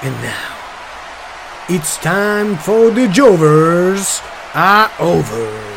And 0.00 0.14
now, 0.22 0.56
it's 1.68 1.96
time 1.96 2.56
for 2.56 2.90
the 2.90 3.08
Jovers 3.08 4.20
are 4.54 4.90
overs. 5.00 5.67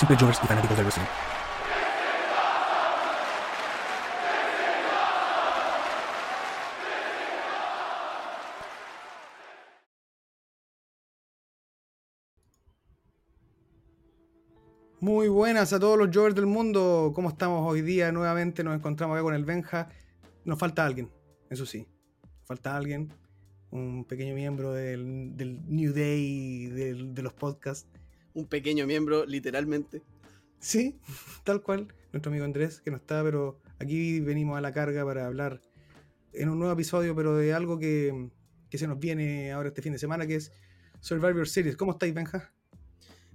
Simples 0.00 0.18
Jovers 0.18 0.40
y 0.42 0.46
fanáticos 0.46 0.76
del 0.78 0.86
wrestling. 0.86 1.04
Muy 15.00 15.28
buenas 15.28 15.74
a 15.74 15.80
todos 15.80 15.98
los 15.98 16.08
Jovers 16.14 16.34
del 16.34 16.46
mundo. 16.46 17.12
¿Cómo 17.14 17.28
estamos 17.28 17.70
hoy 17.70 17.82
día? 17.82 18.10
Nuevamente 18.10 18.64
nos 18.64 18.74
encontramos 18.74 19.20
con 19.20 19.34
el 19.34 19.44
Benja. 19.44 19.90
Nos 20.46 20.58
falta 20.58 20.86
alguien, 20.86 21.10
eso 21.50 21.66
sí. 21.66 21.86
Falta 22.44 22.74
alguien, 22.74 23.12
un 23.70 24.06
pequeño 24.06 24.34
miembro 24.34 24.72
del, 24.72 25.36
New 25.68 25.92
Day, 25.92 26.68
de 26.68 27.22
los 27.22 27.34
podcasts. 27.34 27.99
Un 28.34 28.46
pequeño 28.46 28.86
miembro, 28.86 29.24
literalmente. 29.26 30.02
Sí, 30.58 30.98
tal 31.44 31.62
cual. 31.62 31.88
Nuestro 32.12 32.30
amigo 32.30 32.44
Andrés, 32.44 32.80
que 32.80 32.90
no 32.90 32.96
está, 32.96 33.22
pero 33.22 33.60
aquí 33.78 34.20
venimos 34.20 34.58
a 34.58 34.60
la 34.60 34.72
carga 34.72 35.04
para 35.04 35.26
hablar 35.26 35.60
en 36.32 36.48
un 36.48 36.58
nuevo 36.58 36.72
episodio, 36.72 37.14
pero 37.14 37.36
de 37.36 37.52
algo 37.52 37.78
que, 37.78 38.30
que 38.68 38.78
se 38.78 38.86
nos 38.86 38.98
viene 38.98 39.52
ahora 39.52 39.68
este 39.68 39.82
fin 39.82 39.92
de 39.92 39.98
semana, 39.98 40.26
que 40.26 40.36
es 40.36 40.52
Survivor 41.00 41.48
Series. 41.48 41.76
¿Cómo 41.76 41.92
estáis, 41.92 42.12
Benja? 42.12 42.52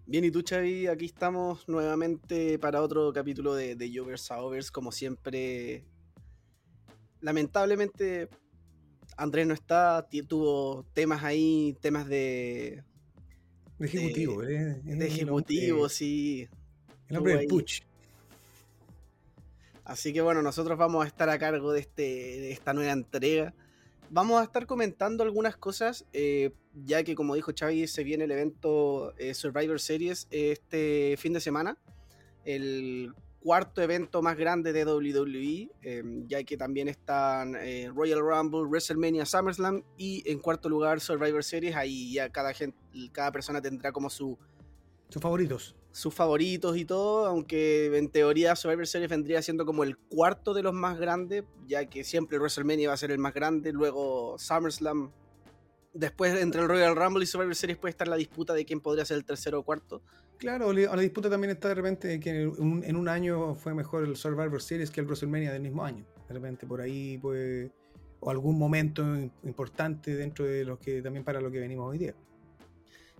Bien, 0.05 0.23
y 0.23 0.29
tú, 0.29 0.43
Xavi, 0.47 0.87
aquí 0.87 1.05
estamos 1.05 1.67
nuevamente 1.67 2.59
para 2.59 2.81
otro 2.81 3.11
capítulo 3.11 3.55
de, 3.55 3.75
de 3.75 3.91
Jovers 3.93 4.29
a 4.29 4.41
Overs, 4.41 4.69
como 4.69 4.91
siempre. 4.91 5.83
Lamentablemente, 7.21 8.29
Andrés 9.17 9.47
no 9.47 9.53
está, 9.53 10.05
tuvo 10.27 10.85
temas 10.93 11.23
ahí, 11.23 11.75
temas 11.81 12.07
de, 12.07 12.83
De 13.79 13.87
ejecutivo, 13.87 14.43
¿eh? 14.43 14.79
De 14.83 14.93
el 14.93 15.01
ejecutivo, 15.01 15.77
hombre- 15.77 15.93
sí. 15.93 16.47
El 17.09 17.17
hombre 17.17 17.37
del. 17.37 17.47
Puch. 17.47 17.81
Así 19.83 20.13
que 20.13 20.21
bueno, 20.21 20.41
nosotros 20.41 20.77
vamos 20.77 21.05
a 21.05 21.07
estar 21.07 21.29
a 21.29 21.37
cargo 21.37 21.71
de, 21.71 21.81
este, 21.81 22.01
de 22.01 22.51
esta 22.51 22.73
nueva 22.73 22.91
entrega. 22.93 23.53
Vamos 24.09 24.39
a 24.41 24.43
estar 24.43 24.65
comentando 24.65 25.23
algunas 25.23 25.57
cosas, 25.57 26.05
eh, 26.13 26.51
ya 26.73 27.03
que 27.03 27.15
como 27.15 27.35
dijo 27.35 27.51
Xavi, 27.57 27.87
se 27.87 28.03
viene 28.03 28.23
el 28.25 28.31
evento 28.31 29.13
eh, 29.17 29.33
Survivor 29.33 29.79
Series 29.79 30.27
este 30.31 31.15
fin 31.17 31.33
de 31.33 31.39
semana. 31.39 31.77
El 32.45 33.13
cuarto 33.45 33.79
evento 33.83 34.23
más 34.23 34.37
grande 34.37 34.73
de 34.73 34.83
WWE, 34.83 35.69
eh, 35.83 36.03
ya 36.25 36.43
que 36.43 36.57
también 36.57 36.87
están 36.87 37.55
eh, 37.55 37.91
Royal 37.93 38.19
Rumble, 38.19 38.61
WrestleMania, 38.61 39.23
SummerSlam 39.23 39.83
y 39.99 40.23
en 40.25 40.39
cuarto 40.39 40.67
lugar 40.67 40.99
Survivor 40.99 41.43
Series. 41.43 41.75
Ahí 41.75 42.11
ya 42.11 42.31
cada, 42.31 42.55
gente, 42.55 42.75
cada 43.11 43.31
persona 43.31 43.61
tendrá 43.61 43.91
como 43.91 44.09
su, 44.09 44.35
Sus 45.09 45.21
favoritos. 45.21 45.75
sus 45.91 46.11
favoritos 46.11 46.75
y 46.75 46.85
todo, 46.85 47.27
aunque 47.27 47.95
en 47.95 48.09
teoría 48.09 48.55
Survivor 48.55 48.87
Series 48.87 49.11
vendría 49.11 49.43
siendo 49.43 49.63
como 49.63 49.83
el 49.83 49.95
cuarto 49.95 50.55
de 50.55 50.63
los 50.63 50.73
más 50.73 50.97
grandes, 50.97 51.43
ya 51.67 51.85
que 51.85 52.03
siempre 52.03 52.39
WrestleMania 52.39 52.87
va 52.87 52.95
a 52.95 52.97
ser 52.97 53.11
el 53.11 53.19
más 53.19 53.35
grande, 53.35 53.71
luego 53.73 54.39
SummerSlam. 54.39 55.11
Después 55.93 56.35
entre 56.41 56.61
el 56.61 56.67
Royal 56.67 56.95
Rumble 56.95 57.23
y 57.23 57.27
Survivor 57.27 57.55
Series 57.55 57.77
puede 57.77 57.91
estar 57.91 58.07
la 58.07 58.15
disputa 58.15 58.55
de 58.55 58.65
quién 58.65 58.81
podría 58.81 59.05
ser 59.05 59.17
el 59.17 59.23
tercero 59.23 59.59
o 59.59 59.63
cuarto. 59.63 60.01
Claro, 60.37 60.73
la 60.73 60.97
disputa 60.97 61.29
también 61.29 61.51
está 61.51 61.69
de 61.69 61.75
repente 61.75 62.19
que 62.19 62.29
en 62.41 62.49
un, 62.61 62.83
en 62.83 62.95
un 62.95 63.07
año 63.07 63.55
fue 63.55 63.73
mejor 63.73 64.03
el 64.03 64.15
Survivor 64.15 64.61
Series 64.61 64.91
que 64.91 64.99
el 65.01 65.07
WrestleMania 65.07 65.51
del 65.51 65.61
mismo 65.61 65.83
año. 65.83 66.05
De 66.27 66.33
repente 66.33 66.67
por 66.67 66.81
ahí, 66.81 67.17
pues, 67.17 67.71
o 68.19 68.29
algún 68.29 68.57
momento 68.57 69.01
im- 69.03 69.31
importante 69.43 70.15
dentro 70.15 70.45
de 70.45 70.65
los 70.65 70.77
que 70.79 71.01
también 71.01 71.23
para 71.23 71.39
lo 71.39 71.49
que 71.49 71.59
venimos 71.59 71.89
hoy 71.89 71.99
día. 71.99 72.15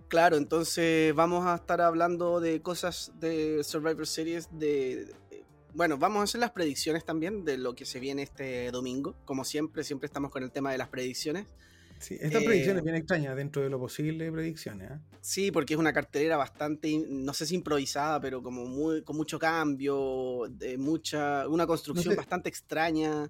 Claro, 0.08 0.36
entonces 0.36 1.14
vamos 1.14 1.46
a 1.46 1.56
estar 1.56 1.80
hablando 1.80 2.38
de 2.40 2.60
cosas 2.62 3.12
de 3.18 3.64
Survivor 3.64 4.06
Series, 4.06 4.48
de... 4.52 5.06
de- 5.30 5.44
Bueno, 5.74 5.98
vamos 5.98 6.20
a 6.20 6.24
hacer 6.24 6.40
las 6.40 6.52
predicciones 6.52 7.04
también 7.04 7.44
de 7.44 7.58
lo 7.58 7.74
que 7.74 7.84
se 7.86 7.98
viene 7.98 8.22
este 8.22 8.70
domingo. 8.70 9.14
Como 9.24 9.44
siempre, 9.44 9.82
siempre 9.84 10.06
estamos 10.06 10.30
con 10.30 10.42
el 10.42 10.50
tema 10.50 10.70
de 10.70 10.78
las 10.78 10.88
predicciones. 10.88 11.46
Sí, 11.98 12.16
estas 12.20 12.42
Eh, 12.42 12.44
predicciones 12.46 12.82
bien 12.84 12.96
extrañas 12.96 13.36
dentro 13.36 13.62
de 13.62 13.70
lo 13.70 13.78
posible 13.78 14.30
predicciones. 14.30 14.90
¿ah? 14.90 15.00
Sí, 15.20 15.50
porque 15.50 15.74
es 15.74 15.80
una 15.80 15.92
cartelera 15.92 16.36
bastante, 16.36 17.04
no 17.08 17.32
sé 17.32 17.46
si 17.46 17.54
improvisada, 17.54 18.20
pero 18.20 18.42
como 18.42 18.66
muy, 18.66 19.02
con 19.02 19.16
mucho 19.16 19.38
cambio, 19.38 20.42
de 20.50 20.76
mucha, 20.78 21.48
una 21.48 21.66
construcción 21.66 22.12
sé. 22.12 22.16
bastante 22.16 22.48
extraña. 22.48 23.28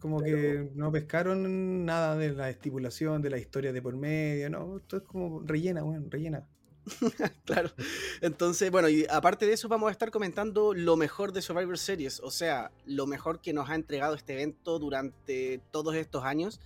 Como 0.00 0.18
Pero- 0.18 0.36
que 0.36 0.70
no 0.74 0.90
pescaron 0.90 1.84
nada 1.84 2.16
de 2.16 2.32
la 2.32 2.50
estipulación, 2.50 3.22
de 3.22 3.30
la 3.30 3.38
historia 3.38 3.72
de 3.72 3.80
por 3.80 3.94
medio, 3.96 4.50
¿no? 4.50 4.78
Esto 4.78 4.96
es 4.96 5.02
como 5.04 5.40
rellena, 5.44 5.82
bueno, 5.82 6.06
rellena. 6.10 6.44
Claro. 7.44 7.70
Entonces, 8.20 8.68
bueno, 8.72 8.88
y 8.88 9.06
aparte 9.08 9.46
de 9.46 9.52
eso 9.52 9.68
vamos 9.68 9.88
a 9.88 9.92
estar 9.92 10.10
comentando 10.10 10.74
lo 10.74 10.96
mejor 10.96 11.32
de 11.32 11.40
Survivor 11.40 11.78
Series, 11.78 12.18
o 12.18 12.32
sea, 12.32 12.72
lo 12.86 13.06
mejor 13.06 13.40
que 13.40 13.52
nos 13.52 13.70
ha 13.70 13.76
entregado 13.76 14.14
este 14.16 14.32
evento 14.34 14.80
durante 14.80 15.60
todos 15.70 15.94
estos 15.94 16.24
años. 16.24 16.60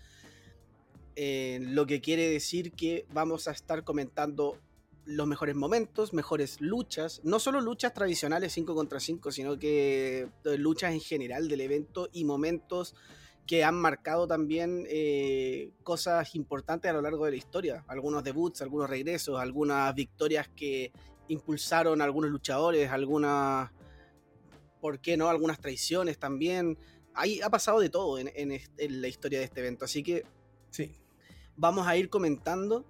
Eh, 1.16 1.58
lo 1.62 1.86
que 1.86 2.00
quiere 2.00 2.28
decir 2.28 2.72
que 2.72 3.06
vamos 3.12 3.48
a 3.48 3.52
estar 3.52 3.84
comentando 3.84 4.58
los 5.04 5.26
mejores 5.26 5.54
momentos, 5.54 6.12
mejores 6.12 6.60
luchas, 6.60 7.20
no 7.24 7.38
solo 7.38 7.60
luchas 7.60 7.94
tradicionales 7.94 8.52
5 8.52 8.74
contra 8.74 9.00
5, 9.00 9.32
sino 9.32 9.58
que 9.58 10.28
eh, 10.44 10.58
luchas 10.58 10.92
en 10.92 11.00
general 11.00 11.48
del 11.48 11.60
evento 11.62 12.08
y 12.12 12.24
momentos 12.24 12.94
que 13.46 13.62
han 13.64 13.76
marcado 13.76 14.26
también 14.26 14.84
eh, 14.88 15.70
cosas 15.84 16.34
importantes 16.34 16.90
a 16.90 16.94
lo 16.94 17.02
largo 17.02 17.24
de 17.24 17.30
la 17.30 17.36
historia. 17.36 17.84
Algunos 17.86 18.24
debuts, 18.24 18.60
algunos 18.62 18.90
regresos, 18.90 19.40
algunas 19.40 19.94
victorias 19.94 20.48
que 20.48 20.92
impulsaron 21.28 22.00
a 22.00 22.04
algunos 22.04 22.30
luchadores, 22.30 22.90
algunas, 22.90 23.70
¿por 24.80 25.00
qué 25.00 25.16
no? 25.16 25.28
Algunas 25.28 25.60
traiciones 25.60 26.18
también. 26.18 26.76
Ahí 27.14 27.40
ha 27.40 27.48
pasado 27.48 27.78
de 27.78 27.88
todo 27.88 28.18
en, 28.18 28.30
en 28.34 29.00
la 29.00 29.08
historia 29.08 29.38
de 29.38 29.44
este 29.44 29.60
evento. 29.60 29.84
Así 29.84 30.02
que 30.02 30.24
Sí. 30.76 30.94
Vamos 31.56 31.86
a 31.86 31.96
ir 31.96 32.08
comentando. 32.10 32.84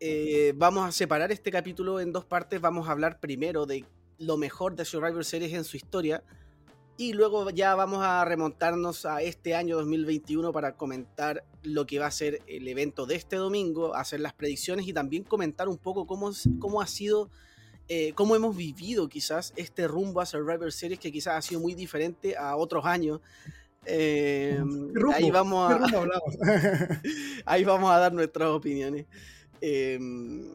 Eh, 0.00 0.54
vamos 0.56 0.88
a 0.88 0.92
separar 0.92 1.30
este 1.30 1.50
capítulo 1.50 2.00
en 2.00 2.12
dos 2.12 2.24
partes. 2.24 2.60
Vamos 2.60 2.88
a 2.88 2.92
hablar 2.92 3.20
primero 3.20 3.66
de 3.66 3.84
lo 4.18 4.36
mejor 4.36 4.76
de 4.76 4.84
Survivor 4.84 5.24
Series 5.24 5.52
en 5.52 5.64
su 5.64 5.76
historia. 5.76 6.22
Y 6.96 7.14
luego 7.14 7.48
ya 7.48 7.74
vamos 7.74 8.02
a 8.02 8.22
remontarnos 8.26 9.06
a 9.06 9.22
este 9.22 9.54
año 9.54 9.76
2021 9.76 10.52
para 10.52 10.76
comentar 10.76 11.44
lo 11.62 11.86
que 11.86 11.98
va 11.98 12.06
a 12.06 12.10
ser 12.10 12.42
el 12.46 12.68
evento 12.68 13.06
de 13.06 13.14
este 13.14 13.36
domingo, 13.36 13.94
hacer 13.94 14.20
las 14.20 14.34
predicciones 14.34 14.86
y 14.86 14.92
también 14.92 15.24
comentar 15.24 15.68
un 15.68 15.78
poco 15.78 16.06
cómo, 16.06 16.30
cómo 16.58 16.82
ha 16.82 16.86
sido, 16.86 17.30
eh, 17.88 18.12
cómo 18.14 18.36
hemos 18.36 18.54
vivido 18.54 19.08
quizás 19.08 19.54
este 19.56 19.88
rumbo 19.88 20.20
a 20.20 20.26
Survivor 20.26 20.70
Series 20.72 21.00
que 21.00 21.10
quizás 21.10 21.36
ha 21.36 21.42
sido 21.42 21.60
muy 21.60 21.74
diferente 21.74 22.36
a 22.36 22.54
otros 22.56 22.84
años. 22.84 23.20
Eh, 23.86 24.56
¿Qué 24.56 25.00
rumbo? 25.00 25.14
ahí 25.16 25.30
vamos 25.30 25.72
¿Qué 25.90 25.96
a... 25.96 27.02
Ahí 27.46 27.64
vamos 27.64 27.90
a 27.90 27.98
dar 27.98 28.12
nuestras 28.12 28.48
opiniones. 28.50 29.06
Em, 29.60 30.54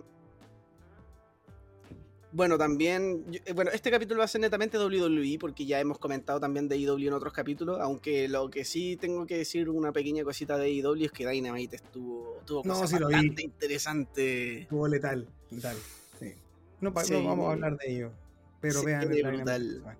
bueno, 2.31 2.57
también. 2.57 3.23
eh, 3.45 3.53
Bueno, 3.53 3.71
este 3.71 3.89
capítulo 3.89 4.19
va 4.19 4.25
a 4.25 4.27
ser 4.27 4.41
netamente 4.41 4.77
WWE, 4.77 5.37
porque 5.39 5.65
ya 5.65 5.79
hemos 5.79 5.97
comentado 5.99 6.39
también 6.39 6.67
de 6.67 6.75
AEW 6.75 7.07
en 7.07 7.13
otros 7.13 7.31
capítulos. 7.33 7.79
Aunque 7.79 8.27
lo 8.27 8.49
que 8.49 8.65
sí 8.65 8.97
tengo 8.97 9.25
que 9.25 9.37
decir, 9.37 9.69
una 9.69 9.91
pequeña 9.91 10.23
cosita 10.23 10.57
de 10.57 10.65
AEW 10.65 11.05
es 11.05 11.11
que 11.11 11.27
Dynamite 11.27 11.77
estuvo, 11.77 12.41
tuvo 12.45 12.61
No, 12.65 12.73
cosas 12.73 12.89
sí 12.89 12.99
lo 12.99 13.07
vi. 13.07 13.13
bastante 13.13 13.43
interesantes. 13.43 14.61
Estuvo 14.63 14.87
letal, 14.87 15.27
letal. 15.49 15.77
Sí. 16.19 16.33
No, 16.81 16.93
Sí. 17.03 17.13
no 17.13 17.23
vamos 17.23 17.49
a 17.49 17.51
hablar 17.53 17.77
de 17.77 17.91
ello. 17.91 18.11
Pero 18.59 18.83
vean 18.83 19.11
el 19.11 19.23
brutal. 19.23 19.97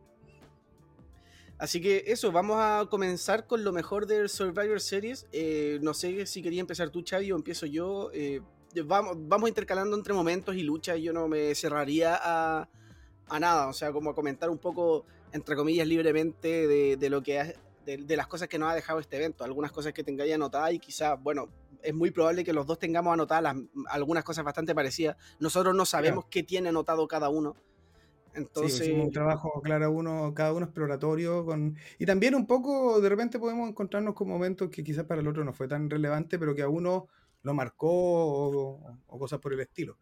Así 1.58 1.80
que 1.82 2.04
eso, 2.08 2.32
vamos 2.32 2.58
a 2.60 2.86
comenzar 2.90 3.48
con 3.48 3.64
lo 3.64 3.72
mejor 3.72 4.08
del 4.08 4.30
Survivor 4.30 4.82
Series. 4.82 5.26
Eh, 5.32 5.80
no 5.82 5.94
sé 5.94 6.26
si 6.26 6.42
quería 6.42 6.60
empezar 6.60 6.90
tú, 6.90 7.02
Chavi, 7.02 7.32
o 7.32 7.36
empiezo 7.36 7.66
yo. 7.66 8.10
Eh, 8.14 8.42
vamos, 8.86 9.16
vamos 9.20 9.48
intercalando 9.50 9.96
entre 9.96 10.14
momentos 10.14 10.56
y 10.56 10.64
luchas. 10.64 11.00
Yo 11.00 11.14
no 11.14 11.28
me 11.30 11.56
cerraría 11.56 12.20
a, 12.22 12.68
a 13.28 13.40
nada, 13.40 13.68
o 13.68 13.74
sea, 13.74 13.94
como 13.94 14.10
a 14.10 14.16
comentar 14.16 14.50
un 14.50 14.58
poco, 14.58 15.06
entre 15.32 15.56
comillas, 15.56 15.88
libremente 15.88 16.68
de, 16.68 16.98
de 16.98 17.10
lo 17.10 17.24
que 17.24 17.40
ha- 17.40 17.54
de, 17.86 18.18
las 18.18 18.28
cosas 18.28 18.48
que 18.50 18.58
nos 18.58 18.70
ha 18.72 18.74
dejado 18.76 19.00
este 19.00 19.16
evento, 19.16 19.44
algunas 19.44 19.72
cosas 19.72 19.94
que 19.94 20.04
tengáis 20.04 20.34
anotadas 20.34 20.74
y 20.74 20.80
quizás, 20.80 21.22
bueno, 21.22 21.50
es 21.84 21.94
muy 21.94 22.10
probable 22.10 22.44
que 22.44 22.52
los 22.52 22.66
dos 22.66 22.80
tengamos 22.80 23.14
anotadas 23.14 23.56
algunas 23.90 24.24
cosas 24.24 24.44
bastante 24.44 24.74
parecidas. 24.74 25.18
Nosotros 25.40 25.76
no 25.76 25.86
sabemos 25.86 26.26
qué 26.32 26.42
tiene 26.42 26.70
anotado 26.70 27.08
cada 27.08 27.30
uno. 27.30 27.56
Entonces, 28.36 28.90
un 28.92 29.12
trabajo, 29.12 29.62
claro, 29.62 29.92
uno, 29.92 30.34
cada 30.34 30.54
uno 30.54 30.66
exploratorio. 30.66 31.46
Con... 31.46 31.76
Y 31.98 32.06
también 32.06 32.36
un 32.36 32.46
poco, 32.46 33.00
de 33.02 33.10
repente 33.10 33.40
podemos 33.40 33.70
encontrarnos 33.70 34.14
con 34.14 34.28
momentos 34.28 34.70
que 34.70 34.84
quizás 34.84 35.06
para 35.06 35.22
el 35.22 35.28
otro 35.28 35.44
no 35.44 35.54
fue 35.54 35.68
tan 35.68 35.90
relevante, 35.90 36.38
pero 36.38 36.54
que 36.54 36.62
a 36.62 36.70
uno 36.70 37.08
lo 37.44 37.54
marcó 37.54 37.90
o, 37.90 38.98
cosas 39.08 39.40
por 39.40 39.54
el 39.54 39.60
estilo. 39.60 39.98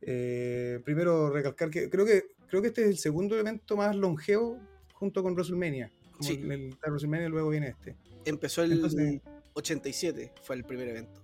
Eh, 0.00 0.80
primero, 0.84 1.30
recalcar 1.30 1.70
que 1.70 1.88
creo, 1.88 2.04
que 2.04 2.34
creo 2.48 2.60
que 2.60 2.68
este 2.68 2.82
es 2.82 2.88
el 2.88 2.98
segundo 2.98 3.38
evento 3.38 3.76
más 3.76 3.94
longevo 3.96 4.58
junto 4.92 5.22
con 5.22 5.34
WrestleMania. 5.34 5.90
sí. 6.20 6.34
el, 6.34 6.76
WrestleMania 6.86 7.28
luego 7.28 7.50
viene 7.50 7.68
este. 7.68 7.96
Empezó 8.24 8.62
el 8.62 9.20
87, 9.54 10.32
fue 10.42 10.56
el 10.56 10.64
primer 10.64 10.88
evento. 10.88 11.22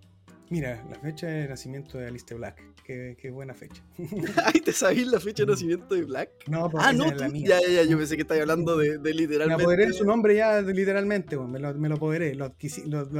Mira, 0.50 0.82
la 0.88 0.98
fecha 1.00 1.26
de 1.26 1.46
nacimiento 1.46 1.98
de 1.98 2.06
Alistair 2.06 2.38
Black. 2.38 2.62
Qué, 2.88 3.18
qué 3.20 3.30
buena 3.30 3.52
fecha. 3.52 3.82
Ay, 4.46 4.62
¿te 4.62 4.72
sabís 4.72 5.06
la 5.08 5.20
fecha 5.20 5.42
de 5.44 5.52
nacimiento 5.52 5.94
de 5.94 6.04
Black? 6.04 6.30
No, 6.46 6.70
porque 6.70 6.86
ah, 6.88 6.92
no, 6.94 7.10
la 7.10 7.28
mía. 7.28 7.46
Ya, 7.46 7.60
ya, 7.60 7.68
ya, 7.68 7.82
yo 7.82 7.98
pensé 7.98 8.16
que 8.16 8.22
estabas 8.22 8.40
hablando 8.40 8.78
de, 8.78 8.96
de 8.96 9.12
literalmente. 9.12 9.58
Me 9.58 9.62
apoderé 9.62 9.86
de 9.88 9.92
su 9.92 10.06
nombre 10.06 10.34
ya 10.34 10.62
literalmente, 10.62 11.36
me, 11.36 11.58
lo, 11.58 11.74
me 11.74 11.90
lo 11.90 11.96
apoderé, 11.96 12.34
lo, 12.34 12.46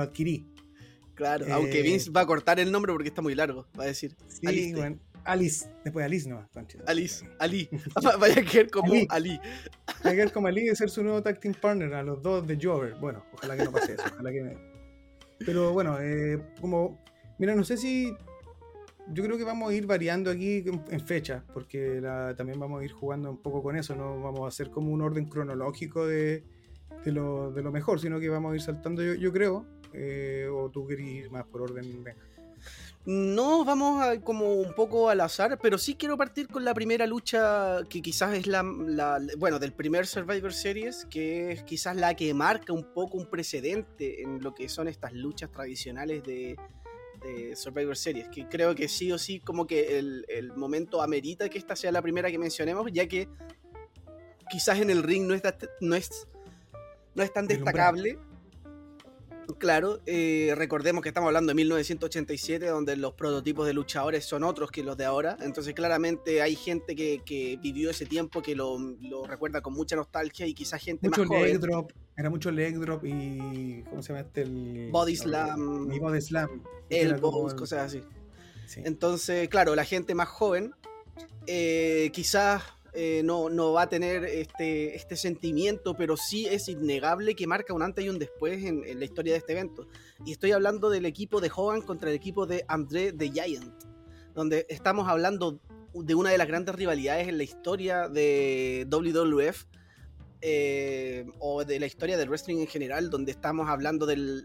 adquirí. 0.01 0.47
Claro, 1.15 1.45
aunque 1.53 1.81
eh, 1.81 1.83
Vince 1.83 2.11
va 2.11 2.23
a 2.23 2.27
cortar 2.27 2.59
el 2.59 2.73
nombre 2.73 2.95
porque 2.95 3.11
está 3.11 3.21
muy 3.21 3.35
largo, 3.35 3.67
va 3.79 3.85
a 3.85 3.89
decir. 3.89 4.17
Sí, 4.29 4.73
bueno. 4.73 4.99
Alice, 5.25 5.69
después 5.85 6.03
Alice 6.03 6.27
no. 6.27 6.49
Alice, 6.87 7.29
Ali. 7.39 7.69
Vaya 8.19 8.41
a 8.41 8.45
quedar 8.45 8.71
como 8.71 8.95
Ali. 9.11 9.39
Vaya 10.03 10.11
a 10.11 10.13
quedar 10.13 10.33
como 10.33 10.47
Ali 10.47 10.65
de 10.65 10.77
ser 10.77 10.89
su 10.89 11.03
nuevo 11.03 11.23
tag 11.23 11.41
team 11.41 11.53
partner 11.53 11.93
a 11.93 12.03
los 12.03 12.23
dos 12.23 12.47
de 12.47 12.59
Jover. 12.59 12.95
Bueno, 12.95 13.23
ojalá 13.35 13.55
que 13.55 13.65
no 13.65 13.73
pase 13.73 13.93
eso. 13.93 14.05
Ojalá 14.15 14.33
que... 14.33 14.57
Pero 15.45 15.75
bueno, 15.75 16.01
eh, 16.01 16.43
como 16.59 16.99
Mira, 17.39 17.55
no 17.55 17.65
sé 17.65 17.77
si. 17.77 18.15
Yo 19.13 19.25
creo 19.25 19.39
que 19.39 19.45
vamos 19.45 19.71
a 19.71 19.75
ir 19.75 19.87
variando 19.87 20.31
aquí 20.31 20.65
en, 20.67 21.01
fecha, 21.01 21.45
porque 21.55 22.01
también 22.37 22.61
vamos 22.61 22.83
a 22.83 22.85
ir 22.85 22.93
jugando 22.93 23.31
un 23.31 23.39
poco 23.39 23.63
con 23.63 23.77
eso. 23.77 23.95
No 23.97 24.21
vamos 24.21 24.43
a 24.43 24.49
hacer 24.49 24.71
como 24.71 24.93
un 24.93 25.01
orden 25.01 25.27
cronológico 25.27 26.07
de, 26.07 26.45
lo, 27.07 27.53
mejor, 27.73 28.01
sino 28.01 28.21
que 28.21 28.29
vamos 28.29 28.53
a 28.53 28.55
ir 28.57 28.61
saltando, 28.61 29.03
yo, 29.03 29.33
creo. 29.33 29.67
Eh, 29.95 30.47
o 30.53 30.69
tú 30.71 30.87
querés 30.87 31.07
ir 31.07 31.31
más 31.31 31.47
por 31.47 31.63
orden. 31.63 32.05
No, 33.07 33.65
vamos 33.65 34.03
a, 34.03 34.21
como 34.21 34.53
un 34.53 34.75
poco 34.75 35.09
al 35.09 35.23
azar, 35.23 35.59
pero 35.63 35.79
sí 35.79 35.95
quiero 35.95 36.19
partir 36.19 36.47
con 36.47 36.63
la 36.63 36.75
primera 36.75 37.07
lucha 37.07 37.79
que 37.89 38.03
quizás 38.03 38.35
es 38.35 38.47
la, 38.47 38.63
bueno, 39.39 39.59
del 39.59 39.73
primer 39.73 40.07
Survivor 40.07 40.53
Series, 40.53 41.07
que 41.09 41.53
es 41.53 41.63
quizás 41.63 41.97
la 41.97 42.15
que 42.15 42.35
marca 42.35 42.75
un 42.75 42.93
poco 42.93 43.17
un 43.17 43.25
precedente 43.25 44.21
en 44.21 44.43
lo 44.43 44.55
que 44.55 44.69
son 44.69 44.89
estas 44.89 45.15
luchas 45.15 45.51
tradicionales 45.51 46.23
de, 46.23 46.59
de 47.21 47.57
Survivor 47.57 47.97
Series, 47.97 48.29
que 48.29 48.49
creo 48.49 48.75
que 48.75 48.89
sí 48.89 49.11
o 49.13 49.19
sí 49.19 49.41
como 49.41 49.67
que 49.67 49.99
el, 49.99 50.53
momento 50.57 51.03
amerita 51.03 51.49
que 51.49 51.59
esta 51.59 51.77
sea 51.77 51.93
la 51.93 52.03
primera 52.03 52.31
que 52.31 52.39
mencionemos, 52.39 52.91
ya 52.93 53.07
que 53.07 53.29
quizás 54.51 54.79
en 54.79 54.91
el 54.91 55.03
ring 55.03 55.27
no 55.27 55.35
es, 55.35 55.43
no 55.81 55.95
es, 55.95 56.29
no 57.15 57.23
es 57.23 57.33
tan 57.33 57.47
destacable. 57.47 58.19
Claro, 59.57 60.01
eh, 60.05 60.53
recordemos 60.57 61.03
que 61.03 61.09
estamos 61.09 61.29
hablando 61.29 61.51
de 61.51 61.55
1987, 61.55 62.67
donde 62.67 62.97
los 62.97 63.15
prototipos 63.15 63.67
de 63.67 63.73
luchadores 63.73 64.25
son 64.25 64.45
otros 64.45 64.71
que 64.71 64.83
los 64.83 64.97
de 64.99 65.07
ahora. 65.07 65.39
Entonces, 65.41 65.73
claramente 65.75 66.43
hay 66.43 66.55
gente 66.55 66.95
que, 66.95 67.59
vivió 67.63 67.91
ese 67.91 68.05
tiempo 68.05 68.43
que 68.43 68.55
lo, 68.55 68.79
recuerda 69.27 69.63
con 69.63 69.73
mucha 69.73 69.97
nostalgia 69.97 70.47
y 70.47 70.53
quizás 70.53 70.83
gente 70.83 71.09
mucho 71.09 71.25
más 71.25 71.41
leg 71.41 71.59
drop, 71.59 71.93
era 72.17 72.29
mucho 72.29 72.51
leg 72.51 72.79
drop 72.79 73.05
y. 73.05 73.83
¿Cómo 73.89 74.03
se 74.03 74.09
llama 74.13 74.21
este? 74.21 74.43
El, 74.43 74.91
body 74.93 75.17
slam. 75.17 75.91
Y 75.93 75.99
body 75.99 76.21
slam. 76.21 76.63
El 76.91 77.21
cosas 77.21 77.73
así. 77.87 78.03
Entonces, 78.85 79.49
claro, 79.49 79.75
la 79.75 79.85
gente 79.85 80.15
más 80.15 80.29
joven 80.29 80.75
eh, 81.47 82.11
quizás 82.13 82.63
eh, 83.01 83.23
no, 83.23 83.49
no, 83.49 83.73
va 83.75 83.83
a 83.83 83.89
tener 83.89 84.25
este, 84.25 84.97
este 84.97 85.15
sentimiento, 85.15 85.95
pero 85.95 86.17
sí 86.17 86.47
es 86.47 86.69
innegable 86.69 87.37
que 87.37 87.47
marca 87.47 87.73
un 87.73 87.83
antes 87.83 88.05
y 88.05 88.09
un 88.09 88.19
después 88.19 88.65
en, 88.65 88.83
la 88.99 89.05
historia 89.05 89.35
de 89.35 89.39
este 89.39 89.53
evento. 89.53 89.87
Y 90.27 90.33
estoy 90.33 90.51
hablando 90.51 90.91
del 90.91 91.07
equipo 91.07 91.41
de 91.41 91.49
Hogan 91.55 91.83
contra 91.83 92.11
el 92.11 92.17
equipo 92.17 92.45
de 92.45 92.65
André 92.67 93.13
the 93.13 93.31
Giant, 93.31 93.73
donde 94.35 94.67
estamos 94.69 95.07
hablando 95.07 95.61
de 95.95 96.17
una 96.17 96.31
de 96.31 96.39
las 96.39 96.49
grandes 96.49 96.75
rivalidades 96.75 97.29
en 97.29 97.39
la 97.39 97.45
historia 97.45 98.09
de 98.09 98.85
WWF 98.91 99.67
eh, 100.41 101.27
o 101.41 101.65
de 101.65 101.81
la 101.81 101.87
historia 101.87 102.17
del 102.17 102.29
wrestling 102.29 102.59
en 102.59 102.69
general, 102.69 103.11
donde 103.11 103.33
estamos 103.33 103.69
hablando 103.69 104.07
del, 104.07 104.45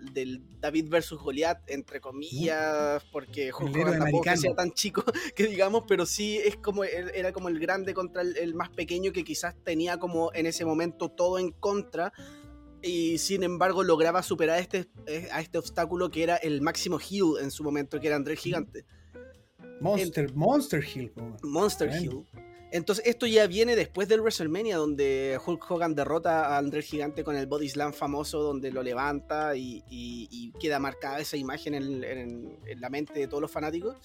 David 0.60 0.90
versus 0.90 1.20
Goliath, 1.22 1.62
entre 1.68 2.02
comillas, 2.02 3.04
porque 3.12 3.52
Hogan 3.54 4.00
tampoco 4.00 4.36
sea 4.36 4.56
tan 4.56 4.72
chico 4.72 5.04
que 5.36 5.48
digamos, 5.48 5.84
pero 5.88 6.06
sí 6.06 6.40
es 6.40 6.58
como 6.58 6.84
era 6.84 7.32
como 7.32 7.50
el 7.50 7.60
grande 7.60 7.94
contra 7.94 8.24
el, 8.24 8.56
más 8.56 8.70
pequeño 8.70 9.12
que 9.12 9.24
quizás 9.24 9.56
tenía 9.64 9.98
como 9.98 10.34
en 10.34 10.48
ese 10.48 10.66
momento 10.66 11.10
todo 11.10 11.38
en 11.38 11.52
contra 11.52 12.12
y 12.82 13.18
sin 13.20 13.44
embargo 13.44 13.84
lograba 13.84 14.24
superar 14.24 14.60
este, 14.60 14.88
eh, 15.06 15.30
a 15.32 15.42
este 15.42 15.58
obstáculo 15.58 16.10
que 16.10 16.24
era 16.24 16.38
el 16.38 16.62
máximo 16.62 17.00
heel 17.00 17.42
en 17.42 17.52
su 17.52 17.64
momento, 17.64 18.00
que 18.00 18.08
era 18.08 18.16
André 18.16 18.36
Gigante. 18.36 18.86
Monster, 19.80 20.34
Monster 20.34 20.84
Hill. 20.84 21.14
Monster 21.44 21.90
Hill. 21.92 22.26
Entonces, 22.74 23.06
esto 23.06 23.28
ya 23.28 23.46
viene 23.46 23.76
después 23.76 24.08
del 24.08 24.22
WrestleMania, 24.22 24.78
donde 24.78 25.40
Hulk 25.46 25.70
Hogan 25.70 25.94
derrota 25.94 26.48
a 26.48 26.58
André 26.58 26.82
Gigante 26.82 27.24
con 27.24 27.36
el 27.36 27.46
Body 27.46 27.70
Slam 27.70 27.94
famoso, 27.94 28.42
donde 28.42 28.72
lo 28.72 28.82
levanta 28.82 29.56
y, 29.56 30.52
queda 30.60 30.80
marcada 30.80 31.20
esa 31.20 31.38
imagen 31.38 31.76
en, 31.76 32.82
la 32.82 32.90
mente 32.90 33.14
de 33.14 33.28
todos 33.28 33.42
los 33.42 33.52
fanáticos. 33.52 33.98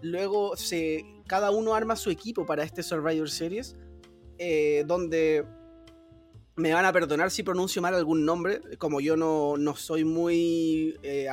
Luego, 0.00 0.56
se, 0.56 1.04
cada 1.26 1.50
uno 1.50 1.74
arma 1.74 1.94
su 1.94 2.08
equipo 2.08 2.46
para 2.46 2.64
este 2.64 2.82
Survivor 2.82 3.28
Series, 3.28 3.76
eh, 4.38 4.84
donde 4.86 5.44
me 6.56 6.72
van 6.72 6.86
a 6.86 6.94
perdonar 6.94 7.30
si 7.30 7.42
pronuncio 7.42 7.82
mal 7.82 7.94
algún 7.94 8.24
nombre, 8.24 8.62
como 8.78 9.02
yo 9.02 9.18
no, 9.18 9.76
soy 9.76 10.04
muy 10.04 10.96
eh, 11.02 11.28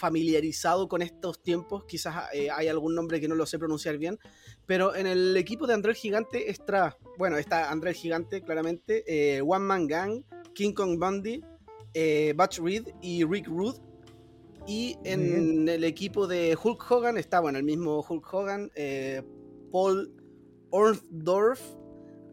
familiarizado 0.00 0.88
con 0.88 1.02
estos 1.02 1.42
tiempos, 1.42 1.84
quizás 1.84 2.24
eh, 2.32 2.48
hay 2.50 2.68
algún 2.68 2.94
nombre 2.94 3.20
que 3.20 3.28
no 3.28 3.34
lo 3.34 3.44
sé 3.44 3.58
pronunciar 3.58 3.98
bien, 3.98 4.18
pero 4.66 4.94
en 4.94 5.06
el 5.06 5.36
equipo 5.36 5.66
de 5.66 5.74
André 5.74 5.90
el 5.90 5.96
Gigante 5.96 6.50
está, 6.50 6.96
bueno, 7.18 7.36
está 7.36 7.70
André 7.70 7.90
el 7.90 7.96
Gigante, 7.96 8.40
claramente, 8.40 9.04
eh, 9.06 9.42
One 9.42 9.64
Man 9.64 9.86
Gang, 9.86 10.22
King 10.54 10.72
Kong 10.72 10.98
Bundy, 10.98 11.42
eh, 11.92 12.34
Butch 12.36 12.60
Reed 12.60 12.88
y 13.02 13.24
Rick 13.24 13.46
Rude. 13.46 13.78
Y 14.66 14.96
en 15.04 15.68
el 15.68 15.84
equipo 15.84 16.26
de 16.26 16.56
Hulk 16.62 16.90
Hogan 16.90 17.16
está, 17.18 17.40
bueno, 17.40 17.58
el 17.58 17.64
mismo 17.64 18.04
Hulk 18.08 18.32
Hogan, 18.32 18.70
eh, 18.74 19.22
Paul 19.72 20.14
Orndorff, 20.70 21.60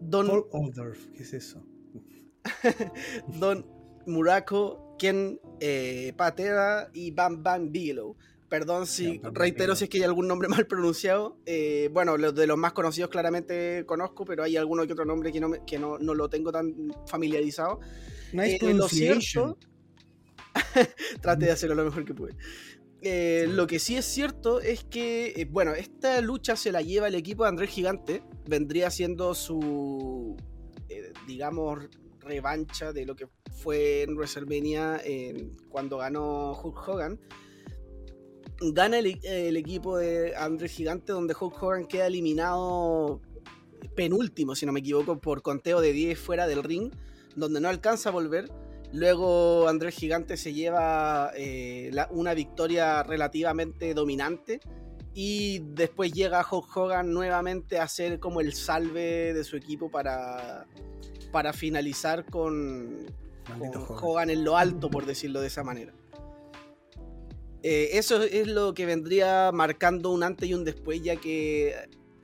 Don... 0.02 0.28
Paul 0.28 0.46
Orndorff, 0.52 1.08
¿qué 1.16 1.24
es 1.24 1.34
eso? 1.34 1.66
Don 3.40 3.66
Muraco, 4.06 4.87
Ken 4.98 5.40
Patera 6.16 6.90
y 6.94 7.12
Bam 7.12 7.44
Bam 7.44 7.72
Bigelow. 7.72 8.16
Perdón 8.50 8.88
si 8.88 9.20
reitero 9.34 9.76
si 9.76 9.86
es 9.86 9.90
que 9.90 9.98
hay 9.98 10.04
algún 10.04 10.28
nombre 10.28 10.48
mal 10.64 10.68
pronunciado. 10.68 11.38
Eh, 11.46 11.90
bueno, 11.92 12.18
los 12.18 12.34
de 12.34 12.48
los 12.48 12.58
más 12.58 12.74
conocidos 12.74 13.10
claramente 13.10 13.84
conozco, 13.86 14.26
pero 14.26 14.44
hay 14.44 14.56
alguno 14.58 14.86
que 14.88 14.94
otro 14.94 15.06
nombre 15.06 15.32
que 15.32 15.40
no, 15.40 15.52
que 15.66 15.78
no, 15.78 15.98
lo 15.98 16.30
tengo 16.30 16.52
tan 16.52 16.74
familiarizado. 17.08 17.80
Nice 18.32 18.58
eh, 18.62 18.74
lo 18.74 18.88
cierto, 18.88 19.58
trate 21.22 21.46
de 21.46 21.52
hacerlo 21.52 21.76
lo 21.76 21.86
mejor 21.86 22.06
que 22.06 22.14
pude. 22.14 22.36
Eh, 23.02 23.46
lo 23.50 23.68
que 23.68 23.80
sí 23.80 23.96
es 23.96 24.06
cierto 24.06 24.60
es 24.60 24.84
que, 24.84 25.48
bueno, 25.52 25.74
esta 25.74 26.20
lucha 26.22 26.56
se 26.56 26.72
la 26.72 26.82
lleva 26.82 27.08
el 27.08 27.16
equipo 27.16 27.44
de 27.44 27.50
Andrés 27.50 27.70
Gigante. 27.70 28.24
Vendría 28.48 28.90
siendo 28.90 29.36
su, 29.36 30.36
digamos, 31.28 31.90
revancha 32.28 32.94
de 32.94 33.06
lo 33.06 33.16
que 33.16 33.28
fue 33.64 34.04
en 34.04 34.16
WrestleMania 34.16 35.02
cuando 35.70 35.98
ganó 35.98 36.52
Hulk 36.54 36.88
Hogan 36.88 37.20
gana 38.60 39.00
el, 39.00 39.58
equipo 39.58 39.98
de 39.98 40.36
Andrés 40.36 40.72
Gigante, 40.72 41.12
donde 41.14 41.36
Hulk 41.40 41.62
Hogan 41.62 41.86
queda 41.86 42.08
eliminado 42.08 43.22
penúltimo, 43.96 44.56
si 44.56 44.66
no 44.66 44.72
me 44.72 44.80
equivoco, 44.80 45.20
por 45.20 45.42
conteo 45.42 45.82
de 45.82 45.94
10 45.94 46.20
fuera 46.20 46.48
del 46.48 46.64
ring, 46.64 46.92
donde 47.36 47.60
no 47.60 47.70
alcanza 47.70 48.10
a 48.10 48.12
volver. 48.12 48.52
Luego 48.94 49.68
Andrés 49.68 49.96
Gigante 49.96 50.38
se 50.38 50.54
lleva 50.54 51.32
eh, 51.36 51.92
una 52.12 52.34
victoria 52.34 53.04
relativamente 53.04 53.94
dominante. 53.94 54.60
Y 55.14 55.60
después 55.70 56.14
llega 56.14 56.46
Hulk 56.50 56.78
Hogan 56.78 57.12
nuevamente 57.12 57.80
a 57.80 57.84
hacer 57.84 58.20
como 58.20 58.40
el 58.40 58.54
salve 58.54 59.34
de 59.34 59.44
su 59.44 59.58
equipo 59.58 59.90
para, 59.90 60.68
para 61.28 61.54
finalizar 61.54 62.26
con, 62.26 63.06
con 63.60 63.98
Hogan 64.02 64.30
en 64.30 64.44
lo 64.44 64.58
alto, 64.58 64.90
por 64.90 65.06
decirlo 65.06 65.42
de 65.42 65.48
esa 65.48 65.64
manera. 65.64 65.94
Eh, 67.64 67.98
eso 67.98 68.22
es 68.24 68.48
lo 68.48 68.74
que 68.74 68.86
vendría 68.86 69.52
marcando 69.52 70.12
un 70.12 70.24
antes 70.24 70.48
y 70.50 70.54
un 70.54 70.64
después, 70.64 71.02
ya 71.02 71.16
que 71.16 71.76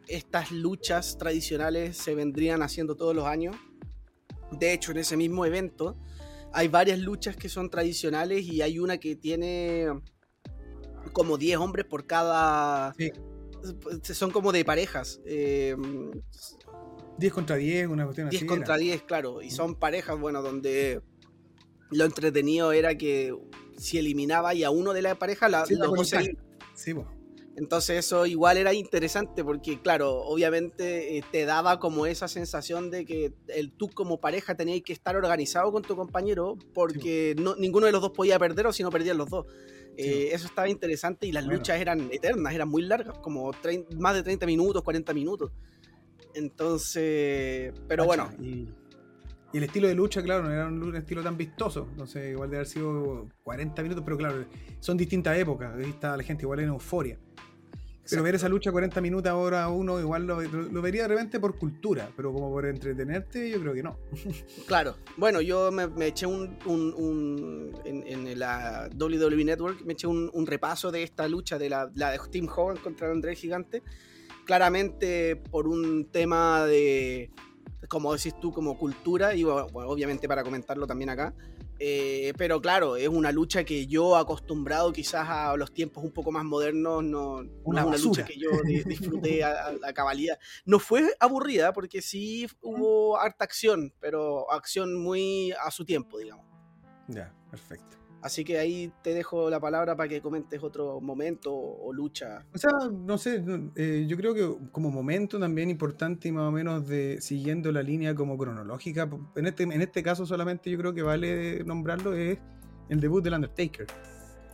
estas 0.07 0.51
luchas 0.51 1.17
tradicionales 1.17 1.97
se 1.97 2.15
vendrían 2.15 2.61
haciendo 2.61 2.95
todos 2.95 3.15
los 3.15 3.25
años. 3.25 3.55
De 4.51 4.73
hecho, 4.73 4.91
en 4.91 4.97
ese 4.97 5.17
mismo 5.17 5.45
evento 5.45 5.97
hay 6.53 6.67
varias 6.67 6.99
luchas 6.99 7.35
que 7.35 7.49
son 7.49 7.69
tradicionales 7.69 8.45
y 8.45 8.61
hay 8.61 8.77
una 8.77 8.99
que 8.99 9.15
tiene 9.15 9.87
como 11.11 11.37
10 11.37 11.57
hombres 11.57 11.85
por 11.85 12.05
cada... 12.05 12.93
Son 14.03 14.31
como 14.31 14.51
de 14.51 14.63
parejas. 14.63 15.19
10 17.17 17.31
eh, 17.31 17.33
contra 17.33 17.55
10, 17.55 17.87
una 17.87 18.05
cuestión 18.05 18.29
10 18.29 18.45
contra 18.45 18.77
10, 18.77 19.03
claro. 19.03 19.41
Y 19.41 19.51
son 19.51 19.75
parejas, 19.75 20.19
bueno, 20.19 20.41
donde 20.41 21.01
lo 21.91 22.05
entretenido 22.05 22.71
era 22.71 22.97
que 22.97 23.35
si 23.77 23.97
eliminaba 23.97 24.53
y 24.53 24.63
a 24.63 24.69
uno 24.69 24.93
de 24.93 25.01
la 25.01 25.15
pareja, 25.15 25.49
la, 25.49 25.65
los 25.69 25.93
dos 25.93 26.13
Sí, 26.75 26.95
entonces 27.55 27.99
eso 27.99 28.25
igual 28.25 28.57
era 28.57 28.73
interesante 28.73 29.43
porque, 29.43 29.79
claro, 29.79 30.21
obviamente 30.21 31.17
eh, 31.17 31.23
te 31.31 31.45
daba 31.45 31.79
como 31.79 32.07
esa 32.07 32.27
sensación 32.27 32.89
de 32.89 33.05
que 33.05 33.33
el, 33.47 33.71
tú 33.71 33.89
como 33.89 34.19
pareja 34.19 34.55
tenías 34.55 34.81
que 34.81 34.93
estar 34.93 35.15
organizado 35.15 35.71
con 35.71 35.83
tu 35.83 35.95
compañero 35.95 36.57
porque 36.73 37.35
no, 37.37 37.55
ninguno 37.55 37.85
de 37.85 37.91
los 37.91 38.01
dos 38.01 38.11
podía 38.11 38.39
perder 38.39 38.65
o 38.67 38.73
si 38.73 38.81
no 38.81 38.89
perdían 38.89 39.17
los 39.17 39.29
dos. 39.29 39.45
Eh, 39.95 40.29
eso 40.31 40.47
estaba 40.47 40.67
interesante 40.67 41.27
y 41.27 41.31
las 41.31 41.45
luchas 41.45 41.79
eran 41.79 42.09
eternas, 42.11 42.55
eran 42.55 42.67
muy 42.67 42.81
largas, 42.81 43.19
como 43.19 43.51
más 43.99 44.15
de 44.15 44.23
30 44.23 44.47
minutos, 44.47 44.81
40 44.81 45.13
minutos. 45.13 45.51
Entonces, 46.33 47.73
pero 47.87 48.05
bueno. 48.05 48.29
Y, 48.39 48.69
y, 49.53 49.57
el 49.57 49.63
estilo 49.63 49.87
de 49.87 49.95
lucha, 49.95 50.21
claro, 50.23 50.43
no 50.43 50.51
era 50.51 50.67
un, 50.67 50.95
estilo 50.95 51.21
tan 51.21 51.37
vistoso. 51.37 51.87
Entonces, 51.91 52.31
igual 52.31 52.49
de 52.49 52.57
haber 52.57 52.67
sido 52.67 53.29
40 53.43 53.81
minutos, 53.83 54.03
pero 54.03 54.17
claro, 54.17 54.45
son 54.79 54.97
distintas 54.97 55.37
épocas. 55.37 55.75
Ahí 55.75 55.89
está 55.89 56.17
la 56.17 56.23
gente 56.23 56.43
igual 56.43 56.59
en 56.59 56.69
euforia. 56.69 57.19
Pero 58.09 58.23
ver 58.23 58.35
esa 58.35 58.49
lucha 58.49 58.71
40 58.71 58.99
minutos 58.99 59.29
ahora 59.29 59.69
uno 59.69 59.99
igual 59.99 60.27
lo, 60.27 60.81
vería 60.81 61.03
de 61.03 61.07
repente 61.07 61.39
por 61.39 61.57
cultura, 61.57 62.09
pero 62.15 62.33
como 62.33 62.49
por 62.49 62.65
entretenerte, 62.65 63.49
yo 63.49 63.61
creo 63.61 63.73
que 63.73 63.83
no. 63.83 63.97
Claro, 64.67 64.97
bueno, 65.17 65.39
yo 65.41 65.71
me, 65.71 66.07
eché 66.07 66.25
un, 66.25 66.57
en, 67.85 68.39
la 68.39 68.89
WWE 68.99 69.45
Network, 69.45 69.85
me 69.85 69.93
eché 69.93 70.07
un, 70.07 70.45
repaso 70.45 70.91
de 70.91 71.03
esta 71.03 71.27
lucha 71.27 71.57
de 71.57 71.69
la, 71.69 71.89
la 71.95 72.11
de 72.11 72.19
Tim 72.29 72.47
Hogan 72.53 72.77
contra 72.77 73.07
el 73.07 73.13
André 73.13 73.35
Gigante. 73.35 73.81
Claramente 74.45 75.35
por 75.35 75.67
un 75.67 76.09
tema 76.11 76.65
de, 76.65 77.31
como 77.87 78.13
decís 78.13 78.33
tú, 78.39 78.51
como 78.51 78.77
cultura, 78.77 79.35
y 79.35 79.43
obviamente 79.43 80.27
para 80.27 80.43
comentarlo 80.43 80.87
también 80.87 81.09
acá. 81.09 81.33
Eh, 81.79 82.33
pero 82.37 82.61
claro, 82.61 82.95
es 82.95 83.07
una 83.07 83.31
lucha 83.31 83.63
que 83.63 83.87
yo 83.87 84.15
acostumbrado 84.15 84.93
quizás 84.93 85.27
a 85.27 85.57
los 85.57 85.73
tiempos 85.73 86.03
un 86.03 86.11
poco 86.11 86.31
más 86.31 86.45
modernos, 86.45 87.03
no, 87.03 87.41
una, 87.63 87.81
es 87.81 87.87
una 87.87 87.97
lucha 87.97 88.25
que 88.25 88.37
yo 88.37 88.51
disfruté 88.85 89.43
a, 89.43 89.73
la 89.73 89.93
cabalidad. 89.93 90.39
No 90.65 90.79
fue 90.79 91.13
aburrida 91.19 91.73
porque 91.73 92.01
sí 92.01 92.47
hubo 92.61 93.17
harta 93.17 93.43
acción, 93.43 93.93
pero 93.99 94.51
acción 94.51 94.95
muy 95.01 95.51
a 95.51 95.71
su 95.71 95.83
tiempo, 95.83 96.19
digamos. 96.19 96.45
Ya, 97.07 97.33
perfecto. 97.49 97.97
Así 98.23 98.45
que 98.45 98.57
ahí 98.57 98.89
te 99.01 99.13
dejo 99.13 99.49
la 99.49 99.59
palabra 99.59 99.97
para 99.97 100.07
que 100.07 100.21
comentes 100.21 100.63
otro 100.63 101.01
momento 101.01 101.53
o, 101.53 101.91
lucha. 101.91 102.45
O 102.53 102.57
sea, 102.57 102.71
no 102.89 103.17
sé, 103.17 103.43
eh, 103.75 104.05
yo 104.07 104.15
creo 104.15 104.33
que 104.33 104.69
como 104.71 104.89
momento 104.91 105.37
también 105.37 105.69
importante 105.69 106.29
y 106.29 106.31
más 106.31 106.47
o 106.47 106.51
menos 106.51 106.87
de 106.87 107.19
siguiendo 107.19 107.69
la 107.73 107.83
línea 107.83 108.15
como 108.15 108.37
cronológica, 108.37 109.09
en 109.35 109.45
este, 109.45 109.63
en 109.63 109.81
este 109.81 110.01
caso 110.01 110.25
solamente 110.25 110.71
yo 110.71 110.77
creo 110.77 110.93
que 110.93 111.03
vale 111.03 111.65
nombrarlo, 111.65 112.13
es 112.13 112.39
el 112.87 113.01
debut 113.01 113.21
del 113.21 113.33
Undertaker, 113.33 113.87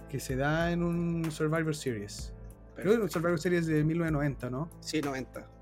que 0.09 0.19
se 0.19 0.35
da 0.35 0.71
en 0.71 0.81
un 0.81 1.29
Survivor 1.29 1.75
Series. 1.75 2.33
Un 2.83 3.07
Survivor 3.07 3.39
Series 3.39 3.67
de 3.67 3.83
1990, 3.83 4.49
¿no? 4.49 4.71
Sí, 4.79 4.99
90. 4.99 5.58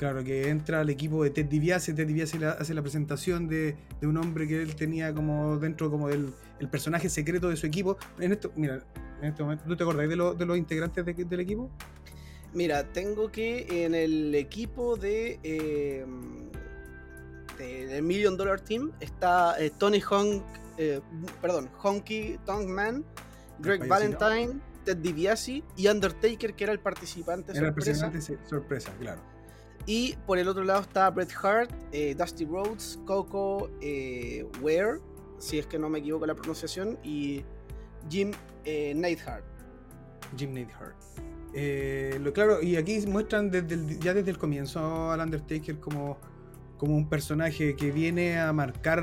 Claro, 0.00 0.24
que 0.24 0.48
entra 0.48 0.80
al 0.80 0.88
equipo 0.88 1.22
de 1.24 1.28
Ted 1.28 1.44
DiBiase, 1.44 1.92
Ted 1.92 2.06
DiBiase 2.06 2.42
hace 2.46 2.72
la 2.72 2.80
presentación 2.80 3.48
de, 3.48 3.76
un 4.00 4.16
hombre 4.16 4.48
que 4.48 4.62
él 4.62 4.74
tenía 4.74 5.12
como 5.14 5.58
dentro 5.58 5.90
como 5.90 6.08
del 6.08 6.32
el 6.58 6.70
personaje 6.70 7.10
secreto 7.10 7.50
de 7.50 7.56
su 7.58 7.66
equipo. 7.66 7.98
En 8.18 8.32
esto, 8.32 8.50
mira, 8.56 8.82
en 9.20 9.28
este 9.28 9.42
momento, 9.42 9.64
¿tú 9.68 9.76
te 9.76 9.82
acordás 9.82 10.08
de, 10.08 10.16
los 10.16 10.56
integrantes 10.56 11.04
del 11.04 11.40
equipo? 11.40 11.68
Mira, 12.54 12.82
tengo 12.82 13.30
que 13.30 13.84
en 13.84 13.94
el 13.94 14.34
equipo 14.34 14.96
de, 14.96 15.38
eh, 15.42 16.06
Million 18.00 18.38
Dollar 18.38 18.58
Team 18.58 18.92
está 19.00 19.62
eh, 19.62 19.70
Tony 19.76 20.00
Honk, 20.00 20.42
eh, 20.78 21.02
perdón, 21.42 21.68
Honky 21.76 22.38
Tonk 22.46 22.66
Man, 22.66 23.04
Greg 23.58 23.86
Valentine, 23.86 24.62
Ted 24.82 24.96
DiBiase 24.96 25.62
y 25.76 25.88
Undertaker, 25.88 26.54
que 26.54 26.64
era 26.64 26.72
el 26.72 26.80
participante 26.80 27.52
era 27.52 27.66
sorpresa. 27.66 27.90
el 27.90 28.00
participante 28.00 28.48
sorpresa, 28.48 28.94
claro. 28.98 29.39
Y 29.90 30.14
por 30.24 30.38
el 30.38 30.46
otro 30.46 30.62
lado 30.62 30.82
está 30.82 31.10
Bret 31.10 31.32
Hart, 31.42 31.72
eh, 31.90 32.14
Dusty 32.16 32.44
Rhodes, 32.44 33.00
Coco 33.06 33.72
eh, 33.80 34.46
Ware, 34.62 35.00
si 35.40 35.58
es 35.58 35.66
que 35.66 35.80
no 35.80 35.90
me 35.90 35.98
equivoco 35.98 36.26
la 36.26 36.36
pronunciación, 36.36 36.96
y 37.02 37.42
Jim 38.08 38.30
eh, 38.64 38.94
Neidhart. 38.94 39.44
Jim 40.36 40.52
Neidhart. 40.52 40.94
Eh, 41.54 42.20
claro, 42.32 42.62
y 42.62 42.76
aquí 42.76 43.04
muestran 43.08 43.50
desde 43.50 43.98
ya 43.98 44.14
desde 44.14 44.30
el 44.30 44.38
comienzo 44.38 45.10
al 45.10 45.18
Undertaker 45.18 45.80
como, 45.80 46.18
como 46.78 46.94
un 46.94 47.08
personaje 47.08 47.74
que 47.74 47.90
viene 47.90 48.38
a 48.38 48.52
marcar 48.52 49.02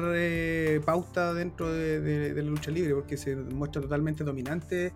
pauta 0.85 1.33
dentro 1.33 1.69
de, 1.69 2.31
la 2.33 2.43
lucha 2.43 2.71
libre, 2.71 2.95
porque 2.95 3.17
se 3.17 3.35
muestra 3.35 3.81
totalmente 3.81 4.23
dominante. 4.23 4.93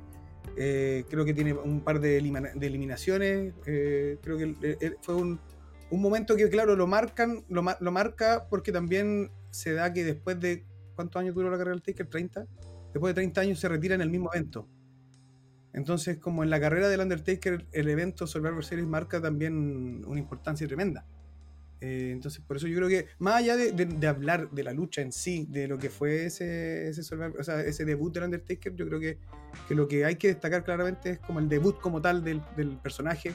creo 0.56 1.26
que 1.26 1.34
tiene 1.34 1.52
un 1.52 1.82
par 1.82 2.00
de, 2.00 2.18
eliminaciones. 2.18 3.56
creo 3.62 4.38
que 4.38 4.96
fue 5.02 5.16
un, 5.16 5.38
un 5.92 6.02
momento 6.02 6.36
que, 6.36 6.50
claro, 6.50 6.76
lo 6.76 6.88
marcan, 6.88 7.46
lo, 7.50 7.64
lo, 7.80 7.92
marca 7.92 8.48
porque 8.50 8.72
también 8.72 9.30
se 9.52 9.74
da 9.74 9.94
que 9.94 10.04
después 10.04 10.40
de. 10.40 10.66
¿Cuántos 10.96 11.20
años 11.22 11.36
duró 11.36 11.50
la 11.50 11.58
carrera 11.58 11.76
del 11.76 11.84
Taker? 11.84 12.10
¿30? 12.10 12.48
Después 12.94 13.12
de 13.12 13.14
30 13.16 13.42
años 13.42 13.60
se 13.60 13.70
retira 13.70 13.96
en 13.96 14.02
el 14.02 14.10
mismo 14.10 14.30
evento. 14.34 14.68
Entonces, 15.74 16.18
como 16.18 16.44
en 16.44 16.50
la 16.50 16.60
carrera 16.60 16.90
del 16.90 17.00
Undertaker, 17.00 17.66
el 17.72 17.90
evento 17.90 18.28
Survivor 18.28 18.64
Series 18.64 18.88
marca 18.88 19.22
también 19.22 20.04
una 20.06 20.20
importancia 20.20 20.68
tremenda. 20.68 21.06
Eh, 21.80 22.12
entonces, 22.12 22.44
por 22.46 22.58
eso 22.58 22.68
yo 22.68 22.78
creo 22.78 22.90
que, 22.90 23.08
más 23.20 23.36
allá 23.36 23.56
de, 23.56 24.08
hablar 24.08 24.52
de 24.52 24.64
la 24.64 24.74
lucha 24.74 25.02
en 25.02 25.12
sí, 25.12 25.48
de 25.50 25.68
lo 25.68 25.80
que 25.80 25.90
fue 25.90 26.26
ese, 26.26 26.90
ese, 26.90 27.02
o 27.16 27.44
sea, 27.44 27.62
ese 27.62 27.86
debut 27.86 28.14
del 28.14 28.26
Undertaker, 28.26 28.76
yo 28.76 28.86
creo 28.86 29.00
que, 29.00 29.18
que, 29.68 29.76
lo 29.76 29.88
que 29.88 30.06
hay 30.06 30.16
que 30.16 30.28
destacar 30.28 30.64
claramente 30.64 31.12
es 31.12 31.20
como 31.20 31.40
el 31.40 31.50
debut 31.50 31.80
como 31.80 32.02
tal 32.02 32.24
del, 32.24 32.42
del 32.56 32.78
personaje, 32.78 33.34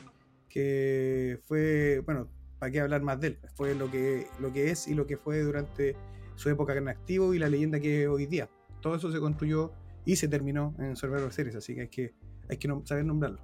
que 0.49 1.41
fue, 1.47 2.03
bueno, 2.05 2.29
¿para 2.67 2.73
qué 2.73 2.81
hablar 2.81 3.03
más 3.03 3.21
de 3.21 3.29
él? 3.29 3.39
Fue 3.55 3.77
lo 3.77 3.89
que, 3.89 4.27
lo 4.41 4.53
que 4.53 4.73
es 4.73 4.89
y 4.89 4.95
lo 4.95 5.07
que 5.07 5.17
fue 5.17 5.41
durante 5.41 5.95
su 6.35 6.51
época 6.51 6.75
en 6.75 6.89
activo 6.89 7.33
y 7.33 7.39
la 7.39 7.49
leyenda 7.49 7.79
que 7.79 8.09
hoy 8.09 8.27
día. 8.27 8.51
Todo 8.83 8.97
eso 8.97 9.13
se 9.13 9.21
construyó 9.21 9.71
y 10.05 10.17
se 10.17 10.27
terminó 10.27 10.75
en 10.81 10.97
Survivor 10.97 11.33
Series, 11.33 11.55
así 11.55 11.77
que 11.77 11.83
hay 11.83 11.89
que, 11.89 12.15
hay 12.49 12.57
que 12.57 12.69
saber 12.83 13.05
nombrarlo. 13.05 13.39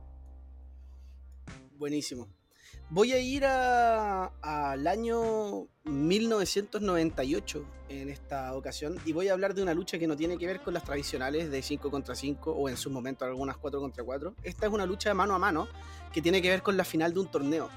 Buenísimo. 1.79 2.27
Voy 2.91 3.13
a 3.13 3.21
ir 3.21 3.45
al 3.45 4.87
año 4.89 5.69
1998 5.85 7.65
en 7.91 8.09
esta 8.11 8.57
ocasión 8.57 8.97
y 9.07 9.13
voy 9.13 9.29
a 9.29 9.35
hablar 9.35 9.55
de 9.55 9.63
una 9.63 9.73
lucha 9.73 10.01
que 10.01 10.09
no 10.09 10.17
tiene 10.17 10.37
que 10.37 10.47
ver 10.49 10.63
con 10.63 10.75
las 10.75 10.83
tradicionales 10.83 11.49
de 11.49 11.63
5 11.63 11.93
contra 11.93 12.17
5 12.17 12.51
o 12.51 12.69
en 12.69 12.77
su 12.77 12.91
momento 12.91 13.25
algunas 13.25 13.57
4 13.57 13.79
contra 13.79 14.03
4. 14.03 14.35
Esta 14.43 14.67
es 14.67 14.73
una 14.73 14.85
lucha 14.85 15.15
mano 15.15 15.37
a 15.37 15.39
mano 15.39 15.69
que 16.13 16.21
tiene 16.21 16.43
que 16.43 16.51
ver 16.51 16.63
con 16.63 16.77
la 16.77 16.85
final 16.85 17.15
de 17.15 17.21
un 17.21 17.31
torneo 17.31 17.71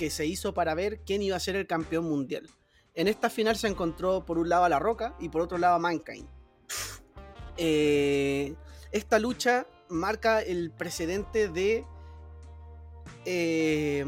que 0.00 0.08
se 0.08 0.24
hizo 0.24 0.54
para 0.54 0.74
ver 0.74 1.02
quién 1.04 1.20
iba 1.20 1.36
a 1.36 1.40
ser 1.40 1.56
el 1.56 1.66
campeón 1.66 2.06
mundial. 2.06 2.48
En 2.94 3.06
esta 3.06 3.28
final 3.28 3.56
se 3.56 3.68
encontró 3.68 4.24
por 4.24 4.38
un 4.38 4.48
lado 4.48 4.64
a 4.64 4.70
La 4.70 4.78
Roca 4.78 5.14
y 5.20 5.28
por 5.28 5.42
otro 5.42 5.58
lado 5.58 5.74
a 5.74 5.78
Mankind. 5.78 6.26
Eh, 7.58 8.54
esta 8.92 9.18
lucha 9.18 9.66
marca 9.90 10.40
el 10.40 10.70
precedente 10.70 11.50
de... 11.50 11.84
Eh, 13.26 14.06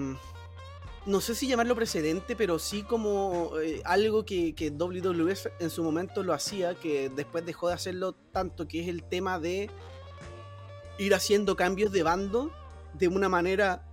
no 1.05 1.21
sé 1.21 1.35
si 1.35 1.47
llamarlo 1.47 1.75
precedente, 1.75 2.37
pero 2.37 2.59
sí 2.59 2.85
como 2.85 3.51
eh, 3.61 3.83
algo 3.85 4.25
que, 4.25 4.55
que 4.55 4.71
WWE 4.71 5.35
en 5.61 5.69
su 5.69 5.85
momento 5.85 6.23
lo 6.23 6.33
hacía, 6.33 6.75
que 6.75 7.11
después 7.11 7.45
dejó 7.45 7.69
de 7.69 7.75
hacerlo 7.75 8.15
tanto, 8.15 8.67
que 8.67 8.81
es 8.81 8.89
el 8.89 9.05
tema 9.05 9.39
de 9.39 9.69
ir 10.99 11.15
haciendo 11.15 11.55
cambios 11.55 11.93
de 11.93 12.03
bando 12.03 12.51
de 12.95 13.09
una 13.09 13.29
manera 13.29 13.93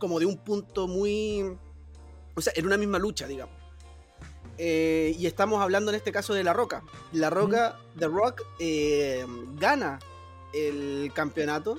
como 0.00 0.18
de 0.18 0.26
un 0.26 0.38
punto 0.38 0.88
muy... 0.88 1.56
O 2.34 2.40
sea, 2.40 2.52
en 2.56 2.66
una 2.66 2.76
misma 2.76 2.98
lucha, 2.98 3.28
digamos. 3.28 3.54
Eh, 4.58 5.14
y 5.18 5.26
estamos 5.26 5.62
hablando 5.62 5.90
en 5.90 5.96
este 5.96 6.10
caso 6.10 6.34
de 6.34 6.42
La 6.42 6.52
Roca. 6.52 6.82
La 7.12 7.30
Roca, 7.30 7.78
The 7.98 8.08
Rock, 8.08 8.42
eh, 8.58 9.24
gana 9.56 10.00
el 10.52 11.12
campeonato 11.14 11.78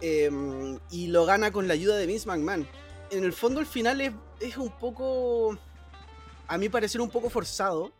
eh, 0.00 0.30
y 0.90 1.08
lo 1.08 1.26
gana 1.26 1.52
con 1.52 1.68
la 1.68 1.74
ayuda 1.74 1.96
de 1.96 2.06
Vince 2.06 2.26
McMahon. 2.26 2.66
En 3.10 3.24
el 3.24 3.32
fondo, 3.32 3.60
el 3.60 3.66
final 3.66 4.00
es, 4.00 4.12
es 4.40 4.56
un 4.56 4.70
poco, 4.70 5.56
a 6.46 6.58
mí 6.58 6.68
parecer 6.68 7.00
un 7.00 7.10
poco 7.10 7.30
forzado, 7.30 7.92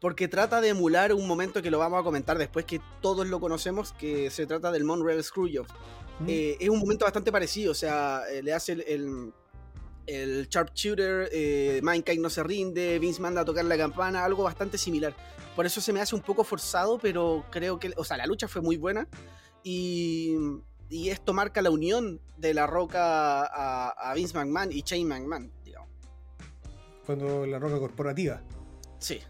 porque 0.00 0.28
trata 0.28 0.60
de 0.60 0.68
emular 0.68 1.12
un 1.12 1.26
momento 1.26 1.62
que 1.62 1.70
lo 1.70 1.78
vamos 1.78 2.00
a 2.00 2.04
comentar 2.04 2.36
después, 2.38 2.64
que 2.64 2.80
todos 3.00 3.26
lo 3.26 3.40
conocemos, 3.40 3.92
que 3.92 4.30
se 4.30 4.46
trata 4.46 4.72
del 4.72 4.84
Montreal 4.84 5.22
Screwjob. 5.22 5.66
Eh, 6.26 6.56
es 6.60 6.68
un 6.68 6.78
momento 6.78 7.04
bastante 7.04 7.32
parecido, 7.32 7.72
o 7.72 7.74
sea, 7.74 8.22
eh, 8.30 8.42
le 8.42 8.52
hace 8.52 8.72
el, 8.72 9.32
el 10.06 10.48
Sharpshooter, 10.48 11.28
eh, 11.32 11.80
Mankind 11.82 12.20
no 12.20 12.30
se 12.30 12.42
rinde, 12.42 12.98
Vince 12.98 13.20
manda 13.20 13.40
a 13.40 13.44
tocar 13.44 13.64
la 13.64 13.76
campana, 13.76 14.24
algo 14.24 14.44
bastante 14.44 14.78
similar. 14.78 15.14
Por 15.56 15.66
eso 15.66 15.80
se 15.80 15.92
me 15.92 16.00
hace 16.00 16.14
un 16.14 16.22
poco 16.22 16.44
forzado, 16.44 16.98
pero 16.98 17.44
creo 17.50 17.78
que, 17.78 17.92
o 17.96 18.04
sea, 18.04 18.16
la 18.16 18.26
lucha 18.26 18.48
fue 18.48 18.62
muy 18.62 18.76
buena 18.76 19.08
y, 19.62 20.36
y 20.88 21.10
esto 21.10 21.32
marca 21.32 21.62
la 21.62 21.70
unión 21.70 22.20
de 22.36 22.54
La 22.54 22.66
Roca 22.66 23.44
a, 23.44 24.14
Vince 24.14 24.34
McMahon 24.34 24.72
y 24.72 24.82
Shane 24.82 25.04
McMahon, 25.04 25.52
digamos. 25.64 25.90
Cuando 27.06 27.46
La 27.46 27.58
Roca 27.58 27.78
corporativa. 27.78 28.42
Sí. 28.98 29.20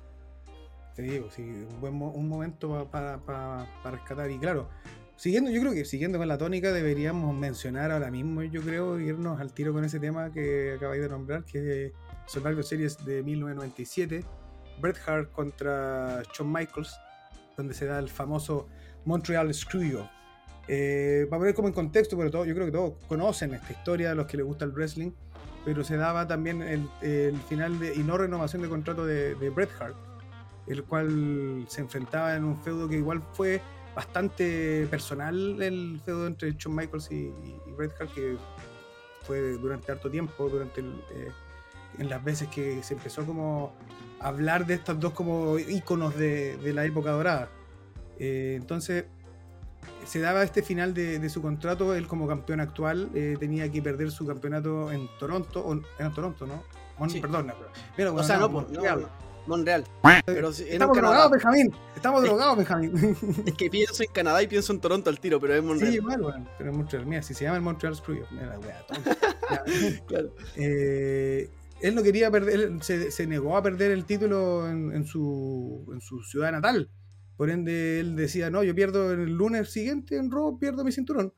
Te 0.95 1.03
digo, 1.03 1.29
sí, 1.31 1.43
un 1.43 1.81
buen 1.81 2.01
un 2.01 2.29
momento 2.29 2.89
para 2.91 3.67
rescatar. 3.85 4.31
Y 4.31 4.39
claro, 4.39 4.69
Siguiendo, 5.17 5.51
yo 5.51 5.61
creo 5.61 5.73
que 5.73 5.85
siguiendo 5.85 6.19
con 6.19 6.27
la 6.27 6.39
tónica, 6.39 6.73
deberíamos 6.73 7.35
mencionar 7.37 7.93
ahora 7.93 8.11
mismo, 8.11 8.43
yo 8.43 8.63
creo, 8.63 8.99
irnos 8.99 9.41
al 9.41 9.53
tiro 9.53 9.73
con 9.73 9.85
ese 9.85 10.01
tema 10.01 10.33
que 10.33 10.75
acabáis 10.77 11.03
de 11.03 11.09
nombrar, 11.09 11.45
que 11.45 11.87
es 11.87 11.93
Survivor 12.27 12.65
Series 12.65 13.05
de 13.05 13.23
1997, 13.23 14.25
Bret 14.81 14.97
Hart 15.07 15.31
contra 15.31 16.23
Shawn 16.35 16.53
Michaels, 16.53 16.99
donde 17.57 17.75
se 17.75 17.87
da 17.87 18.01
el 18.01 18.09
famoso 18.09 18.67
Montreal 19.05 19.55
Screw 19.55 20.05
eh, 20.67 21.27
para 21.29 21.41
poner 21.41 21.55
como 21.55 21.69
en 21.69 21.75
contexto, 21.75 22.17
pero 22.17 22.31
todo, 22.31 22.45
yo 22.45 22.55
creo 22.55 22.67
que 22.67 22.73
todos 22.73 22.95
conocen 23.07 23.55
esta 23.55 23.73
historia, 23.73 24.15
los 24.15 24.27
que 24.27 24.37
les 24.39 24.47
gusta 24.47 24.65
el 24.65 24.73
wrestling, 24.73 25.13
pero 25.65 25.85
se 25.85 25.97
daba 25.97 26.27
también 26.27 26.63
el, 26.63 27.39
final 27.49 27.79
de, 27.79 27.95
y 27.95 28.03
no 28.03 28.19
renovación 28.19 28.63
de 28.63 28.69
contrato 28.69 29.05
de, 29.07 29.35
de 29.35 29.51
Bret 29.51 29.71
Hart, 29.79 29.97
el 30.67 30.83
cual 30.85 31.67
se 31.69 31.83
enfrentaba 31.83 32.35
en 32.35 32.45
un 32.45 32.61
feudo 32.63 32.89
que 32.89 32.97
igual 32.97 33.23
fue 33.35 33.61
bastante 33.95 34.87
personal 34.91 35.63
el 35.63 36.01
feudo 36.05 36.27
entre 36.27 36.53
Shawn 36.53 36.75
Michaels 36.75 37.11
y, 37.11 37.33
Bret 37.77 37.93
Hart, 38.01 38.13
que 38.13 38.37
fue 39.23 39.53
durante 39.59 39.93
harto 39.93 40.11
tiempo, 40.11 40.49
durante 40.49 40.81
eh, 40.81 41.31
en 41.99 42.09
las 42.09 42.23
veces 42.23 42.49
que 42.49 42.83
se 42.83 42.95
empezó 42.95 43.25
como 43.25 43.73
a 44.21 44.29
hablar 44.29 44.67
de 44.67 44.75
estos 44.75 44.99
dos 44.99 45.13
como 45.13 45.59
íconos 45.59 46.17
de, 46.17 46.59
la 46.75 46.85
época 46.85 47.11
dorada. 47.11 47.49
Eh, 48.19 48.55
entonces 48.57 49.07
se 50.05 50.21
daba 50.21 50.43
este 50.43 50.63
final 50.63 50.95
de, 50.95 51.29
su 51.29 51.41
contrato, 51.41 51.95
él 51.95 52.07
como 52.07 52.27
campeón 52.27 52.61
actual 52.61 53.11
eh, 53.15 53.37
tenía 53.39 53.71
que 53.71 53.83
perder 53.83 54.11
su 54.11 54.27
campeonato 54.27 54.93
en 54.93 55.09
Toronto, 55.19 55.65
o 55.65 55.73
en 55.73 56.15
Toronto, 56.15 56.47
¿no? 56.47 56.63
Perdón, 57.97 58.19
o 58.19 58.23
sea, 58.23 58.39
no, 58.39 58.51
pues, 58.51 58.67
Monreal. 59.47 59.85
Pero 60.27 60.51
Estamos 60.51 60.97
drogados, 60.97 61.31
Benjamín. 61.31 61.75
Estamos 61.95 62.23
drogados, 62.23 62.57
Benjamín. 62.57 62.93
Es 63.47 63.55
que 63.55 63.71
pienso 63.71 64.03
en 64.03 64.11
Canadá 64.13 64.43
y 64.43 64.47
pienso 64.47 64.73
en 64.73 64.81
Toronto 64.81 65.11
al 65.11 65.21
tiro, 65.21 65.41
pero 65.41 65.55
es 65.55 65.63
Montreal. 65.63 65.93
Sí, 65.93 65.99
igual, 65.99 66.23
bueno, 66.23 66.49
pero 66.59 66.71
es 66.71 66.77
Montreal. 66.77 67.07
Mira, 67.07 67.23
si 67.23 67.35
se 67.35 67.45
llama 67.45 67.57
el 67.57 67.63
Montreal 67.63 67.97
Screw, 67.97 68.25
mira 68.31 68.59
la 68.59 68.59
claro. 70.07 70.35
Eh, 70.57 71.51
él 71.81 71.95
no 71.95 72.03
quería 72.03 72.31
perder, 72.31 72.61
él 72.61 72.83
se, 72.83 73.27
negó 73.27 73.57
a 73.57 73.63
perder 73.63 73.91
el 73.91 74.05
título 74.05 74.69
en, 74.69 75.05
su, 75.05 75.87
en 75.93 76.01
su 76.01 76.23
ciudad 76.23 76.53
natal. 76.53 76.89
Por 77.37 77.51
ende, 77.51 78.01
él 78.01 78.17
decía, 78.17 78.49
no, 78.49 78.63
yo 78.63 78.75
pierdo 78.75 79.13
el 79.13 79.35
lunes 79.35 79.71
siguiente 79.71 80.17
en 80.17 80.31
Raw, 80.31 80.59
pierdo 80.59 80.85
mi 80.85 80.93
cinturón. 80.93 81.33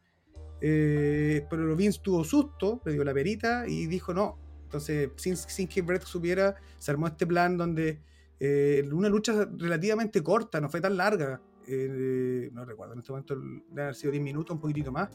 Eh, 0.61 1.47
pero 1.51 1.75
Vince 1.75 2.01
tuvo 2.03 2.25
susto, 2.25 2.81
le 2.85 2.93
dio 2.93 3.05
la 3.05 3.15
perita 3.15 3.67
y 3.67 3.87
dijo, 3.87 4.15
no, 4.15 4.39
entonces, 4.67 5.11
sin, 5.47 5.69
que 5.69 5.81
Brett 5.81 6.03
supiera, 6.03 6.57
se 6.79 6.91
armó 6.91 7.07
este 7.07 7.25
plan 7.25 7.57
donde 7.57 8.01
eh, 8.41 8.87
una 8.93 9.09
lucha 9.09 9.49
relativamente 9.57 10.23
corta, 10.23 10.61
no 10.61 10.69
fue 10.69 10.81
tan 10.81 10.97
larga. 10.97 11.41
Eh, 11.69 12.51
no 12.53 12.65
recuerdo, 12.65 12.95
en 12.95 12.99
este 12.99 13.13
momento 13.13 13.37
debe 13.37 13.83
haber 13.83 13.95
sido 13.95 14.11
10 14.11 14.23
minutos, 14.25 14.55
un 14.55 14.61
poquitito 14.61 14.91
más. 14.91 15.09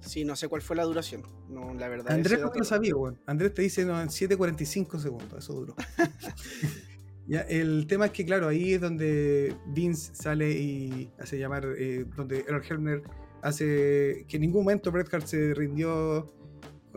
Sí, 0.00 0.24
no 0.24 0.36
sé 0.36 0.48
cuál 0.48 0.60
fue 0.60 0.76
la 0.76 0.84
duración. 0.84 1.22
No, 1.48 1.72
la 1.74 1.88
verdad. 1.88 2.12
Andrés 2.12 2.40
no 2.40 2.52
lo 2.54 2.64
sabía, 2.64 2.94
bueno. 2.94 3.18
Andrés 3.26 3.54
te 3.54 3.62
dice 3.62 3.86
no, 3.86 4.00
en 4.00 4.08
7.45 4.08 4.98
segundos, 4.98 5.32
eso 5.38 5.54
duró. 5.54 5.74
ya, 7.26 7.40
el 7.40 7.86
tema 7.86 8.06
es 8.06 8.12
que, 8.12 8.26
claro, 8.26 8.48
ahí 8.48 8.74
es 8.74 8.82
donde 8.82 9.56
Vince 9.66 10.14
sale 10.14 10.50
y 10.50 11.10
hace 11.18 11.38
llamar, 11.38 11.66
eh, 11.78 12.04
donde 12.16 12.40
Errol 12.40 12.62
Helmer 12.68 13.02
hace 13.40 14.26
que 14.28 14.36
en 14.36 14.42
ningún 14.42 14.64
momento 14.64 14.92
Bret 14.92 15.12
Hart 15.12 15.26
se 15.26 15.54
rindió 15.54 16.26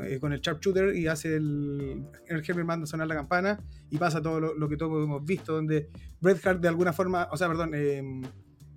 eh, 0.03 0.19
con 0.19 0.33
el 0.33 0.41
sharpshooter 0.41 0.95
y 0.95 1.07
hace 1.07 1.35
el, 1.35 2.05
el 2.27 2.43
Henry 2.45 2.63
manda 2.63 2.85
sonar 2.85 3.07
la 3.07 3.15
campana 3.15 3.59
y 3.89 3.97
pasa 3.97 4.21
todo 4.21 4.39
lo, 4.39 4.69
que 4.69 4.77
todos 4.77 5.03
hemos 5.03 5.25
visto, 5.25 5.53
donde 5.53 5.89
Bret 6.19 6.45
Hart 6.45 6.61
de 6.61 6.67
alguna 6.67 6.93
forma, 6.93 7.27
o 7.31 7.37
sea, 7.37 7.47
perdón, 7.47 7.71
eh, 7.73 8.21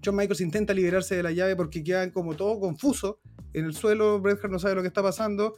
John 0.04 0.16
Michaels 0.16 0.40
intenta 0.40 0.74
liberarse 0.74 1.16
de 1.16 1.22
la 1.22 1.32
llave 1.32 1.56
porque 1.56 1.82
quedan 1.82 2.10
como 2.10 2.34
todo 2.34 2.58
confuso 2.60 3.20
en 3.52 3.64
el 3.64 3.74
suelo, 3.74 4.20
Bret 4.20 4.38
Hart 4.42 4.52
no 4.52 4.58
sabe 4.58 4.74
lo 4.74 4.82
que 4.82 4.88
está 4.88 5.02
pasando, 5.02 5.56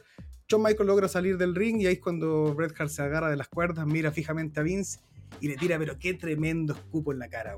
John 0.49 0.63
Michael 0.63 0.87
logra 0.87 1.07
salir 1.07 1.37
del 1.37 1.55
ring 1.55 1.81
y 1.81 1.87
ahí 1.87 1.93
es 1.93 1.99
cuando 1.99 2.53
Bret 2.53 2.73
Hart 2.79 2.89
se 2.89 3.01
agarra 3.01 3.29
de 3.29 3.35
las 3.37 3.49
cuerdas, 3.49 3.85
mira 3.85 4.11
fijamente 4.11 4.59
a 4.59 4.63
Vince 4.63 4.99
y 5.41 5.47
le 5.47 5.57
tira, 5.57 5.77
pero 5.77 5.97
qué 5.99 6.13
tremendo 6.13 6.73
escupo 6.73 7.11
en 7.11 7.19
la 7.19 7.29
cara, 7.29 7.55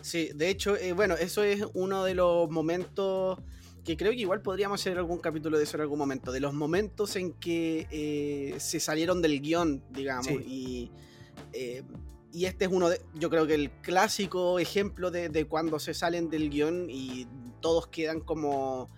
Sí, 0.00 0.30
de 0.34 0.50
hecho, 0.50 0.76
eh, 0.76 0.92
bueno, 0.92 1.14
eso 1.14 1.42
es 1.42 1.64
uno 1.72 2.04
de 2.04 2.14
los 2.14 2.50
momentos 2.50 3.38
que 3.84 3.96
creo 3.96 4.12
que 4.12 4.18
igual 4.18 4.40
podríamos 4.40 4.80
hacer 4.80 4.96
algún 4.96 5.18
capítulo 5.18 5.58
de 5.58 5.64
eso 5.64 5.76
en 5.76 5.82
algún 5.82 5.98
momento, 5.98 6.32
de 6.32 6.40
los 6.40 6.54
momentos 6.54 7.16
en 7.16 7.32
que 7.34 7.86
eh, 7.90 8.54
se 8.58 8.80
salieron 8.80 9.20
del 9.20 9.40
guion, 9.40 9.84
digamos, 9.90 10.30
y, 10.30 10.90
eh, 11.52 11.82
y 12.32 12.46
este 12.46 12.64
es 12.64 12.70
uno 12.72 12.88
de, 12.88 13.00
yo 13.14 13.30
creo 13.30 13.46
que 13.46 13.54
el 13.54 13.70
clásico 13.70 14.58
ejemplo 14.58 15.10
de, 15.10 15.46
cuando 15.46 15.78
se 15.78 15.94
salen 15.94 16.30
del 16.30 16.50
guion 16.50 16.88
y 16.90 17.28
todos 17.60 17.86
quedan 17.86 18.20
como... 18.20 18.88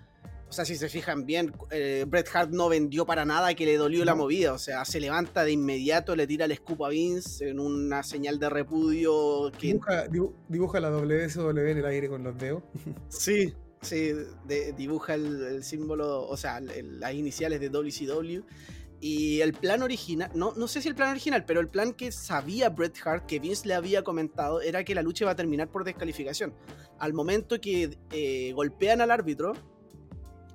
O 0.48 0.52
sea, 0.52 0.64
si 0.64 0.76
se 0.76 0.88
fijan 0.88 1.26
bien, 1.26 1.52
eh, 1.72 2.04
Bret 2.06 2.28
Hart 2.32 2.50
no 2.50 2.68
vendió 2.68 3.04
para 3.04 3.24
nada 3.24 3.52
que 3.54 3.66
le 3.66 3.76
dolió 3.76 4.04
la 4.04 4.14
movida. 4.14 4.52
O 4.52 4.58
sea, 4.58 4.84
se 4.84 5.00
levanta 5.00 5.42
de 5.42 5.50
inmediato, 5.50 6.14
le 6.14 6.24
tira 6.28 6.44
el 6.44 6.52
escupo 6.52 6.86
a 6.86 6.90
Vince 6.90 7.48
en 7.48 7.58
una 7.58 8.04
señal 8.04 8.38
de 8.38 8.48
repudio. 8.48 9.50
Que... 9.58 9.66
Dibuja, 9.66 10.04
dibuja 10.48 10.78
la 10.78 10.90
WSW 10.90 11.58
en 11.58 11.78
el 11.78 11.84
aire 11.84 12.08
con 12.08 12.22
los 12.22 12.38
dedos. 12.38 12.62
Sí, 13.08 13.52
Sí, 13.82 14.12
dibuja 14.76 15.14
el, 15.14 15.62
símbolo, 15.62 16.26
o 16.26 16.36
sea, 16.36 16.60
las 16.60 17.14
iniciales 17.14 17.60
de 17.60 17.68
WCW. 17.68 18.42
Y 18.98 19.40
el 19.42 19.52
plan 19.52 19.82
original, 19.82 20.30
no, 20.34 20.54
no 20.56 20.68
sé 20.68 20.80
si 20.80 20.88
el 20.88 20.94
plan 20.94 21.10
original, 21.10 21.44
pero 21.44 21.60
el 21.60 21.68
plan 21.68 21.92
que 21.92 22.10
sabía 22.10 22.70
Bret 22.70 22.96
Hart, 23.04 23.26
que 23.26 23.38
Vince 23.38 23.68
le 23.68 23.74
había 23.74 24.02
comentado, 24.02 24.62
era 24.62 24.84
que 24.84 24.94
la 24.94 25.02
lucha 25.02 25.24
iba 25.24 25.32
a 25.32 25.36
terminar 25.36 25.70
por 25.70 25.84
descalificación. 25.84 26.54
Al 26.98 27.12
momento 27.12 27.60
que 27.60 27.98
eh, 28.10 28.52
golpean 28.54 29.02
al 29.02 29.10
árbitro, 29.10 29.52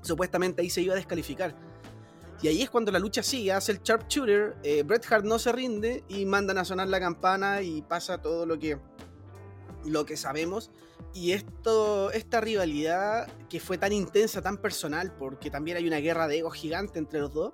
supuestamente 0.02 0.64
ahí 0.64 0.72
se 0.72 0.82
iba 0.82 0.94
a 0.94 0.98
descalificar. 0.98 1.56
Y 2.42 2.48
ahí 2.48 2.64
es 2.64 2.72
cuando 2.72 2.92
la 2.92 2.98
lucha 2.98 3.22
sigue, 3.22 3.52
hace 3.52 3.74
el 3.74 3.84
sharpshooter, 3.84 4.56
eh, 4.64 4.82
Bret 4.82 5.06
Hart 5.12 5.24
no 5.24 5.38
se 5.38 5.52
rinde 5.52 6.04
y 6.10 6.26
mandan 6.26 6.58
a 6.58 6.66
sonar 6.66 6.88
la 6.88 7.00
campana 7.00 7.62
y 7.62 7.84
pasa 7.84 8.20
todo 8.20 8.48
lo 8.48 8.58
que, 8.58 8.80
lo 9.86 10.06
que 10.06 10.18
sabemos. 10.18 10.72
Y 11.14 11.32
esto, 11.32 12.12
esta 12.12 12.42
rivalidad 12.42 13.28
que 13.50 13.60
fue 13.60 13.78
tan 13.78 13.92
intensa, 13.92 14.42
tan 14.42 14.58
personal, 14.58 15.14
porque 15.18 15.50
también 15.50 15.78
hay 15.78 15.88
una 15.88 15.98
guerra 15.98 16.28
de 16.28 16.40
ego 16.40 16.52
gigante 16.52 17.00
entre 17.00 17.20
los 17.20 17.34
dos, 17.34 17.54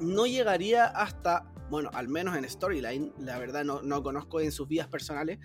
no 0.00 0.26
llegaría 0.26 0.86
hasta, 0.86 1.52
bueno, 1.70 1.90
al 1.94 2.08
menos 2.08 2.36
en 2.36 2.48
Storyline, 2.48 3.12
la 3.18 3.38
verdad 3.38 3.64
no, 3.64 3.82
no 3.82 4.02
conozco 4.02 4.40
en 4.40 4.52
sus 4.52 4.68
vidas 4.68 4.88
personales, 4.88 5.38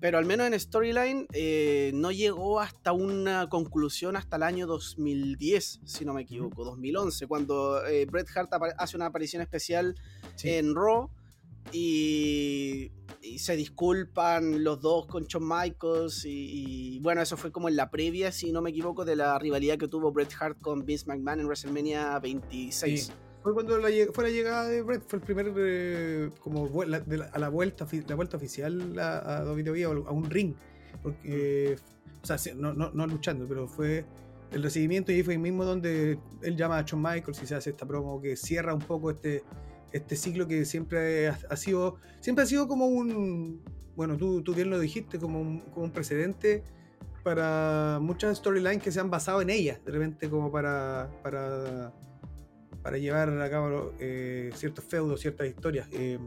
pero 0.00 0.18
al 0.18 0.26
menos 0.26 0.46
en 0.46 0.58
Storyline 0.58 1.26
eh, 1.32 1.90
no 1.94 2.10
llegó 2.10 2.60
hasta 2.60 2.92
una 2.92 3.48
conclusión 3.48 4.16
hasta 4.16 4.36
el 4.36 4.42
año 4.42 4.66
2010, 4.66 5.80
si 5.84 6.04
no 6.04 6.14
me 6.14 6.22
equivoco, 6.22 6.64
2011, 6.64 7.26
cuando 7.26 7.84
eh, 7.86 8.04
Bret 8.06 8.28
Hart 8.34 8.50
hace 8.76 8.96
una 8.96 9.06
aparición 9.06 9.42
especial 9.42 9.94
en 10.42 10.74
Raw 10.74 11.10
y, 11.72 12.90
se 13.38 13.56
disculpan 13.56 14.62
los 14.62 14.80
dos 14.80 15.06
con 15.06 15.24
Shawn 15.24 15.48
Michaels 15.48 16.24
y, 16.24 17.00
bueno, 17.00 17.20
eso 17.22 17.36
fue 17.36 17.50
como 17.50 17.68
en 17.68 17.76
la 17.76 17.90
previa, 17.90 18.30
si 18.30 18.52
no 18.52 18.62
me 18.62 18.70
equivoco, 18.70 19.04
de 19.04 19.16
la 19.16 19.38
rivalidad 19.38 19.76
que 19.78 19.88
tuvo 19.88 20.12
Bret 20.12 20.32
Hart 20.38 20.60
con 20.60 20.84
Vince 20.84 21.06
McMahon 21.06 21.40
en 21.40 21.46
WrestleMania 21.46 22.18
26. 22.20 23.12
Fue 23.42 23.52
cuando 23.52 23.78
fue 24.12 24.24
la 24.24 24.30
llegada 24.30 24.68
de 24.68 24.82
Bret, 24.82 25.02
fue 25.06 25.18
el 25.18 25.24
primer 25.24 25.52
eh, 25.56 26.30
como 26.40 26.64
a 26.82 26.86
la 26.86 27.48
vuelta, 27.48 27.86
la 28.08 28.14
vuelta 28.14 28.36
oficial 28.36 28.98
a, 28.98 29.38
a 29.38 29.44
WWE 29.44 29.84
a 29.84 29.88
un 29.90 30.30
ring. 30.30 30.54
Porque, 31.02 31.76
o 32.22 32.26
sea, 32.26 32.38
no, 32.54 32.72
no, 32.72 32.90
no 32.92 33.06
luchando, 33.06 33.46
pero 33.46 33.68
fue 33.68 34.06
el 34.50 34.62
recibimiento 34.62 35.12
y 35.12 35.16
ahí 35.16 35.22
fue 35.22 35.34
el 35.34 35.40
mismo 35.40 35.64
donde 35.64 36.18
él 36.42 36.56
llama 36.56 36.78
a 36.78 36.82
Shawn 36.82 37.02
Michaels 37.02 37.42
y 37.42 37.46
se 37.46 37.54
hace 37.54 37.70
esta 37.70 37.86
promo 37.86 38.20
que 38.20 38.36
cierra 38.36 38.72
un 38.72 38.80
poco 38.80 39.10
este 39.10 39.42
este 39.94 40.16
ciclo 40.16 40.48
que 40.48 40.64
siempre 40.64 41.28
ha, 41.28 41.56
sido, 41.56 41.98
siempre 42.20 42.42
ha 42.42 42.46
sido 42.46 42.66
como 42.66 42.86
un, 42.86 43.62
bueno, 43.94 44.16
tú, 44.16 44.42
tú 44.42 44.52
bien 44.52 44.68
lo 44.68 44.80
dijiste, 44.80 45.20
como 45.20 45.40
un, 45.40 45.60
como 45.60 45.86
un 45.86 45.92
precedente 45.92 46.64
para 47.22 48.00
muchas 48.02 48.38
storylines 48.38 48.82
que 48.82 48.90
se 48.90 48.98
han 48.98 49.08
basado 49.08 49.40
en 49.40 49.50
ellas, 49.50 49.82
de 49.84 49.92
repente 49.92 50.28
como 50.28 50.50
para, 50.50 51.08
para, 51.22 51.92
para 52.82 52.98
llevar 52.98 53.40
a 53.40 53.48
cabo 53.48 53.92
eh, 54.00 54.50
ciertos 54.54 54.84
feudos, 54.84 55.20
ciertas 55.20 55.46
historias. 55.46 55.88
Eh, 55.92 56.18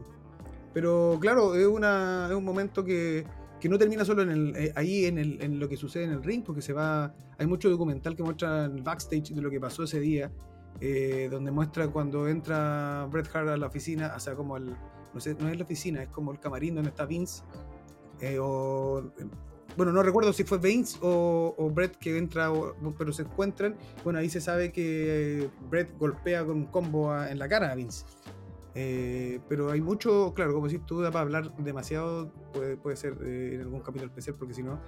pero 0.72 1.18
claro, 1.20 1.54
es, 1.54 1.66
una, 1.66 2.26
es 2.30 2.34
un 2.34 2.44
momento 2.44 2.82
que, 2.82 3.26
que 3.60 3.68
no 3.68 3.76
termina 3.76 4.02
solo 4.02 4.22
en 4.22 4.30
el, 4.30 4.56
eh, 4.56 4.72
ahí 4.76 5.04
en, 5.04 5.60
lo 5.60 5.68
que 5.68 5.76
sucede 5.76 6.04
en 6.04 6.12
el 6.12 6.24
ring, 6.24 6.42
porque 6.42 6.62
se 6.62 6.72
va, 6.72 7.14
hay 7.36 7.46
mucho 7.46 7.68
documental 7.68 8.16
que 8.16 8.22
muestra 8.22 8.64
el 8.64 8.82
backstage 8.82 9.34
de 9.34 9.42
lo 9.42 9.50
que 9.50 9.60
pasó 9.60 9.82
ese 9.82 10.00
día 10.00 10.32
eh, 10.80 11.28
donde 11.30 11.50
muestra 11.50 11.88
cuando 11.88 12.28
entra 12.28 13.06
Bret 13.10 13.28
Hart 13.34 13.48
a 13.48 13.56
la 13.56 13.66
oficina, 13.66 14.12
o 14.16 14.20
sea, 14.20 14.34
como 14.34 14.56
el, 14.56 14.76
no 15.14 15.20
sé, 15.20 15.34
no 15.38 15.48
es 15.48 15.56
la 15.56 15.64
oficina, 15.64 16.02
es 16.02 16.08
como 16.08 16.32
el 16.32 16.38
camarín 16.38 16.74
donde 16.74 16.90
está 16.90 17.06
Vince, 17.06 17.42
eh, 18.20 18.38
o, 18.40 19.12
bueno, 19.76 19.92
no 19.92 20.02
recuerdo 20.02 20.32
si 20.32 20.44
fue 20.44 20.58
Vince 20.58 20.98
o, 21.02 21.54
o 21.56 21.70
Brett 21.70 21.96
que 21.96 22.18
entra, 22.18 22.50
pero 22.96 23.12
se 23.12 23.22
encuentran, 23.22 23.76
bueno, 24.04 24.18
ahí 24.18 24.28
se 24.28 24.40
sabe 24.40 24.72
que 24.72 25.50
Brett 25.70 25.96
golpea 25.98 26.44
con 26.44 26.56
un 26.56 26.66
combo 26.66 27.16
en 27.24 27.38
la 27.38 27.48
cara 27.48 27.70
a 27.70 27.74
Vince. 27.74 28.04
Eh, 28.74 29.40
pero 29.48 29.72
hay 29.72 29.80
mucho, 29.80 30.32
claro, 30.34 30.54
como 30.54 30.68
si 30.68 30.78
tú 30.78 31.00
da 31.00 31.10
para 31.10 31.22
hablar 31.22 31.56
demasiado, 31.56 32.32
puede, 32.52 32.76
puede 32.76 32.96
ser 32.96 33.16
en 33.22 33.62
algún 33.62 33.80
capítulo 33.80 34.08
especial, 34.08 34.36
porque 34.38 34.54
si 34.54 34.62
no, 34.62 34.78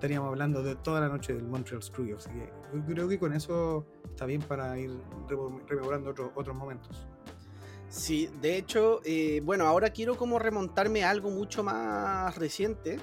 estaríamos 0.00 0.28
hablando 0.28 0.62
de 0.62 0.76
toda 0.76 0.98
la 0.98 1.08
noche 1.08 1.34
del 1.34 1.46
Montreal 1.46 1.82
Screw. 1.82 2.16
Así 2.16 2.30
que 2.30 2.50
yo 2.72 2.84
creo 2.86 3.06
que 3.06 3.18
con 3.18 3.34
eso 3.34 3.84
está 4.08 4.24
bien 4.24 4.40
para 4.40 4.78
ir 4.78 4.90
rememorando 5.68 6.14
otros 6.34 6.56
momentos. 6.56 7.06
Sí, 7.90 8.30
de 8.40 8.56
hecho, 8.56 9.02
eh, 9.04 9.42
bueno, 9.44 9.66
ahora 9.66 9.90
quiero 9.90 10.16
como 10.16 10.38
remontarme 10.38 11.04
a 11.04 11.10
algo 11.10 11.28
mucho 11.28 11.62
más 11.62 12.34
reciente. 12.38 12.98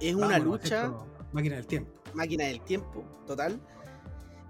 Es 0.00 0.14
una 0.14 0.38
lucha. 0.38 0.92
Máquina 1.32 1.56
del 1.56 1.66
tiempo. 1.66 1.90
Máquina 2.14 2.44
del 2.44 2.60
tiempo, 2.60 3.04
total. 3.26 3.60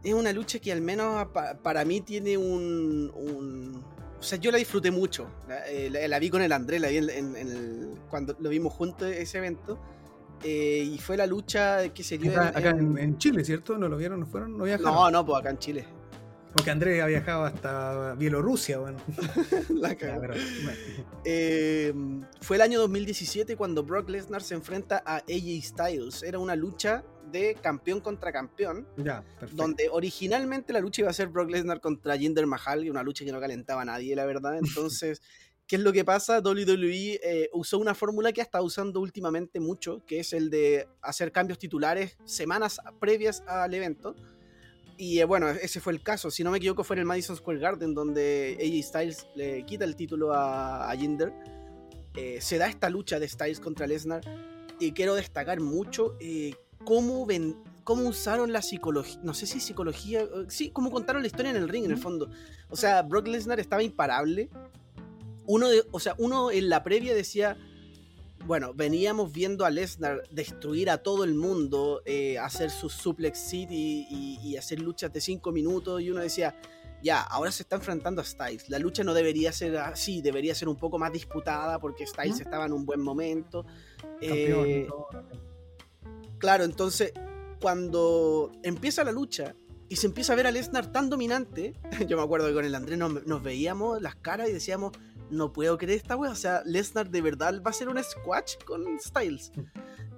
Es 0.05 0.13
una 0.13 0.33
lucha 0.33 0.59
que 0.59 0.73
al 0.73 0.83
menos 0.83 1.27
para 1.63 1.87
mí 1.87 2.03
tiene 2.03 2.37
un, 2.37 3.83
O 4.19 4.23
sea, 4.23 4.37
yo 4.39 4.51
la 4.51 4.59
disfruté 4.59 4.91
mucho. 4.91 5.27
La, 5.49 5.67
eh, 5.71 6.19
vi 6.21 6.29
con 6.29 6.43
el 6.43 6.53
Andrés, 6.53 6.83
la 6.83 6.89
vi 6.89 6.99
en, 6.99 7.95
cuando 8.11 8.37
lo 8.41 8.51
vimos 8.51 8.75
juntos 8.75 9.09
ese 9.09 9.39
evento. 9.39 9.79
Eh, 10.43 10.91
y 10.95 10.99
fue 10.99 11.17
la 11.17 11.27
lucha 11.27 11.89
que 11.91 12.03
se 12.03 12.19
dio 12.19 12.39
acá, 12.41 12.71
en, 12.71 13.19
Chile, 13.19 13.45
¿cierto? 13.45 13.79
¿No 13.79 13.89
lo 13.89 13.97
vieron? 13.97 14.21
¿No 14.21 14.27
fueron? 14.27 14.59
¿No 14.59 14.65
viajaron? 14.65 14.95
No, 14.95 15.11
no, 15.11 15.27
pues 15.27 15.41
acá 15.41 15.51
en 15.51 15.59
Chile. 15.59 15.87
Porque 16.53 16.71
Andrés 16.71 17.03
ha 17.03 17.07
viajado 17.07 17.45
hasta 17.45 18.15
Bielorrusia, 18.15 18.79
bueno. 18.79 18.99
la 19.71 19.97
eh, 21.25 21.95
fue 22.41 22.57
el 22.57 22.63
año 22.63 22.81
2017 22.81 23.57
cuando 23.57 23.85
Brock 23.85 24.11
Lesnar 24.11 24.43
se 24.43 24.55
enfrenta 24.55 25.03
a 25.07 25.17
AJ 25.17 25.63
Styles. 25.63 26.23
Era 26.23 26.39
una 26.39 26.55
lucha 26.55 27.05
de 27.31 27.55
campeón 27.55 28.01
contra 28.01 28.33
campeón. 28.33 28.87
Ya, 28.99 29.23
perfecto. 29.41 29.63
Donde 29.63 29.89
originalmente 29.91 30.75
la 30.75 30.81
lucha 30.81 31.01
iba 31.03 31.11
a 31.11 31.15
ser 31.15 31.29
Brock 31.29 31.51
Lesnar 31.51 31.81
contra 31.81 32.19
Jinder 32.19 32.47
Mahal, 32.47 32.89
una 32.91 33.03
lucha 33.03 33.25
que 33.25 33.33
no 33.33 33.41
calentaba 33.41 33.83
a 33.83 33.87
nadie, 33.87 34.15
la 34.15 34.27
verdad. 34.27 34.59
Entonces, 34.59 35.23
¿qué 35.67 35.77
es 35.77 35.83
lo 35.83 35.93
que 35.93 36.05
pasa? 36.05 36.41
WWE 36.41 37.21
eh, 37.23 37.51
usó 37.53 37.79
una 37.79 37.95
fórmula 37.95 38.33
que 38.33 38.41
ha 38.41 38.45
estado 38.45 38.65
usando 38.65 39.01
últimamente 39.01 39.61
mucho, 39.61 40.03
que 40.07 40.21
es 40.21 40.33
el 40.33 40.51
de 40.51 40.89
hacer 41.01 41.33
cambios 41.33 41.59
titulares 41.59 42.17
semanas 42.25 42.81
previas 43.01 43.43
al 43.47 43.75
evento 43.75 44.15
y 44.97 45.19
eh, 45.19 45.25
bueno, 45.25 45.49
ese 45.49 45.81
fue 45.81 45.93
el 45.93 46.01
caso. 46.01 46.31
Si 46.31 46.45
no 46.45 46.51
me 46.51 46.59
equivoco, 46.59 46.85
fue 46.85 46.95
en 46.95 47.01
el 47.01 47.07
Madison 47.07 47.37
Square 47.37 47.59
Garden 47.59 47.93
donde 47.95 48.57
AJ 48.61 48.87
Styles 48.87 49.27
le 49.35 49.65
quita 49.65 49.85
el 49.85 49.97
título 49.97 50.33
a, 50.33 50.93
Jinder. 50.97 51.33
Eh, 52.15 52.39
se 52.41 52.59
da 52.59 52.69
esta 52.69 52.91
lucha 52.91 53.19
de 53.19 53.29
Styles 53.29 53.61
contra 53.61 53.87
Lesnar. 53.87 54.23
Y 54.79 54.93
quiero 54.93 55.15
destacar 55.15 55.61
mucho 55.61 56.17
eh, 56.21 56.55
cómo, 56.85 57.27
ven, 57.27 57.57
cómo 57.85 58.09
usaron 58.09 58.53
la 58.53 58.63
psicología. 58.63 59.19
No 59.23 59.35
sé 59.35 59.47
si 59.47 59.59
psicología. 59.59 60.25
Sí, 60.49 60.71
cómo 60.71 60.91
contaron 60.91 61.23
la 61.23 61.27
historia 61.27 61.51
en 61.51 61.57
el 61.57 61.69
ring, 61.69 61.85
en 61.85 61.91
el 61.91 61.99
fondo. 61.99 62.31
O 62.69 62.77
sea, 62.77 63.03
Brock 63.03 63.27
Lesnar 63.27 63.61
estaba 63.61 63.83
imparable. 63.83 64.51
Uno, 65.47 65.69
de, 65.69 65.85
o 65.91 66.01
sea, 66.01 66.15
uno 66.19 66.51
en 66.51 66.69
la 66.69 66.83
previa 66.83 67.15
decía 67.15 67.57
bueno, 68.47 68.75
veníamos 68.75 69.33
viendo 69.33 69.65
a 69.65 69.71
Lesnar 69.71 70.23
destruir 70.31 70.91
a 70.91 70.99
todo 70.99 71.25
el 71.25 71.35
mundo, 71.35 72.03
eh, 72.05 72.39
hacer 72.39 72.71
su 72.71 72.89
suplex 72.89 73.39
city 73.39 74.07
y, 74.11 74.57
hacer 74.57 74.81
luchas 74.81 75.13
de 75.13 75.21
5 75.21 75.51
minutos 75.51 76.03
y 76.03 76.11
uno 76.11 76.21
decía, 76.21 76.55
ya, 77.03 77.23
ahora 77.23 77.51
se 77.51 77.63
está 77.63 77.77
enfrentando 77.77 78.21
a 78.21 78.25
Styles. 78.25 78.69
La 78.69 78.79
lucha 78.79 79.03
no 79.03 79.15
debería 79.15 79.51
ser 79.51 79.77
así, 79.79 80.21
debería 80.21 80.55
ser 80.55 80.69
un 80.69 80.77
poco 80.77 80.99
más 80.99 81.13
disputada 81.13 81.79
porque 81.79 82.07
Styles 82.07 82.41
estaba 82.41 82.67
en 82.67 82.73
un 82.73 82.85
buen 82.85 83.01
momento. 83.01 83.65
Eh, 84.21 84.87
claro, 86.39 86.65
entonces 86.65 87.13
cuando 87.61 88.53
empieza 88.63 89.05
la 89.05 89.13
lucha 89.13 89.55
y 89.89 89.97
se 89.97 90.07
empieza 90.07 90.33
a 90.33 90.37
ver 90.37 90.47
a 90.47 90.51
Lesnar 90.51 90.93
tan 90.93 91.11
dominante, 91.11 91.75
yo 92.07 92.17
me 92.17 92.23
acuerdo 92.23 92.49
que 92.49 92.55
con 92.55 92.65
el 92.65 92.75
Andrés 92.75 92.99
nos 92.99 93.43
veíamos 93.43 94.03
las 94.03 94.17
caras 94.17 94.49
y 94.49 94.53
decíamos, 94.53 94.93
no 95.33 95.53
puedo 95.53 95.79
creer 95.79 95.99
esta 95.99 96.17
wea. 96.17 96.31
O 96.31 96.37
sea, 96.37 96.63
Lesnar 96.65 97.11
de 97.11 97.21
verdad 97.23 97.61
va 97.67 97.71
a 97.71 97.75
ser 97.75 97.89
un 97.89 98.03
squash 98.03 98.57
con 98.65 98.85
Styles. 99.01 99.51
Mm. 99.57 99.63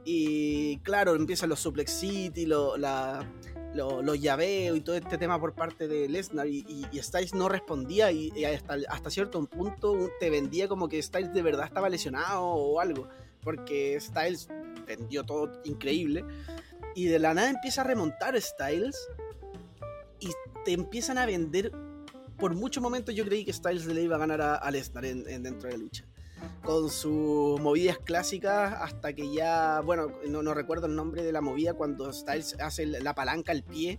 Y 0.04 0.78
claro, 0.80 1.14
empiezan 1.14 1.48
los 1.48 1.60
suplex 1.60 1.90
city, 1.92 2.44
lo, 2.44 2.76
la, 2.76 3.26
los 3.74 4.20
llaveos 4.20 4.76
y 4.76 4.80
todo 4.82 4.96
este 4.96 5.16
tema 5.16 5.40
por 5.40 5.54
parte 5.54 5.88
de 5.88 6.08
Lesnar. 6.08 6.46
Y, 6.46 6.86
Styles 7.00 7.32
no 7.32 7.48
respondía 7.48 8.12
y, 8.12 8.44
hasta, 8.44 8.76
hasta 8.88 9.10
cierto 9.10 9.46
punto 9.46 10.10
te 10.20 10.28
vendía 10.28 10.68
como 10.68 10.88
que 10.88 11.02
Styles 11.02 11.32
de 11.32 11.42
verdad 11.42 11.66
estaba 11.66 11.88
lesionado 11.88 12.44
o 12.44 12.80
algo. 12.80 13.08
Porque 13.40 13.98
Styles 14.00 14.48
vendió 14.86 15.24
todo 15.24 15.60
increíble. 15.64 16.24
Y 16.94 17.06
de 17.06 17.18
la 17.18 17.34
nada 17.34 17.50
empieza 17.50 17.80
a 17.80 17.84
remontar 17.84 18.38
Styles. 18.40 19.08
Y 20.20 20.28
te 20.64 20.72
empiezan 20.72 21.18
a 21.18 21.26
vender 21.26 21.72
por 22.44 22.54
muchos 22.54 22.82
momentos 22.82 23.14
yo 23.14 23.24
creí 23.24 23.42
que 23.42 23.54
Styles 23.54 23.86
le 23.86 24.02
iba 24.02 24.16
a 24.16 24.18
ganar 24.18 24.42
a, 24.42 24.70
Lesnar 24.70 25.06
en, 25.06 25.24
dentro 25.24 25.66
de 25.66 25.78
la 25.78 25.82
lucha. 25.82 26.04
Con 26.62 26.90
sus 26.90 27.58
movidas 27.58 27.96
clásicas 27.96 28.74
hasta 28.82 29.14
que 29.14 29.32
ya, 29.32 29.80
bueno, 29.80 30.08
no, 30.28 30.52
recuerdo 30.52 30.84
el 30.84 30.94
nombre 30.94 31.22
de 31.22 31.32
la 31.32 31.40
movida 31.40 31.72
cuando 31.72 32.12
Styles 32.12 32.56
hace 32.60 32.84
la 32.84 33.14
palanca 33.14 33.50
al 33.50 33.62
pie 33.62 33.98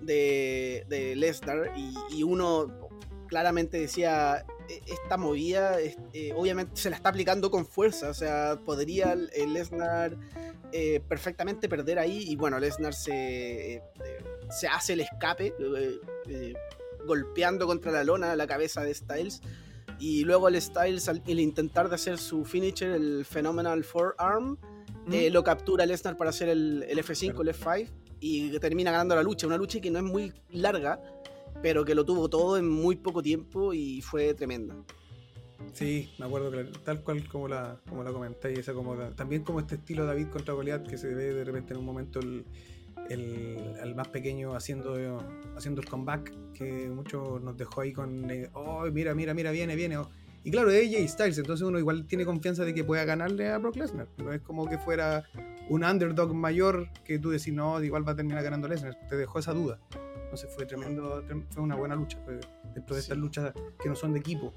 de, 0.00 1.12
Lesnar 1.18 1.74
y, 2.10 2.22
uno 2.22 2.88
claramente 3.28 3.78
decía, 3.78 4.46
e, 4.70 4.80
esta 4.86 5.18
movida 5.18 5.78
eh, 5.78 6.32
obviamente 6.34 6.80
se 6.80 6.88
la 6.88 6.96
está 6.96 7.10
aplicando 7.10 7.50
con 7.50 7.66
fuerza, 7.66 8.08
o 8.08 8.14
sea, 8.14 8.58
podría 8.64 9.12
el 9.12 9.52
Lesnar 9.52 10.16
eh, 10.72 11.00
perfectamente 11.06 11.68
perder 11.68 11.98
ahí 11.98 12.24
y 12.26 12.36
bueno, 12.36 12.58
Lesnar 12.58 12.94
se, 12.94 13.74
eh, 13.74 13.82
se 14.48 14.66
hace 14.66 14.94
el 14.94 15.00
escape 15.00 15.52
golpeando 17.06 17.66
contra 17.66 17.92
la 17.92 18.04
lona 18.04 18.34
la 18.36 18.46
cabeza 18.46 18.82
de 18.82 18.94
Styles. 18.94 19.40
Y 19.98 20.24
luego 20.24 20.48
el 20.48 20.60
Styles, 20.60 21.08
al 21.08 21.22
intentar 21.26 21.88
de 21.88 21.94
hacer 21.94 22.18
su 22.18 22.44
finisher, 22.44 22.90
el 22.90 23.24
Phenomenal 23.24 23.84
Forearm, 23.84 24.58
eh, 25.10 25.30
lo 25.30 25.42
captura 25.44 25.86
Lesnar 25.86 26.16
para 26.16 26.30
hacer 26.30 26.48
el, 26.48 26.84
F5, 26.84 27.40
el 27.40 27.54
F5, 27.54 27.88
y 28.20 28.58
termina 28.58 28.90
ganando 28.90 29.14
la 29.14 29.22
lucha. 29.22 29.46
Una 29.46 29.56
lucha 29.56 29.80
que 29.80 29.90
no 29.90 29.98
es 29.98 30.04
muy 30.04 30.32
larga, 30.50 31.00
pero 31.62 31.84
que 31.84 31.94
lo 31.94 32.04
tuvo 32.04 32.28
todo 32.28 32.56
en 32.56 32.68
muy 32.68 32.96
poco 32.96 33.22
tiempo 33.22 33.72
y 33.72 34.00
fue 34.00 34.34
tremenda. 34.34 34.76
Sí, 35.72 36.10
me 36.18 36.26
acuerdo, 36.26 36.50
tal 36.84 37.02
cual 37.02 37.26
como 37.28 37.48
la, 37.48 37.80
como 37.88 38.02
la 38.02 38.12
comenté, 38.12 38.52
y 38.52 38.58
esa 38.58 38.74
como 38.74 38.96
también 39.14 39.44
como 39.44 39.60
este 39.60 39.76
estilo 39.76 40.04
David 40.04 40.28
contra 40.28 40.54
Goliath 40.54 40.86
que 40.88 40.98
se 40.98 41.14
ve 41.14 41.32
de 41.32 41.44
repente 41.44 41.72
en 41.72 41.78
un 41.78 41.86
momento 41.86 42.18
el, 42.18 42.44
el, 43.12 43.94
más 43.94 44.08
pequeño 44.08 44.54
haciendo, 44.54 44.94
haciendo 45.56 45.80
el 45.80 45.88
comeback 45.88 46.32
que 46.52 46.88
mucho 46.88 47.40
nos 47.40 47.56
dejó 47.56 47.82
ahí 47.82 47.92
con, 47.92 48.26
oh, 48.54 48.84
mira, 48.92 49.14
mira, 49.14 49.34
mira, 49.34 49.50
viene, 49.50 49.76
viene. 49.76 49.98
Y 50.44 50.50
claro, 50.50 50.70
de 50.70 50.80
AJ 50.80 51.08
Styles, 51.08 51.38
entonces 51.38 51.64
uno 51.64 51.78
igual 51.78 52.06
tiene 52.06 52.24
confianza 52.24 52.64
de 52.64 52.74
que 52.74 52.82
pueda 52.82 53.04
ganarle 53.04 53.48
a 53.48 53.58
Brock 53.58 53.76
Lesnar. 53.76 54.08
No 54.18 54.32
es 54.32 54.40
como 54.40 54.68
que 54.68 54.76
fuera 54.76 55.24
un 55.68 55.84
underdog 55.84 56.34
mayor 56.34 56.88
que 57.04 57.18
tú 57.18 57.30
decís, 57.30 57.52
no, 57.52 57.82
igual 57.82 58.06
va 58.06 58.12
a 58.12 58.16
terminar 58.16 58.42
ganando 58.42 58.66
Lesnar. 58.66 58.98
Te 59.08 59.16
dejó 59.16 59.38
esa 59.38 59.52
duda. 59.52 59.78
Entonces 60.24 60.50
fue 60.54 60.66
tremendo, 60.66 61.22
fue 61.50 61.62
una 61.62 61.76
buena 61.76 61.94
lucha. 61.94 62.18
dentro 62.74 62.96
de 62.96 63.00
estas 63.00 63.18
luchas 63.18 63.52
que 63.80 63.88
no 63.88 63.94
son 63.94 64.14
de 64.14 64.20
equipo. 64.20 64.52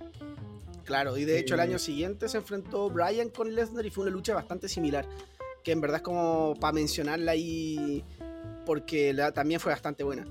Claro, 0.86 1.18
y 1.18 1.26
de 1.26 1.40
hecho 1.40 1.56
el 1.56 1.60
año 1.60 1.78
siguiente 1.80 2.30
se 2.30 2.38
enfrentó 2.38 2.90
Bryan 2.90 3.30
con 3.30 3.54
Lesnar 3.54 3.86
y 3.86 3.90
fue 3.90 4.04
una 4.04 4.12
lucha 4.12 4.34
bastante 4.34 4.68
similar. 4.70 5.08
Que 5.64 5.72
en 5.72 5.82
verdad 5.82 5.98
es 5.98 6.04
como 6.04 6.56
para 6.60 6.74
mencionarla 6.74 7.32
ahí 7.32 8.04
porque 8.66 9.14
la, 9.14 9.32
también 9.32 9.60
fue 9.60 9.72
bastante 9.72 10.04
buena. 10.04 10.26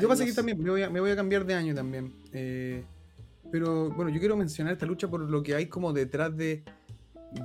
yo 0.00 0.08
pasé 0.08 0.24
que 0.24 0.32
también, 0.32 0.62
me 0.62 0.70
voy, 1.00 1.10
a, 1.10 1.16
cambiar 1.16 1.44
de 1.44 1.54
año 1.54 1.74
también. 1.74 2.12
Eh, 2.32 2.84
pero 3.50 3.90
bueno, 3.90 4.10
yo 4.10 4.20
quiero 4.20 4.36
mencionar 4.36 4.72
esta 4.72 4.86
lucha 4.86 5.08
por 5.08 5.20
lo 5.20 5.42
que 5.42 5.54
hay 5.54 5.66
como 5.66 5.92
detrás 5.92 6.36
de. 6.36 6.62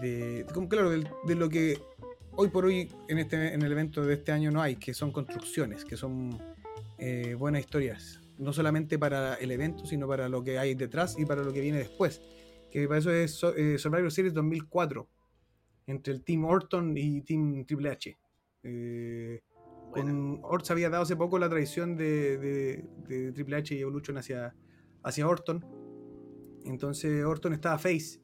de 0.02 0.46
como, 0.54 0.70
claro, 0.70 0.90
de, 0.90 1.36
lo 1.36 1.50
que 1.50 1.80
hoy 2.36 2.50
por 2.50 2.66
hoy 2.66 2.92
en, 3.08 3.18
este, 3.18 3.54
en 3.54 3.62
el 3.62 3.72
evento 3.72 4.04
de 4.06 4.14
este 4.14 4.32
año 4.32 4.52
no 4.52 4.62
hay, 4.62 4.76
que 4.76 4.94
son 4.94 5.12
construcciones, 5.12 5.86
que 5.86 5.98
son 5.98 6.38
eh, 6.98 7.36
buenas 7.38 7.62
historias. 7.62 8.20
No 8.38 8.52
solamente 8.52 9.00
para 9.00 9.36
el 9.36 9.52
evento, 9.52 9.86
sino 9.86 10.08
para 10.08 10.28
lo 10.28 10.44
que 10.44 10.60
hay 10.60 10.76
detrás 10.76 11.18
y 11.18 11.26
para 11.26 11.44
lo 11.44 11.54
que 11.54 11.62
viene 11.62 11.78
después. 11.78 12.22
Que 12.70 12.88
para 12.88 13.00
eso 13.00 13.12
es 13.12 13.42
eh, 13.56 13.78
Survivor 13.78 14.12
Series 14.12 14.34
2004, 14.34 15.08
entre 15.88 16.14
el 16.14 16.24
Team 16.24 16.44
Orton 16.46 16.98
y 16.98 17.22
Team 17.22 17.66
Triple 17.66 17.90
H. 17.90 18.18
Eh, 18.66 19.42
con 19.92 20.66
se 20.66 20.74
había 20.74 20.90
dado 20.90 21.04
hace 21.04 21.16
poco 21.16 21.40
la 21.40 21.50
traición 21.50 21.96
de, 21.96 22.84
Triple 23.34 23.56
H 23.56 23.76
y 23.76 23.80
Evolution 23.80 24.18
hacia, 24.18 24.54
hacia 25.04 25.28
Orton. 25.28 25.66
Entonces 26.66 27.24
Orton 27.24 27.54
estaba 27.54 27.78
face. 27.78 28.22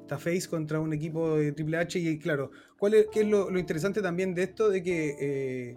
Está 0.00 0.18
face 0.18 0.48
contra 0.48 0.80
un 0.80 0.92
equipo 0.92 1.36
de 1.36 1.52
Triple 1.52 1.76
H. 1.76 1.98
Y 1.98 2.18
claro, 2.18 2.50
¿cuál 2.78 2.94
es, 2.94 3.06
¿qué 3.12 3.20
es 3.20 3.28
lo, 3.28 3.56
interesante 3.56 4.02
también 4.02 4.34
de 4.34 4.44
esto? 4.44 4.68
De 4.68 4.82
que 4.82 5.16
eh, 5.20 5.76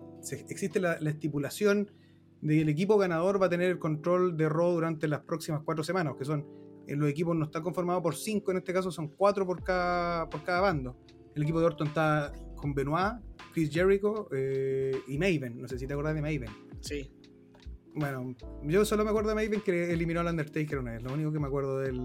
existe 0.49 0.80
la, 0.80 0.93
estipulación 0.93 1.91
del 2.41 2.69
equipo 2.69 2.97
ganador 2.97 3.41
va 3.41 3.47
a 3.47 3.49
tener 3.49 3.69
el 3.69 3.80
control 3.80 4.38
de 4.38 4.49
Raw 4.49 4.73
durante 4.73 5.08
las 5.08 5.21
próximas 5.21 5.62
cuatro 5.63 5.84
semanas, 5.84 6.15
que 6.17 6.25
son, 6.25 6.45
eh, 6.88 6.95
los 6.95 7.10
equipos 7.10 7.36
no 7.36 7.45
están 7.45 7.63
conformados 7.63 8.04
por 8.04 8.15
cinco, 8.15 8.51
en 8.51 8.58
este 8.58 8.73
caso 8.73 8.91
son 8.91 9.08
cuatro 9.10 9.45
por 9.45 9.63
cada, 9.63 10.30
por 10.30 10.43
cada 10.43 10.62
bando. 10.62 10.97
El 11.36 11.43
equipo 11.43 11.60
de 11.60 11.65
Orton 11.65 11.88
está 11.88 12.32
con 12.65 12.73
Benoit, 12.73 13.21
Chris 13.54 13.69
Jericho 13.71 14.28
eh, 14.32 14.97
y 15.08 15.17
Maven. 15.19 15.62
No 15.62 15.67
sé 15.67 15.78
si 15.78 15.86
te 15.86 15.93
acuerdas 15.93 16.15
de 16.15 16.21
Maven. 16.21 16.49
Sí. 16.82 17.12
Bueno, 17.93 18.36
yo 18.63 18.84
solo 18.84 19.04
me 19.04 19.12
acuerdo 19.12 19.30
de 19.30 19.36
Maven 19.36 19.62
que 19.62 19.93
eliminó 19.93 20.21
al 20.21 20.28
Undertaker 20.28 20.80
una 20.80 20.93
vez. 20.93 21.04
Lo 21.04 21.13
único 21.13 21.32
que 21.32 21.39
me 21.39 21.47
acuerdo 21.47 21.80
del. 21.80 22.01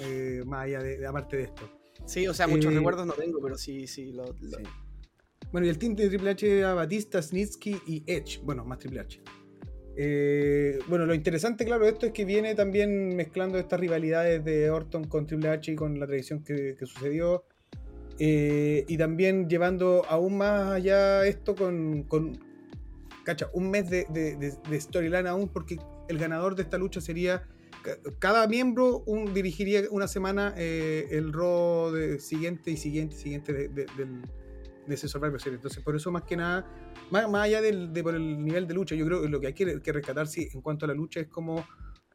Eh, 0.00 0.42
más 0.46 0.64
allá 0.64 0.82
de, 0.82 1.04
aparte 1.06 1.38
de 1.38 1.42
esto. 1.44 1.68
Sí, 2.04 2.28
o 2.28 2.34
sea, 2.34 2.46
muchos 2.46 2.72
recuerdos 2.72 3.06
no 3.06 3.14
tengo, 3.14 3.40
pero 3.42 3.58
sí, 3.58 3.86
sí, 3.86 4.12
lo, 4.12 4.36
Bueno, 5.50 5.66
y 5.66 5.70
el 5.70 5.78
team 5.78 5.96
de 5.96 6.08
Triple 6.08 6.30
H 6.30 6.58
era 6.58 6.74
Batista, 6.74 7.20
Snitsky 7.20 7.80
y 7.86 8.04
Edge. 8.06 8.40
Bueno, 8.44 8.64
más 8.64 8.78
Triple 8.78 9.00
H. 9.00 9.20
Eh, 9.98 10.78
bueno, 10.88 11.06
lo 11.06 11.14
interesante, 11.14 11.64
claro, 11.64 11.86
de 11.86 11.92
esto 11.92 12.06
es 12.06 12.12
que 12.12 12.26
viene 12.26 12.54
también 12.54 13.16
mezclando 13.16 13.58
estas 13.58 13.80
rivalidades 13.80 14.44
de 14.44 14.70
Orton 14.70 15.04
con 15.04 15.26
Triple 15.26 15.48
H 15.48 15.72
y 15.72 15.74
con 15.74 15.98
la 15.98 16.06
tradición 16.06 16.44
que, 16.44 16.76
sucedió. 16.84 17.44
Eh, 18.18 18.84
y 18.88 18.96
también 18.96 19.48
llevando 19.48 20.04
aún 20.08 20.38
más 20.38 20.72
allá 20.72 21.26
esto 21.26 21.54
con, 21.54 22.04
con 22.04 22.38
cacha, 23.24 23.50
un 23.52 23.70
mes 23.70 23.90
de, 23.90 24.06
de, 24.08 24.80
storyline 24.80 25.26
aún, 25.26 25.48
porque 25.48 25.78
el 26.08 26.18
ganador 26.18 26.54
de 26.54 26.62
esta 26.62 26.78
lucha 26.78 27.00
sería. 27.00 27.46
Cada 28.18 28.48
miembro 28.48 29.04
un, 29.06 29.32
dirigiría 29.32 29.82
una 29.90 30.08
semana 30.08 30.54
eh, 30.56 31.06
el 31.12 31.32
rol 31.32 31.94
de 31.94 32.18
siguiente 32.18 32.72
y 32.72 32.76
siguiente 32.76 33.14
siguiente 33.14 33.52
del, 33.52 34.22
de 34.86 34.94
ese 34.94 35.08
Survivor. 35.08 35.40
Entonces, 35.46 35.82
por 35.82 35.94
eso 35.94 36.10
más 36.10 36.22
que 36.22 36.36
nada, 36.36 36.66
más, 37.10 37.26
allá 37.34 37.60
del, 37.60 37.92
de, 37.92 38.02
por 38.02 38.14
el 38.14 38.44
nivel 38.44 38.66
de 38.66 38.74
lucha, 38.74 38.94
yo 38.94 39.06
creo 39.06 39.22
que 39.22 39.28
lo 39.28 39.40
que 39.40 39.48
hay 39.48 39.52
que, 39.52 39.92
rescatar 39.92 40.26
sí, 40.26 40.48
en 40.52 40.60
cuanto 40.60 40.84
a 40.84 40.88
la 40.88 40.94
lucha 40.94 41.20
es 41.20 41.28
como 41.28 41.64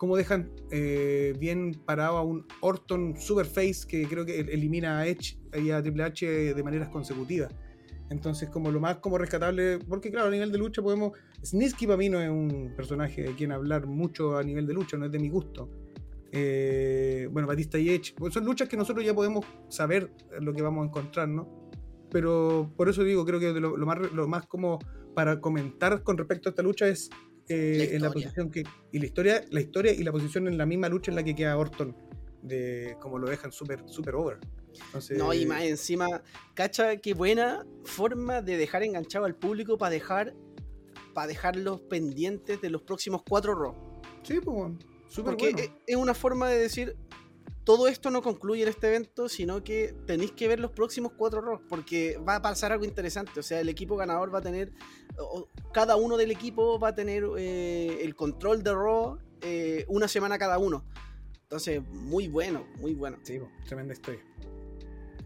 cómo 0.01 0.17
dejan 0.17 0.49
eh, 0.71 1.35
bien 1.37 1.79
parado 1.85 2.17
a 2.17 2.23
un 2.23 2.47
Orton 2.61 3.15
Superface 3.15 3.85
que 3.87 4.07
creo 4.07 4.25
que 4.25 4.39
elimina 4.39 4.97
a 4.97 5.05
Edge 5.05 5.37
y 5.53 5.69
a 5.69 5.79
Triple 5.79 6.05
H 6.05 6.55
de 6.55 6.63
maneras 6.63 6.89
consecutivas. 6.89 7.53
Entonces, 8.09 8.49
como 8.49 8.71
lo 8.71 8.79
más 8.79 8.97
como 8.97 9.19
rescatable, 9.19 9.77
porque 9.77 10.09
claro, 10.09 10.29
a 10.29 10.31
nivel 10.31 10.51
de 10.51 10.57
lucha 10.57 10.81
podemos... 10.81 11.11
Snitsky 11.45 11.85
para 11.85 11.97
mí 11.97 12.09
no 12.09 12.19
es 12.19 12.31
un 12.31 12.73
personaje 12.75 13.21
de 13.21 13.35
quien 13.35 13.51
hablar 13.51 13.85
mucho 13.85 14.39
a 14.39 14.43
nivel 14.43 14.65
de 14.65 14.73
lucha, 14.73 14.97
no 14.97 15.05
es 15.05 15.11
de 15.11 15.19
mi 15.19 15.29
gusto. 15.29 15.69
Eh, 16.31 17.27
bueno, 17.31 17.47
Batista 17.47 17.77
y 17.77 17.89
Edge, 17.89 18.15
pues 18.17 18.33
son 18.33 18.43
luchas 18.43 18.67
que 18.67 18.77
nosotros 18.77 19.05
ya 19.05 19.13
podemos 19.13 19.45
saber 19.69 20.11
lo 20.39 20.51
que 20.51 20.63
vamos 20.63 20.81
a 20.81 20.87
encontrar, 20.87 21.29
¿no? 21.29 21.61
pero 22.11 22.73
por 22.75 22.89
eso 22.89 23.03
digo, 23.03 23.25
creo 23.25 23.39
que 23.39 23.53
lo, 23.53 23.77
más, 23.85 24.11
lo 24.11 24.27
más 24.27 24.45
como 24.45 24.79
para 25.15 25.39
comentar 25.39 26.03
con 26.03 26.17
respecto 26.17 26.49
a 26.49 26.51
esta 26.51 26.61
lucha 26.61 26.87
es 26.87 27.09
eh, 27.51 27.95
en 27.95 28.01
la 28.01 28.11
posición 28.11 28.49
que. 28.49 28.63
Y 28.91 28.99
la 28.99 29.05
historia, 29.05 29.43
la 29.49 29.61
historia 29.61 29.93
y 29.93 30.03
la 30.03 30.11
posición 30.11 30.47
en 30.47 30.57
la 30.57 30.65
misma 30.65 30.89
lucha 30.89 31.11
en 31.11 31.15
la 31.15 31.23
que 31.23 31.35
queda 31.35 31.57
Orton. 31.57 31.95
De 32.41 32.97
como 32.99 33.19
lo 33.19 33.29
dejan 33.29 33.51
súper 33.51 33.83
super 33.87 34.15
over. 34.15 34.39
no, 35.15 35.33
y 35.33 35.45
más 35.45 35.63
encima, 35.63 36.23
cacha 36.55 36.97
qué 36.97 37.13
buena 37.13 37.65
forma 37.83 38.41
de 38.41 38.57
dejar 38.57 38.81
enganchado 38.83 39.25
al 39.25 39.35
público 39.35 39.77
para 39.77 39.91
dejar 39.91 40.33
para 41.13 41.27
dejarlos 41.27 41.81
pendientes 41.81 42.61
de 42.61 42.69
los 42.69 42.81
próximos 42.81 43.21
cuatro 43.27 43.53
Raw. 43.53 43.75
Sí, 44.23 44.39
pues 44.43 44.55
bueno, 44.55 44.79
Porque 45.23 45.71
es 45.85 45.95
una 45.95 46.13
forma 46.13 46.49
de 46.49 46.57
decir, 46.57 46.95
todo 47.63 47.87
esto 47.87 48.09
no 48.09 48.21
concluye 48.21 48.63
en 48.63 48.69
este 48.69 48.87
evento, 48.87 49.29
sino 49.29 49.63
que 49.63 49.93
tenéis 50.07 50.31
que 50.31 50.47
ver 50.47 50.59
los 50.59 50.71
próximos 50.71 51.11
cuatro 51.15 51.41
Raw, 51.41 51.61
porque 51.69 52.17
va 52.17 52.35
a 52.37 52.41
pasar 52.41 52.71
algo 52.71 52.85
interesante. 52.85 53.39
O 53.39 53.43
sea, 53.43 53.59
el 53.59 53.69
equipo 53.69 53.95
ganador 53.95 54.33
va 54.33 54.39
a 54.39 54.41
tener, 54.41 54.71
cada 55.71 55.95
uno 55.95 56.17
del 56.17 56.31
equipo 56.31 56.79
va 56.79 56.89
a 56.89 56.95
tener 56.95 57.23
eh, 57.37 57.99
el 58.01 58.15
control 58.15 58.63
de 58.63 58.73
Raw 58.73 59.19
eh, 59.41 59.85
una 59.89 60.07
semana 60.07 60.39
cada 60.39 60.57
uno. 60.57 60.85
Entonces, 61.43 61.83
muy 61.87 62.27
bueno, 62.27 62.65
muy 62.79 62.95
bueno. 62.95 63.17
Sí, 63.23 63.39
tremenda 63.67 63.93
historia. 63.93 64.21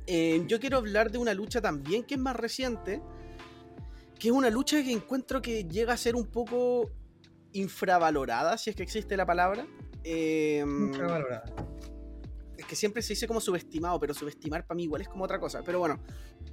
Eh, 0.08 0.44
yo 0.48 0.60
quiero 0.60 0.78
hablar 0.78 1.12
de 1.12 1.18
una 1.18 1.34
lucha 1.34 1.62
también 1.62 2.04
que 2.04 2.16
es 2.16 2.20
más 2.20 2.36
reciente, 2.36 3.02
que 4.20 4.28
es 4.28 4.34
una 4.34 4.50
lucha 4.50 4.84
que 4.84 4.92
encuentro 4.92 5.42
que 5.42 5.64
llega 5.64 5.94
a 5.94 5.98
ser 5.98 6.16
un 6.16 6.26
poco 6.26 6.92
infravalorada, 7.54 8.58
si 8.58 8.72
es 8.72 8.76
que 8.76 8.84
existe 8.84 9.16
la 9.16 9.26
palabra. 9.26 9.66
infravalorada 10.04 11.46
que 12.68 12.76
siempre 12.76 13.02
se 13.02 13.14
dice 13.14 13.28
como 13.28 13.42
subestimado, 13.42 14.00
pero 14.00 14.14
subestimar 14.14 14.66
para 14.66 14.76
mí 14.76 14.84
igual 14.84 15.02
es 15.02 15.10
como 15.10 15.24
otra 15.24 15.40
cosa. 15.40 15.64
Pero 15.64 15.80
bueno, 15.80 16.00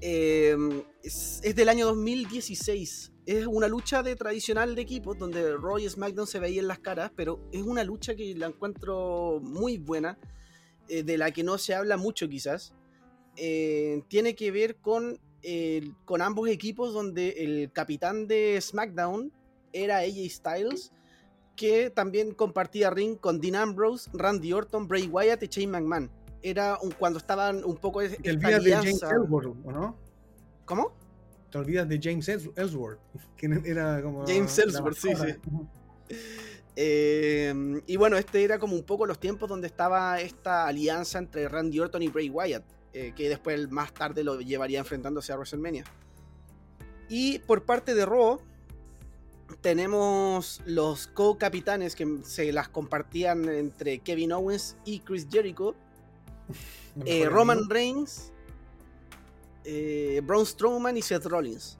eh, 0.00 0.56
es, 1.02 1.40
del 1.54 1.68
año 1.68 1.86
2016. 1.86 3.12
Es 3.24 3.46
una 3.46 3.68
lucha 3.68 4.02
de 4.02 4.16
tradicional 4.16 4.74
de 4.74 4.82
equipos 4.82 5.18
donde 5.18 5.56
Roy 5.56 5.84
y 5.84 5.88
SmackDown 5.88 6.26
se 6.26 6.40
veían 6.40 6.66
las 6.66 6.80
caras, 6.80 7.12
pero 7.14 7.40
es 7.52 7.62
una 7.62 7.84
lucha 7.84 8.14
que 8.14 8.34
la 8.34 8.46
encuentro 8.46 9.40
muy 9.42 9.78
buena, 9.78 10.18
eh, 10.88 11.02
de 11.02 11.16
la 11.16 11.30
que 11.30 11.44
no 11.44 11.58
se 11.58 11.74
habla 11.74 11.96
mucho 11.96 12.28
quizás. 12.28 12.74
Eh, 13.36 14.02
tiene 14.08 14.34
que 14.34 14.50
ver 14.50 14.76
con, 14.76 15.18
con 16.04 16.22
ambos 16.22 16.48
equipos 16.48 16.92
donde 16.92 17.30
el 17.38 17.72
capitán 17.72 18.26
de 18.26 18.60
SmackDown 18.60 19.32
era 19.72 19.98
AJ 19.98 20.28
Styles 20.28 20.92
que 21.56 21.90
también 21.90 22.32
compartía 22.32 22.90
ring 22.90 23.16
con 23.16 23.40
Dean 23.40 23.56
Ambrose, 23.56 24.10
Randy 24.12 24.52
Orton, 24.52 24.88
Bray 24.88 25.06
Wyatt 25.06 25.42
y 25.42 25.46
Shane 25.46 25.68
McMahon. 25.68 26.10
Era 26.42 26.78
un, 26.82 26.90
cuando 26.92 27.18
estaban 27.18 27.64
un 27.64 27.76
poco... 27.76 28.00
Te 28.00 28.30
olvidas 28.30 28.64
de 28.64 28.72
James 28.72 29.02
Ellsworth, 29.02 29.56
¿o 29.64 29.72
no? 29.72 29.96
¿Cómo? 30.64 30.92
Te 31.50 31.58
olvidas 31.58 31.88
de 31.88 32.00
James 32.02 32.28
Ellsworth, 32.28 32.98
que 33.36 33.46
era 33.64 34.02
como... 34.02 34.26
James 34.26 34.58
Ellsworth, 34.58 34.96
sí, 34.96 35.10
sí. 35.14 36.16
Eh, 36.74 37.82
y 37.86 37.96
bueno, 37.96 38.16
este 38.16 38.42
era 38.42 38.58
como 38.58 38.74
un 38.74 38.84
poco 38.84 39.06
los 39.06 39.20
tiempos 39.20 39.48
donde 39.48 39.66
estaba 39.66 40.20
esta 40.20 40.66
alianza 40.66 41.18
entre 41.18 41.48
Randy 41.48 41.80
Orton 41.80 42.02
y 42.02 42.08
Bray 42.08 42.30
Wyatt, 42.30 42.64
eh, 42.94 43.12
que 43.14 43.28
después 43.28 43.70
más 43.70 43.92
tarde 43.92 44.24
lo 44.24 44.40
llevaría 44.40 44.78
enfrentándose 44.78 45.32
a 45.32 45.36
WrestleMania. 45.36 45.84
Y 47.08 47.40
por 47.40 47.64
parte 47.64 47.94
de 47.94 48.06
Raw, 48.06 48.40
tenemos 49.60 50.60
los 50.66 51.06
co-capitanes 51.08 51.94
que 51.94 52.18
se 52.24 52.52
las 52.52 52.68
compartían 52.68 53.48
entre 53.48 53.98
Kevin 53.98 54.32
Owens 54.32 54.76
y 54.84 55.00
Chris 55.00 55.26
Jericho. 55.30 55.74
Eh, 57.06 57.26
Roman 57.26 57.70
Reigns, 57.70 58.34
eh, 59.64 60.20
Braun 60.22 60.44
Strowman 60.44 60.94
y 60.98 61.00
Seth 61.00 61.24
Rollins. 61.24 61.78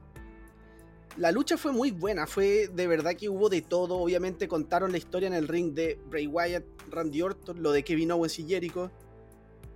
La 1.18 1.30
lucha 1.30 1.58
fue 1.58 1.70
muy 1.72 1.90
buena, 1.90 2.26
fue 2.26 2.68
de 2.68 2.86
verdad 2.86 3.14
que 3.14 3.28
hubo 3.28 3.50
de 3.50 3.60
todo. 3.60 3.98
Obviamente 3.98 4.48
contaron 4.48 4.90
la 4.90 4.96
historia 4.96 5.26
en 5.26 5.34
el 5.34 5.48
ring 5.48 5.74
de 5.74 5.98
Bray 6.08 6.26
Wyatt, 6.26 6.64
Randy 6.88 7.20
Orton, 7.20 7.62
lo 7.62 7.72
de 7.72 7.82
Kevin 7.82 8.12
Owens 8.12 8.38
y 8.38 8.46
Jericho. 8.46 8.90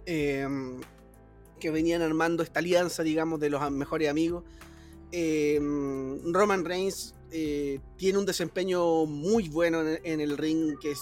Em, 0.07 0.81
que 1.61 1.71
venían 1.71 2.01
armando 2.01 2.43
esta 2.43 2.61
alianza, 2.61 3.03
digamos, 3.03 3.41
de 3.41 3.51
los 3.51 3.71
mejores 3.71 4.09
amigos. 4.09 4.45
Em, 5.13 6.33
Roman 6.33 6.65
Reigns 6.65 7.15
eh, 7.39 7.81
tiene 7.99 8.17
un 8.17 8.25
desempeño 8.25 9.05
muy 9.05 9.51
bueno 9.51 9.83
en, 9.87 10.21
el 10.23 10.39
ring 10.39 10.79
que 10.81 10.95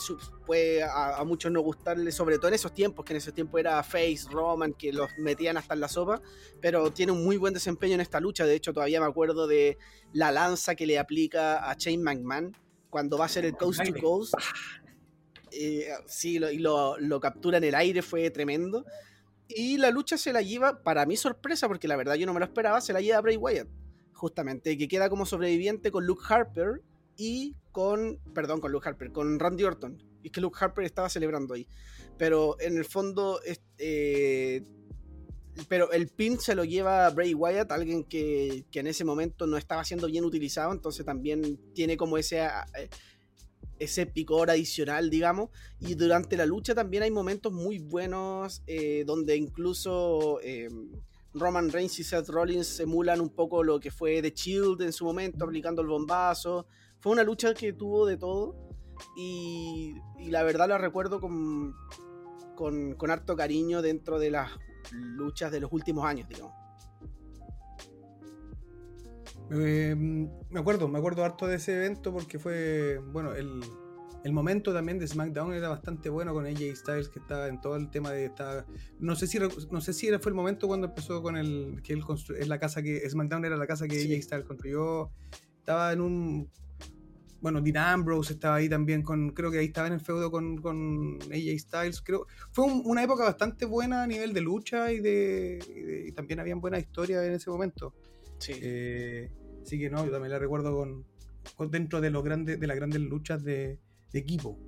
puede 0.44 0.82
a, 0.82 1.22
muchos 1.24 1.52
no 1.52 1.60
gustarle, 1.60 2.10
sobre 2.10 2.38
todo 2.38 2.48
en 2.48 2.54
esos 2.54 2.74
tiempos, 2.74 3.04
que 3.04 3.12
en 3.12 3.18
esos 3.18 3.32
tiempos 3.32 3.60
era 3.60 3.80
Face, 3.84 4.24
Roman, 4.28 4.72
que 4.72 4.92
los 4.92 5.08
metían 5.16 5.56
hasta 5.58 5.74
en 5.74 5.80
la 5.80 5.86
sopa, 5.86 6.20
pero 6.60 6.92
tiene 6.92 7.12
un 7.12 7.24
muy 7.24 7.36
buen 7.36 7.54
desempeño 7.54 7.94
en 7.94 8.00
esta 8.00 8.18
lucha. 8.18 8.46
De 8.46 8.56
hecho, 8.56 8.72
todavía 8.72 8.98
me 9.00 9.06
acuerdo 9.06 9.46
de 9.46 9.78
la 10.12 10.32
lanza 10.32 10.74
que 10.74 10.86
le 10.86 10.98
aplica 10.98 11.70
a 11.70 11.76
Shane 11.78 12.02
McMahon 12.02 12.56
cuando 12.90 13.16
va 13.16 13.26
a 13.26 13.28
ser 13.28 13.44
el 13.44 13.56
Coast 13.56 13.84
to 13.84 13.94
Coast. 14.00 14.34
Eh, 15.52 15.86
sí, 16.08 16.40
lo, 16.40 16.50
y 16.50 16.58
lo, 16.58 16.98
lo 16.98 17.20
captura 17.20 17.58
en 17.58 17.64
el 17.64 17.76
aire, 17.76 18.02
fue 18.02 18.28
tremendo. 18.30 18.84
Y 19.46 19.76
la 19.76 19.90
lucha 19.90 20.18
se 20.18 20.32
la 20.32 20.42
lleva, 20.42 20.82
para 20.82 21.06
mi 21.06 21.16
sorpresa, 21.16 21.68
porque 21.68 21.86
la 21.86 21.94
verdad 21.94 22.16
yo 22.16 22.26
no 22.26 22.34
me 22.34 22.40
lo 22.40 22.46
esperaba, 22.46 22.80
se 22.80 22.92
la 22.92 23.00
lleva 23.00 23.20
Bray 23.20 23.36
Wyatt 23.36 23.68
justamente, 24.24 24.78
que 24.78 24.88
queda 24.88 25.10
como 25.10 25.26
sobreviviente 25.26 25.90
con 25.90 26.06
Luke 26.06 26.22
Harper 26.26 26.80
y 27.14 27.54
con, 27.72 28.18
perdón, 28.32 28.58
con 28.62 28.72
Luke 28.72 28.88
Harper, 28.88 29.12
con 29.12 29.38
Randy 29.38 29.64
Orton. 29.64 30.02
Y 30.22 30.30
que 30.30 30.40
Luke 30.40 30.56
Harper 30.58 30.86
estaba 30.86 31.10
celebrando 31.10 31.52
ahí. 31.52 31.68
Pero 32.16 32.58
en 32.58 32.78
el 32.78 32.86
fondo, 32.86 33.38
eh, 33.76 34.62
pero 35.68 35.92
el 35.92 36.08
pin 36.08 36.40
se 36.40 36.54
lo 36.54 36.64
lleva 36.64 37.10
Bray 37.10 37.34
Wyatt, 37.34 37.70
alguien 37.70 38.02
que, 38.02 38.64
que, 38.70 38.80
en 38.80 38.86
ese 38.86 39.04
momento 39.04 39.46
no 39.46 39.58
estaba 39.58 39.84
siendo 39.84 40.06
bien 40.06 40.24
utilizado, 40.24 40.72
entonces 40.72 41.04
también 41.04 41.60
tiene 41.74 41.98
como 41.98 42.16
ese, 42.16 42.46
eh, 42.46 42.88
ese 43.78 44.06
picor 44.06 44.48
adicional, 44.48 45.10
digamos. 45.10 45.50
Y 45.80 45.96
durante 45.96 46.38
la 46.38 46.46
lucha 46.46 46.74
también 46.74 47.02
hay 47.02 47.10
momentos 47.10 47.52
muy 47.52 47.78
buenos 47.78 48.62
eh, 48.66 49.04
donde 49.06 49.36
incluso 49.36 50.40
Roman 51.34 51.70
Reigns 51.70 51.98
y 51.98 52.04
Seth 52.04 52.28
Rollins 52.28 52.80
emulan 52.80 53.20
un 53.20 53.30
poco 53.30 53.62
lo 53.62 53.80
que 53.80 53.90
fue 53.90 54.22
The 54.22 54.30
Shield 54.30 54.82
en 54.82 54.92
su 54.92 55.04
momento, 55.04 55.44
aplicando 55.44 55.82
el 55.82 55.88
bombazo. 55.88 56.66
Fue 57.00 57.12
una 57.12 57.24
lucha 57.24 57.52
que 57.54 57.72
tuvo 57.72 58.06
de 58.06 58.16
todo 58.16 58.56
y, 59.16 59.96
la 60.28 60.42
verdad 60.44 60.68
la 60.68 60.78
recuerdo 60.78 61.20
con, 61.20 61.74
con, 62.56 63.10
harto 63.10 63.36
cariño 63.36 63.82
dentro 63.82 64.18
de 64.18 64.30
las 64.30 64.50
luchas 64.92 65.50
de 65.50 65.60
los 65.60 65.72
últimos 65.72 66.04
años, 66.04 66.28
digamos. 66.28 66.52
Eh, 69.50 69.94
me 69.96 70.60
acuerdo, 70.60 70.88
me 70.88 70.98
acuerdo 70.98 71.24
harto 71.24 71.46
de 71.46 71.56
ese 71.56 71.74
evento 71.76 72.12
porque 72.12 72.38
fue, 72.38 72.98
bueno, 73.12 73.34
el, 73.34 73.60
el 74.24 74.32
momento 74.32 74.72
también 74.72 74.98
de 74.98 75.06
SmackDown 75.06 75.52
era 75.52 75.68
bastante 75.68 76.08
bueno 76.08 76.32
con 76.32 76.46
AJ 76.46 76.74
Styles 76.74 77.08
que 77.10 77.18
estaba 77.18 77.46
en 77.46 77.60
todo 77.60 77.76
el 77.76 77.90
tema 77.90 78.10
de 78.10 78.24
esta 78.24 78.64
no 78.98 79.14
sé 79.16 79.26
si 79.26 79.38
no 79.38 79.80
sé 79.82 79.92
si 79.92 80.08
fue 80.18 80.30
el 80.30 80.34
momento 80.34 80.66
cuando 80.66 80.86
empezó 80.86 81.22
con 81.22 81.36
el 81.36 81.82
que 81.82 81.92
él 81.92 82.02
es 82.38 82.48
la 82.48 82.58
casa 82.58 82.82
que 82.82 83.08
SmackDown 83.08 83.44
era 83.44 83.56
la 83.58 83.66
casa 83.66 83.86
que 83.86 83.96
AJ 83.96 84.22
Styles 84.22 84.46
construyó. 84.46 85.10
Estaba 85.58 85.92
en 85.92 86.00
un 86.00 86.50
bueno 87.42 87.60
Dean 87.60 87.76
Ambrose 87.76 88.32
estaba 88.32 88.56
ahí 88.56 88.70
también 88.70 89.02
con 89.02 89.28
creo 89.30 89.50
que 89.50 89.58
ahí 89.58 89.66
estaba 89.66 89.88
en 89.88 89.92
el 89.92 90.00
feudo 90.00 90.30
con, 90.30 90.56
con 90.56 91.18
AJ 91.24 91.58
Styles 91.58 92.00
creo 92.00 92.26
fue 92.50 92.64
una 92.64 93.02
época 93.02 93.24
bastante 93.24 93.66
buena 93.66 94.04
a 94.04 94.06
nivel 94.06 94.32
de 94.32 94.40
lucha 94.40 94.90
y 94.90 95.00
de, 95.00 96.06
y 96.08 96.12
también 96.12 96.40
habían 96.40 96.62
buenas 96.62 96.80
historias 96.80 97.22
en 97.24 97.32
ese 97.32 97.50
momento. 97.50 97.92
Sí. 98.38 98.52
Eh, 98.56 99.30
así 99.62 99.78
que 99.78 99.90
no 99.90 100.06
yo 100.06 100.10
también 100.10 100.32
la 100.32 100.38
recuerdo 100.38 100.74
con, 100.74 101.04
con 101.56 101.70
dentro 101.70 102.00
de 102.00 102.08
los 102.08 102.24
grandes 102.24 102.58
de 102.58 102.66
las 102.66 102.76
grandes 102.76 103.02
luchas 103.02 103.44
de 103.44 103.78
equipo. 104.18 104.58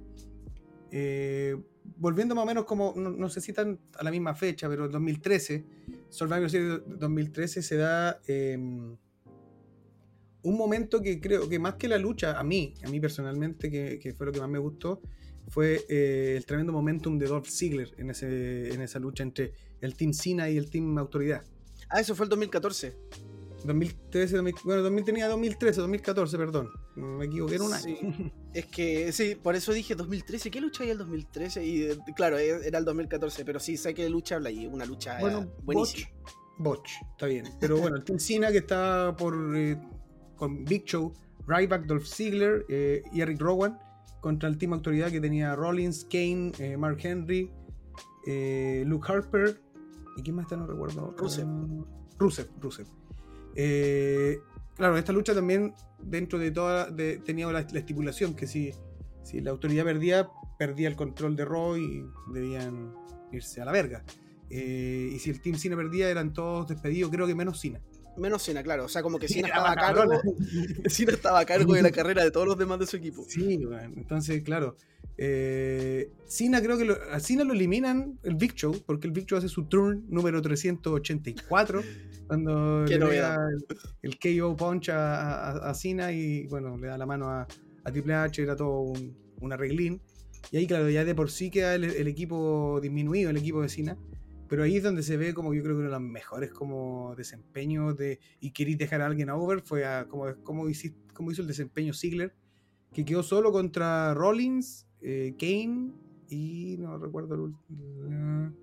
Eh, 0.91 1.57
volviendo 1.99 2.35
más 2.35 2.45
o 2.45 2.47
menos 2.47 2.65
como, 2.65 2.95
no, 2.97 3.29
sé 3.29 3.41
si 3.41 3.53
a 3.53 4.05
la 4.05 4.11
misma 4.11 4.35
fecha, 4.35 4.69
pero 4.69 4.87
en 4.87 4.93
2013, 4.93 5.65
Survivor 6.09 6.51
Series 6.51 6.81
2013 6.87 7.63
se 7.63 7.77
da 7.77 8.21
em, 8.27 8.97
un 10.43 10.57
momento 10.57 11.01
que 11.03 11.21
creo 11.21 11.49
que 11.49 11.59
más 11.59 11.75
que 11.75 11.89
la 11.89 11.99
lucha, 11.99 12.39
a 12.39 12.45
mí, 12.45 12.75
a 12.85 12.89
mí 12.89 13.01
personalmente, 13.01 13.71
que, 13.71 14.15
fue 14.17 14.27
lo 14.27 14.33
que 14.33 14.41
más 14.41 14.49
me 14.49 14.59
gustó, 14.59 15.01
fue 15.49 15.85
eh, 15.89 16.35
el 16.37 16.45
tremendo 16.45 16.73
momentum 16.73 17.19
de 17.19 17.27
Dolph 17.27 17.49
Ziggler 17.49 17.95
en, 17.99 18.11
ese, 18.11 18.73
en 18.73 18.81
esa 18.81 18.99
lucha 18.99 19.23
entre 19.23 19.53
el 19.81 19.95
Team 19.95 20.13
Cena 20.13 20.49
y 20.51 20.57
el 20.57 20.71
Team 20.71 20.99
Autoridad. 20.99 21.45
Ah, 21.89 22.01
eso 22.01 22.15
fue 22.15 22.25
el 22.25 22.31
2014. 22.31 22.97
2013, 23.67 24.41
bueno, 24.65 24.83
2000 24.83 25.05
tenía 25.05 25.29
2013, 25.29 25.81
2014, 25.81 26.39
perdón. 26.39 26.71
Me 26.95 27.27
equivoqué 27.27 27.57
en 27.57 27.63
un 27.63 27.73
año. 27.73 27.97
es 28.55 28.67
que, 28.67 29.13
sí, 29.13 29.35
por 29.35 29.55
eso 29.57 29.73
dije 29.73 29.95
2013. 29.95 30.51
¿Qué 30.51 30.61
lucha 30.61 30.85
hay 30.85 30.91
el 30.91 30.99
2013? 30.99 31.65
Y 31.65 31.83
eh, 31.83 31.99
claro, 32.15 32.39
e, 32.39 32.67
era 32.67 32.79
el 32.79 32.85
2014, 32.85 33.45
pero 33.45 33.61
sí, 33.61 33.77
sé 33.77 33.95
que 33.95 34.09
lucha 34.09 34.37
habla 34.37 34.49
ahí, 34.49 34.67
una 34.67 34.85
lucha 34.85 35.19
bueno, 35.21 35.53
buenísima. 35.63 36.09
Botch, 36.59 36.91
está 37.13 37.27
bien. 37.27 37.45
Pero 37.61 37.79
bueno, 37.79 37.97
el 37.97 38.05
Team 38.05 38.19
Cena 38.19 38.51
que 38.51 38.59
está 38.59 39.15
por 39.17 39.55
eh, 39.57 39.79
con 40.37 40.65
Big 40.65 40.85
Show, 40.85 41.13
Ryback, 41.47 41.85
Dolph 41.85 42.07
Ziggler 42.07 42.65
eh, 42.69 43.03
y 43.13 43.21
Eric 43.21 43.41
Rowan 43.41 43.79
contra 44.21 44.49
el 44.49 44.57
Team 44.57 44.73
Autoridad 44.73 45.11
que 45.11 45.21
tenía 45.21 45.55
Rollins, 45.55 46.07
Kane, 46.11 46.77
Mark 46.79 46.99
Henry, 47.03 47.51
Luke 48.85 49.13
Harper 49.13 49.61
y 50.17 50.23
quién 50.23 50.35
más 50.35 50.45
está, 50.45 50.57
no 50.57 50.67
recuerdo. 50.67 51.15
Rusev. 51.17 51.47
Rusev, 52.19 52.49
Rusev. 52.61 52.87
Eh, 53.57 54.39
claro, 54.77 54.97
esta 54.97 55.13
lucha 55.13 55.35
también, 55.35 55.75
dentro 55.99 56.39
de 56.39 56.51
toda, 56.51 56.95
tenía 57.25 57.51
la, 57.51 57.61
estipulación 57.61 58.35
que 58.35 58.47
si, 58.47 58.73
si 59.25 59.41
la 59.41 59.51
autoridad 59.51 59.85
perdía, 59.85 60.29
perdía 60.59 60.89
el 60.89 60.97
control 60.97 61.35
de 61.35 61.45
Raw 61.45 61.77
y 61.77 62.05
debían 62.33 62.95
irse 63.33 63.61
a 63.61 63.65
la 63.65 63.73
verga. 63.73 64.05
Eh, 64.51 65.11
y 65.15 65.19
si 65.19 65.31
el 65.31 65.41
Team 65.41 65.57
Cena 65.57 65.77
perdía, 65.77 66.09
eran 66.09 66.33
todos 66.33 66.69
despedidos, 66.69 67.11
creo 67.11 67.27
que 67.27 67.35
menos 67.35 67.61
Cena. 67.61 67.81
Menos 68.17 68.43
Cena, 68.43 68.63
claro. 68.63 68.85
O 68.85 68.89
sea, 68.89 69.03
como 69.03 69.19
que 69.19 69.29
Cena 69.29 69.49
estaba 69.49 69.73
a 69.73 69.77
cargo. 69.77 70.21
Cena 70.89 71.13
estaba 71.15 71.41
a 71.41 71.45
cargo 71.45 71.75
de 71.75 71.83
la 71.83 71.91
carrera 71.91 72.25
de 72.25 72.31
todos 72.31 72.47
los 72.47 72.59
demás 72.59 72.79
de 72.79 72.87
su 72.87 72.97
equipo. 72.97 73.25
Sí, 73.29 73.65
bueno, 73.65 73.95
entonces, 73.97 74.43
claro. 74.43 74.77
Eh, 75.19 76.11
Cena 76.27 76.61
creo 76.61 76.77
que 76.77 76.85
lo, 76.85 76.99
a 77.11 77.21
Cena 77.21 77.43
lo 77.45 77.55
eliminan 77.55 78.19
el 78.23 78.35
Big 78.35 78.55
Show, 78.55 78.83
porque 78.85 79.07
el 79.07 79.13
Big 79.13 79.27
Show 79.27 79.39
hace 79.39 79.49
su 79.49 79.65
turn 79.65 80.05
número 80.09 80.43
384, 80.43 81.83
cuando 82.27 82.85
le 82.85 83.17
da 83.17 83.39
el, 84.03 84.19
KO 84.19 84.57
punch 84.57 84.91
a, 84.91 85.69
a, 85.71 85.75
Cena 85.75 86.13
y 86.13 86.47
bueno, 86.49 86.77
le 86.77 86.89
da 86.89 86.99
la 86.99 87.07
mano 87.07 87.31
a, 87.31 87.47
Triple 87.85 88.15
H, 88.15 88.43
era 88.43 88.57
todo 88.57 88.81
un, 88.81 89.17
un, 89.41 89.53
arreglín. 89.53 90.01
Y 90.51 90.59
ahí, 90.59 90.67
claro, 90.67 90.91
ya 90.91 91.05
de 91.05 91.15
por 91.15 91.31
sí 91.31 91.51
queda 91.51 91.77
el, 91.77 92.09
equipo 92.09 92.81
disminuido, 92.83 93.31
el 93.31 93.37
equipo 93.37 93.63
de 93.63 93.69
Cena. 93.69 93.97
Pero 94.49 94.63
ahí 94.63 94.77
es 94.77 94.83
donde 94.83 95.03
se 95.03 95.17
ve 95.17 95.35
como 95.35 95.55
yo 95.55 95.63
creo 95.63 95.75
que 95.75 95.81
uno 95.81 95.89
de 95.89 95.93
los 95.93 96.01
mejores 96.01 96.53
como 96.53 97.15
desempeños 97.17 97.97
de 97.97 98.21
y 98.41 98.53
queréis 98.53 98.79
dejar 98.79 99.03
a 99.03 99.07
alguien 99.07 99.29
a 99.29 99.37
over 99.37 99.61
fue 99.61 99.85
a, 99.85 100.07
como, 100.07 100.35
como, 100.43 100.69
hizo, 100.69 100.89
como 101.13 101.33
hizo 101.33 101.43
el 101.43 101.49
desempeño 101.49 101.93
Ziggler, 101.93 102.35
que 102.93 103.05
quedó 103.05 103.23
solo 103.23 103.51
contra 103.51 104.15
Rollins 104.15 104.87
eh, 105.01 105.35
Kane 105.39 105.93
y 106.29 106.77
no 106.79 106.99
recuerdo 106.99 107.35
el 107.35 107.41
último. 107.41 108.55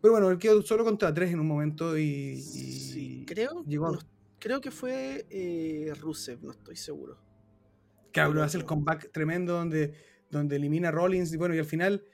Pero 0.00 0.12
bueno, 0.12 0.30
él 0.30 0.38
quedó 0.38 0.60
solo 0.62 0.84
contra 0.84 1.14
tres 1.14 1.32
en 1.32 1.40
un 1.40 1.46
momento 1.46 1.96
y. 1.96 3.24
creo, 3.26 3.64
creo 4.38 4.60
que 4.60 4.70
fue 4.70 5.26
eh, 5.30 5.92
Rusev, 6.00 6.42
no 6.42 6.50
estoy 6.50 6.76
seguro. 6.76 7.18
Claro, 8.12 8.42
hace 8.42 8.58
el 8.58 8.64
comeback 8.64 9.10
tremendo 9.10 9.54
donde, 9.54 9.94
donde 10.30 10.56
elimina 10.56 10.88
a 10.88 10.90
Rollins 10.90 11.32
y 11.32 11.36
bueno, 11.36 11.54
y 11.54 11.58
al 11.58 11.64
final 11.64 12.04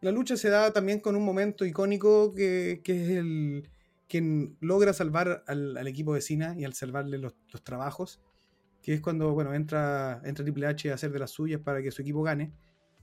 la 0.00 0.12
lucha 0.12 0.36
se 0.36 0.48
da 0.48 0.72
también 0.72 1.00
con 1.00 1.16
un 1.16 1.24
momento 1.24 1.64
icónico 1.64 2.34
que, 2.34 2.80
es 2.84 3.08
el 3.10 3.68
quien 4.08 4.56
logra 4.60 4.92
salvar 4.92 5.44
al, 5.46 5.86
equipo 5.86 6.14
de 6.14 6.20
Cena 6.20 6.54
y 6.56 6.64
al 6.64 6.74
salvarle 6.74 7.18
los, 7.18 7.34
trabajos, 7.62 8.20
que 8.82 8.94
es 8.94 9.00
cuando 9.00 9.32
bueno, 9.32 9.54
entra, 9.54 10.22
entra 10.24 10.44
Triple 10.44 10.66
H 10.66 10.90
a 10.90 10.94
hacer 10.94 11.12
de 11.12 11.18
las 11.18 11.30
suyas 11.30 11.60
para 11.60 11.82
que 11.82 11.90
su 11.90 12.02
equipo 12.02 12.22
gane 12.22 12.52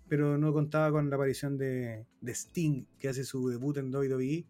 pero 0.08 0.38
no 0.38 0.54
contaba 0.54 0.92
con 0.92 1.10
la 1.10 1.16
aparición 1.16 1.58
de, 1.58 2.06
Sting, 2.26 2.86
que 3.00 3.10
hace 3.10 3.24
su 3.24 3.50
debut 3.50 3.78
en 3.78 3.94
WWE. 3.94 4.46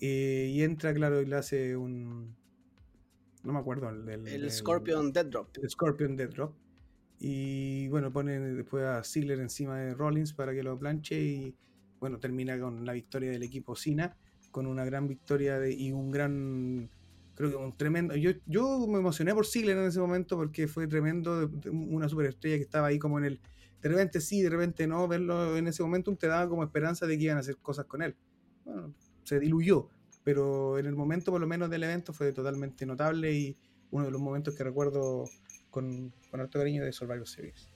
Eh, 0.00 0.50
y 0.52 0.62
entra, 0.62 0.94
claro, 0.94 1.20
y 1.20 1.26
le 1.26 1.36
hace 1.36 1.76
un. 1.76 2.36
No 3.42 3.52
me 3.52 3.58
acuerdo. 3.58 3.88
El, 3.90 4.50
Scorpion 4.50 5.12
Dead 5.12 5.26
Drop. 5.26 5.48
El 5.60 5.68
Scorpion 5.68 6.16
Dead 6.16 6.30
Drop. 6.30 6.54
Y 7.18 7.88
bueno, 7.88 8.12
pone 8.12 8.38
después 8.38 8.84
a 8.84 9.02
Ziggler 9.02 9.40
encima 9.40 9.78
de 9.78 9.94
Rollins 9.94 10.32
para 10.32 10.52
que 10.52 10.62
lo 10.62 10.78
planche. 10.78 11.20
Y 11.20 11.56
bueno, 11.98 12.18
termina 12.18 12.58
con 12.58 12.84
la 12.84 12.92
victoria 12.92 13.30
del 13.30 13.42
equipo 13.42 13.74
Cena. 13.74 14.16
Con 14.50 14.66
una 14.66 14.84
gran 14.84 15.08
victoria 15.08 15.58
de, 15.58 15.72
y 15.72 15.92
un 15.92 16.10
gran. 16.10 16.90
Creo 17.34 17.50
que 17.50 17.56
un 17.56 17.76
tremendo. 17.76 18.16
Yo, 18.16 18.32
yo 18.46 18.86
me 18.86 18.98
emocioné 18.98 19.34
por 19.34 19.46
Ziggler 19.46 19.76
en 19.76 19.86
ese 19.86 20.00
momento 20.00 20.36
porque 20.36 20.68
fue 20.68 20.86
tremendo. 20.86 21.50
Una 21.72 22.08
superestrella 22.08 22.56
que 22.56 22.62
estaba 22.62 22.88
ahí 22.88 22.98
como 22.98 23.18
en 23.18 23.24
el 23.24 23.40
de 23.82 23.88
repente 23.88 24.20
sí, 24.20 24.42
de 24.42 24.50
repente 24.50 24.86
no, 24.86 25.06
verlo 25.06 25.56
en 25.56 25.68
ese 25.68 25.82
momento 25.82 26.14
te 26.16 26.26
daba 26.26 26.48
como 26.48 26.64
esperanza 26.64 27.06
de 27.06 27.16
que 27.16 27.24
iban 27.24 27.36
a 27.36 27.40
hacer 27.40 27.58
cosas 27.58 27.86
con 27.86 28.02
él. 28.02 28.16
Bueno, 28.64 28.94
se 29.22 29.38
diluyó, 29.38 29.88
pero 30.24 30.78
en 30.78 30.86
el 30.86 30.96
momento 30.96 31.30
por 31.30 31.40
lo 31.40 31.46
menos 31.46 31.70
del 31.70 31.84
evento 31.84 32.12
fue 32.12 32.32
totalmente 32.32 32.86
notable 32.86 33.32
y 33.32 33.56
uno 33.90 34.06
de 34.06 34.10
los 34.10 34.20
momentos 34.20 34.54
que 34.54 34.64
recuerdo 34.64 35.24
con, 35.70 36.12
con 36.30 36.40
harto 36.40 36.58
cariño 36.58 36.84
de 36.84 36.92
Survivor 36.92 37.26
Series. 37.26 37.68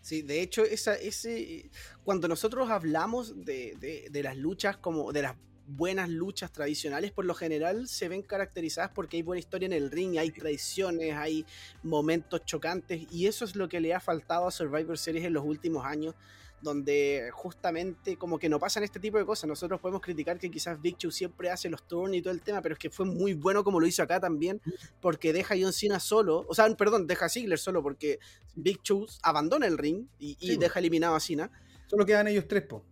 Sí, 0.00 0.22
de 0.22 0.42
hecho, 0.42 0.64
esa, 0.64 0.94
ese, 0.94 1.70
cuando 2.04 2.26
nosotros 2.26 2.70
hablamos 2.70 3.44
de, 3.44 3.76
de, 3.78 4.08
de 4.10 4.22
las 4.22 4.36
luchas 4.36 4.76
como 4.76 5.12
de 5.12 5.22
las 5.22 5.36
buenas 5.66 6.08
luchas 6.10 6.50
tradicionales 6.52 7.12
por 7.12 7.24
lo 7.24 7.34
general 7.34 7.86
se 7.86 8.08
ven 8.08 8.22
caracterizadas 8.22 8.90
porque 8.90 9.18
hay 9.18 9.22
buena 9.22 9.38
historia 9.38 9.66
en 9.66 9.72
el 9.72 9.90
ring, 9.90 10.18
hay 10.18 10.30
traiciones, 10.30 11.14
hay 11.14 11.46
momentos 11.82 12.44
chocantes 12.44 13.06
y 13.10 13.26
eso 13.26 13.44
es 13.44 13.54
lo 13.54 13.68
que 13.68 13.80
le 13.80 13.94
ha 13.94 14.00
faltado 14.00 14.46
a 14.46 14.50
Survivor 14.50 14.98
Series 14.98 15.24
en 15.24 15.32
los 15.32 15.44
últimos 15.44 15.86
años 15.86 16.14
donde 16.62 17.30
justamente 17.32 18.16
como 18.16 18.38
que 18.38 18.48
no 18.48 18.58
pasan 18.58 18.84
este 18.84 19.00
tipo 19.00 19.18
de 19.18 19.26
cosas. 19.26 19.48
Nosotros 19.48 19.80
podemos 19.80 20.00
criticar 20.00 20.38
que 20.38 20.50
quizás 20.50 20.80
Big 20.80 20.96
Show 20.96 21.10
siempre 21.10 21.50
hace 21.50 21.68
los 21.68 21.86
turns 21.86 22.16
y 22.16 22.22
todo 22.22 22.32
el 22.32 22.40
tema, 22.40 22.62
pero 22.62 22.74
es 22.74 22.78
que 22.78 22.88
fue 22.88 23.04
muy 23.04 23.34
bueno 23.34 23.64
como 23.64 23.80
lo 23.80 23.86
hizo 23.86 24.02
acá 24.02 24.20
también, 24.20 24.60
porque 25.00 25.32
deja 25.32 25.54
a 25.54 25.58
John 25.60 25.72
Cena 25.72 26.00
solo, 26.00 26.44
o 26.48 26.54
sea, 26.54 26.72
perdón, 26.76 27.06
deja 27.06 27.26
a 27.26 27.28
Ziggler 27.28 27.58
solo 27.58 27.82
porque 27.82 28.20
Big 28.54 28.80
Show 28.82 29.06
abandona 29.22 29.66
el 29.66 29.76
ring 29.76 30.06
y, 30.18 30.56
deja 30.56 30.78
eliminado 30.78 31.16
a 31.16 31.20
Cena. 31.20 31.50
Solo 31.86 32.06
quedan 32.06 32.28
ellos 32.28 32.46
tres, 32.48 32.62
po. 32.62 32.84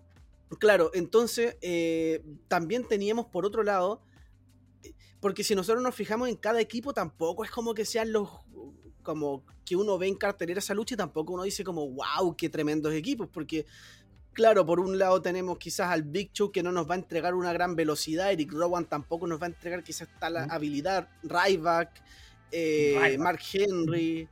Claro, 0.59 0.91
entonces 0.95 1.57
eh, 1.63 2.25
también 2.49 2.87
teníamos 2.87 3.27
por 3.27 3.47
otro 3.47 3.63
lado, 3.63 4.03
porque 5.21 5.45
si 5.45 5.55
nosotros 5.55 5.83
nos 5.83 5.95
fijamos 5.95 6.29
en 6.29 6.37
cada 6.37 6.61
equipo, 6.61 6.93
tampoco 6.93 7.45
es 7.45 7.51
como 7.51 7.73
que 7.75 7.85
sean 7.85 8.11
los 8.11 8.29
como 9.03 9.45
que 9.65 9.77
uno 9.77 9.99
ve 9.99 10.09
en 10.09 10.15
cartelera 10.15 10.59
esa 10.59 10.75
lucha 10.75 10.95
y 10.95 10.99
tampoco 10.99 11.33
uno 11.33 11.43
dice 11.43 11.65
como 11.65 11.89
wow, 11.89 12.37
qué 12.37 12.49
tremendos 12.49 12.93
equipos, 12.95 13.29
porque 13.33 13.67
claro, 14.33 14.65
por 14.65 14.81
un 14.81 14.99
lado 14.99 15.21
tenemos 15.23 15.59
quizás 15.59 15.91
al 15.91 16.03
Big 16.03 16.33
Show 16.33 16.51
que 16.51 16.63
no 16.63 16.73
nos 16.73 16.89
va 16.89 16.95
a 16.95 16.99
entregar 16.99 17.35
una 17.35 17.53
gran 17.53 17.77
velocidad, 17.77 18.33
Eric 18.33 18.53
Rowan 18.53 18.87
tampoco 18.87 19.27
nos 19.27 19.41
va 19.41 19.47
a 19.47 19.51
entregar 19.51 19.83
quizás 19.83 20.09
tal 20.19 20.37
habilidad, 20.37 21.09
Ryback, 21.23 22.03
eh, 22.53 23.17
Mark 23.19 23.41
Henry. 23.53 24.29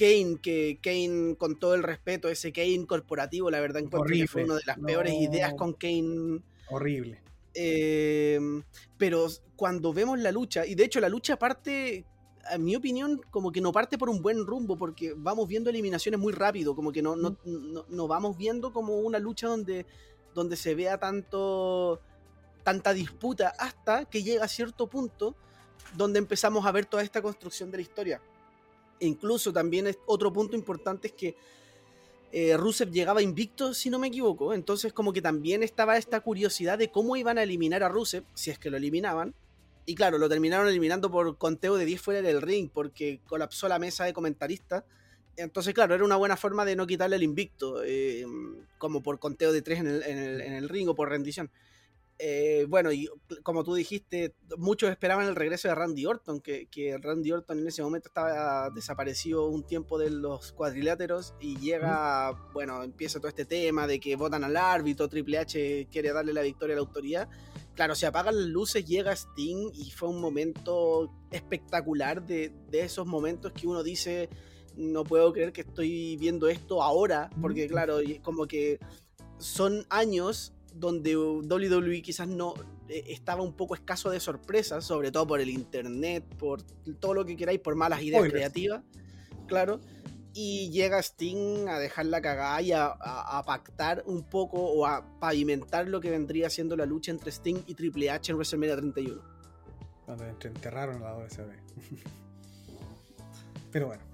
Kane, 0.00 0.38
que 0.40 0.78
Kane, 0.80 1.36
con 1.36 1.58
todo 1.58 1.74
el 1.74 1.82
respeto, 1.82 2.30
ese 2.30 2.52
Kane 2.52 2.86
corporativo, 2.86 3.50
la 3.50 3.60
verdad 3.60 3.82
encuentro 3.82 4.16
que 4.16 4.26
fue 4.26 4.44
una 4.44 4.54
de 4.54 4.62
las 4.64 4.78
peores 4.78 5.12
ideas 5.12 5.52
con 5.52 5.74
Kane. 5.74 6.40
Horrible. 6.70 7.20
Em, 7.52 8.62
pero 8.96 9.26
cuando 9.56 9.92
vemos 9.92 10.18
la 10.18 10.32
lucha, 10.32 10.64
y 10.64 10.74
de 10.74 10.84
hecho 10.84 11.00
la 11.00 11.10
lucha 11.10 11.38
parte, 11.38 12.06
a 12.48 12.58
mi 12.58 12.76
opinión, 12.76 13.20
como 13.30 13.52
que 13.52 13.60
no 13.60 13.72
parte 13.72 13.98
por 13.98 14.08
un 14.08 14.22
buen 14.22 14.46
rumbo, 14.46 14.76
porque 14.76 15.14
vamos 15.16 15.48
viendo 15.48 15.70
eliminaciones 15.70 16.20
muy 16.20 16.32
rápido, 16.32 16.74
como 16.74 16.92
que 16.92 17.02
no, 17.02 17.16
no, 17.16 17.36
no, 17.44 18.08
vamos 18.08 18.36
viendo 18.36 18.72
como 18.72 18.98
una 18.98 19.18
lucha 19.18 19.48
donde, 19.48 19.86
donde 20.34 20.56
se 20.56 20.74
vea 20.74 20.98
tanto 20.98 22.00
tanta 22.62 22.92
disputa 22.92 23.54
hasta 23.58 24.04
que 24.04 24.22
llega 24.22 24.44
a 24.44 24.48
cierto 24.48 24.86
punto 24.86 25.34
donde 25.96 26.18
empezamos 26.18 26.66
a 26.66 26.72
ver 26.72 26.84
toda 26.84 27.02
esta 27.02 27.22
construcción 27.22 27.70
de 27.70 27.78
la 27.78 27.82
historia 27.82 28.20
incluso 29.00 29.52
también 29.52 29.86
es, 29.86 29.98
otro 30.06 30.32
punto 30.32 30.56
importante 30.56 31.08
es 31.08 31.14
que 31.14 31.36
eh, 32.32 32.56
Rusev 32.56 32.90
llegaba 32.90 33.22
invicto, 33.22 33.74
si 33.74 33.90
no 33.90 33.98
me 33.98 34.06
equivoco. 34.06 34.54
Entonces, 34.54 34.92
como 34.92 35.12
que 35.12 35.20
también 35.20 35.62
estaba 35.62 35.96
esta 35.96 36.20
curiosidad 36.20 36.78
de 36.78 36.90
cómo 36.90 37.16
iban 37.16 37.38
a 37.38 37.42
eliminar 37.42 37.82
a 37.82 37.88
Rusev, 37.88 38.24
si 38.34 38.50
es 38.50 38.58
que 38.58 38.70
lo 38.70 38.76
eliminaban. 38.76 39.34
Y 39.90 39.96
claro, 39.96 40.18
lo 40.18 40.28
terminaron 40.28 40.68
eliminando 40.68 41.10
por 41.10 41.36
conteo 41.36 41.76
de 41.76 41.84
10 41.84 42.00
fuera 42.00 42.22
del 42.22 42.40
ring, 42.40 42.70
porque 42.72 43.18
colapsó 43.26 43.66
la 43.66 43.80
mesa 43.80 44.04
de 44.04 44.12
comentaristas. 44.12 44.84
Entonces, 45.36 45.74
claro, 45.74 45.96
era 45.96 46.04
una 46.04 46.14
buena 46.14 46.36
forma 46.36 46.64
de 46.64 46.76
no 46.76 46.86
quitarle 46.86 47.16
el 47.16 47.24
invicto, 47.24 47.82
eh, 47.84 48.24
como 48.78 49.02
por 49.02 49.18
conteo 49.18 49.52
de 49.52 49.62
3 49.62 49.80
en 49.80 49.86
el, 49.88 50.02
en 50.04 50.52
el 50.52 50.68
ring 50.68 50.88
o 50.88 50.94
por 50.94 51.08
rendición. 51.08 51.50
Eh, 52.22 52.66
bueno, 52.68 52.92
y 52.92 53.08
como 53.42 53.64
tú 53.64 53.72
dijiste, 53.72 54.34
muchos 54.58 54.90
esperaban 54.90 55.26
el 55.26 55.34
regreso 55.34 55.68
de 55.68 55.74
Randy 55.74 56.04
Orton, 56.04 56.42
que, 56.42 56.98
Randy 57.00 57.32
Orton 57.32 57.60
en 57.60 57.66
ese 57.66 57.82
momento 57.82 58.08
estaba 58.08 58.68
desaparecido 58.68 59.46
un 59.46 59.66
tiempo 59.66 59.98
de 59.98 60.10
los 60.10 60.52
cuadriláteros 60.52 61.32
y 61.40 61.58
llega, 61.58 62.32
bueno, 62.52 62.82
empieza 62.82 63.20
todo 63.20 63.28
este 63.28 63.46
tema 63.46 63.86
de 63.86 63.98
que 64.00 64.16
votan 64.16 64.44
al 64.44 64.58
árbitro, 64.58 65.08
Triple 65.08 65.38
H 65.38 65.88
quiere 65.90 66.12
darle 66.12 66.34
la 66.34 66.42
victoria 66.42 66.74
a 66.74 66.76
la 66.76 66.82
autoridad. 66.82 67.28
Claro, 67.74 67.94
se 67.94 68.04
apagan 68.04 68.36
las 68.36 68.48
luces, 68.48 68.84
llega 68.84 69.16
Sting 69.16 69.70
y 69.72 69.90
fue 69.90 70.10
un 70.10 70.20
momento 70.20 71.10
espectacular 71.30 72.26
de, 72.26 72.52
de 72.68 72.80
esos 72.82 73.06
momentos 73.06 73.52
que 73.52 73.66
uno 73.66 73.82
dice, 73.82 74.28
no 74.76 75.04
puedo 75.04 75.32
creer 75.32 75.54
que 75.54 75.62
estoy 75.62 76.18
viendo 76.18 76.48
esto 76.48 76.82
ahora, 76.82 77.30
porque 77.40 77.66
claro, 77.66 77.96
como 78.22 78.46
que 78.46 78.78
son 79.38 79.86
años 79.88 80.52
donde 80.80 81.16
WWE 81.16 82.02
quizás 82.02 82.26
no 82.26 82.54
eh, 82.88 83.04
estaba 83.08 83.42
un 83.42 83.52
poco 83.52 83.74
escaso 83.74 84.10
de 84.10 84.18
sorpresas, 84.18 84.84
sobre 84.84 85.12
todo 85.12 85.26
por 85.26 85.40
el 85.40 85.50
internet, 85.50 86.24
por 86.38 86.62
todo 86.98 87.14
lo 87.14 87.24
que 87.24 87.36
queráis, 87.36 87.60
por 87.60 87.76
malas 87.76 88.02
ideas 88.02 88.28
creativas, 88.28 88.82
claro. 89.46 89.80
Y 90.32 90.70
llega 90.70 91.00
Sting 91.00 91.68
a 91.68 91.78
dejar 91.78 92.06
la 92.06 92.22
cagada 92.22 92.62
y 92.62 92.72
a, 92.72 92.96
pactar 93.44 94.04
un 94.06 94.22
poco 94.22 94.58
o 94.58 94.86
a 94.86 95.18
pavimentar 95.18 95.88
lo 95.88 96.00
que 96.00 96.08
vendría 96.08 96.48
siendo 96.50 96.76
la 96.76 96.86
lucha 96.86 97.10
entre 97.10 97.30
Sting 97.30 97.62
y 97.66 97.74
Triple 97.74 98.10
H 98.10 98.30
en 98.30 98.36
WrestleMania 98.36 98.76
31. 98.76 99.20
Cuando 100.06 100.24
enterraron 100.24 101.02
la 101.02 101.14
WSW. 101.14 101.50
Pero 103.72 103.88
bueno. 103.88 104.09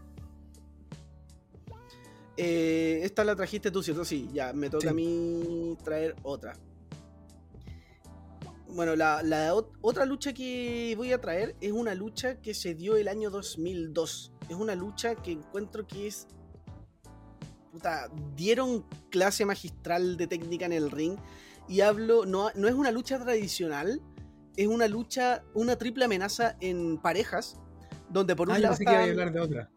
Eh, 2.37 3.01
esta 3.03 3.24
la 3.24 3.34
trajiste 3.34 3.70
tú, 3.70 3.82
¿cierto? 3.82 4.05
Sí, 4.05 4.28
ya, 4.32 4.53
me 4.53 4.68
toca 4.68 4.91
a 4.91 4.93
mí 4.93 5.76
traer 5.82 6.14
otra. 6.22 6.55
Bueno, 8.68 8.95
la, 8.95 9.55
otra 9.80 10.05
lucha 10.05 10.34
que 10.34 10.93
voy 10.97 11.12
a 11.12 11.20
traer 11.20 11.57
es 11.61 11.72
una 11.72 11.95
lucha 11.95 12.41
que 12.43 12.53
se 12.53 12.74
dio 12.74 12.97
el 12.97 13.09
año 13.09 13.30
2002. 13.30 14.32
Es 14.51 14.55
una 14.55 14.74
lucha 14.74 15.14
que 15.14 15.32
encuentro 15.32 15.87
que 15.87 16.09
es... 16.09 16.26
Puta, 17.72 18.11
dieron 18.34 18.84
clase 19.11 19.45
magistral 19.47 20.16
de 20.16 20.26
técnica 20.26 20.66
en 20.66 20.72
el 20.72 20.91
ring. 20.91 21.16
Y 21.68 21.80
hablo, 21.80 22.26
no, 22.26 22.51
no 22.55 22.68
es 22.68 22.74
una 22.74 22.91
lucha 22.91 23.18
tradicional, 23.18 24.01
es 24.57 24.66
una 24.66 24.89
lucha, 24.89 25.43
una 25.55 25.76
triple 25.76 26.05
amenaza 26.05 26.57
en 26.61 26.99
parejas, 26.99 27.59
donde 28.11 28.37
por 28.37 28.49
un 28.49 28.57
ah, 28.57 28.59
lado... 28.59 28.76
que 28.76 28.89
hablar 28.89 29.32
de 29.32 29.41
otra. 29.41 29.70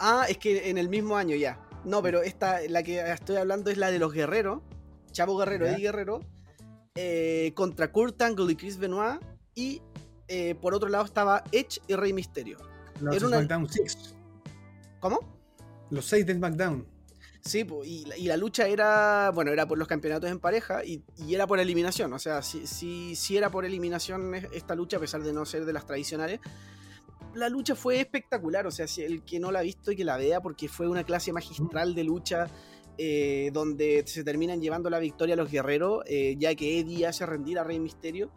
Ah, 0.00 0.24
es 0.28 0.38
que 0.38 0.70
en 0.70 0.78
el 0.78 0.88
mismo 0.88 1.16
año 1.16 1.36
ya. 1.36 1.60
No, 1.84 2.02
pero 2.02 2.22
esta, 2.22 2.60
la 2.68 2.82
que 2.82 3.00
estoy 3.12 3.36
hablando 3.36 3.70
es 3.70 3.76
la 3.76 3.90
de 3.90 3.98
los 3.98 4.12
guerreros. 4.12 4.62
Chavo 5.12 5.36
Guerrero, 5.36 5.70
y 5.76 5.82
Guerrero. 5.82 6.20
Eh, 6.94 7.52
contra 7.54 7.92
Kurt 7.92 8.20
Angle 8.22 8.52
y 8.52 8.56
Chris 8.56 8.78
Benoit. 8.78 9.20
Y 9.54 9.82
eh, 10.26 10.54
por 10.54 10.74
otro 10.74 10.88
lado 10.88 11.04
estaba 11.04 11.44
Edge 11.52 11.80
y 11.86 11.94
Rey 11.94 12.14
Misterio. 12.14 12.58
Los 13.00 13.18
SmackDown 13.18 13.68
6. 13.68 14.14
¿Cómo? 15.00 15.20
Los 15.90 16.06
6 16.06 16.26
de 16.26 16.34
SmackDown. 16.34 16.86
Sí, 17.42 17.66
y, 17.84 18.26
la 18.26 18.36
lucha 18.36 18.68
era, 18.68 19.30
bueno, 19.34 19.50
era 19.50 19.66
por 19.66 19.78
los 19.78 19.88
campeonatos 19.88 20.30
en 20.30 20.40
pareja 20.40 20.84
y, 20.84 21.02
era 21.28 21.46
por 21.46 21.58
eliminación. 21.58 22.12
O 22.12 22.18
sea, 22.18 22.42
sí, 22.42 22.66
sí, 22.66 23.36
era 23.36 23.50
por 23.50 23.64
eliminación 23.64 24.34
esta 24.34 24.74
lucha, 24.74 24.98
a 24.98 25.00
pesar 25.00 25.22
de 25.22 25.32
no 25.32 25.44
ser 25.44 25.64
de 25.64 25.72
las 25.72 25.86
tradicionales 25.86 26.40
la 27.34 27.48
lucha 27.48 27.74
fue 27.74 28.00
espectacular, 28.00 28.66
o 28.66 28.70
sea, 28.70 28.86
el 28.98 29.22
que 29.24 29.38
no 29.38 29.52
la 29.52 29.60
ha 29.60 29.62
visto 29.62 29.92
y 29.92 29.96
que 29.96 30.04
la 30.04 30.16
vea, 30.16 30.40
porque 30.40 30.68
fue 30.68 30.88
una 30.88 31.04
clase 31.04 31.32
magistral 31.32 31.94
de 31.94 32.04
lucha 32.04 32.46
eh, 32.98 33.50
donde 33.52 34.02
se 34.06 34.24
terminan 34.24 34.60
llevando 34.60 34.90
la 34.90 34.98
victoria 34.98 35.34
a 35.34 35.36
los 35.36 35.50
guerreros, 35.50 36.02
eh, 36.06 36.36
ya 36.38 36.54
que 36.54 36.80
Eddie 36.80 37.06
hace 37.06 37.24
rendir 37.24 37.58
a 37.58 37.64
Rey 37.64 37.78
Misterio. 37.78 38.30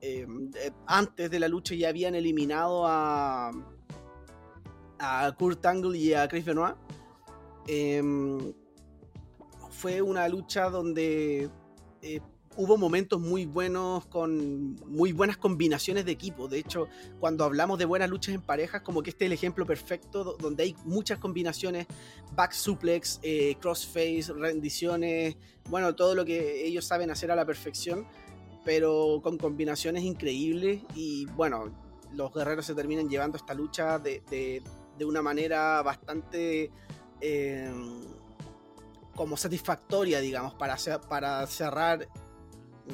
Eh, 0.00 0.26
antes 0.86 1.30
de 1.30 1.38
la 1.38 1.48
lucha 1.48 1.74
ya 1.74 1.88
habían 1.88 2.14
eliminado 2.14 2.86
a, 2.86 3.50
a 4.98 5.34
Kurt 5.38 5.64
Angle 5.64 5.96
y 5.96 6.12
a 6.12 6.26
Chris 6.28 6.44
Benoit. 6.44 6.76
fue 9.70 10.02
una 10.02 10.28
lucha 10.28 10.70
donde 10.70 11.50
hubo 12.56 12.76
momentos 12.76 13.20
muy 13.20 13.46
buenos 13.46 14.06
con 14.06 14.74
muy 14.86 15.12
buenas 15.12 15.36
combinaciones 15.36 16.04
de 16.04 16.12
equipo. 16.12 16.48
De 16.48 16.58
hecho, 16.58 16.88
cuando 17.20 17.44
hablamos 17.44 17.78
de 17.78 17.84
buenas 17.84 18.08
luchas 18.10 18.34
en 18.34 18.42
parejas, 18.42 18.82
como 18.82 19.02
que 19.02 19.10
este 19.10 19.24
es 19.24 19.26
el 19.26 19.32
ejemplo 19.32 19.66
perfecto 19.66 20.36
donde 20.38 20.64
hay 20.64 20.76
muchas 20.84 21.18
combinaciones, 21.18 21.86
back 22.34 22.52
suplex, 22.52 23.20
eh, 23.22 23.56
crossface, 23.60 24.32
rendiciones, 24.32 25.36
bueno, 25.68 25.94
todo 25.94 26.14
lo 26.14 26.24
que 26.24 26.66
ellos 26.66 26.84
saben 26.84 27.10
hacer 27.10 27.30
a 27.30 27.36
la 27.36 27.44
perfección, 27.44 28.06
pero 28.64 29.20
con 29.22 29.38
combinaciones 29.38 30.04
increíbles 30.04 30.82
y 30.94 31.26
bueno, 31.26 31.72
los 32.12 32.32
guerreros 32.32 32.66
se 32.66 32.74
terminan 32.74 33.08
llevando 33.08 33.36
esta 33.36 33.54
lucha 33.54 33.98
de, 33.98 34.22
de, 34.30 35.04
una 35.04 35.22
manera 35.22 35.82
bastante... 35.82 36.70
Eh, 37.20 37.72
como 39.14 39.36
satisfactoria, 39.36 40.20
digamos, 40.20 40.54
para, 40.54 40.76
para 41.08 41.46
cerrar 41.46 42.08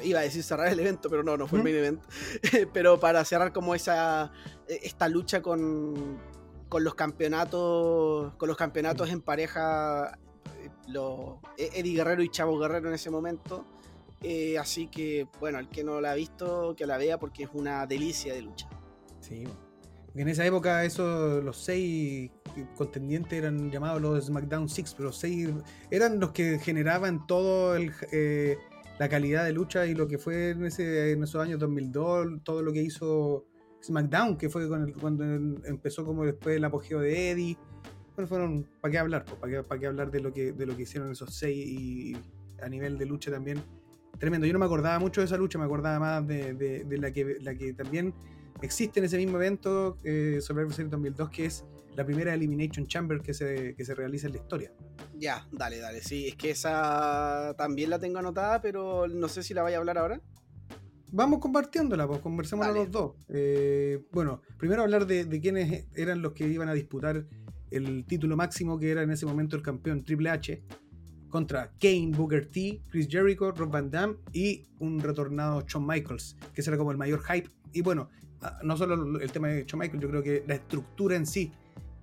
iba 0.03 0.21
a 0.21 0.23
decir 0.23 0.43
cerrar 0.43 0.69
el 0.69 0.81
evento, 0.81 1.09
pero 1.11 1.23
no, 1.23 1.37
no 1.37 1.47
fue 1.47 1.59
el 1.59 1.65
main 1.65 1.77
event. 1.77 2.03
pero 2.73 2.99
para 3.01 3.25
cerrar 3.25 3.53
como 3.53 3.75
esa 3.75 4.33
e, 4.69 4.81
esta 4.83 5.09
lucha 5.09 5.43
con, 5.43 6.19
con 6.69 6.85
los 6.85 6.95
campeonatos 6.95 8.35
con 8.35 8.49
los 8.49 8.57
campeonatos 8.57 9.11
en 9.11 9.21
pareja 9.21 10.19
eh, 10.59 10.71
e, 11.57 11.71
Eddie 11.75 11.95
Guerrero 11.95 12.23
y 12.23 12.31
Chavo 12.31 12.59
Guerrero 12.59 12.89
en 12.89 12.95
ese 12.95 13.11
momento. 13.11 13.65
Eh, 14.23 14.59
así 14.59 14.87
que, 14.89 15.27
bueno, 15.41 15.59
el 15.59 15.69
que 15.69 15.83
no 15.83 16.01
la 16.01 16.13
ha 16.13 16.15
visto, 16.15 16.75
que 16.77 16.87
la 16.87 16.99
vea 16.99 17.19
porque 17.19 17.45
es 17.45 17.51
una 17.55 17.87
delicia 17.87 18.35
de 18.35 18.43
lucha. 18.43 18.69
Sí, 19.21 19.45
en 20.15 20.29
esa 20.29 20.45
época 20.45 20.85
eso, 20.85 21.41
los 21.41 21.57
seis 21.57 22.31
contendientes 22.77 23.33
eran 23.33 23.71
llamados 23.71 24.03
los 24.03 24.27
SmackDown 24.27 24.69
Six, 24.69 24.95
pero 24.95 25.09
los 25.09 25.19
seis 25.19 25.49
eran 25.91 26.19
los 26.19 26.33
que 26.33 26.59
generaban 26.59 27.27
todo 27.27 27.77
el, 27.77 27.93
eh, 28.13 28.59
la 29.01 29.09
calidad 29.09 29.47
de 29.47 29.55
lucha 29.55 29.87
y 29.87 29.95
lo 29.95 30.07
que 30.07 30.19
fue 30.19 30.51
en, 30.51 30.67
ese, 30.67 31.13
en 31.13 31.23
esos 31.23 31.43
años 31.43 31.59
2002, 31.59 32.45
todo 32.45 32.61
lo 32.61 32.71
que 32.71 32.83
hizo 32.83 33.47
SmackDown, 33.83 34.37
que 34.37 34.51
fue 34.51 34.69
cuando 35.01 35.25
empezó 35.65 36.05
como 36.05 36.27
después 36.27 36.59
el 36.59 36.65
apogeo 36.67 37.01
de 37.01 37.31
Eddie. 37.31 37.57
Bueno, 38.15 38.29
fueron, 38.29 38.69
¿para 38.79 38.93
qué 38.93 38.99
hablar? 38.99 39.25
¿Para 39.25 39.65
qué, 39.65 39.81
qué 39.81 39.87
hablar 39.87 40.11
de 40.11 40.21
lo, 40.21 40.35
que, 40.35 40.53
de 40.53 40.67
lo 40.67 40.77
que 40.77 40.83
hicieron 40.83 41.11
esos 41.11 41.35
seis 41.35 41.57
y 41.67 42.15
a 42.63 42.69
nivel 42.69 42.99
de 42.99 43.07
lucha 43.07 43.31
también? 43.31 43.63
Tremendo. 44.19 44.47
Yo 44.47 44.53
no 44.53 44.59
me 44.59 44.67
acordaba 44.67 44.99
mucho 44.99 45.23
de 45.23 45.25
esa 45.25 45.39
lucha, 45.39 45.59
me 45.59 45.65
acordaba 45.65 45.99
más 45.99 46.27
de, 46.27 46.53
de, 46.53 46.99
la, 46.99 47.11
que, 47.11 47.39
la 47.41 47.55
que 47.55 47.73
también 47.73 48.13
existe 48.61 49.01
en 49.01 49.07
ese 49.07 49.17
mismo 49.17 49.39
evento 49.39 49.97
eh, 50.05 50.41
Survivor 50.43 50.75
Series 50.75 50.91
2002, 50.91 51.31
que 51.31 51.47
es 51.47 51.65
la 52.01 52.07
primera 52.07 52.33
Elimination 52.33 52.87
Chamber 52.87 53.21
que 53.21 53.35
se, 53.35 53.75
que 53.75 53.85
se 53.85 53.95
realiza 53.95 54.27
en 54.27 54.33
la 54.33 54.39
historia. 54.39 54.73
Ya, 55.19 55.47
dale, 55.53 55.81
dale. 55.81 56.01
Sí, 56.01 56.29
es 56.29 56.35
que 56.35 56.49
esa 56.49 57.55
también 57.59 57.91
la 57.91 57.99
tengo 57.99 58.21
anotada, 58.21 58.63
pero 58.63 59.07
no 59.07 59.29
sé 59.29 59.43
si 59.43 59.53
la 59.53 59.61
vaya 59.61 59.77
a 59.77 59.81
hablar 59.81 59.99
ahora. 59.99 60.19
Vamos 61.13 61.41
compartiéndola, 61.41 62.07
pues 62.07 62.21
conversemos 62.21 62.67
los 62.73 62.91
dos. 62.91 63.17
Eh, 63.29 64.03
bueno, 64.13 64.41
primero 64.57 64.81
hablar 64.81 65.07
de, 65.07 65.27
de, 65.27 65.41
quiénes 65.43 65.89
eran 65.95 66.23
los 66.23 66.33
que 66.33 66.49
iban 66.49 66.71
a 66.71 66.73
disputar 66.73 67.27
el 67.71 68.07
título 68.07 68.35
máximo, 68.35 68.79
que 68.79 68.91
era 68.91 69.03
en 69.03 69.11
ese 69.11 69.27
momento 69.27 69.57
el 69.57 69.63
campeón 69.63 70.03
Triple 70.03 70.31
H, 70.31 70.63
contra 71.29 71.71
Kane, 71.79 72.13
Booker 72.17 72.47
T, 72.47 72.81
Chris 72.89 73.09
Jericho, 73.11 73.53
Rob 73.53 73.71
Van 73.71 73.91
Damme 73.91 74.17
y 74.33 74.65
un 74.79 75.01
retornado 75.01 75.61
Shawn 75.67 75.87
Michaels, 75.87 76.35
que 76.55 76.63
será 76.63 76.79
como 76.79 76.93
el 76.93 76.97
mayor 76.97 77.23
hype. 77.25 77.51
Y 77.75 77.83
bueno, 77.83 78.09
ah, 78.41 78.59
no 78.65 78.75
solo 78.79 79.19
el 79.21 79.31
tema 79.31 79.49
de 79.49 79.67
Shawn 79.67 79.81
Michaels, 79.81 80.03
yo 80.03 80.09
creo 80.09 80.23
que 80.23 80.45
la 80.47 80.55
estructura 80.55 81.15
en 81.15 81.27
sí, 81.27 81.53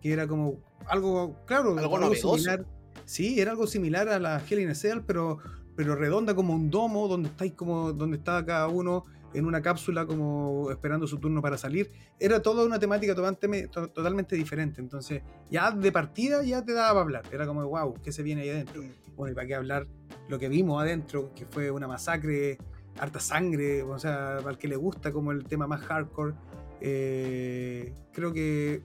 que 0.02 0.14
era 0.14 0.28
como 0.28 0.60
algo, 0.88 1.44
claro, 1.46 1.78
algo, 1.78 2.14
similar 2.16 2.66
Sí, 3.06 3.40
era 3.40 3.52
algo 3.52 3.68
similar 3.68 4.10
a 4.10 4.20
la 4.20 4.44
Hell 4.48 4.60
in 4.60 4.70
a 4.70 4.76
Cell, 4.76 5.00
pero, 5.08 5.38
pero 5.78 5.96
redonda 5.96 6.36
como 6.36 6.54
un 6.54 6.70
domo, 6.70 7.08
donde 7.08 7.30
estáis 7.30 7.54
como, 7.54 7.94
donde 7.94 8.18
estaba 8.18 8.46
cada 8.46 8.68
uno 8.68 9.06
en 9.34 9.46
una 9.46 9.62
cápsula 9.62 10.06
como 10.06 10.70
esperando 10.72 11.08
su 11.08 11.18
turno 11.18 11.42
para 11.42 11.58
salir. 11.58 11.90
Era 12.20 12.42
toda 12.42 12.66
una 12.66 12.80
temática 12.80 13.16
totalmente, 13.16 13.70
totalmente 13.70 14.36
diferente. 14.36 14.82
Entonces, 14.82 15.22
ya 15.50 15.72
de 15.72 15.90
partida 15.92 16.44
ya 16.44 16.66
te 16.66 16.74
daba 16.74 16.90
para 16.90 17.02
hablar. 17.02 17.24
Era 17.32 17.48
como, 17.48 17.66
wow, 17.66 17.94
¿qué 18.04 18.12
se 18.12 18.24
viene 18.24 18.42
ahí 18.42 18.50
adentro? 18.50 18.84
Bueno, 19.16 19.32
y 19.32 19.36
para 19.36 19.48
qué 19.48 19.56
hablar 19.56 19.88
lo 20.28 20.38
que 20.38 20.50
vimos 20.50 20.82
adentro, 20.82 21.32
que 21.34 21.46
fue 21.46 21.72
una 21.72 21.88
masacre, 21.88 22.58
harta 23.00 23.22
sangre, 23.22 23.84
o 23.84 23.98
sea, 24.00 24.38
al 24.40 24.58
que 24.58 24.68
le 24.68 24.76
gusta 24.76 25.14
como 25.14 25.32
el 25.32 25.46
tema 25.46 25.66
más 25.66 25.82
hardcore. 25.82 26.34
Eh, 26.82 27.94
creo 28.12 28.34
que 28.34 28.84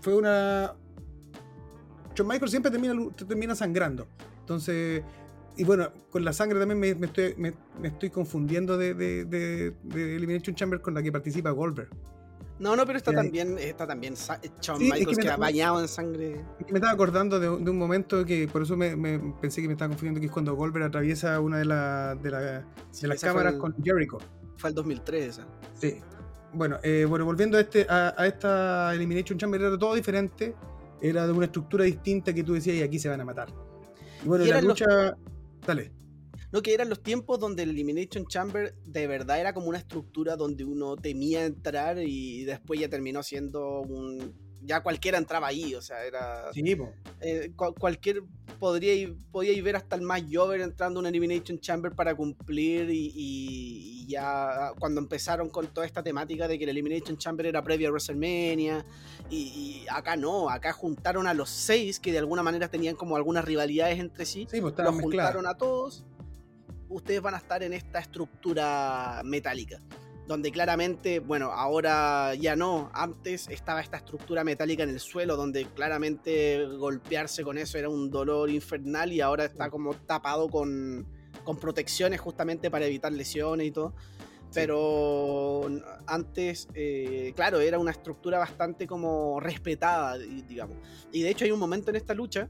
fue 0.00 0.14
una. 0.14 0.74
John 2.16 2.26
Michael 2.26 2.50
siempre 2.50 2.70
termina, 2.70 2.94
termina 3.16 3.54
sangrando. 3.54 4.08
Entonces, 4.40 5.02
y 5.56 5.64
bueno, 5.64 5.90
con 6.10 6.24
la 6.24 6.32
sangre 6.32 6.58
también 6.58 6.78
me, 6.78 7.06
estoy, 7.06 7.34
me, 7.36 7.54
estoy, 7.82 8.10
confundiendo 8.10 8.78
de, 8.78 8.94
de, 8.94 9.24
de, 9.24 9.74
de, 9.82 10.16
Elimination 10.16 10.54
Chamber 10.54 10.80
con 10.80 10.94
la 10.94 11.02
que 11.02 11.12
participa 11.12 11.50
Goldberg. 11.50 11.90
No, 12.58 12.74
no, 12.74 12.84
pero 12.86 12.98
está 12.98 13.12
también, 13.12 13.56
está 13.58 13.86
también 13.86 14.14
Shawn 14.14 14.80
Michaels 14.80 15.18
que, 15.18 15.28
ha 15.28 15.36
bañado 15.36 15.80
en 15.80 15.88
sangre. 15.88 16.44
Me 16.68 16.78
estaba 16.78 16.92
acordando 16.92 17.38
de, 17.38 17.48
un 17.48 17.78
momento 17.78 18.24
que 18.24 18.48
por 18.48 18.62
eso 18.62 18.76
me, 18.76 18.96
pensé 19.40 19.62
que 19.62 19.68
me 19.68 19.74
estaba 19.74 19.90
confundiendo, 19.90 20.20
que 20.20 20.26
es 20.26 20.32
cuando 20.32 20.54
Goldberg 20.54 20.86
atraviesa 20.86 21.38
una 21.40 21.58
de, 21.58 21.64
la, 21.64 22.16
de, 22.16 22.30
las 23.06 23.20
cámaras 23.20 23.54
con 23.54 23.74
Jericho. 23.82 24.18
Fue 24.56 24.70
el 24.70 24.74
2003 24.74 25.24
esa. 25.24 25.46
Sí. 25.74 26.00
Bueno, 26.52 26.78
eh, 26.82 27.04
bueno 27.08 27.24
volviendo 27.24 27.58
a, 27.58 27.60
este, 27.60 27.86
a, 27.88 28.14
a, 28.16 28.26
esta 28.26 28.94
Elimination 28.94 29.38
Chamber, 29.38 29.60
era 29.60 29.78
todo 29.78 29.94
diferente. 29.94 30.54
Era 31.00 31.26
de 31.26 31.32
una 31.32 31.46
estructura 31.46 31.84
distinta 31.84 32.32
que 32.32 32.42
tú 32.42 32.54
decías 32.54 32.76
y 32.76 32.82
aquí 32.82 32.98
se 32.98 33.08
van 33.08 33.20
a 33.20 33.24
matar. 33.24 33.48
Y 34.24 34.28
bueno, 34.28 34.44
la 34.44 34.60
lucha. 34.60 35.16
Dale. 35.66 35.92
No, 36.50 36.62
que 36.62 36.72
eran 36.72 36.88
los 36.88 37.02
tiempos 37.02 37.38
donde 37.38 37.62
el 37.62 37.70
Elimination 37.70 38.26
Chamber 38.26 38.74
de 38.84 39.06
verdad 39.06 39.38
era 39.38 39.52
como 39.52 39.68
una 39.68 39.78
estructura 39.78 40.36
donde 40.36 40.64
uno 40.64 40.96
temía 40.96 41.44
entrar 41.44 41.98
y 41.98 42.44
después 42.44 42.80
ya 42.80 42.88
terminó 42.88 43.22
siendo 43.22 43.80
un. 43.82 44.47
Ya 44.68 44.82
cualquiera 44.82 45.16
entraba 45.16 45.48
ahí, 45.48 45.74
o 45.74 45.80
sea, 45.80 46.04
era. 46.04 46.52
Sí, 46.52 46.62
eh, 47.20 47.52
cualquier. 47.56 48.22
Podría, 48.58 49.14
podía 49.30 49.62
ver 49.62 49.76
hasta 49.76 49.94
el 49.94 50.02
más 50.02 50.22
Jover 50.30 50.60
entrando 50.60 50.98
a 50.98 51.02
un 51.02 51.06
Elimination 51.06 51.60
Chamber 51.60 51.92
para 51.92 52.14
cumplir 52.16 52.90
y, 52.90 54.04
ya 54.08 54.72
cuando 54.80 55.00
empezaron 55.00 55.48
con 55.48 55.68
toda 55.68 55.86
esta 55.86 56.02
temática 56.02 56.48
de 56.48 56.58
que 56.58 56.64
el 56.64 56.70
Elimination 56.70 57.16
Chamber 57.16 57.46
era 57.46 57.62
previo 57.62 57.88
a 57.88 57.92
WrestleMania 57.92 58.84
y, 59.30 59.86
acá 59.90 60.16
no, 60.16 60.50
acá 60.50 60.72
juntaron 60.72 61.28
a 61.28 61.34
los 61.34 61.50
seis 61.50 62.00
que 62.00 62.10
de 62.10 62.18
alguna 62.18 62.42
manera 62.42 62.68
tenían 62.68 62.96
como 62.96 63.16
algunas 63.16 63.44
rivalidades 63.44 64.00
entre 64.00 64.26
sí, 64.26 64.48
sí 64.50 64.60
pues, 64.60 64.74
los 64.76 65.00
juntaron 65.00 65.46
a 65.46 65.54
todos 65.56 66.04
ustedes 66.88 67.20
van 67.20 67.34
a 67.34 67.38
estar 67.38 67.62
en 67.62 67.72
esta 67.72 67.98
estructura 67.98 69.22
metálica. 69.24 69.78
Donde 70.28 70.52
claramente, 70.52 71.18
bueno, 71.18 71.50
ahora 71.52 72.34
ya 72.34 72.54
no, 72.54 72.90
antes 72.92 73.48
estaba 73.48 73.80
esta 73.80 73.96
estructura 73.96 74.44
metálica 74.44 74.84
en 74.84 74.90
el 74.90 75.00
suelo, 75.00 75.36
donde 75.36 75.64
claramente 75.64 76.66
golpearse 76.66 77.42
con 77.42 77.58
eso 77.58 77.78
era 77.78 77.88
un 77.88 78.10
dolor 78.10 78.50
infernal 78.50 79.10
y 79.10 79.20
ahora 79.20 79.46
está 79.46 79.70
como 79.70 79.94
tapado 79.94 80.48
con, 80.48 81.06
con 81.44 81.56
protecciones 81.56 82.20
justamente 82.20 82.70
para 82.70 82.84
evitar 82.84 83.10
lesiones 83.10 83.68
y 83.68 83.70
todo. 83.70 83.94
Pero 84.52 85.68
antes, 86.06 86.68
eh, 86.74 87.32
claro, 87.34 87.60
era 87.60 87.78
una 87.78 87.90
estructura 87.90 88.38
bastante 88.38 88.86
como 88.86 89.40
respetada, 89.40 90.18
digamos. 90.18 90.76
Y 91.10 91.22
de 91.22 91.30
hecho 91.30 91.44
hay 91.44 91.50
un 91.50 91.58
momento 91.58 91.90
en 91.90 91.96
esta 91.96 92.14
lucha 92.14 92.48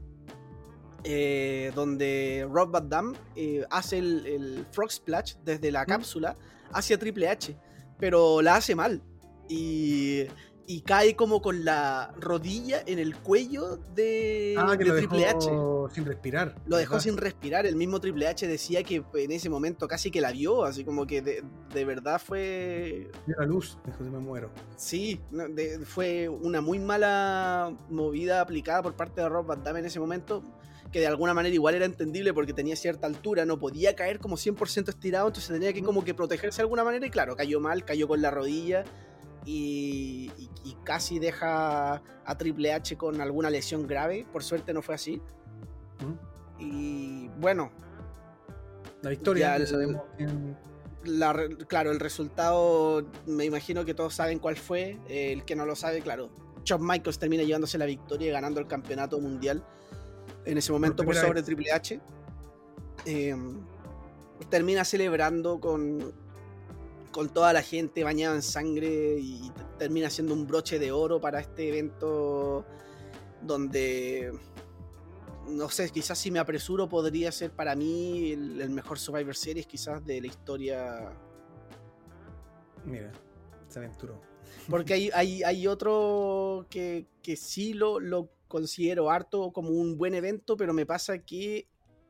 eh, 1.03 1.71
donde 1.75 2.45
Rob 2.51 2.71
Van 2.71 2.89
Damme 2.89 3.17
eh, 3.35 3.65
hace 3.69 3.99
el, 3.99 4.65
Frog 4.71 4.91
Splash 4.91 5.35
desde 5.45 5.71
la 5.71 5.85
cápsula 5.85 6.35
hacia 6.71 6.99
Triple 6.99 7.29
H, 7.29 7.57
pero 7.99 8.41
la 8.41 8.55
hace 8.55 8.75
mal. 8.75 9.01
Y, 9.47 10.27
cae 10.85 11.15
como 11.15 11.41
con 11.41 11.65
la 11.65 12.13
rodilla 12.19 12.83
en 12.85 12.99
el 12.99 13.15
cuello 13.17 13.77
de, 13.95 14.55
ah, 14.57 14.77
Triple 14.77 15.25
H. 15.25 15.49
Sin 15.91 16.05
respirar. 16.05 16.55
Lo 16.67 16.77
dejó 16.77 16.99
sin 16.99 17.17
respirar. 17.17 17.65
El 17.65 17.75
mismo 17.75 17.99
Triple 17.99 18.27
H 18.27 18.47
decía 18.47 18.83
que 18.83 19.03
en 19.15 19.31
ese 19.31 19.49
momento 19.49 19.87
casi 19.87 20.11
que 20.11 20.21
la 20.21 20.31
vio, 20.31 20.63
así 20.63 20.83
como 20.83 21.07
que 21.07 21.21
de, 21.23 21.85
verdad 21.85 22.21
fue. 22.23 23.09
la 23.25 23.45
luz, 23.45 23.79
dijo, 23.85 24.03
me 24.03 24.19
muero. 24.19 24.51
Sí, 24.77 25.19
fue 25.85 26.29
una 26.29 26.61
muy 26.61 26.77
mala 26.77 27.75
movida 27.89 28.41
aplicada 28.41 28.83
por 28.83 28.93
parte 28.93 29.21
de 29.21 29.29
Rob 29.29 29.47
Van 29.47 29.63
Damme 29.63 29.79
en 29.79 29.85
ese 29.87 29.99
momento 29.99 30.43
que 30.91 30.99
de 30.99 31.07
alguna 31.07 31.33
manera 31.33 31.53
igual 31.53 31.75
era 31.75 31.85
entendible 31.85 32.33
porque 32.33 32.53
tenía 32.53 32.75
cierta 32.75 33.07
altura, 33.07 33.45
no 33.45 33.59
podía 33.59 33.95
caer 33.95 34.19
como 34.19 34.37
100% 34.37 34.89
estirado, 34.89 35.27
entonces 35.27 35.51
tenía 35.51 35.71
que 35.73 35.83
como 35.83 36.03
que 36.03 36.13
protegerse 36.13 36.57
de 36.57 36.63
alguna 36.63 36.83
manera 36.83 37.05
y 37.05 37.09
claro, 37.09 37.35
cayó 37.35 37.59
mal, 37.59 37.85
cayó 37.85 38.07
con 38.07 38.21
la 38.21 38.31
rodilla 38.31 38.83
y, 39.45 40.31
casi 40.83 41.19
deja 41.19 42.01
a 42.25 42.37
Triple 42.37 42.73
H 42.73 42.97
con 42.97 43.21
alguna 43.21 43.49
lesión 43.49 43.85
grave, 43.85 44.25
por 44.31 44.43
suerte 44.43 44.73
no 44.73 44.81
fue 44.81 44.95
así. 44.95 45.21
Y 46.57 47.27
bueno. 47.39 47.71
La 49.01 49.11
victoria, 49.11 49.57
claro, 51.67 51.91
el 51.91 51.99
resultado, 51.99 53.05
me 53.25 53.45
imagino 53.45 53.85
que 53.85 53.93
todos 53.93 54.13
saben 54.15 54.39
cuál 54.39 54.57
fue. 54.57 54.99
el 55.07 55.45
que 55.45 55.55
no 55.55 55.65
lo 55.65 55.75
sabe, 55.75 56.01
claro. 56.01 56.29
Shawn 56.65 56.85
Michaels 56.85 57.19
termina 57.19 57.43
llevándose 57.43 57.77
la 57.77 57.85
victoria 57.85 58.27
y 58.27 58.31
ganando 58.31 58.59
el 58.59 58.67
campeonato 58.67 59.19
mundial 59.19 59.63
en 60.45 60.57
ese 60.57 60.71
momento 60.71 61.03
por, 61.03 61.15
sobre 61.15 61.43
Triple 61.43 61.71
H. 61.71 61.99
Em, 63.05 63.61
termina 64.49 64.83
celebrando 64.83 65.59
con, 65.59 66.13
con 67.11 67.29
toda 67.29 67.53
la 67.53 67.61
gente 67.61 68.03
bañada 68.03 68.35
en 68.35 68.41
sangre 68.41 69.17
y 69.19 69.51
termina 69.77 70.09
siendo 70.09 70.33
un 70.33 70.47
broche 70.47 70.79
de 70.79 70.91
oro 70.91 71.19
para 71.21 71.39
este 71.39 71.69
evento 71.69 72.65
donde 73.41 74.33
no 75.49 75.69
sé, 75.69 75.89
quizás 75.89 76.17
si 76.17 76.31
me 76.31 76.39
apresuro 76.39 76.87
podría 76.87 77.31
ser 77.31 77.51
para 77.51 77.75
mí 77.75 78.31
el, 78.31 78.69
mejor 78.69 78.99
Survivor 78.99 79.35
Series 79.35 79.65
quizás 79.65 80.05
de 80.05 80.21
la 80.21 80.27
historia. 80.27 81.11
Mira, 82.85 83.11
se 83.67 83.79
aventuró. 83.79 84.21
Porque 84.69 84.93
hay, 84.93 85.09
hay, 85.13 85.43
hay 85.43 85.67
otro 85.67 86.65
que, 86.69 87.07
que 87.21 87.35
sí 87.35 87.73
lo, 87.73 87.99
lo 87.99 88.29
considero 88.49 89.09
harto 89.09 89.53
como 89.53 89.69
un 89.69 89.97
buen 89.97 90.13
evento, 90.13 90.57
pero 90.57 90.73
me 90.73 90.85
pasa 90.85 91.19
que 91.19 91.67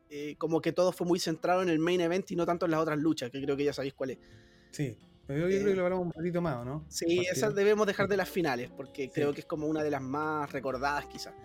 eh, 0.09 0.35
como 0.39 0.59
que 0.61 0.71
todo 0.71 0.91
fue 0.91 1.05
muy 1.05 1.19
centrado 1.19 1.61
en 1.61 1.69
el 1.69 1.77
main 1.77 2.01
event 2.01 2.31
y 2.31 2.35
no 2.35 2.47
tanto 2.47 2.65
en 2.65 2.71
las 2.71 2.79
otras 2.79 2.97
luchas, 2.97 3.29
que 3.29 3.39
creo 3.39 3.55
que 3.55 3.65
ya 3.65 3.73
sabéis 3.73 3.93
cuál 3.93 4.11
es. 4.11 4.17
Sí, 4.71 4.97
pero 5.27 5.41
yo 5.41 5.47
creo 5.47 5.65
que 5.65 5.75
lo 5.75 5.83
hablamos 5.83 6.07
un 6.07 6.11
poquito 6.11 6.41
más, 6.41 6.65
¿no? 6.65 6.85
Sí, 6.89 7.19
esas 7.31 7.53
debemos 7.53 7.85
dejar 7.85 8.07
de 8.07 8.17
las 8.17 8.27
finales, 8.27 8.71
porque 8.75 9.11
creo 9.11 9.33
que 9.33 9.41
es 9.41 9.45
como 9.45 9.67
una 9.67 9.83
de 9.83 9.91
las 9.91 10.01
más 10.01 10.51
recordadas 10.51 11.05
quizás. 11.05 11.35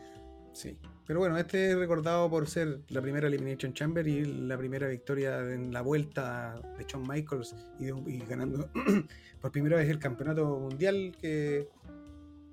Sí, 0.54 0.78
pero 1.06 1.18
bueno, 1.18 1.36
este 1.36 1.72
es 1.72 1.76
recordado 1.76 2.30
por 2.30 2.48
ser 2.48 2.80
la 2.88 3.02
primera 3.02 3.26
Elimination 3.26 3.74
Chamber 3.74 4.06
y 4.06 4.24
la 4.24 4.56
primera 4.56 4.86
victoria 4.86 5.40
en 5.40 5.72
la 5.72 5.82
vuelta 5.82 6.58
de 6.78 6.84
Shawn 6.84 7.06
Michaels 7.06 7.54
y, 7.78 8.18
ganando 8.20 8.70
por 9.42 9.50
primera 9.50 9.76
vez 9.76 9.90
el 9.90 9.98
campeonato 9.98 10.46
mundial 10.60 11.14
que, 11.20 11.68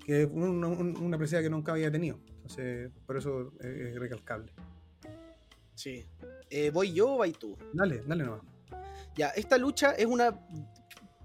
que 0.04 0.22
es 0.22 0.28
una, 0.30 0.68
una 0.68 1.18
que 1.18 1.50
nunca 1.50 1.72
había 1.72 1.90
tenido. 1.90 2.18
Entonces, 2.26 2.90
por 3.06 3.16
eso 3.16 3.52
es 3.60 3.94
recalcable. 3.98 4.52
Sí. 5.74 6.06
Eh, 6.50 6.70
¿Voy 6.70 6.92
yo 6.92 7.14
o 7.14 7.18
vas 7.18 7.32
tú? 7.32 7.56
Dale, 7.72 8.02
dale 8.06 8.24
nomás. 8.24 8.42
Ya, 9.16 9.28
esta 9.28 9.58
lucha 9.58 9.92
es 9.92 10.06
una. 10.06 10.38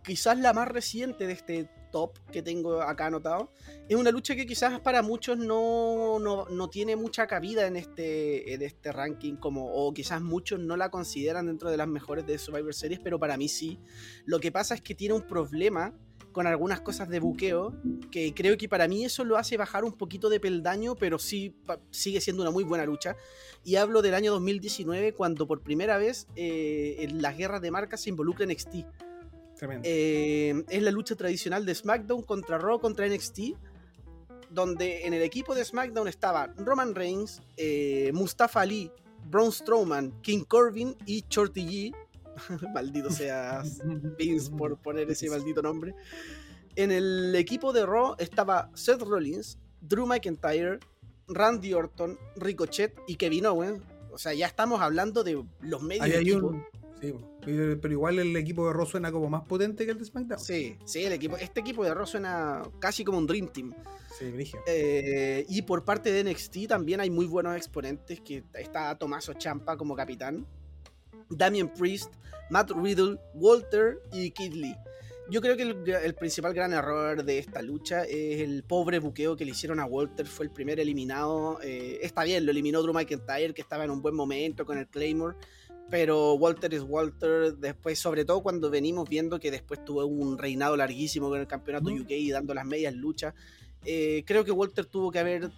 Quizás 0.03 0.39
la 0.39 0.53
más 0.53 0.67
reciente 0.67 1.27
de 1.27 1.33
este 1.33 1.69
top 1.91 2.17
que 2.31 2.41
tengo 2.41 2.81
acá 2.81 3.07
anotado. 3.07 3.51
Es 3.87 3.95
una 3.95 4.11
lucha 4.11 4.35
que 4.35 4.45
quizás 4.45 4.79
para 4.79 5.01
muchos 5.01 5.37
no, 5.37 6.19
no, 6.19 6.69
tiene 6.69 6.95
mucha 6.95 7.27
cabida 7.27 7.67
en 7.67 7.75
este, 7.75 8.53
en 8.53 8.61
este 8.61 8.91
ranking, 8.91 9.35
como, 9.35 9.73
o 9.73 9.93
quizás 9.93 10.21
muchos 10.21 10.59
no 10.59 10.77
la 10.77 10.89
consideran 10.89 11.47
dentro 11.47 11.69
de 11.69 11.77
las 11.77 11.87
mejores 11.87 12.25
de 12.25 12.37
Survivor 12.37 12.73
Series, 12.73 12.99
pero 12.99 13.19
para 13.19 13.37
mí 13.37 13.47
sí. 13.47 13.79
Lo 14.25 14.39
que 14.39 14.51
pasa 14.51 14.75
es 14.75 14.81
que 14.81 14.95
tiene 14.95 15.13
un 15.13 15.23
problema 15.23 15.93
con 16.37 16.45
algunas 16.45 16.81
cosas 16.81 17.09
de 17.09 17.19
buqueo, 17.19 17.73
que 18.11 18.31
creo 18.35 18.57
que 18.59 18.69
para 18.69 18.87
mí 18.87 19.03
eso 19.03 19.25
lo 19.25 19.37
hace 19.37 19.57
bajar 19.57 19.83
un 19.83 19.93
poquito 19.93 20.29
de 20.29 20.39
peldaño, 20.39 20.93
pero 20.93 21.17
sí 21.17 21.55
sigue 21.89 22.21
siendo 22.21 22.43
una 22.43 22.51
muy 22.51 22.63
buena 22.63 22.85
lucha. 22.85 23.15
Y 23.63 23.77
hablo 23.77 24.03
del 24.03 24.13
año 24.13 24.31
2019, 24.33 25.13
cuando 25.13 25.47
por 25.47 25.63
primera 25.63 25.97
vez 25.97 26.27
eh, 26.35 26.97
en 26.99 27.23
las 27.23 27.35
guerras 27.35 27.59
de 27.61 27.71
marcas 27.71 28.01
se 28.01 28.11
involucra 28.11 28.45
NXT. 28.45 28.85
Eh, 29.83 30.63
es 30.69 30.83
la 30.83 30.91
lucha 30.91 31.15
tradicional 31.15 31.65
de 31.65 31.73
SmackDown 31.73 32.23
contra 32.23 32.57
Raw 32.57 32.79
contra 32.79 33.07
NXT, 33.07 33.39
donde 34.49 35.05
en 35.05 35.13
el 35.13 35.21
equipo 35.21 35.55
de 35.55 35.65
SmackDown 35.65 36.07
estaba 36.07 36.47
Roman 36.57 36.95
Reigns, 36.95 37.41
eh, 37.57 38.11
Mustafa 38.13 38.61
Ali, 38.61 38.91
Braun 39.29 39.51
Strowman, 39.51 40.21
King 40.21 40.43
Corbin 40.43 40.95
y 41.05 41.25
Shorty 41.29 41.65
G 41.65 41.95
maldito 42.73 43.09
sea 43.09 43.63
Vince 44.17 44.51
por 44.51 44.77
poner 44.77 45.09
ese 45.09 45.29
maldito 45.29 45.61
nombre. 45.61 45.95
En 46.75 46.91
el 46.91 47.35
equipo 47.35 47.73
de 47.73 47.85
Raw 47.85 48.15
estaba 48.19 48.69
Seth 48.75 49.01
Rollins, 49.01 49.57
Drew 49.81 50.05
McIntyre, 50.05 50.79
Randy 51.27 51.73
Orton, 51.73 52.17
Ricochet 52.35 52.93
y 53.07 53.15
Kevin 53.15 53.47
Owens. 53.47 53.81
O 54.11 54.17
sea, 54.17 54.33
ya 54.33 54.47
estamos 54.47 54.81
hablando 54.81 55.23
de 55.23 55.43
los 55.61 55.81
medios. 55.81 56.43
Sí, 57.01 57.13
pero 57.41 57.91
igual 57.91 58.19
el 58.19 58.35
equipo 58.35 58.67
de 58.67 58.73
Raw 58.73 58.85
suena 58.85 59.11
como 59.11 59.29
más 59.29 59.43
potente 59.43 59.85
que 59.85 59.91
el 59.91 59.97
de 59.97 60.05
SmackDown. 60.05 60.39
Sí, 60.39 60.77
sí, 60.85 61.03
el 61.05 61.13
equipo, 61.13 61.37
este 61.37 61.59
equipo 61.59 61.83
de 61.83 61.93
Raw 61.93 62.05
suena 62.05 62.63
casi 62.79 63.03
como 63.03 63.17
un 63.17 63.27
Dream 63.27 63.47
Team. 63.47 63.73
Sí, 64.17 64.51
eh, 64.65 65.45
y 65.47 65.61
por 65.61 65.85
parte 65.85 66.11
de 66.11 66.23
NXT 66.23 66.67
también 66.67 66.99
hay 66.99 67.09
muy 67.09 67.27
buenos 67.27 67.55
exponentes, 67.55 68.19
que 68.21 68.43
está 68.53 68.97
Tomaso 68.97 69.33
Champa 69.33 69.77
como 69.77 69.95
capitán, 69.95 70.45
Damien 71.29 71.69
Priest, 71.69 72.13
Matt 72.49 72.71
Riddle, 72.71 73.19
Walter 73.33 73.99
y 74.11 74.31
Kid 74.31 74.53
Lee. 74.53 74.75
yo 75.29 75.41
creo 75.41 75.57
que 75.57 75.63
el, 75.63 76.15
principal 76.15 76.53
gran 76.53 76.73
error 76.73 77.23
de 77.23 77.37
esta 77.37 77.61
lucha 77.61 78.05
es 78.05 78.41
el 78.41 78.63
pobre 78.63 78.99
buqueo 78.99 79.35
que 79.35 79.45
le 79.45 79.51
hicieron 79.51 79.79
a 79.79 79.85
Walter. 79.85 80.25
Fue 80.25 80.45
el 80.45 80.51
primer 80.51 80.79
eliminado. 80.79 81.59
Eh, 81.61 81.99
está 82.01 82.23
bien, 82.23 82.45
lo 82.45 82.51
eliminó 82.51 82.81
Drew 82.81 82.93
McIntyre, 82.93 83.53
que 83.53 83.61
estaba 83.61 83.83
en 83.83 83.91
un 83.91 84.01
buen 84.01 84.15
momento 84.15 84.65
con 84.65 84.77
el 84.77 84.87
Claymore. 84.87 85.35
Pero 85.89 86.33
Walter 86.33 86.73
es 86.73 86.81
Walter. 86.81 87.55
Después, 87.55 87.99
sobre 87.99 88.25
todo 88.25 88.41
cuando 88.43 88.69
venimos 88.69 89.07
viendo 89.07 89.39
que 89.39 89.51
después 89.51 89.83
tuvo 89.85 90.05
un 90.05 90.37
reinado 90.37 90.75
larguísimo 90.75 91.29
con 91.29 91.39
el 91.39 91.47
campeonato 91.47 91.89
UK 91.89 92.11
y 92.11 92.31
dando 92.31 92.53
las 92.53 92.65
medias 92.65 92.93
luchas. 92.93 93.33
Eh, 93.85 94.23
creo 94.25 94.43
que 94.43 94.51
Walter 94.51 94.85
tuvo 94.85 95.11
que 95.11 95.19
haber 95.19 95.51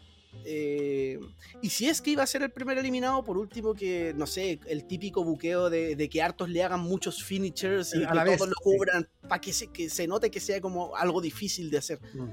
eh, 0.45 1.19
y 1.61 1.69
si 1.69 1.87
es 1.87 2.01
que 2.01 2.11
iba 2.11 2.23
a 2.23 2.27
ser 2.27 2.43
el 2.43 2.51
primer 2.51 2.77
eliminado, 2.77 3.23
por 3.23 3.37
último, 3.37 3.73
que 3.73 4.13
no 4.15 4.27
sé, 4.27 4.59
el 4.67 4.85
típico 4.85 5.23
buqueo 5.23 5.69
de, 5.69 6.09
que 6.09 6.21
hartos 6.21 6.49
le 6.49 6.63
hagan 6.63 6.81
muchos 6.81 7.23
finishers 7.23 7.93
y 7.95 7.99
que 7.99 8.05
todos 8.05 8.49
lo 8.49 8.55
cubran 8.61 9.07
para 9.27 9.41
que 9.41 9.53
se, 9.53 9.67
que 9.67 9.89
se 9.89 10.07
note 10.07 10.29
que 10.29 10.39
sea 10.39 10.61
como 10.61 10.95
algo 10.95 11.21
difícil 11.21 11.69
de 11.69 11.77
hacer. 11.77 11.99
Mm. 12.13 12.29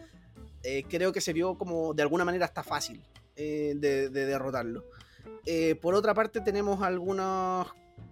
Eh, 0.62 0.84
creo 0.88 1.12
que 1.12 1.20
se 1.20 1.32
vio 1.32 1.56
como 1.56 1.94
de 1.94 2.02
alguna 2.02 2.24
manera 2.24 2.44
hasta 2.44 2.62
fácil 2.62 3.02
eh, 3.36 3.74
de, 3.76 4.08
derrotarlo. 4.10 4.84
por 5.80 5.94
otra 5.94 6.12
parte, 6.14 6.40
tenemos 6.40 6.82
algunos 6.82 7.68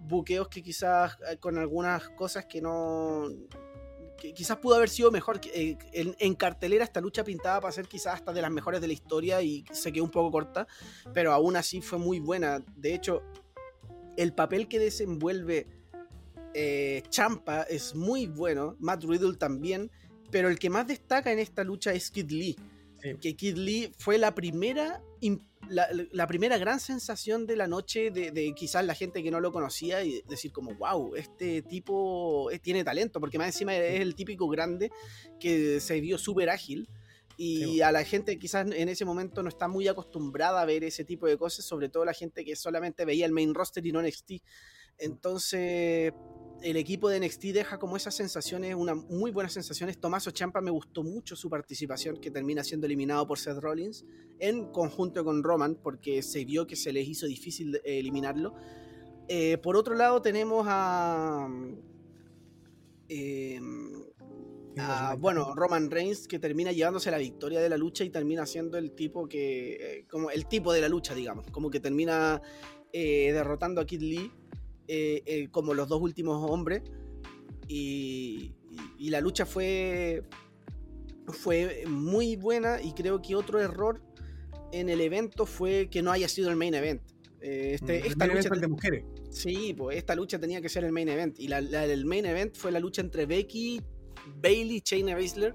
buqueos 0.06 0.48
que 0.48 0.62
quizás 0.62 1.16
con 1.40 1.58
algunas 1.58 2.08
cosas 2.10 2.46
que 2.46 2.60
no, 2.60 3.28
quizás 4.16 4.56
pudo 4.58 4.76
haber 4.76 4.88
sido 4.88 5.10
mejor. 5.10 5.40
Eh, 5.52 5.76
en, 5.92 6.34
cartelera 6.34 6.84
esta 6.84 7.00
lucha 7.00 7.24
pintada 7.24 7.60
para 7.60 7.72
ser 7.72 7.86
quizás 7.86 8.14
hasta 8.14 8.32
de 8.32 8.40
las 8.40 8.50
mejores 8.50 8.80
de 8.80 8.86
la 8.86 8.92
historia 8.92 9.42
y 9.42 9.64
se 9.72 9.92
quedó 9.92 10.04
un 10.04 10.10
poco 10.10 10.30
corta, 10.30 10.66
pero 11.12 11.32
aún 11.32 11.56
así 11.56 11.80
fue 11.80 11.98
muy 11.98 12.20
buena. 12.20 12.60
De 12.76 12.94
hecho, 12.94 13.22
el 14.16 14.32
papel 14.32 14.68
que 14.68 14.78
desenvuelve 14.78 15.66
eh, 16.54 17.02
Champa 17.08 17.62
es 17.62 17.94
muy 17.94 18.26
bueno, 18.26 18.76
Matt 18.78 19.04
Riddle 19.04 19.36
también, 19.36 19.90
pero 20.30 20.48
el 20.48 20.58
que 20.58 20.70
más 20.70 20.86
destaca 20.86 21.32
en 21.32 21.38
esta 21.38 21.64
lucha 21.64 21.92
es 21.92 22.10
Kid 22.10 22.30
Lee. 22.30 22.56
Que 23.20 23.36
Kid 23.36 23.58
Lee 23.58 23.92
fue 23.98 24.16
la 24.16 24.34
primera 24.34 25.02
la, 25.68 26.26
primera 26.26 26.58
gran 26.58 26.80
sensación 26.80 27.46
de 27.46 27.56
la 27.56 27.66
noche 27.66 28.10
de, 28.10 28.52
quizás 28.54 28.84
la 28.84 28.94
gente 28.94 29.22
que 29.22 29.30
no 29.30 29.40
lo 29.40 29.52
conocía 29.52 30.02
y 30.02 30.22
decir 30.28 30.52
como, 30.52 30.74
wow, 30.74 31.14
este 31.16 31.62
tipo 31.62 32.50
eh, 32.50 32.58
tiene 32.58 32.84
talento, 32.84 33.20
porque 33.20 33.38
más 33.38 33.48
encima 33.48 33.74
es 33.76 34.00
el 34.00 34.14
típico 34.14 34.48
grande 34.48 34.90
que 35.38 35.80
se 35.80 36.00
vio 36.00 36.18
súper 36.18 36.50
ágil. 36.50 36.88
Y 37.36 37.80
a 37.80 37.90
la 37.90 38.04
gente 38.04 38.38
quizás 38.38 38.70
en 38.70 38.88
ese 38.88 39.04
momento 39.04 39.42
no 39.42 39.48
está 39.48 39.66
muy 39.66 39.88
acostumbrada 39.88 40.62
a 40.62 40.64
ver 40.64 40.84
ese 40.84 41.04
tipo 41.04 41.26
de 41.26 41.36
cosas, 41.36 41.64
sobre 41.64 41.88
todo 41.88 42.04
la 42.04 42.14
gente 42.14 42.44
que 42.44 42.54
solamente 42.54 43.04
veía 43.04 43.26
el 43.26 43.32
main 43.32 43.54
roster 43.54 43.84
y 43.84 43.90
no 43.90 44.00
NXT. 44.00 44.34
Entonces, 44.98 46.12
el 46.62 46.76
equipo 46.76 47.08
de 47.08 47.20
NXT 47.20 47.42
deja 47.46 47.78
como 47.78 47.96
esas 47.96 48.14
sensaciones, 48.14 48.74
unas 48.74 48.96
muy 48.96 49.30
buenas 49.30 49.52
sensaciones. 49.52 49.98
Tomaso 49.98 50.30
Champa 50.30 50.60
me 50.60 50.70
gustó 50.70 51.02
mucho 51.02 51.36
su 51.36 51.50
participación, 51.50 52.18
que 52.18 52.30
termina 52.30 52.64
siendo 52.64 52.86
eliminado 52.86 53.26
por 53.26 53.38
Seth 53.38 53.58
Rollins, 53.58 54.04
en 54.38 54.72
conjunto 54.72 55.24
con 55.24 55.42
Roman, 55.42 55.76
porque 55.82 56.22
se 56.22 56.44
vio 56.44 56.66
que 56.66 56.76
se 56.76 56.92
les 56.92 57.06
hizo 57.06 57.26
difícil 57.26 57.80
eliminarlo. 57.84 58.54
Eh, 59.28 59.58
por 59.58 59.76
otro 59.76 59.94
lado, 59.94 60.20
tenemos 60.22 60.66
a. 60.68 61.48
Em, 63.08 64.04
bueno, 65.18 65.54
Roman 65.54 65.90
Reigns, 65.90 66.26
que 66.26 66.38
termina 66.38 66.72
llevándose 66.72 67.10
la 67.10 67.18
victoria 67.18 67.60
de 67.60 67.68
la 67.68 67.76
lucha 67.76 68.04
y 68.04 68.10
termina 68.10 68.46
siendo 68.46 68.78
el 68.78 68.92
tipo 68.92 69.28
que. 69.28 69.74
Eh, 69.74 70.06
como 70.10 70.30
el 70.30 70.46
tipo 70.46 70.72
de 70.72 70.80
la 70.80 70.88
lucha, 70.88 71.14
digamos. 71.14 71.46
Como 71.50 71.70
que 71.70 71.80
termina 71.80 72.42
eh, 72.92 73.32
derrotando 73.32 73.80
a 73.80 73.86
Kid 73.86 74.02
Lee 74.02 74.32
eh, 74.88 75.22
eh, 75.26 75.48
como 75.50 75.74
los 75.74 75.88
dos 75.88 76.00
últimos 76.00 76.50
hombres. 76.50 76.82
Y, 77.68 78.52
la 78.98 79.20
lucha 79.20 79.46
fue, 79.46 80.22
fue 81.28 81.84
muy 81.86 82.36
buena 82.36 82.80
y 82.82 82.92
creo 82.92 83.22
que 83.22 83.36
otro 83.36 83.60
error 83.60 84.02
en 84.72 84.88
el 84.88 85.00
evento 85.00 85.46
fue 85.46 85.88
que 85.90 86.02
no 86.02 86.10
haya 86.10 86.28
sido 86.28 86.50
el 86.50 86.56
main 86.56 86.74
event. 86.74 87.02
Eh, 87.40 87.74
este, 87.74 88.00
mm, 88.00 88.06
esta 88.06 88.26
lucha 88.26 88.48
de 88.48 88.68
mujeres. 88.68 89.04
Sí, 89.30 89.74
pues 89.76 89.98
esta 89.98 90.14
lucha 90.14 90.38
tenía 90.38 90.60
que 90.60 90.68
ser 90.68 90.84
el 90.84 90.92
main 90.92 91.08
event. 91.08 91.38
Y 91.38 91.48
la, 91.48 91.58
el 91.58 92.04
main 92.06 92.26
event 92.26 92.56
fue 92.56 92.72
la 92.72 92.80
lucha 92.80 93.02
entre 93.02 93.26
Becky, 93.26 93.80
Bailey, 94.40 94.82
Shayna 94.84 95.14
Baszler 95.14 95.54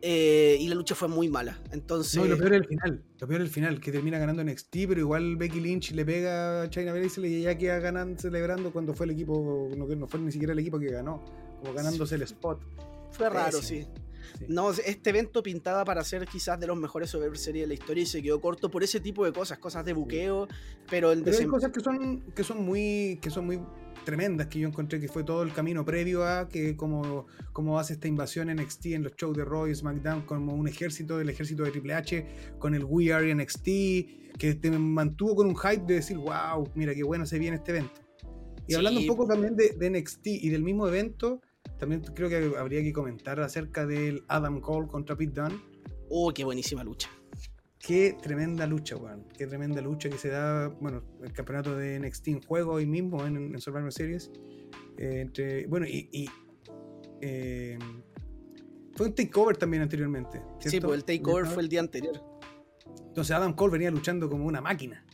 eh, 0.00 0.56
y 0.60 0.68
la 0.68 0.74
lucha 0.74 0.94
fue 0.94 1.08
muy 1.08 1.28
mala. 1.28 1.60
Entonces. 1.72 2.16
No, 2.16 2.26
lo 2.26 2.38
peor 2.38 2.54
es 2.54 2.60
el 2.60 2.66
final. 2.66 3.02
Lo 3.20 3.26
peor 3.26 3.40
es 3.40 3.46
el 3.46 3.52
final, 3.52 3.80
que 3.80 3.92
termina 3.92 4.18
ganando 4.18 4.42
en 4.42 4.48
NXT, 4.48 4.76
pero 4.88 5.00
igual 5.00 5.36
Becky 5.36 5.60
Lynch 5.60 5.92
le 5.92 6.04
pega 6.04 6.62
a 6.62 6.70
China 6.70 6.92
Baszler 6.92 7.30
y 7.30 7.36
ella 7.36 7.58
queda 7.58 7.78
ganando, 7.80 8.20
celebrando 8.20 8.72
cuando 8.72 8.94
fue 8.94 9.06
el 9.06 9.12
equipo, 9.12 9.70
no, 9.76 9.86
no 9.86 10.06
fue 10.06 10.20
ni 10.20 10.32
siquiera 10.32 10.52
el 10.52 10.58
equipo 10.58 10.78
que 10.78 10.90
ganó, 10.90 11.24
como 11.60 11.74
ganándose 11.74 12.14
el 12.14 12.22
spot. 12.22 12.60
Fue 13.10 13.28
raro, 13.28 13.60
sí. 13.60 13.86
No, 14.46 14.70
este 14.70 15.10
evento 15.10 15.42
pintaba 15.42 15.84
para 15.84 16.04
ser 16.04 16.26
quizás 16.26 16.60
de 16.60 16.66
los 16.66 16.76
mejores 16.76 17.10
Survivor 17.10 17.36
Series 17.36 17.64
de 17.64 17.68
la 17.68 17.74
historia 17.74 18.02
y 18.02 18.06
se 18.06 18.22
quedó 18.22 18.40
corto 18.40 18.70
por 18.70 18.82
ese 18.82 19.00
tipo 19.00 19.24
de 19.24 19.32
cosas, 19.32 19.58
cosas 19.58 19.84
de 19.84 19.92
buqueo, 19.92 20.48
pero 20.88 21.12
el 21.12 21.22
pero 21.22 21.38
hay 21.38 21.46
cosas 21.46 21.72
que 21.72 21.80
son, 21.80 22.20
que 22.34 22.44
son 22.44 22.64
muy, 22.64 23.18
que 23.20 23.30
son 23.30 23.46
muy 23.46 23.60
tremendas 24.08 24.46
que 24.46 24.58
yo 24.58 24.66
encontré 24.66 24.98
que 24.98 25.08
fue 25.08 25.22
todo 25.22 25.42
el 25.42 25.52
camino 25.52 25.84
previo 25.84 26.24
a 26.24 26.48
que 26.48 26.78
como, 26.78 27.26
como 27.52 27.78
hace 27.78 27.92
esta 27.92 28.08
invasión 28.08 28.48
en 28.48 28.56
NXT 28.56 28.86
en 28.86 29.02
los 29.02 29.14
shows 29.16 29.36
de 29.36 29.44
Roy 29.44 29.74
SmackDown 29.74 30.22
como 30.22 30.54
un 30.54 30.66
ejército 30.66 31.18
del 31.18 31.28
ejército 31.28 31.62
de 31.62 31.72
Triple 31.72 31.92
H 31.92 32.26
con 32.58 32.74
el 32.74 32.84
We 32.84 33.12
Are 33.12 33.34
NXT 33.34 33.64
que 34.38 34.54
te 34.58 34.70
mantuvo 34.70 35.36
con 35.36 35.46
un 35.46 35.56
hype 35.58 35.84
de 35.84 35.96
decir 35.96 36.16
wow 36.16 36.66
mira 36.74 36.94
qué 36.94 37.02
bueno 37.02 37.26
se 37.26 37.38
viene 37.38 37.58
este 37.58 37.72
evento 37.72 38.00
y 38.66 38.72
hablando 38.72 38.98
un 38.98 39.06
poco 39.06 39.26
también 39.26 39.54
de, 39.56 39.76
de, 39.78 39.90
NXT 39.90 40.26
y 40.26 40.48
del 40.48 40.62
mismo 40.62 40.88
evento 40.88 41.42
también 41.78 42.00
creo 42.00 42.30
que 42.30 42.56
habría 42.56 42.82
que 42.82 42.94
comentar 42.94 43.38
acerca 43.40 43.84
del 43.84 44.24
Adam 44.28 44.60
Cole 44.62 44.88
contra 44.88 45.16
Pete 45.16 45.38
Dunne. 45.38 45.60
Oh 46.08 46.32
qué 46.32 46.44
buenísima 46.44 46.82
lucha 46.82 47.10
Qué 47.78 48.16
tremenda 48.20 48.66
lucha, 48.66 48.96
weón. 48.96 49.24
Qué 49.36 49.46
tremenda 49.46 49.80
lucha 49.80 50.10
que 50.10 50.18
se 50.18 50.28
da, 50.28 50.68
bueno, 50.68 51.02
el 51.22 51.32
campeonato 51.32 51.76
de 51.76 51.98
NXT 52.00 52.28
en 52.28 52.42
juego 52.42 52.72
hoy 52.72 52.86
mismo 52.86 53.24
en, 53.24 53.58
Survivor 53.60 53.92
Series. 53.92 54.30
Eh, 54.96 55.20
entre, 55.20 55.66
bueno, 55.66 55.86
y, 55.86 56.28
eh, 57.20 57.78
fue 58.94 59.06
un 59.06 59.14
takeover 59.14 59.56
también 59.56 59.82
anteriormente. 59.82 60.42
Sí, 60.60 60.80
pues 60.80 60.94
el 60.94 61.04
takeover 61.04 61.46
fue 61.46 61.62
el 61.62 61.68
día 61.68 61.80
anterior. 61.80 62.20
Entonces 63.06 63.34
Adam 63.34 63.54
Cole 63.54 63.72
venía 63.72 63.90
luchando 63.90 64.28
como 64.28 64.44
una 64.44 64.60
máquina. 64.60 65.04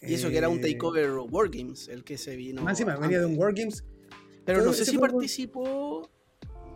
Y 0.00 0.14
eso 0.14 0.30
que 0.30 0.38
era 0.38 0.48
un 0.48 0.58
eh, 0.58 0.72
takeover 0.72 1.10
Wargames, 1.10 1.88
el 1.88 2.04
que 2.04 2.18
se 2.18 2.36
vino. 2.36 2.62
Más 2.62 2.78
encima, 2.78 2.96
venía 2.96 3.20
de 3.20 3.26
un 3.26 3.38
Wargames. 3.38 3.84
Pero 4.44 4.64
no 4.64 4.72
sé 4.72 4.84
si 4.84 4.98
participó 4.98 6.10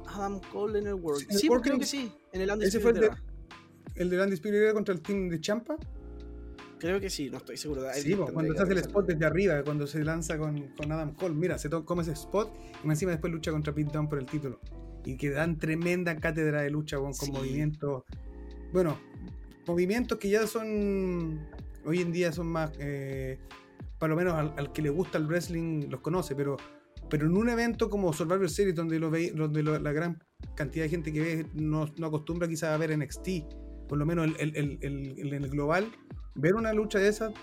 Adam 0.07 0.41
Cole 0.53 0.79
en 0.79 0.87
el 0.89 0.95
Wargames. 0.95 1.41
Sí, 1.41 1.49
creo 1.49 1.79
que 1.79 1.87
sí, 1.87 2.13
en 2.33 2.41
el 2.41 2.51
Undisputed 2.51 3.03
el 3.03 3.11
de 3.11 3.32
Randy 3.97 4.35
Spirit 4.35 4.73
contra 4.73 4.95
el 4.95 5.01
team 5.01 5.29
de 5.29 5.41
Champa? 5.41 5.77
Creo 6.83 6.99
que 6.99 7.11
sí, 7.11 7.31
no 7.31 7.37
estoy 7.37 7.57
seguro. 7.57 7.83
sí, 7.95 8.13
cuando 8.15 8.55
se 8.55 8.61
hace 8.61 8.73
el 8.73 8.79
spot 8.79 9.07
desde 9.07 9.25
arriba, 9.25 9.63
cuando 9.63 9.87
se 9.87 10.03
lanza 10.03 10.37
con, 10.37 10.69
Adam 10.91 11.15
Cole. 11.15 11.33
Mira, 11.33 11.57
se 11.57 11.71
come 11.71 12.03
ese 12.03 12.11
spot 12.11 12.53
y 12.83 12.89
encima 12.89 13.13
después 13.13 13.33
lucha 13.33 13.53
contra 13.53 13.73
Pete 13.73 13.93
Dunne 13.93 14.09
por 14.09 14.19
el 14.19 14.27
título. 14.27 14.59
Y 15.05 15.17
que 15.17 15.31
dan 15.31 15.59
tremenda 15.59 16.17
cátedra 16.17 16.63
de 16.63 16.71
lucha 16.71 16.97
con, 16.97 17.13
movimientos. 17.33 18.03
Bueno, 18.73 18.99
movimientos 19.65 20.19
que 20.19 20.29
ya 20.29 20.45
son. 20.49 21.47
Hoy 21.85 22.01
en 22.01 22.11
día 22.11 22.33
son 22.33 22.49
más. 22.49 22.73
Eh, 22.81 23.39
para 24.01 24.15
lo 24.15 24.17
menos 24.17 24.35
al, 24.35 24.73
que 24.73 24.83
le 24.83 24.91
gusta 24.91 25.19
el 25.19 25.29
wrestling 25.29 25.89
los 25.89 26.01
conoce, 26.01 26.35
pero, 26.35 26.57
pero 27.09 27.27
en 27.27 27.37
un 27.37 27.49
evento 27.49 27.91
como 27.91 28.13
Survivor 28.13 28.51
Series, 28.51 28.75
donde, 28.75 28.99
lo 28.99 29.09
ve, 29.09 29.31
donde 29.31 29.63
la 29.63 29.93
gran 29.93 30.21
cantidad 30.57 30.87
de 30.87 30.89
gente 30.89 31.13
que 31.13 31.21
ve 31.21 31.47
no, 31.55 31.87
no 31.97 32.09
acostumbra 32.09 32.49
quizás 32.49 32.71
a 32.71 32.77
ver 32.77 32.99
NXT 32.99 33.29
por 33.93 33.99
lo 33.99 34.07
menos 34.07 34.31
en 34.39 34.79
el, 34.81 35.51
global, 35.51 35.93
ver 36.35 36.55
una 36.55 36.73
lucha 36.73 36.99
de 36.99 37.09
esas 37.09 37.35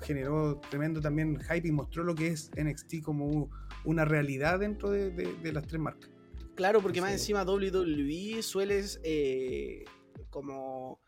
generó 0.00 0.60
tremendo 0.70 1.00
también 1.00 1.40
hype 1.40 1.66
y 1.66 1.72
mostró 1.72 2.04
lo 2.04 2.14
que 2.14 2.28
es 2.28 2.52
NXT 2.56 3.02
como 3.02 3.50
una 3.84 4.04
realidad 4.04 4.60
dentro 4.60 4.92
de, 4.92 5.52
las 5.52 5.66
tres 5.66 5.80
marcas. 5.80 6.08
Claro, 6.54 6.80
porque 6.80 7.00
más 7.00 7.10
encima 7.10 7.42
WWE 7.42 8.44
sueles 8.44 9.00
eh, 9.02 9.86
como 10.30 11.00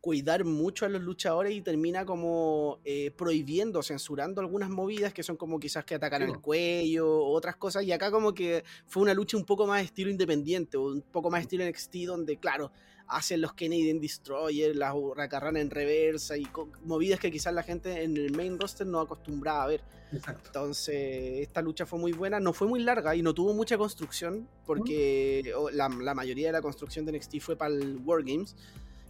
cuidar 0.00 0.44
mucho 0.44 0.86
a 0.86 0.88
los 0.88 1.02
luchadores 1.02 1.52
y 1.52 1.60
termina 1.60 2.04
como 2.04 2.78
eh, 2.84 3.10
prohibiendo, 3.10 3.82
censurando 3.82 4.40
algunas 4.40 4.70
movidas 4.70 5.12
que 5.12 5.24
son 5.24 5.36
como 5.36 5.58
quizás 5.58 5.84
que 5.84 5.96
atacan 5.96 6.22
el 6.22 6.38
cuello, 6.38 7.24
otras 7.24 7.56
cosas, 7.56 7.82
y 7.82 7.90
acá 7.90 8.12
como 8.12 8.32
que 8.32 8.62
fue 8.86 9.02
una 9.02 9.14
lucha 9.14 9.36
un 9.36 9.44
poco 9.44 9.66
más 9.66 9.82
estilo 9.82 10.08
independiente, 10.08 10.78
un 10.78 11.02
poco 11.02 11.28
más 11.28 11.40
estilo 11.40 11.68
NXT, 11.68 11.96
donde 12.06 12.36
claro, 12.36 12.70
hacen 13.08 13.40
los 13.40 13.52
Canadian 13.52 14.00
Destroyer, 14.00 14.74
las 14.74 14.94
Hurracarrana 14.94 15.60
en 15.60 15.70
reversa 15.70 16.36
y 16.36 16.46
movidas 16.84 17.20
que 17.20 17.30
quizás 17.30 17.52
la 17.52 17.62
gente 17.62 18.02
en 18.02 18.16
el 18.16 18.32
main 18.32 18.58
roster 18.58 18.86
no 18.86 19.00
acostumbraba 19.00 19.64
a 19.64 19.66
ver. 19.66 19.82
Entonces, 20.12 21.40
esta 21.42 21.62
lucha 21.62 21.84
fue 21.84 21.98
muy 21.98 22.12
buena, 22.12 22.38
no 22.40 22.52
fue 22.52 22.68
muy 22.68 22.80
larga 22.80 23.14
y 23.16 23.22
no 23.22 23.34
tuvo 23.34 23.54
mucha 23.54 23.76
construcción, 23.76 24.48
porque 24.64 25.52
la, 25.72 25.88
mayoría 25.88 26.48
de 26.48 26.52
la 26.52 26.62
construcción 26.62 27.04
de 27.04 27.12
NXT 27.12 27.40
fue 27.40 27.56
para 27.56 27.74
el 27.74 27.98
Wargames 28.04 28.54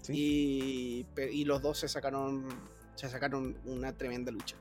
y, 0.08 1.04
y, 1.32 1.44
los 1.44 1.60
dos 1.62 1.78
se 1.78 1.88
sacaron, 1.88 2.46
se 2.94 3.08
sacaron 3.08 3.56
una 3.64 3.92
tremenda 3.92 4.32
lucha. 4.32 4.56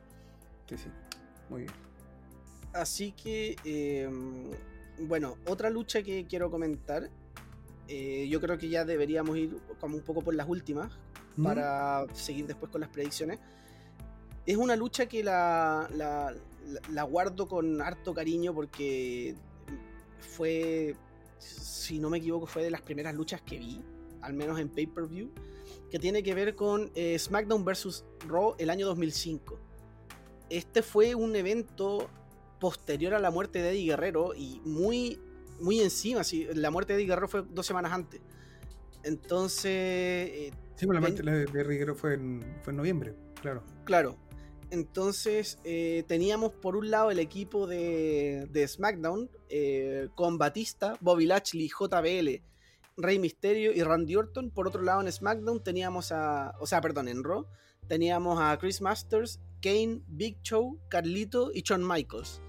Sí, 0.68 0.78
sí, 0.78 0.90
muy 1.50 1.62
bien. 1.62 1.74
Así 2.74 3.12
que. 3.12 3.56
Em, 3.64 4.52
bueno, 5.00 5.38
otra 5.46 5.70
lucha 5.70 6.04
que 6.04 6.26
quiero 6.26 6.50
comentar, 6.50 7.10
eh, 7.88 8.28
yo 8.30 8.42
creo 8.42 8.58
que 8.58 8.70
ya 8.70 8.86
deberíamos 8.86 9.38
ir 9.38 9.58
como 9.80 9.96
un 9.96 10.04
poco 10.04 10.22
por 10.22 10.34
las 10.34 10.48
últimas 10.48 10.92
¿Mm? 11.36 11.44
para 11.44 12.06
seguir 12.14 12.48
después 12.48 12.72
con 12.72 12.82
las 12.82 12.90
predicciones. 12.90 13.40
Es 14.46 14.58
una 14.58 14.76
lucha 14.76 15.08
que 15.08 15.24
la, 15.24 15.90
la, 16.92 17.04
guardo 17.04 17.48
con 17.48 17.82
harto 17.82 18.14
cariño 18.14 18.54
porque 18.54 19.36
fue, 20.20 20.96
si 21.40 22.00
no 22.00 22.10
me 22.10 22.20
equivoco, 22.20 22.46
fue 22.46 22.64
de 22.64 22.70
las 22.70 22.82
primeras 22.82 23.16
luchas 23.16 23.42
que 23.42 23.58
vi, 23.58 23.82
al 24.22 24.34
menos 24.34 24.60
en 24.60 24.70
pay-per-view, 24.70 25.32
que 25.90 26.00
tiene 26.00 26.22
que 26.22 26.34
ver 26.36 26.56
con 26.56 26.92
eh, 26.96 27.18
SmackDown 27.18 27.66
vs. 27.66 28.06
Raw 28.28 28.56
el 28.60 28.70
año 28.70 28.86
2005. 28.86 29.60
Este 30.50 30.84
fue 30.84 31.16
un 31.16 31.36
evento 31.36 32.08
posterior 32.60 33.14
a 33.14 33.20
la 33.20 33.32
muerte 33.32 33.62
de 33.62 33.72
Eddie 33.72 33.92
Guerrero 33.92 34.36
y 34.36 34.62
muy, 34.64 35.20
muy 35.60 35.82
encima. 35.82 36.24
Sí, 36.24 36.48
la 36.54 36.72
muerte 36.72 36.94
de 36.94 37.00
Eddie 37.00 37.08
Guerrero 37.08 37.28
fue 37.28 37.44
dos 37.50 37.66
semanas 37.66 37.92
antes. 37.92 38.22
Entonces. 39.04 39.72
Eh, 39.74 40.52
sí, 40.76 40.86
pues 40.86 40.96
la 40.96 41.02
muerte 41.02 41.24
de 41.24 41.44
Eddie 41.44 41.52
Guerrero 41.52 41.96
fue 41.96 42.16
en, 42.16 42.60
fue 42.64 42.72
en 42.72 42.78
noviembre, 42.78 43.16
claro. 43.42 43.64
Claro. 43.86 44.18
Entonces 44.72 45.60
eh, 45.64 46.04
teníamos 46.08 46.52
por 46.52 46.76
un 46.76 46.90
lado 46.90 47.12
el 47.12 47.20
equipo 47.20 47.68
de, 47.68 48.48
de 48.52 48.68
SmackDown 48.68 49.30
eh, 49.48 50.10
con 50.16 50.38
Batista, 50.38 50.98
Bobby 51.02 51.28
Lashley, 51.28 51.70
JBL, 51.70 52.42
Rey 52.98 53.20
Mysterio 53.20 53.72
y 53.74 53.84
Randy 53.84 54.16
Orton. 54.16 54.50
Por 54.50 54.68
otro 54.68 54.82
lado 54.82 55.02
en 55.02 55.12
SmackDown 55.12 55.64
teníamos 55.64 56.12
a, 56.12 56.56
o 56.60 56.66
sea, 56.66 56.82
perdón, 56.82 57.08
en 57.08 57.24
Raw 57.24 57.46
teníamos 57.88 58.40
a 58.42 58.58
Chris 58.58 58.82
Masters, 58.82 59.40
Kane, 59.62 60.02
Big 60.08 60.42
Show, 60.42 60.80
Carlito 60.90 61.52
y 61.54 61.62
Shawn 61.62 61.88
Michaels. 61.88 62.42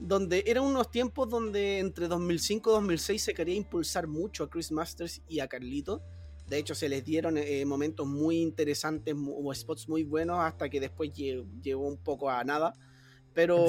Donde 0.00 0.44
eran 0.46 0.64
unos 0.64 0.90
tiempos 0.90 1.28
donde 1.28 1.78
entre 1.78 2.08
2005 2.08 2.70
y 2.70 2.72
2006 2.74 3.22
se 3.22 3.34
quería 3.34 3.54
impulsar 3.54 4.06
mucho 4.06 4.44
a 4.44 4.50
Chris 4.50 4.70
Masters 4.70 5.22
y 5.28 5.40
a 5.40 5.48
Carlito. 5.48 6.02
De 6.46 6.58
hecho, 6.58 6.74
se 6.74 6.88
les 6.88 7.04
dieron 7.04 7.36
eh, 7.36 7.64
momentos 7.66 8.06
muy 8.06 8.40
interesantes 8.40 9.14
o 9.16 9.54
spots 9.54 9.88
muy 9.88 10.04
buenos 10.04 10.38
hasta 10.40 10.68
que 10.68 10.80
después 10.80 11.12
llegó 11.12 11.86
un 11.86 11.98
poco 11.98 12.30
a 12.30 12.42
nada. 12.44 12.72
Pero. 13.34 13.64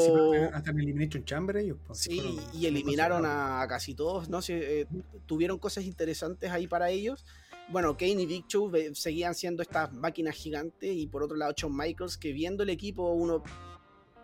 Hasta 0.54 0.72
en 0.72 0.80
Elimination 0.80 1.26
Chamber 1.26 1.58
ellos. 1.58 1.78
Pues, 1.86 2.00
sí, 2.00 2.40
y 2.54 2.66
eliminaron 2.66 3.24
a, 3.26 3.66
casi 3.68 3.96
todos. 3.96 4.30
¿no? 4.30 4.40
Eh, 4.48 4.88
tuvieron 5.26 5.58
cosas 5.58 5.84
interesantes 5.84 6.52
ahí 6.52 6.68
para 6.68 6.90
ellos 6.90 7.26
bueno, 7.72 7.96
Kane 7.96 8.24
y 8.24 8.26
Big 8.26 8.48
Show 8.48 8.72
seguían 8.94 9.36
siendo 9.36 9.62
estas 9.62 9.94
máquinas 9.94 10.36
gigantes 10.36 10.92
y 10.92 11.06
por 11.08 11.24
otro 11.24 11.38
lado 11.38 11.54
Shawn 11.56 11.76
Michaels, 11.76 12.18
que 12.18 12.34
viendo 12.34 12.64
el 12.64 12.70
equipo 12.70 13.12
uno 13.12 13.44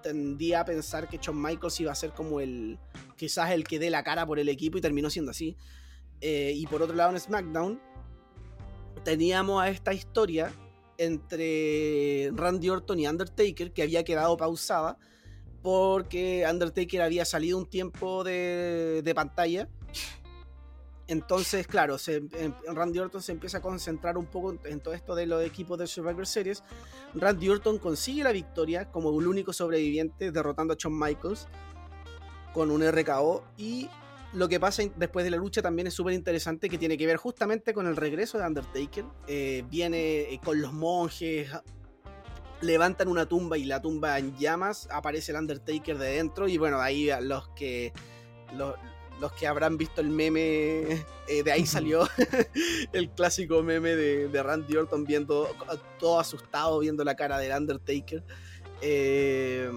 tendía 0.06 0.60
a 0.60 0.66
pensar 0.66 1.10
que 1.10 1.18
Shawn 1.18 1.42
Michaels 1.42 1.80
iba 1.80 1.92
a 1.92 1.96
ser 1.96 2.12
como 2.12 2.40
el, 2.40 2.78
quizás 3.18 3.50
el 3.50 3.64
que 3.64 3.80
dé 3.80 3.90
la 3.90 4.04
cara 4.04 4.24
por 4.24 4.38
el 4.38 4.50
equipo 4.50 4.78
y 4.78 4.82
terminó 4.82 5.10
siendo 5.10 5.32
así. 5.32 5.58
Eh, 6.22 6.54
y 6.56 6.68
por 6.68 6.84
otro 6.84 6.96
lado 6.96 7.10
en 7.10 7.20
SmackDown 7.20 7.82
teníamos 9.04 9.64
a 9.64 9.70
esta 9.70 9.94
historia 9.94 10.54
entre 11.00 12.30
Randy 12.36 12.70
Orton 12.70 13.00
y 13.00 13.08
Undertaker 13.08 13.74
que 13.74 13.82
había 13.82 14.04
quedado 14.04 14.38
pausada 14.38 15.00
porque 15.64 16.46
Undertaker 16.48 17.02
había 17.02 17.26
salido 17.26 17.58
un 17.58 17.66
tiempo 17.66 18.24
de, 18.24 19.02
de 19.04 19.16
pantalla 19.16 19.68
entonces, 21.08 21.68
claro, 21.68 21.98
Randy 22.74 23.00
Orton 23.00 23.22
se 23.22 23.32
empieza 23.32 23.60
a 23.60 23.62
concentrar 23.62 24.18
un 24.18 24.26
poco 24.26 24.58
en 24.66 24.80
todo 24.80 24.94
esto 24.94 25.14
de 25.14 25.28
los 25.28 25.44
equipos 25.44 25.78
de 25.78 25.86
Survivor 25.86 26.26
Series. 26.26 26.64
Randy 27.14 27.50
Orton 27.50 27.78
consigue 27.78 28.24
la 28.24 28.32
victoria 28.32 28.92
como 28.92 29.18
el 29.20 29.28
único 29.28 29.54
sobreviviente, 29.54 30.32
derrotando 30.32 30.74
a 30.74 30.78
Shawn 30.80 30.98
Michaels 30.98 31.48
con 32.54 32.72
un 32.72 32.82
RKO. 32.84 33.44
Y 33.58 33.88
lo 34.34 34.50
que 34.50 34.60
pasa 34.60 34.82
después 34.96 35.24
de 35.24 35.32
la 35.32 35.38
lucha 35.38 35.62
también 35.62 35.88
es 35.88 35.94
súper 35.94 36.14
interesante, 36.14 36.70
que 36.70 36.80
tiene 36.80 36.98
que 36.98 37.06
ver 37.06 37.18
justamente 37.18 37.74
con 37.74 37.86
el 37.86 37.96
regreso 37.96 38.40
de 38.40 38.48
Undertaker. 38.48 39.06
Eh, 39.28 39.64
viene 39.70 40.22
eh, 40.22 40.40
con 40.44 40.60
los 40.60 40.74
monjes, 40.74 41.52
levantan 42.62 43.10
una 43.10 43.28
tumba 43.28 43.60
y 43.60 43.66
la 43.66 43.80
tumba 43.80 44.18
en 44.18 44.36
llamas, 44.38 44.88
aparece 44.92 45.34
el 45.34 45.38
Undertaker 45.38 46.00
de 46.00 46.14
dentro. 46.14 46.48
Y 46.48 46.58
bueno, 46.58 46.80
ahí 46.82 47.12
los 47.22 47.50
que. 47.50 47.94
Los, 48.56 48.76
los 49.20 49.32
que 49.34 49.48
habrán 49.48 49.78
visto 49.78 50.02
el 50.02 50.10
meme, 50.10 51.06
eh, 51.28 51.44
de 51.44 51.52
ahí 51.52 51.66
salió 51.66 52.08
el 52.94 53.10
clásico 53.12 53.64
meme 53.64 53.96
de, 53.96 54.44
Randy 54.44 54.76
Orton 54.76 55.06
viendo 55.06 55.50
todo 56.00 56.20
asustado, 56.20 56.80
viendo 56.80 57.04
la 57.04 57.16
cara 57.16 57.38
del 57.38 57.52
Undertaker. 57.58 58.24
Eh, 58.82 59.70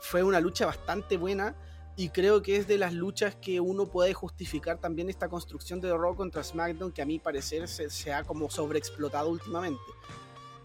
fue 0.00 0.22
una 0.22 0.40
lucha 0.40 0.66
bastante 0.66 1.16
buena 1.16 1.56
y 1.96 2.08
creo 2.08 2.42
que 2.42 2.56
es 2.56 2.66
de 2.66 2.78
las 2.78 2.92
luchas 2.92 3.36
que 3.36 3.60
uno 3.60 3.86
puede 3.86 4.14
justificar 4.14 4.78
también 4.78 5.10
esta 5.10 5.28
construcción 5.28 5.80
de 5.80 5.92
Raw 5.92 6.16
contra 6.16 6.42
SmackDown 6.42 6.90
que 6.90 7.02
a 7.02 7.06
mi 7.06 7.18
parecer 7.18 7.68
se, 7.68 8.12
ha 8.12 8.24
como 8.24 8.50
sobreexplotado 8.50 9.28
últimamente. 9.28 9.82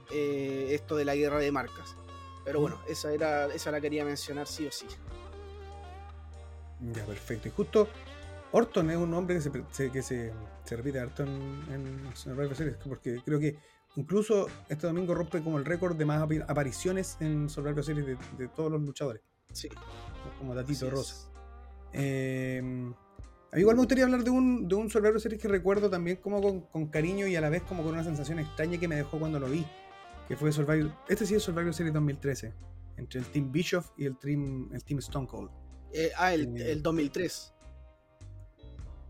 Eh, 0.09 0.69
esto 0.71 0.95
de 0.95 1.03
la 1.03 1.15
guerra 1.15 1.39
de 1.39 1.51
marcas. 1.51 1.95
Pero 2.45 2.61
bueno, 2.61 2.79
esa, 2.87 3.11
era, 3.11 3.47
esa 3.47 3.71
la 3.71 3.81
quería 3.81 4.05
mencionar 4.05 4.47
sí 4.47 4.65
o 4.65 4.71
sí. 4.71 4.87
Ya, 6.93 7.05
perfecto. 7.05 7.49
Y 7.49 7.51
justo 7.51 7.89
Orton 8.51 8.89
es 8.89 8.97
un 8.97 9.11
nombre 9.11 9.35
que 9.35 9.41
se, 9.41 9.91
que 9.91 10.01
se, 10.01 10.33
repite 10.69 10.99
harto 10.99 11.23
en, 11.23 11.61
en 11.71 12.15
Survivor 12.15 12.55
Series, 12.55 12.77
porque 12.77 13.21
creo 13.25 13.39
que 13.39 13.57
incluso 13.95 14.47
este 14.69 14.87
domingo 14.87 15.13
rompe 15.13 15.41
como 15.41 15.57
el 15.57 15.65
récord 15.65 15.95
de 15.95 16.05
más 16.05 16.21
apariciones 16.47 17.17
en 17.19 17.49
Survivor 17.49 17.83
Series 17.83 18.17
de, 18.37 18.47
todos 18.49 18.71
los 18.71 18.81
luchadores. 18.81 19.21
Sí. 19.51 19.69
Como 20.37 20.55
Datito 20.55 20.89
Rosa. 20.89 21.29
Eh, 21.93 22.61
a 23.51 23.55
mí 23.55 23.61
igual 23.61 23.75
me 23.75 23.81
gustaría 23.81 24.03
hablar 24.03 24.23
de 24.23 24.29
un, 24.29 24.67
de 24.67 24.75
un 24.75 24.89
Survivor 24.89 25.19
Series 25.19 25.41
que 25.41 25.47
recuerdo 25.47 25.89
también 25.89 26.17
como 26.17 26.41
con, 26.41 26.61
con, 26.61 26.87
cariño 26.87 27.27
y 27.27 27.35
a 27.35 27.41
la 27.41 27.49
vez 27.49 27.63
como 27.63 27.83
con 27.83 27.93
una 27.93 28.03
sensación 28.03 28.39
extraña 28.39 28.79
que 28.79 28.87
me 28.87 28.95
dejó 28.95 29.19
cuando 29.19 29.39
lo 29.39 29.49
vi. 29.49 29.65
Que 30.27 30.35
fue 30.35 30.51
Survivor. 30.51 30.91
Este 31.07 31.25
sí 31.25 31.35
es 31.35 31.43
Survivor 31.43 31.73
Series 31.73 31.93
2013. 31.93 32.53
Entre 32.97 33.19
el 33.19 33.25
Team 33.27 33.51
Bischoff 33.51 33.91
y 33.97 34.05
el 34.05 34.17
Team, 34.17 34.69
el 34.73 34.83
team 34.83 34.99
Stone 34.99 35.27
Cold. 35.27 35.49
Eh, 35.93 36.11
ah, 36.17 36.33
el, 36.33 36.59
el 36.61 36.81
2003. 36.81 37.53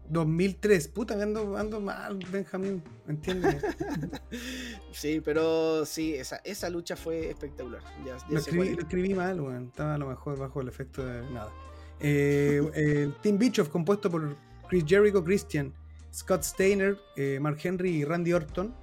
2003, 0.10 0.88
puta, 0.89 1.22
ando, 1.22 1.58
ando 1.58 1.82
mal, 1.82 2.20
Benjamín, 2.32 2.82
¿entiendes? 3.08 3.64
sí, 4.91 5.22
pero 5.24 5.86
sí, 5.86 6.14
esa, 6.14 6.38
esa 6.43 6.70
lucha 6.70 6.95
fue 6.95 7.30
espectacular. 7.30 7.82
lo, 8.30 8.38
escribí, 8.38 9.14
mal, 9.14 9.39
estaba 9.68 9.95
a 9.95 9.97
lo 9.97 10.08
mejor 10.08 10.38
bajo 10.38 10.62
el 10.62 10.68
efecto 10.68 11.05
de 11.05 11.22
nada. 11.32 11.51
Eh, 11.99 12.62
el 12.76 13.14
Team 13.22 13.38
Bischoff, 13.38 13.70
compuesto 13.70 14.10
por 14.10 14.36
Chris 14.70 14.86
Jericho, 14.88 15.24
Christian, 15.24 15.74
Scott 16.14 16.43
Steiner, 16.43 16.97
eh, 17.16 17.39
Mark 17.41 17.60
Henry 17.62 17.97
y 17.97 18.05
Randy 18.05 18.34
Orton, 18.34 18.74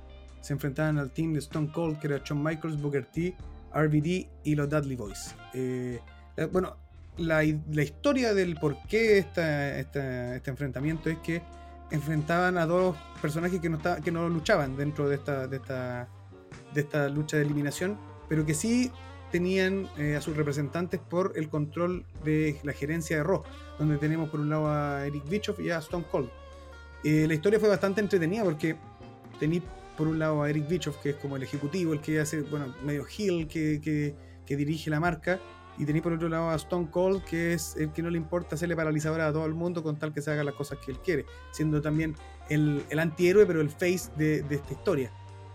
se 0.41 0.53
enfrentaban 0.53 0.99
al 0.99 1.11
team 1.11 1.33
de 1.33 1.39
Stone 1.39 1.71
Cold, 1.73 1.99
que 1.99 2.09
era 2.09 2.23
Shawn 2.23 2.43
Michaels, 2.43 2.81
Booker 2.81 3.07
T, 3.07 3.35
RVD 3.75 4.29
y 4.45 4.55
los 4.55 4.69
Dudley 4.69 4.97
Boys. 4.97 5.35
Eh, 5.55 6.01
bueno, 6.53 6.77
la, 7.19 7.45
historia 7.45 8.35
del 8.35 8.57
por 8.57 8.77
qué 8.89 9.19
este 9.19 10.51
enfrentamiento 10.51 11.11
es 11.11 11.19
que 11.19 11.43
enfrentaban 11.91 12.59
a 12.59 12.67
dos 12.67 12.97
personajes 13.23 13.61
que 13.61 13.69
no, 13.69 13.79
que 14.03 14.11
no 14.11 14.29
luchaban 14.29 14.77
dentro 14.77 15.09
de 15.09 15.17
esta, 15.17 15.47
de, 15.47 15.57
esta, 15.57 16.09
de 16.73 16.81
esta 16.81 17.09
lucha 17.09 17.37
de 17.37 17.45
eliminación, 17.45 17.99
pero 18.29 18.45
que 18.45 18.55
sí 18.55 18.91
tenían 19.31 19.89
eh, 19.99 20.17
a 20.17 20.21
sus 20.21 20.37
representantes 20.37 21.01
por 21.01 21.33
el 21.37 21.49
control 21.49 22.05
de 22.25 22.59
la 22.63 22.73
gerencia 22.73 23.17
de 23.17 23.23
Raw, 23.23 23.43
donde 23.79 23.99
tenemos 23.99 24.29
por 24.29 24.41
un 24.41 24.49
lado 24.49 24.69
a 24.69 25.07
Eric 25.07 25.29
Bischoff 25.29 25.61
y 25.61 25.71
a 25.71 25.79
Stone 25.79 26.05
Cold. 26.11 26.31
Eh, 27.03 27.27
la 27.27 27.35
historia 27.35 27.59
fue 27.61 27.69
bastante 27.69 28.01
entretenida 28.01 28.45
porque 28.45 28.77
tenéis 29.39 29.63
por 29.97 30.09
un 30.09 30.19
lado 30.19 30.43
a 30.43 30.51
Eric 30.51 30.69
Bischoff, 30.69 30.97
que 30.99 31.11
es 31.11 31.17
como 31.17 31.37
el 31.37 31.43
ejecutivo, 31.43 31.93
el 31.93 32.01
que 32.01 32.21
hace, 32.21 32.43
bueno, 32.43 32.75
medio 32.83 33.05
heel, 33.07 33.47
que 33.47 34.15
dirige 34.47 34.91
la 34.91 35.01
marca, 35.01 35.39
y 35.79 35.85
tenéis 35.85 36.03
por 36.03 36.13
otro 36.13 36.29
lado 36.29 36.51
a 36.51 36.55
Stone 36.55 36.89
Cold, 36.91 37.25
que 37.25 37.53
es 37.53 37.77
el 37.77 37.93
que 37.93 38.03
no 38.03 38.11
le 38.11 38.19
importa 38.19 38.55
hacerle 38.55 38.77
paralizador 38.77 39.21
a 39.21 39.33
todo 39.33 39.47
el 39.47 39.55
mundo 39.55 39.83
con 39.83 39.99
tal 39.99 40.13
que 40.13 40.23
se 40.23 40.31
haga 40.31 40.45
las 40.45 40.55
cosas 40.55 40.79
que 40.85 40.93
él 40.93 40.99
quiere, 40.99 41.27
siendo 41.51 41.81
también 41.83 42.15
el, 42.49 42.85
antihéroe, 42.97 43.47
pero 43.47 43.61
el 43.61 43.71
face 43.71 44.11
de, 44.17 44.45
esta 44.49 44.73
historia. 44.73 45.11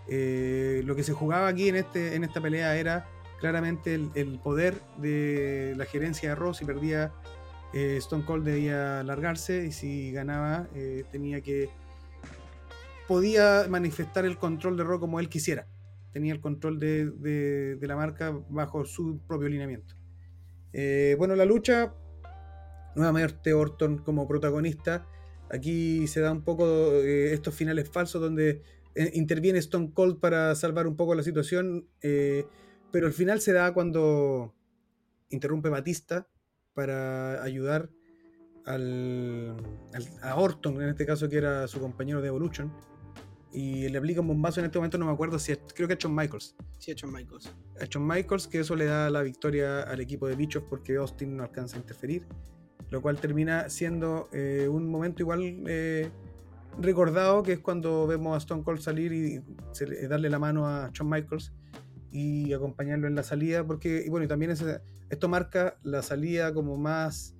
Eh, 0.08 0.82
lo 0.84 0.94
que 0.96 1.04
se 1.04 1.12
jugaba 1.12 1.48
aquí 1.48 1.68
en, 1.68 1.76
este, 1.76 2.16
en 2.16 2.24
esta 2.24 2.40
pelea 2.40 2.76
era 2.76 3.06
claramente 3.38 3.94
el, 3.94 4.38
poder 4.42 4.80
de 4.98 5.74
la 5.76 5.86
gerencia 5.86 6.30
de 6.30 6.34
Ross. 6.34 6.58
Si 6.58 6.64
perdía, 6.64 7.12
eh, 7.72 7.96
Stone 7.98 8.24
Cold 8.24 8.44
debía 8.44 9.02
largarse 9.02 9.66
y 9.66 9.72
si 9.72 10.12
ganaba, 10.12 10.68
eh, 10.74 11.04
tenía 11.10 11.40
que. 11.40 11.70
podía 13.08 13.66
manifestar 13.70 14.26
el 14.26 14.36
control 14.36 14.76
de 14.76 14.84
Raw 14.84 15.00
como 15.00 15.20
él 15.20 15.28
quisiera. 15.28 15.66
Tenía 16.12 16.32
el 16.32 16.40
control 16.40 16.80
de, 16.80 17.06
de 17.76 17.86
la 17.86 17.94
marca 17.94 18.36
bajo 18.48 18.84
su 18.84 19.20
propio 19.28 19.48
lineamiento. 19.48 19.99
Eh, 20.72 21.14
bueno, 21.18 21.34
la 21.36 21.44
lucha, 21.44 21.94
nuevamente 22.94 23.52
Orton 23.52 23.98
como 23.98 24.28
protagonista. 24.28 25.06
Aquí 25.50 26.06
se 26.06 26.20
da 26.20 26.32
un 26.32 26.42
poco 26.42 26.92
eh, 26.94 27.32
estos 27.32 27.54
finales 27.54 27.88
falsos 27.88 28.20
donde 28.20 28.62
eh, 28.94 29.10
interviene 29.14 29.58
Stone 29.58 29.92
Cold 29.92 30.20
para 30.20 30.54
salvar 30.54 30.86
un 30.86 30.96
poco 30.96 31.14
la 31.14 31.22
situación, 31.22 31.88
pero 32.00 33.06
el 33.06 33.12
final 33.12 33.40
se 33.40 33.52
da 33.52 33.72
cuando 33.72 34.54
interrumpe 35.30 35.68
Batista 35.68 36.28
para 36.74 37.42
ayudar 37.42 37.90
al, 38.66 39.56
a 40.22 40.34
Orton, 40.36 40.80
en 40.82 40.90
este 40.90 41.06
caso 41.06 41.28
que 41.28 41.36
era 41.36 41.66
su 41.66 41.80
compañero 41.80 42.20
de 42.20 42.28
Evolution, 42.28 42.72
y 43.52 43.88
le 43.88 43.98
aplica 43.98 44.20
un 44.20 44.28
bombazo 44.28 44.60
en 44.60 44.66
este 44.66 44.78
momento, 44.78 44.98
no 44.98 45.06
me 45.06 45.12
acuerdo 45.12 45.38
si 45.38 45.52
es, 45.52 45.60
creo 45.74 45.88
que 45.88 45.94
es 45.94 46.00
Shawn 46.00 46.14
Michaels. 46.14 46.54
Sí, 46.78 46.92
es 46.92 46.96
Shawn 46.96 47.12
Michaels. 47.12 47.52
A 47.80 47.84
Shawn 47.84 48.06
Michaels, 48.06 48.46
que 48.46 48.60
eso 48.60 48.76
le 48.76 48.84
da 48.84 49.10
la 49.10 49.22
victoria 49.22 49.82
al 49.82 50.00
equipo 50.00 50.28
de 50.28 50.36
Bischoff 50.36 50.64
porque 50.68 50.96
Austin 50.96 51.36
no 51.36 51.42
alcanza 51.42 51.76
a 51.76 51.80
interferir, 51.80 52.26
lo 52.90 53.02
cual 53.02 53.20
termina 53.20 53.68
siendo 53.68 54.28
eh, 54.32 54.68
un 54.70 54.88
momento 54.88 55.22
igual 55.22 55.64
eh, 55.66 56.10
recordado, 56.80 57.42
que 57.42 57.54
es 57.54 57.58
cuando 57.60 58.06
vemos 58.06 58.34
a 58.34 58.38
Stone 58.38 58.62
Cold 58.62 58.80
salir 58.80 59.12
y, 59.12 59.42
darle 60.06 60.30
la 60.30 60.38
mano 60.38 60.68
a 60.68 60.90
Shawn 60.92 61.10
Michaels 61.10 61.52
y 62.12 62.52
acompañarlo 62.52 63.08
en 63.08 63.14
la 63.14 63.22
salida, 63.22 63.66
porque, 63.66 64.02
y 64.04 64.08
bueno, 64.08 64.24
y 64.24 64.28
también 64.28 64.52
esto 64.52 65.28
marca 65.28 65.78
la 65.82 66.02
salida 66.02 66.52
como 66.54 66.76
más 66.76 67.36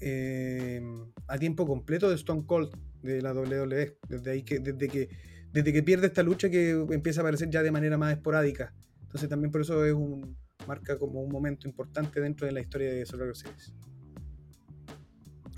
eh, 0.00 0.82
a 1.28 1.38
tiempo 1.38 1.64
completo 1.64 2.08
de 2.08 2.16
Stone 2.16 2.44
Cold 2.44 2.76
de 3.02 3.22
la 3.22 3.32
WWE. 3.32 3.98
Desde 4.08 4.30
ahí 4.30 4.42
que, 4.42 4.58
desde 4.60 4.88
que, 4.88 5.08
desde 5.52 5.72
que 5.72 5.82
pierde 5.82 6.06
esta 6.06 6.22
lucha 6.22 6.50
que 6.50 6.70
empieza 6.90 7.20
a 7.20 7.22
aparecer 7.22 7.50
ya 7.50 7.62
de 7.62 7.70
manera 7.70 7.98
más 7.98 8.12
esporádica. 8.12 8.74
Entonces 9.02 9.28
también 9.28 9.50
por 9.50 9.60
eso 9.60 9.84
es 9.84 9.92
un, 9.92 10.36
marca 10.66 10.98
como 10.98 11.20
un 11.20 11.30
momento 11.30 11.68
importante 11.68 12.20
dentro 12.20 12.46
de 12.46 12.52
la 12.52 12.60
historia 12.60 12.92
de 12.92 13.06
Survivor 13.06 13.36
Series. 13.36 13.72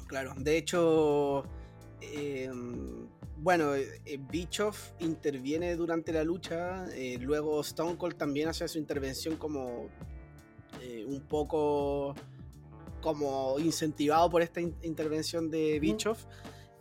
Claro, 0.07 0.34
de 0.36 0.57
hecho, 0.57 1.45
em, 2.01 3.07
bueno, 3.36 3.74
eh, 3.74 4.20
Bischoff 4.30 4.92
interviene 5.01 5.74
durante 5.76 6.12
la 6.12 6.24
lucha, 6.24 6.86
eh, 6.95 7.18
luego 7.20 7.61
Stone 7.61 7.97
Cold 7.97 8.16
también 8.16 8.49
hace 8.49 8.66
su 8.68 8.78
intervención 8.78 9.36
como 9.36 9.88
eh, 10.82 11.05
un 11.07 11.20
poco 11.22 12.14
como 13.01 13.59
incentivado 13.59 14.30
por 14.30 14.40
esta 14.40 14.61
intervención 14.61 15.51
de 15.51 15.78
Bischoff. 15.78 16.24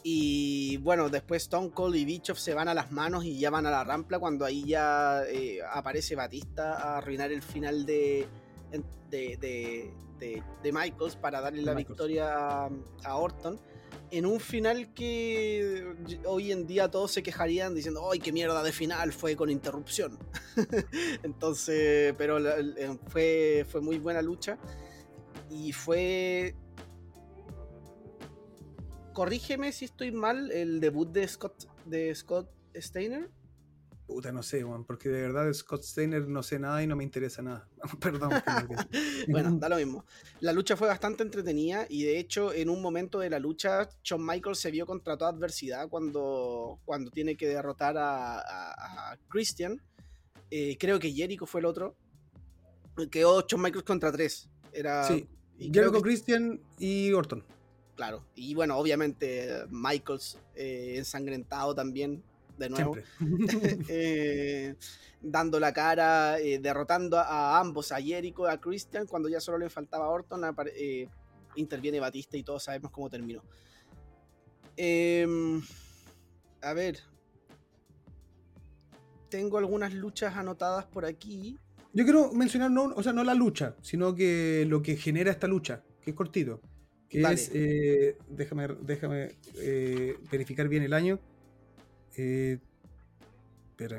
Y 0.04 0.78
bueno, 0.78 1.10
después 1.10 1.44
Stone 1.44 1.72
Cold 1.72 1.96
y 1.96 2.04
Bischoff 2.04 2.38
se 2.38 2.54
van 2.54 2.68
a 2.68 2.74
las 2.74 2.92
manos 2.92 3.24
y 3.24 3.40
ya 3.40 3.50
van 3.50 3.66
a 3.66 3.72
la 3.72 3.86
rampla 3.86 4.20
cuando 4.20 4.44
ahí 4.44 4.66
ya 4.66 5.24
eh, 5.30 5.60
aparece 5.72 6.16
Batista 6.16 6.74
a 6.74 6.98
arruinar 6.98 7.32
el 7.32 7.42
final 7.42 7.86
de, 7.86 8.28
de, 9.10 10.72
Michaels 10.72 11.16
para 11.16 11.40
darle 11.40 11.62
la 11.62 11.74
victoria 11.74 12.66
a, 13.04 13.16
Orton. 13.16 13.62
En 14.12 14.26
un 14.26 14.40
final 14.40 14.94
que 14.94 15.96
hoy 16.26 16.52
en 16.52 16.68
día 16.68 16.92
todos 16.92 17.12
se 17.12 17.24
quejarían 17.24 17.74
diciendo, 17.74 18.10
¡ay, 18.12 18.20
qué 18.20 18.32
mierda 18.32 18.62
de 18.62 18.72
final! 18.72 19.14
Fue 19.14 19.36
con 19.36 19.50
interrupción. 19.50 20.20
Entonces, 21.24 22.14
pero 22.18 22.40
fue, 23.08 23.66
fue 23.70 23.82
muy 23.82 24.00
buena 24.00 24.22
lucha. 24.22 24.58
Y 25.50 25.72
fue 25.72 26.56
corrígeme 29.14 29.72
si 29.72 29.86
estoy 29.86 30.12
mal, 30.12 30.52
el 30.52 30.80
debut 30.80 31.10
de 31.10 31.28
Scott, 31.28 31.68
de 31.86 32.14
Scott 32.14 32.50
Steiner. 32.76 33.30
Puta, 34.06 34.34
no 34.34 34.44
sé, 34.44 34.62
Juan, 34.64 34.84
porque 34.84 35.08
de 35.08 35.22
verdad 35.22 35.46
de 35.46 35.54
Scott 35.54 35.84
Steiner 35.84 36.28
no 36.28 36.44
sé 36.44 36.60
nada 36.60 36.84
y 36.84 36.88
no 36.88 36.96
me 36.96 37.06
interesa 37.06 37.42
nada. 37.42 37.70
Perdón. 38.02 38.32
bueno, 39.30 39.58
da 39.58 39.70
lo 39.70 39.78
mismo. 39.78 40.06
La 40.42 40.52
lucha 40.52 40.76
fue 40.76 40.88
bastante 40.88 41.24
entretenida 41.24 41.86
y 41.90 42.04
de 42.04 42.20
hecho 42.20 42.52
en 42.52 42.70
un 42.70 42.82
momento 42.82 43.20
de 43.20 43.30
la 43.30 43.40
lucha 43.40 43.90
Shawn 44.04 44.26
Michaels 44.26 44.60
se 44.60 44.72
vio 44.72 44.86
contra 44.86 45.18
toda 45.18 45.32
adversidad 45.32 45.88
cuando, 45.88 46.80
cuando 46.84 47.12
tiene 47.12 47.38
que 47.38 47.48
derrotar 47.48 47.96
a, 47.98 49.18
Christian. 49.30 49.82
Eh, 50.52 50.78
creo 50.78 51.00
que 51.00 51.12
Jericho 51.12 51.46
fue 51.46 51.62
el 51.62 51.66
otro. 51.66 51.96
Quedó 53.10 53.46
Shawn 53.48 53.62
Michaels 53.62 53.86
contra 53.86 54.12
tres. 54.12 54.50
Era, 54.74 55.08
sí, 55.08 55.28
Jericho, 55.58 56.02
Christian 56.02 56.60
y 56.78 57.14
Orton 57.14 57.44
claro. 57.96 58.24
Y 58.36 58.54
bueno, 58.56 58.78
obviamente 58.78 59.66
Michaels 59.70 60.38
eh, 60.56 60.96
ensangrentado 60.98 61.74
también, 61.76 62.24
de 62.58 62.70
nuevo. 62.70 62.98
Eh, 63.90 64.76
dando 65.22 65.60
la 65.60 65.74
cara, 65.74 66.40
eh, 66.40 66.60
derrotando 66.60 67.18
a, 67.18 67.60
ambos, 67.60 67.92
a 67.92 68.02
Jericho, 68.02 68.48
a 68.48 68.60
Christian, 68.60 69.08
cuando 69.08 69.30
ya 69.30 69.40
solo 69.40 69.58
le 69.58 69.70
faltaba 69.70 70.06
a 70.06 70.10
Orton, 70.10 70.42
interviene 71.56 72.00
Batista 72.00 72.36
y 72.38 72.44
todos 72.44 72.64
sabemos 72.64 72.92
cómo 72.92 73.10
terminó. 73.10 73.42
Em, 74.76 75.62
a 76.62 76.74
ver. 76.74 77.00
Tengo 79.30 79.58
algunas 79.58 79.94
luchas 79.94 80.36
anotadas 80.36 80.86
por 80.86 81.06
aquí. 81.06 81.58
Yo 81.94 82.04
quiero 82.04 82.32
mencionar, 82.34 82.70
no, 82.70 82.86
o 82.96 83.02
sea, 83.02 83.14
no 83.14 83.24
la 83.24 83.34
lucha, 83.34 83.76
sino 83.82 84.14
que 84.14 84.66
lo 84.68 84.82
que 84.82 84.96
genera 84.96 85.32
esta 85.32 85.48
lucha, 85.48 85.84
que 86.02 86.12
es 86.12 86.16
cortito 86.16 86.62
es, 87.14 87.52
eh, 87.54 88.18
déjame, 88.30 88.68
déjame 88.82 89.36
eh, 89.56 90.18
verificar 90.32 90.68
bien 90.68 90.84
el 90.84 90.94
año. 90.94 91.20
Eh, 92.18 92.60
pero 93.76 93.98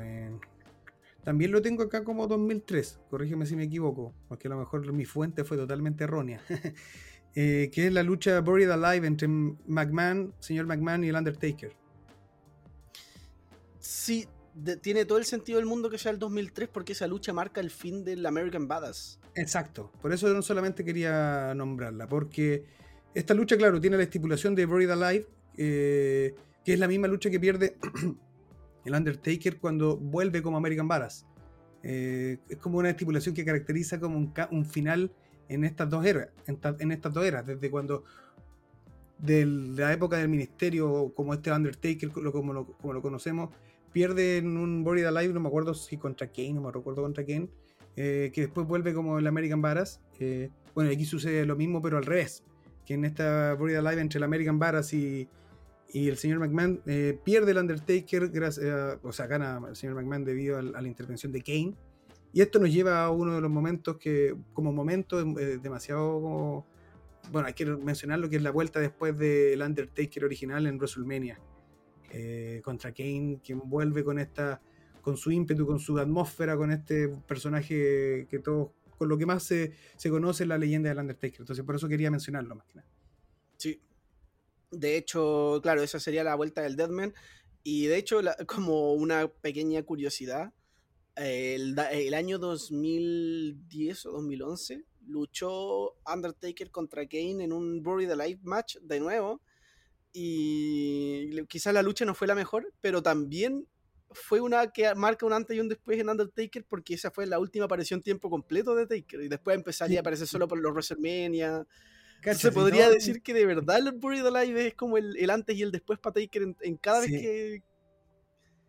también 1.23 1.51
lo 1.51 1.61
tengo 1.61 1.83
acá 1.83 2.03
como 2.03 2.27
2003, 2.27 2.99
corrígeme 3.09 3.45
si 3.45 3.55
me 3.55 3.63
equivoco, 3.63 4.13
porque 4.27 4.47
a 4.47 4.51
lo 4.51 4.57
mejor 4.57 4.91
mi 4.93 5.05
fuente 5.05 5.43
fue 5.43 5.57
totalmente 5.57 6.03
errónea. 6.03 6.41
que 7.33 7.71
es 7.73 7.91
la 7.91 8.03
lucha 8.03 8.39
Buried 8.39 8.69
Alive 8.69 9.05
entre 9.07 9.27
McMahon, 9.27 10.33
señor 10.39 10.65
McMahon 10.65 11.03
y 11.03 11.09
el 11.09 11.15
Undertaker. 11.15 11.73
Sí, 13.79 14.27
tiene 14.81 15.05
todo 15.05 15.17
el 15.17 15.25
sentido 15.25 15.59
del 15.59 15.65
mundo 15.65 15.89
que 15.89 15.97
sea 15.97 16.11
el 16.11 16.19
2003 16.19 16.69
porque 16.69 16.93
esa 16.93 17.07
lucha 17.07 17.33
marca 17.33 17.59
el 17.59 17.69
fin 17.69 18.05
del 18.05 18.25
American 18.25 18.67
Badass. 18.67 19.19
Exacto, 19.35 19.91
por 20.01 20.13
eso 20.13 20.33
no 20.33 20.41
solamente 20.41 20.85
quería 20.85 21.53
nombrarla, 21.55 22.07
porque 22.07 22.65
esta 23.15 23.33
lucha, 23.33 23.55
claro, 23.55 23.79
tiene 23.79 23.95
la 23.95 24.03
estipulación 24.03 24.53
de 24.55 24.65
Buried 24.65 24.89
Alive, 24.89 25.25
eh, 25.57 26.35
que 26.65 26.73
es 26.73 26.79
la 26.79 26.87
misma 26.87 27.07
lucha 27.07 27.29
que 27.29 27.39
pierde 27.39 27.77
el 28.85 28.93
Undertaker 28.93 29.57
cuando 29.57 29.95
vuelve 29.95 30.41
como 30.41 30.57
American 30.57 30.89
Badass. 30.89 31.25
Eh, 31.81 32.39
es 32.49 32.57
como 32.57 32.77
una 32.77 32.89
estipulación 32.89 33.33
que 33.33 33.45
caracteriza 33.45 34.01
como 34.01 34.17
un, 34.17 34.65
final 34.65 35.11
en 35.47 35.63
estas 35.63 35.89
dos 35.89 36.05
eras, 36.05 36.27
en, 36.45 36.91
estas 36.91 37.13
dos 37.13 37.25
eras, 37.25 37.47
desde 37.47 37.71
cuando 37.71 38.03
de 39.17 39.45
la 39.45 39.93
época 39.93 40.17
del 40.17 40.27
ministerio, 40.27 41.13
como 41.15 41.33
este 41.33 41.53
Undertaker, 41.53 42.09
como 42.09 42.51
lo, 42.51 42.65
como 42.65 43.01
conocemos, 43.01 43.49
pierde 43.93 44.39
en 44.39 44.57
un 44.57 44.83
Buried 44.83 45.05
Alive, 45.05 45.33
no 45.33 45.39
me 45.39 45.47
acuerdo 45.47 45.73
si 45.73 45.95
contra 45.95 46.27
Kane, 46.27 46.55
no 46.55 46.61
me 46.63 46.71
recuerdo 46.71 47.01
contra 47.01 47.25
Kane, 47.25 47.47
eh, 47.95 48.29
que 48.33 48.41
después 48.41 48.67
vuelve 48.67 48.93
como 48.93 49.19
el 49.19 49.27
American 49.27 49.61
Badass. 49.61 50.01
bueno, 50.73 50.91
aquí 50.91 51.05
sucede 51.05 51.45
lo 51.45 51.55
mismo, 51.55 51.81
pero 51.81 51.97
al 51.97 52.05
revés 52.05 52.43
que 52.85 52.93
en 52.93 53.05
esta 53.05 53.55
Buried 53.55 53.77
Alive 53.77 54.01
entre 54.01 54.17
el 54.17 54.23
American 54.23 54.59
Barras 54.59 54.93
y, 54.93 55.27
el 55.93 56.17
señor 56.17 56.39
McMahon 56.39 56.81
eh, 56.87 57.17
pierde 57.23 57.51
el 57.51 57.57
Undertaker, 57.57 58.27
gracias, 58.27 58.97
o 59.01 59.13
sea, 59.13 59.27
gana 59.27 59.61
el 59.69 59.77
señor 59.77 59.95
McMahon 59.95 60.25
debido 60.25 60.57
a, 60.57 60.61
la 60.61 60.87
intervención 60.87 61.31
de 61.31 61.41
Kane. 61.41 61.73
Y 62.33 62.41
esto 62.41 62.59
nos 62.59 62.73
lleva 62.73 63.05
a 63.05 63.11
uno 63.11 63.35
de 63.35 63.39
los 63.39 63.49
momentos 63.49 63.95
que, 63.97 64.35
como 64.53 64.73
momento, 64.73 65.21
eh, 65.21 65.57
demasiado. 65.57 66.65
bueno, 67.31 67.47
hay 67.47 67.53
que 67.53 67.65
mencionar 67.65 68.19
lo 68.19 68.29
que 68.29 68.35
es 68.35 68.43
la 68.43 68.51
vuelta 68.51 68.81
después 68.81 69.17
del 69.17 69.61
Undertaker 69.61 70.25
original 70.25 70.67
en 70.67 70.75
WrestleMania. 70.75 71.39
Eh, 72.11 72.61
contra 72.63 72.91
Kane, 72.91 73.39
quien 73.41 73.61
vuelve 73.63 74.03
con 74.03 74.19
esta. 74.19 74.61
con 75.01 75.15
su 75.15 75.31
ímpetu, 75.31 75.65
con 75.65 75.79
su 75.79 75.97
atmósfera, 75.97 76.57
con 76.57 76.71
este 76.71 77.07
personaje 77.07 78.27
que 78.29 78.39
todos 78.39 78.71
con 78.97 79.09
lo 79.09 79.17
que 79.17 79.25
más 79.25 79.43
se, 79.43 79.73
conoce 80.09 80.45
la 80.45 80.57
leyenda 80.57 80.89
del 80.89 80.99
Undertaker. 80.99 81.41
Entonces, 81.41 81.65
por 81.65 81.75
eso 81.75 81.87
quería 81.87 82.11
mencionarlo 82.11 82.55
más 82.55 82.65
que 82.67 82.75
nada. 82.75 82.89
Sí. 83.57 83.81
De 84.71 84.97
hecho, 84.97 85.59
claro, 85.61 85.81
esa 85.81 85.99
sería 85.99 86.23
la 86.23 86.35
vuelta 86.35 86.61
del 86.61 86.75
Deadman. 86.75 87.13
Y 87.63 87.87
de 87.87 87.97
hecho, 87.97 88.21
como 88.47 88.93
una 88.93 89.27
pequeña 89.27 89.83
curiosidad, 89.83 90.53
el, 91.15 92.13
año 92.13 92.39
2010 92.39 94.05
o 94.05 94.11
2011 94.11 94.83
luchó 95.07 95.95
Undertaker 96.11 96.71
contra 96.71 97.07
Kane 97.07 97.43
en 97.43 97.53
un 97.53 97.81
Buried 97.81 98.11
Alive 98.11 98.41
match 98.43 98.77
de 98.81 98.99
nuevo. 98.99 99.41
Y 100.11 101.43
quizás 101.47 101.73
la 101.73 101.81
lucha 101.81 102.05
no 102.05 102.15
fue 102.15 102.27
la 102.27 102.35
mejor, 102.35 102.73
pero 102.81 103.03
también 103.03 103.67
fue 104.15 104.41
una 104.41 104.67
que 104.71 104.93
marca 104.95 105.25
un 105.25 105.33
antes 105.33 105.55
y 105.55 105.59
un 105.59 105.69
después 105.69 105.99
en 105.99 106.09
Undertaker 106.09 106.65
porque 106.67 106.95
esa 106.95 107.11
fue 107.11 107.27
la 107.27 107.39
última 107.39 107.65
aparición 107.65 108.01
tiempo 108.01 108.29
completo 108.29 108.75
de 108.75 108.87
Taker 108.87 109.21
y 109.21 109.27
después 109.27 109.55
empezaría 109.55 109.99
a 109.99 110.01
aparecer 110.01 110.27
solo 110.27 110.47
por 110.47 110.59
los 110.59 110.71
WrestleMania. 110.71 111.65
Se 112.33 112.51
podría 112.51 112.89
decir 112.89 113.21
que 113.21 113.33
de 113.33 113.45
verdad 113.45 113.77
el 113.77 113.91
Buried 113.91 114.25
Alive 114.25 114.67
es 114.67 114.73
como 114.73 114.97
el, 114.97 115.29
antes 115.29 115.55
y 115.55 115.61
el 115.61 115.71
después 115.71 115.99
para 115.99 116.13
Taker 116.13 116.55
en, 116.61 116.77
cada 116.77 117.01
vez 117.01 117.11
que. 117.11 117.63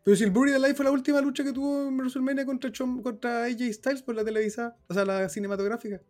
Pero 0.04 0.16
si 0.16 0.24
el 0.24 0.30
Buried 0.30 0.54
Alive 0.54 0.74
fue 0.74 0.84
la 0.84 0.90
última 0.90 1.20
lucha 1.20 1.42
que 1.42 1.52
tuvo 1.52 1.88
en 1.88 1.96
WrestleMania 1.96 2.44
contra, 2.44 2.70
contra 3.02 3.44
AJ 3.44 3.72
Styles 3.72 4.02
por 4.02 4.14
la 4.14 4.24
televisada, 4.24 4.76
o 4.88 4.94
sea, 4.94 5.04
la 5.04 5.28
cinematográfica. 5.28 6.00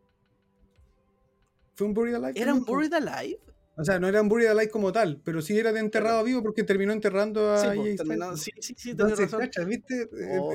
¿Fue 1.75 1.87
un 1.87 1.95
Buried 1.95 2.15
Alive? 2.15 2.33
¿Era 2.35 2.53
un 2.53 2.65
Buried 2.65 2.93
Alive? 2.93 3.41
O 3.79 3.85
sea, 3.85 3.99
no 4.01 4.09
era 4.09 4.23
un 4.23 4.29
Buried 4.29 4.47
Alive 4.49 4.71
como 4.71 4.91
tal, 4.91 5.21
pero 5.23 5.43
sí 5.43 5.59
era 5.59 5.71
de 5.73 5.81
enterrado 5.81 6.25
vivo 6.25 6.43
porque 6.43 6.65
terminó 6.65 6.93
enterrando 6.93 7.53
a 7.53 7.59
sí, 7.59 7.97
pues, 7.97 8.41
sí, 8.41 8.51
sí, 8.59 8.75
sí, 8.77 8.91
Entonces, 8.91 9.31
¿viste? 9.67 10.09
Oh, 10.41 10.55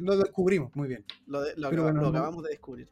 lo, 0.00 0.16
descubrimos 0.16 0.74
muy 0.74 0.88
bien. 0.88 1.04
Lo, 1.26 1.40
acabamos 1.68 2.42
de 2.44 2.50
descubrir. 2.50 2.88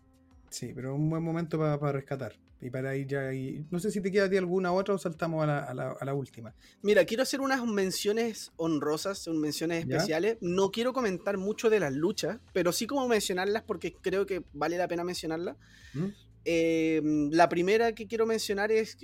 Sí, 0.50 0.72
pero 0.74 0.94
un 0.94 1.08
buen 1.08 1.22
momento 1.22 1.58
para 1.58 1.92
rescatar. 1.92 2.34
Y 2.60 2.70
para 2.70 2.96
ir 2.96 3.06
ya. 3.06 3.32
Y, 3.32 3.64
no 3.70 3.78
sé 3.78 3.90
si 3.90 4.00
te 4.00 4.10
queda 4.10 4.24
a 4.24 4.30
ti 4.30 4.36
alguna 4.36 4.72
otra 4.72 4.94
o 4.94 4.98
saltamos 4.98 5.46
a 5.48 5.74
la, 5.74 6.14
última. 6.14 6.54
Mira, 6.82 7.04
quiero 7.04 7.22
hacer 7.22 7.40
unas 7.40 7.64
menciones 7.64 8.52
honrosas, 8.56 9.28
menciones 9.28 9.80
especiales. 9.80 10.38
No 10.40 10.70
quiero 10.70 10.92
comentar 10.92 11.38
mucho 11.38 11.70
de 11.70 11.80
las 11.80 11.92
luchas, 11.92 12.40
pero 12.52 12.72
sí 12.72 12.86
como 12.86 13.06
mencionarlas 13.06 13.62
porque 13.62 13.94
creo 13.94 14.26
que 14.26 14.44
vale 14.52 14.76
la 14.76 14.88
pena 14.88 15.04
mencionarlas. 15.04 15.56
¿Mm? 15.94 16.06
Eh, 16.44 17.00
la 17.30 17.48
primera 17.48 17.92
que 17.92 18.06
quiero 18.06 18.26
mencionar 18.26 18.72
es. 18.72 18.96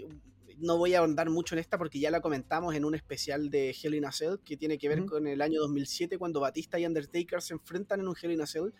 No 0.58 0.78
voy 0.78 0.94
a 0.94 1.00
ahondar 1.00 1.30
mucho 1.30 1.54
en 1.54 1.58
esta 1.58 1.78
porque 1.78 1.98
ya 1.98 2.10
la 2.10 2.20
comentamos 2.20 2.74
en 2.74 2.84
un 2.84 2.94
especial 2.94 3.50
de 3.50 3.70
Hell 3.70 3.94
in 3.94 4.04
a 4.04 4.12
Cell 4.12 4.36
que 4.44 4.56
tiene 4.56 4.78
que 4.78 4.88
ver 4.88 5.04
con 5.04 5.26
el 5.26 5.40
año 5.40 5.60
2007 5.60 6.18
cuando 6.18 6.40
Batista 6.40 6.78
y 6.78 6.86
Undertaker 6.86 7.42
se 7.42 7.54
enfrentan 7.54 8.00
en 8.00 8.08
un 8.08 8.14
Hell 8.20 8.32
in 8.32 8.40
a 8.40 8.46
Cell 8.46 8.70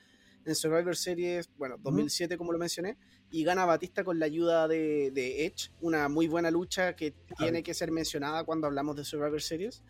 en 0.44 0.54
Survivor 0.54 0.96
Series, 0.96 1.50
bueno, 1.56 1.76
2007 1.80 2.36
como 2.36 2.52
lo 2.52 2.58
mencioné, 2.58 2.98
y 3.30 3.44
gana 3.44 3.64
Batista 3.64 4.04
con 4.04 4.18
la 4.18 4.26
ayuda 4.26 4.68
de, 4.68 5.46
Edge, 5.46 5.70
una 5.80 6.08
muy 6.08 6.28
buena 6.28 6.50
lucha 6.50 6.94
que 6.94 7.14
tiene 7.38 7.62
que 7.62 7.74
ser 7.74 7.90
mencionada 7.90 8.44
cuando 8.44 8.66
hablamos 8.66 8.96
de 8.96 9.04
Survivor 9.04 9.40
Series. 9.40 9.82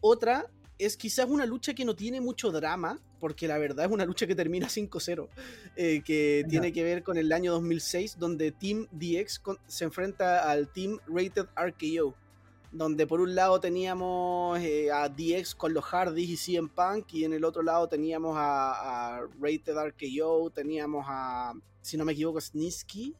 Otra 0.00 0.50
es 0.78 0.96
quizás 0.96 1.28
una 1.28 1.46
lucha 1.46 1.74
que 1.74 1.84
no 1.84 1.94
tiene 1.94 2.20
mucho 2.20 2.50
drama, 2.50 3.00
porque 3.18 3.48
la 3.48 3.58
verdad 3.58 3.86
es 3.86 3.92
una 3.92 4.04
lucha 4.04 4.26
que 4.26 4.34
termina 4.34 4.66
5-0, 4.68 5.28
eh, 5.76 6.02
que 6.04 6.44
tiene 6.48 6.72
que 6.72 6.82
ver 6.82 7.02
con 7.02 7.16
el 7.16 7.32
año 7.32 7.52
2006, 7.52 8.18
donde 8.18 8.52
Team 8.52 8.86
DX 8.92 9.42
se 9.66 9.84
enfrenta 9.84 10.50
al 10.50 10.72
Team 10.72 10.98
Rated 11.06 11.46
RKO 11.56 12.14
donde 12.70 13.06
por 13.06 13.20
un 13.20 13.34
lado 13.34 13.60
teníamos 13.60 14.58
eh, 14.60 14.90
a 14.92 15.08
DX 15.08 15.54
con 15.54 15.72
los 15.72 15.84
Hardys 15.84 16.28
y 16.28 16.36
CM 16.36 16.68
Punk, 16.68 17.14
y 17.14 17.24
en 17.24 17.32
el 17.32 17.44
otro 17.44 17.62
lado 17.62 17.88
teníamos 17.88 18.36
a, 18.38 19.22
Rated 19.40 19.74
RKO, 19.74 20.50
teníamos 20.50 21.06
a, 21.08 21.54
si 21.80 21.96
no 21.96 22.04
me 22.04 22.12
equivoco, 22.12 22.40
Snisky. 22.40 23.14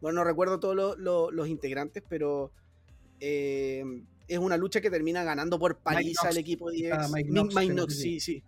Bueno, 0.00 0.20
no 0.20 0.24
recuerdo 0.24 0.60
todos 0.60 0.98
los 0.98 1.48
integrantes, 1.48 2.02
pero 2.06 2.52
eh, 3.20 3.84
es 4.34 4.38
una 4.38 4.56
lucha 4.56 4.80
que 4.80 4.90
termina 4.90 5.24
ganando 5.24 5.58
por 5.58 5.76
paliza 5.76 6.30
el 6.30 6.38
equipo 6.38 6.70
de 6.70 6.88
DX. 6.88 6.98
Ah, 6.98 7.08
Mike 7.12 7.30
Knox, 7.72 7.96
sí, 7.96 8.20
sí. 8.20 8.42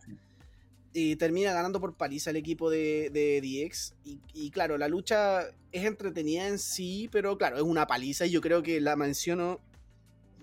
Y 0.92 1.16
termina 1.16 1.52
ganando 1.52 1.80
por 1.80 1.94
paliza 1.94 2.30
el 2.30 2.36
equipo 2.36 2.70
de, 2.70 3.10
de 3.10 3.40
DX. 3.40 3.94
Y, 4.04 4.20
y, 4.32 4.50
claro, 4.50 4.78
la 4.78 4.88
lucha 4.88 5.42
es 5.72 5.84
entretenida 5.84 6.46
en 6.46 6.58
sí, 6.58 7.08
pero 7.10 7.36
claro, 7.36 7.56
es 7.56 7.62
una 7.62 7.86
paliza 7.86 8.26
y 8.26 8.30
yo 8.30 8.40
creo 8.40 8.62
que 8.62 8.80
la 8.80 8.94
menciono 8.94 9.60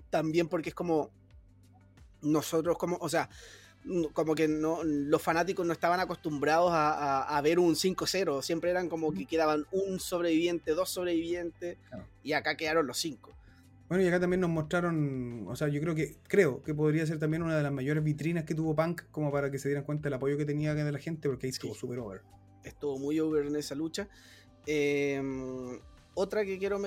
también 0.10 0.48
porque 0.48 0.70
es 0.70 0.76
como 0.76 1.10
nosotros 2.22 2.78
como, 2.78 2.98
o 2.98 3.10
sea, 3.10 3.30
como 4.14 4.36
que 4.36 4.48
no, 4.48 4.84
los 4.84 5.22
fanáticos 5.22 5.66
no 5.66 5.74
estaban 5.74 6.00
acostumbrados 6.00 6.70
a, 6.72 7.42
ver 7.44 7.58
un 7.58 7.74
5-0, 7.74 8.44
siempre 8.44 8.70
eran 8.70 8.90
como 8.90 9.12
que 9.12 9.26
quedaban 9.26 9.66
un 9.72 10.00
sobreviviente, 10.00 10.72
dos 10.72 10.90
sobrevivientes, 10.90 11.78
y 12.24 12.34
acá 12.34 12.56
quedaron 12.56 12.86
los 12.86 12.98
cinco. 13.00 13.32
Bueno, 13.92 14.06
y 14.06 14.08
acá 14.08 14.22
también 14.22 14.40
nos 14.40 14.50
mostraron, 14.50 15.46
o 15.50 15.56
sea, 15.58 15.68
yo 15.68 15.82
creo 15.82 15.94
que, 15.94 16.16
creo 16.26 16.64
que 16.64 16.74
podría 16.74 17.06
ser 17.06 17.20
también 17.20 17.44
una 17.44 17.58
de 17.58 17.64
las 17.64 17.74
mayores 17.74 18.02
vitrinas 18.02 18.46
que 18.46 18.56
tuvo 18.56 18.74
Punk, 18.74 19.02
como 19.12 19.34
para 19.34 19.52
que 19.52 19.60
se 19.60 19.68
dieran 19.68 19.84
cuenta 19.84 20.04
del 20.04 20.14
apoyo 20.14 20.38
que 20.38 20.46
tenía 20.46 20.74
de 20.74 20.90
la 20.90 20.98
gente, 20.98 21.28
porque 21.28 21.48
ahí 21.48 21.50
estuvo 21.50 21.76
súper 21.76 22.00
over. 22.00 22.22
Estuvo 22.64 22.98
muy 22.98 23.20
over 23.20 23.46
en 23.48 23.58
esa 23.58 23.76
lucha. 23.76 24.08
Eh, 24.66 25.22
otra 26.14 26.46
que 26.46 26.58
quiero 26.58 26.80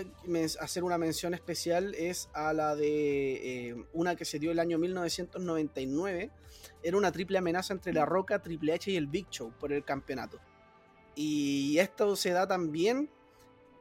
hacer 0.61 0.83
una 0.83 0.97
mención 0.97 1.35
especial 1.35 1.95
es 1.95 2.31
a 2.33 2.55
la 2.55 2.75
de 2.75 3.69
eh, 3.69 3.85
una 3.93 4.17
que 4.17 4.25
se 4.25 4.39
dio 4.39 4.51
el 4.51 4.59
año 4.59 4.79
1999. 4.79 6.31
Era 6.83 6.97
una 6.97 7.13
triple 7.13 7.37
amenaza 7.37 7.75
entre 7.75 7.93
La 7.93 8.07
Roca, 8.07 8.41
Triple 8.41 8.73
H 8.73 8.91
y 8.91 8.97
el 8.97 9.09
Big 9.09 9.29
Show 9.29 9.53
por 9.61 9.75
el 9.75 9.85
campeonato. 9.85 10.41
Y 11.15 11.77
esto 11.77 12.17
se 12.17 12.31
da 12.31 12.49
también, 12.49 13.11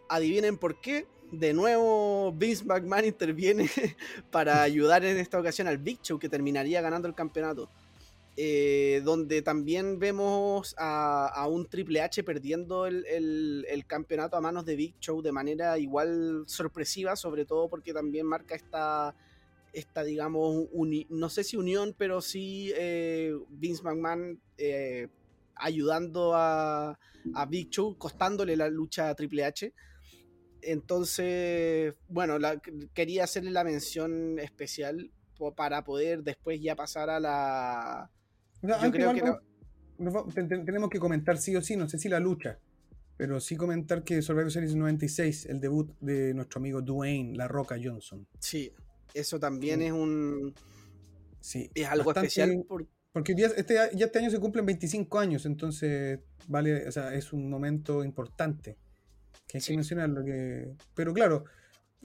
adivinen 0.09 0.57
por 0.57 0.81
qué, 0.81 1.07
de 1.33 1.53
nuevo 1.53 2.31
Vince 2.31 2.63
McMahon 2.63 3.05
interviene 3.05 3.69
para 4.31 4.61
ayudar 4.61 5.03
en 5.03 5.17
esta 5.17 5.39
ocasión 5.39 5.67
al 5.67 5.79
Big 5.79 5.99
Show 6.01 6.19
que 6.19 6.29
terminaría 6.29 6.81
ganando 6.81 7.07
el 7.07 7.15
campeonato. 7.15 7.69
Eh, 8.35 9.01
donde 9.05 9.43
también 9.43 9.99
vemos 9.99 10.73
a, 10.79 11.47
un 11.47 11.67
Triple 11.67 12.01
H 12.01 12.23
perdiendo 12.23 12.87
el, 12.87 13.83
campeonato 13.85 14.35
a 14.35 14.41
manos 14.41 14.65
de 14.65 14.75
Big 14.75 14.95
Show 14.99 15.21
de 15.21 15.31
manera 15.31 15.77
igual 15.77 16.43
sorpresiva, 16.47 17.15
sobre 17.15 17.45
todo 17.45 17.69
porque 17.69 17.93
también 17.93 18.25
marca 18.25 18.55
esta, 18.55 19.13
esta 19.71 20.03
digamos, 20.03 20.67
no 21.09 21.29
sé 21.29 21.43
si 21.43 21.57
unión, 21.57 21.93
pero 21.95 22.21
sí 22.21 22.71
eh, 22.75 23.37
Vince 23.49 23.83
McMahon 23.83 24.39
eh, 24.57 25.09
ayudando 25.55 26.33
a, 26.33 26.97
Big 27.47 27.69
Show, 27.69 27.97
costándole 27.97 28.57
la 28.57 28.67
lucha 28.67 29.09
a 29.09 29.15
Triple 29.15 29.45
H. 29.45 29.71
Entonces, 30.65 31.93
bueno, 32.07 32.37
quería 32.93 33.23
hacerle 33.23 33.51
la 33.51 33.63
mención 33.63 34.39
especial 34.39 35.11
para 35.55 35.83
poder 35.83 36.23
después 36.23 36.61
ya 36.61 36.75
pasar 36.75 37.09
a 37.09 37.19
la 37.19 38.09
tenemos 40.65 40.89
que 40.89 40.99
comentar 40.99 41.37
sí 41.37 41.55
o 41.55 41.61
sí, 41.61 41.75
no 41.75 41.87
sé 41.87 41.97
si 41.97 42.09
la 42.09 42.19
lucha, 42.19 42.59
pero 43.17 43.39
sí 43.39 43.55
comentar 43.55 44.03
que 44.03 44.21
Survivor 44.21 44.51
Series 44.51 44.75
96, 44.75 45.47
el 45.47 45.59
debut 45.59 45.91
de 45.99 46.33
nuestro 46.33 46.59
amigo 46.59 46.81
Dwayne 46.81 47.35
La 47.35 47.47
Roca 47.47 47.75
Johnson. 47.81 48.27
Sí, 48.39 48.71
eso 49.13 49.39
también 49.39 49.81
es 49.81 49.91
un. 49.91 50.53
Sí, 51.39 51.69
es 51.73 51.87
algo 51.87 52.11
especial. 52.11 52.65
Porque 53.11 53.35
ya 53.35 53.47
este, 53.47 53.75
ya 53.75 54.05
este 54.05 54.19
año 54.19 54.31
se 54.31 54.39
cumplen 54.39 54.65
25 54.65 55.19
años, 55.19 55.45
entonces 55.45 56.19
vale, 56.47 56.87
o 56.87 56.91
sea, 56.91 57.13
es 57.13 57.31
un 57.31 57.49
momento 57.49 58.03
importante. 58.03 58.77
Que 59.47 59.57
hay 59.57 59.63
que 59.63 59.75
mencionarlo. 59.75 60.23
Que, 60.23 60.73
pero 60.95 61.13
claro, 61.13 61.45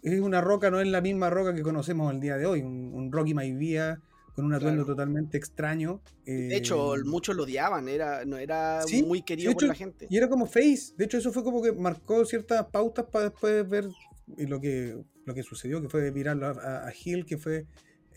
es 0.02 0.20
una 0.20 0.40
roca, 0.40 0.70
no 0.70 0.80
es 0.80 0.88
la 0.88 1.00
misma 1.00 1.30
roca 1.30 1.54
que 1.54 1.62
conocemos 1.62 2.12
el 2.12 2.20
día 2.20 2.36
de 2.36 2.46
hoy. 2.46 2.62
Un, 2.62 2.92
un 2.94 3.12
Rocky 3.12 3.34
Maivia 3.34 4.00
con 4.38 4.44
un 4.44 4.54
atuendo 4.54 4.86
totalmente 4.86 5.36
extraño. 5.36 6.00
de 6.24 6.56
hecho, 6.56 6.94
eh, 6.94 7.02
muchos 7.04 7.34
lo 7.34 7.42
odiaban, 7.42 7.88
era, 7.88 8.24
no 8.24 8.36
era 8.36 8.82
muy 9.04 9.22
querido 9.22 9.52
por 9.52 9.64
la 9.64 9.74
gente. 9.74 10.06
Y 10.08 10.16
era 10.16 10.28
como 10.28 10.46
face, 10.46 10.94
de 10.96 11.06
hecho 11.06 11.18
eso 11.18 11.32
fue 11.32 11.42
como 11.42 11.60
que 11.60 11.72
marcó 11.72 12.24
ciertas 12.24 12.66
pautas 12.66 13.06
para 13.10 13.30
después 13.30 13.68
ver 13.68 13.88
lo 14.36 14.60
que, 14.60 14.96
lo 15.24 15.34
que 15.34 15.42
sucedió, 15.42 15.82
que 15.82 15.88
fue 15.88 16.12
virar 16.12 16.40
a, 16.44 16.86
a 16.86 16.92
Hill, 17.04 17.26
que 17.26 17.36
fue 17.36 17.66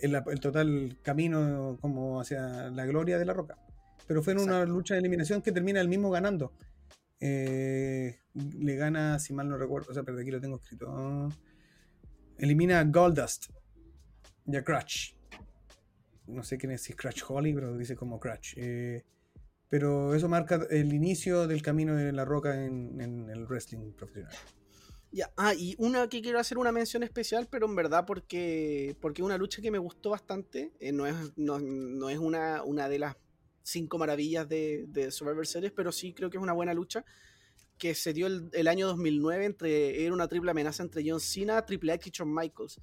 el, 0.02 0.40
total 0.40 0.96
camino 1.02 1.80
como 1.82 2.22
hacia 2.22 2.70
la 2.70 2.86
gloria 2.86 3.18
de 3.18 3.26
la 3.26 3.34
roca. 3.34 3.58
Pero 4.08 4.22
fue 4.22 4.34
en 4.34 4.42
una 4.42 4.64
lucha 4.66 4.94
de 4.94 5.00
eliminación 5.00 5.42
que 5.42 5.52
termina 5.52 5.82
el 5.82 5.88
mismo 5.88 6.12
ganando. 6.12 6.54
Eh, 7.22 8.20
le 8.34 8.76
gana, 8.76 9.20
si 9.20 9.34
mal 9.34 9.48
no 9.48 9.58
recuerdo, 9.58 9.92
o 9.92 9.94
sea, 9.94 10.04
pero 10.04 10.20
aquí 10.20 10.32
lo 10.32 10.42
tengo 10.42 10.58
escrito. 10.58 11.30
elimina 12.38 12.80
a 12.80 12.84
Goldust 12.84 13.52
y 14.46 14.56
a 14.56 14.64
Crutch 14.64 15.16
no 16.32 16.44
sé 16.44 16.58
quién 16.58 16.72
es, 16.72 16.82
si 16.82 16.94
Crash 16.94 17.22
Holly, 17.28 17.54
pero 17.54 17.78
dice 17.78 17.96
como 17.96 18.20
Crash. 18.20 18.54
Eh, 18.58 19.04
pero 19.70 20.14
eso 20.16 20.28
marca 20.28 20.68
el 20.70 20.94
inicio 20.94 21.48
del 21.48 21.62
camino 21.62 21.96
de 21.96 22.12
la 22.12 22.26
roca 22.26 22.66
en, 22.66 23.00
el 23.30 23.46
wrestling 23.46 23.94
profesional. 23.94 24.34
Ya, 25.14 25.32
ah, 25.36 25.54
y 25.54 25.76
una 25.78 26.08
que 26.08 26.22
quiero 26.22 26.40
hacer 26.40 26.58
una 26.58 26.72
mención 26.72 27.04
especial, 27.04 27.48
pero 27.50 27.66
en 27.66 27.76
verdad 27.76 28.06
porque 28.06 28.96
porque 29.02 29.22
una 29.22 29.38
lucha 29.38 29.62
que 29.62 29.70
me 29.70 29.78
gustó 29.78 30.12
bastante, 30.12 30.72
eh, 30.80 30.94
no 30.94 31.06
es, 31.06 31.16
no, 31.36 32.10
es 32.10 32.18
una, 32.18 32.64
una 32.64 32.88
de 32.88 33.00
las 33.00 33.16
cinco 33.64 33.98
maravillas 33.98 34.48
de, 34.48 35.08
Survivor 35.12 35.46
Series, 35.46 35.72
pero 35.72 35.92
sí 35.92 36.14
creo 36.14 36.30
que 36.30 36.38
es 36.38 36.44
una 36.44 36.54
buena 36.54 36.74
lucha, 36.74 37.06
que 37.78 37.96
se 37.96 38.14
dio 38.14 38.28
el, 38.28 38.50
el, 38.54 38.68
año 38.68 38.88
2009, 38.88 39.46
entre, 39.46 40.04
era 40.04 40.14
una 40.14 40.28
triple 40.28 40.52
amenaza 40.52 40.84
entre 40.84 41.04
John 41.08 41.20
Cena, 41.20 41.66
Triple 41.66 41.94
H 41.94 42.10
y 42.10 42.12
Shawn 42.12 42.34
Michaels 42.34 42.80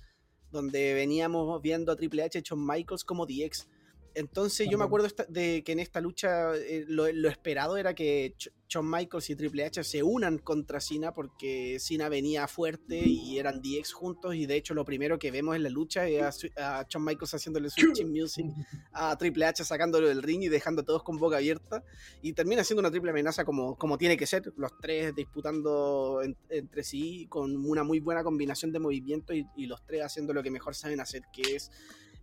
donde 0.51 0.95
veníamos 0.95 1.61
viendo 1.61 1.93
a 1.93 1.97
Triple 1.97 2.23
H, 2.23 2.41
Shawn 2.43 2.67
Michaels 2.67 3.05
como 3.05 3.27
DX. 3.27 3.69
Entonces 4.15 4.69
yo 4.71 4.79
me 4.79 4.85
acuerdo 4.85 5.09
de 5.29 5.63
que 5.63 5.73
en 5.73 5.79
esta 5.79 6.01
lucha 6.01 6.55
eh, 6.57 6.85
lo, 6.89 7.07
esperado 7.29 7.77
era 7.77 7.95
que 7.95 8.35
Shawn 8.69 8.91
Michaels 8.91 9.31
y 9.31 9.37
Triple 9.37 9.65
H 9.65 9.85
se 9.85 10.03
unan 10.03 10.39
contra 10.39 10.81
Cena 10.81 11.15
porque 11.15 11.79
Cena 11.79 12.09
venía 12.09 12.49
fuerte 12.49 12.99
y 12.99 13.39
eran 13.39 13.61
DX 13.63 13.93
juntos 13.93 14.35
y 14.35 14.47
de 14.47 14.57
hecho 14.57 14.75
lo 14.75 14.85
primero 14.85 15.19
que 15.19 15.31
vemos 15.31 15.57
en 15.57 15.63
la 15.63 15.71
lucha 15.71 16.07
es 16.09 16.51
a, 16.57 16.87
Shawn 16.89 17.05
Michaels 17.05 17.35
haciéndole 17.35 17.71
switching 17.71 18.11
music 18.13 18.47
a 18.93 19.17
Triple 19.17 19.45
H 19.47 19.65
sacándolo 19.65 20.09
del 20.09 20.23
ring 20.23 20.43
y 20.43 20.49
dejando 20.49 20.83
a 20.83 20.85
todos 20.85 21.03
con 21.03 21.19
boca 21.19 21.37
abierta 21.37 21.85
y 22.23 22.33
termina 22.33 22.65
siendo 22.65 22.81
una 22.81 22.91
triple 22.91 23.11
amenaza 23.11 23.45
como, 23.45 23.77
como 23.77 23.99
tiene 23.99 24.17
que 24.17 24.27
ser, 24.27 24.53
los 24.57 24.73
tres 24.81 25.15
disputando 25.15 26.23
entre 26.49 26.83
sí 26.83 27.27
con 27.29 27.57
una 27.65 27.85
muy 27.85 28.01
buena 28.01 28.25
combinación 28.25 28.73
de 28.73 28.79
movimientos 28.79 29.37
y, 29.37 29.67
los 29.69 29.85
tres 29.85 30.03
haciendo 30.03 30.33
lo 30.33 30.43
que 30.43 30.51
mejor 30.51 30.75
saben 30.75 31.01
hacer 31.01 31.23
que 31.33 31.57
es... 31.57 31.71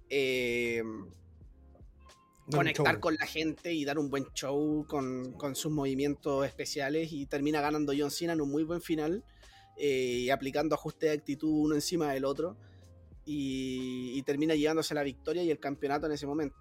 Eh, 0.09 0.81
conectar 2.51 2.99
con 2.99 3.15
la 3.15 3.25
gente 3.25 3.73
y 3.73 3.85
dar 3.85 3.97
un 3.97 4.09
buen 4.09 4.25
show 4.33 4.85
con, 4.87 5.55
sus 5.55 5.71
movimientos 5.71 6.45
especiales 6.45 7.11
y 7.11 7.25
termina 7.25 7.61
ganando 7.61 7.93
John 7.97 8.11
Cena 8.11 8.33
en 8.33 8.41
un 8.41 8.51
muy 8.51 8.63
buen 8.63 8.81
final 8.81 9.23
eh, 9.77 10.23
y 10.23 10.29
aplicando 10.29 10.75
ajustes 10.75 11.09
de 11.09 11.15
actitud 11.15 11.49
uno 11.49 11.75
encima 11.75 12.13
del 12.13 12.25
otro 12.25 12.57
y, 13.25 14.21
termina 14.23 14.55
llevándose 14.55 14.93
la 14.93 15.03
victoria 15.03 15.43
y 15.43 15.51
el 15.51 15.59
campeonato 15.59 16.05
en 16.05 16.13
ese 16.13 16.25
momento. 16.27 16.55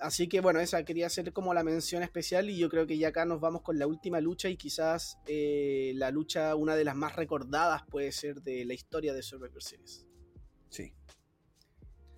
Así 0.00 0.28
que 0.28 0.40
bueno, 0.40 0.58
esa 0.58 0.84
quería 0.84 1.06
hacer 1.06 1.32
como 1.32 1.54
la 1.54 1.62
mención 1.62 2.02
especial 2.02 2.50
y 2.50 2.58
yo 2.58 2.68
creo 2.68 2.86
que 2.86 2.98
ya 2.98 3.08
acá 3.08 3.24
nos 3.24 3.40
vamos 3.40 3.62
con 3.62 3.78
la 3.78 3.86
última 3.86 4.20
lucha 4.20 4.48
y 4.48 4.56
quizás 4.56 5.18
eh, 5.26 5.92
la 5.94 6.10
lucha, 6.10 6.56
una 6.56 6.74
de 6.74 6.84
las 6.84 6.96
más 6.96 7.14
recordadas 7.14 7.82
puede 7.88 8.10
ser 8.10 8.42
de 8.42 8.64
la 8.64 8.74
historia 8.74 9.14
de 9.14 9.22
Survivor 9.22 9.62
Series. 9.62 10.06
Sí. 10.70 10.92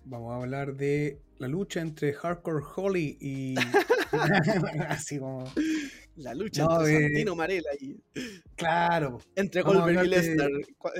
Vamos 0.05 0.33
a 0.33 0.35
hablar 0.37 0.75
de 0.75 1.19
la 1.37 1.47
lucha 1.47 1.81
entre 1.81 2.13
Hardcore 2.13 2.63
Holly 2.75 3.17
y... 3.19 3.55
Así 4.89 5.19
como... 5.19 5.43
La 6.17 6.33
lucha 6.33 6.63
entre 6.63 7.01
Santino 7.01 7.35
Marella 7.35 7.69
y. 7.79 7.97
Claro. 8.55 9.19
Entre 9.35 9.61
Goldberg 9.61 10.05
y 10.05 10.07
Lesnar. 10.07 10.49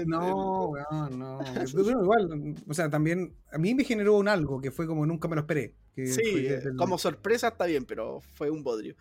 No, 0.05 0.71
weón, 0.71 1.19
no. 1.19 1.39
igual, 2.01 2.55
o 2.67 2.73
sea, 2.73 2.89
también 2.89 3.33
a 3.49 3.57
mí 3.57 3.73
me 3.73 3.85
generó 3.85 4.17
un 4.17 4.27
algo 4.27 4.59
que 4.59 4.71
fue 4.71 4.85
como 4.85 5.05
nunca 5.05 5.29
me 5.29 5.35
lo 5.35 5.41
esperé. 5.41 5.73
sí, 5.95 6.49
como 6.77 6.97
sorpresa 6.97 7.49
está 7.49 7.65
bien, 7.65 7.85
pero 7.85 8.19
fue 8.33 8.49
un 8.49 8.61
bodrio. 8.61 8.95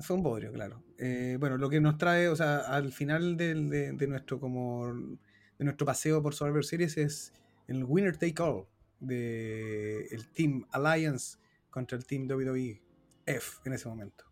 Fue 0.00 0.16
un 0.16 0.22
bodrio, 0.22 0.52
claro. 0.52 0.82
Eh, 0.96 1.36
bueno, 1.38 1.58
lo 1.58 1.68
que 1.68 1.80
nos 1.80 1.98
trae, 1.98 2.28
o 2.28 2.36
sea, 2.36 2.60
al 2.60 2.90
final 2.92 3.36
de, 3.36 3.54
de, 3.92 4.06
nuestro 4.06 4.40
como 4.40 4.86
de 4.86 5.64
nuestro 5.64 5.84
paseo 5.84 6.22
por 6.22 6.34
Survivor 6.34 6.64
Series 6.64 6.96
es 6.96 7.32
el 7.66 7.84
winner 7.84 8.16
take 8.16 8.40
all 8.40 8.64
de 9.00 10.06
el 10.06 10.28
Team 10.32 10.66
Alliance 10.70 11.38
contra 11.70 11.96
el 11.96 12.04
Team 12.04 12.28
WWE 12.28 12.82
F 13.26 13.58
en 13.64 13.72
ese 13.72 13.88
momento. 13.88 14.24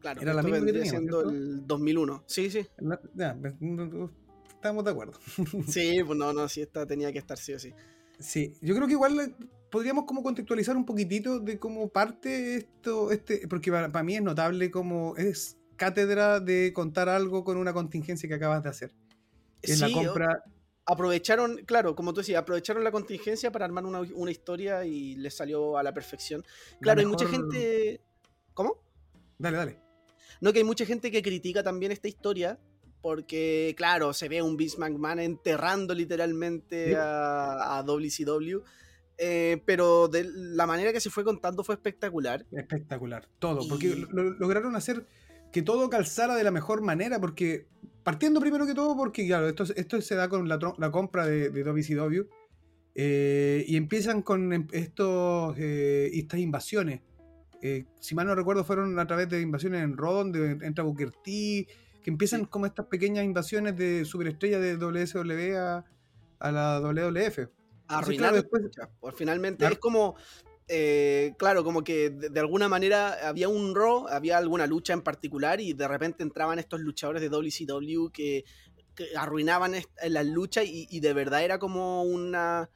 Claro, 0.00 0.20
era 0.20 0.34
la 0.34 0.42
misma 0.42 0.60
que 0.60 0.66
teníamos, 0.66 0.90
siendo 0.90 1.30
el 1.30 1.66
2001. 1.66 2.24
Sí, 2.26 2.50
sí. 2.50 2.66
ya, 3.14 3.38
estamos 4.50 4.84
de 4.84 4.90
acuerdo. 4.90 5.18
sí, 5.68 6.02
pues 6.04 6.18
no, 6.18 6.32
no, 6.32 6.48
sí, 6.48 6.62
esta 6.62 6.86
tenía 6.86 7.12
que 7.12 7.18
estar 7.18 7.38
sí 7.38 7.54
o 7.54 7.58
sí. 7.58 7.72
Sí, 8.18 8.54
yo 8.60 8.74
creo 8.74 8.86
que 8.86 8.92
igual 8.92 9.18
eh, 9.18 9.34
podríamos 9.70 10.04
como 10.04 10.22
contextualizar 10.22 10.76
un 10.76 10.84
poquitito 10.84 11.40
de 11.40 11.58
cómo 11.58 11.88
parte 11.88 12.56
esto, 12.56 13.10
este, 13.10 13.48
porque 13.48 13.72
para, 13.72 14.02
mí 14.02 14.16
es 14.16 14.22
notable 14.22 14.70
cómo 14.70 15.16
es 15.16 15.56
cátedra 15.76 16.38
de 16.38 16.72
contar 16.72 17.08
algo 17.08 17.42
con 17.42 17.56
una 17.56 17.72
contingencia 17.72 18.28
que 18.28 18.34
acabas 18.34 18.62
de 18.62 18.68
hacer. 18.68 18.92
En 19.62 19.80
la 19.80 19.90
compra. 19.90 20.44
Aprovecharon, 20.86 21.58
claro, 21.64 21.94
como 21.94 22.12
tú 22.12 22.20
decías, 22.20 22.42
aprovecharon 22.42 22.84
la 22.84 22.92
contingencia 22.92 23.50
para 23.50 23.64
armar 23.64 23.86
una, 23.86 24.00
una 24.00 24.30
historia 24.30 24.84
y 24.84 25.14
les 25.16 25.34
salió 25.34 25.78
a 25.78 25.82
la 25.82 25.94
perfección. 25.94 26.44
Claro, 26.80 27.00
hay 27.00 27.06
mucha 27.06 27.26
gente. 27.26 28.00
¿Cómo? 28.52 28.82
Dale, 29.38 29.56
dale. 29.56 29.78
No 30.40 30.52
que 30.52 30.58
hay 30.58 30.64
mucha 30.64 30.84
gente 30.84 31.10
que 31.10 31.22
critica 31.22 31.62
también 31.62 31.90
esta 31.92 32.08
historia, 32.08 32.58
porque, 33.00 33.74
claro, 33.76 34.12
se 34.12 34.28
ve 34.28 34.42
un 34.42 34.56
Vince 34.56 34.78
McMahon 34.78 35.20
enterrando 35.20 35.94
literalmente 35.94 36.96
a, 36.96 37.78
a 37.78 37.82
WCW. 37.82 38.62
Eh, 39.16 39.62
pero 39.64 40.08
de 40.08 40.24
la 40.34 40.66
manera 40.66 40.92
que 40.92 41.00
se 41.00 41.10
fue 41.10 41.24
contando 41.24 41.62
fue 41.62 41.76
espectacular. 41.76 42.44
Espectacular, 42.50 43.28
todo, 43.38 43.66
porque 43.68 43.94
lograron 44.10 44.74
hacer 44.74 45.06
que 45.52 45.62
todo 45.62 45.88
calzara 45.88 46.34
de 46.34 46.42
la 46.42 46.50
mejor 46.50 46.82
manera, 46.82 47.20
porque 47.20 47.68
partiendo 48.04 48.40
primero 48.40 48.66
que 48.66 48.74
todo, 48.74 48.96
porque 48.96 49.26
claro, 49.26 49.48
esto, 49.48 49.64
esto 49.74 50.00
se 50.00 50.14
da 50.14 50.28
con 50.28 50.48
la, 50.48 50.58
compra 50.92 51.26
de, 51.26 51.50
de 51.50 51.64
WCW, 51.64 52.28
eh, 52.94 53.64
y 53.66 53.76
empiezan 53.76 54.22
con 54.22 54.52
em, 54.52 54.68
estos, 54.70 55.56
eh, 55.58 56.10
estas 56.12 56.38
invasiones 56.38 57.00
eh, 57.66 57.86
si 57.98 58.14
mal 58.14 58.26
no 58.26 58.34
recuerdo, 58.34 58.62
fueron 58.62 58.98
a 58.98 59.06
través 59.06 59.26
de 59.30 59.40
invasiones 59.40 59.82
en 59.82 59.96
Raw, 59.96 60.16
donde 60.16 60.58
entra 60.66 60.84
Booker 60.84 61.10
T, 61.10 61.66
que 62.02 62.10
empiezan 62.10 62.44
como 62.44 62.66
estas 62.66 62.84
pequeñas 62.88 63.24
invasiones 63.24 63.74
de 63.74 64.04
superestrellas 64.04 64.60
de 64.60 64.76
WSW 64.76 65.56
a, 65.56 65.84
a 66.40 66.52
la 66.52 66.80
WWF. 66.80 67.48
Arruinar 67.88 68.34
después, 68.34 68.64
pues, 69.00 69.14
finalmente 69.16 69.64
es 69.64 69.78
como 69.78 70.14
eh, 70.68 71.34
claro, 71.38 71.62
como 71.64 71.84
que 71.84 72.10
de, 72.10 72.40
alguna 72.40 72.68
manera 72.68 73.28
había 73.28 73.48
un 73.48 73.74
Raw, 73.74 74.06
había 74.08 74.38
alguna 74.38 74.66
lucha 74.66 74.92
en 74.92 75.02
particular 75.02 75.60
y 75.60 75.72
de 75.72 75.86
repente 75.86 76.22
entraban 76.22 76.58
estos 76.58 76.80
luchadores 76.80 77.20
de 77.20 77.28
WCW 77.28 78.10
que, 78.10 78.44
arruinaban 79.16 79.74
las 80.06 80.26
luchas 80.26 80.66
y, 80.66 80.86
y, 80.88 81.00
de 81.00 81.12
verdad 81.12 81.42
era 81.42 81.58
como 81.58 82.04
una, 82.04 82.70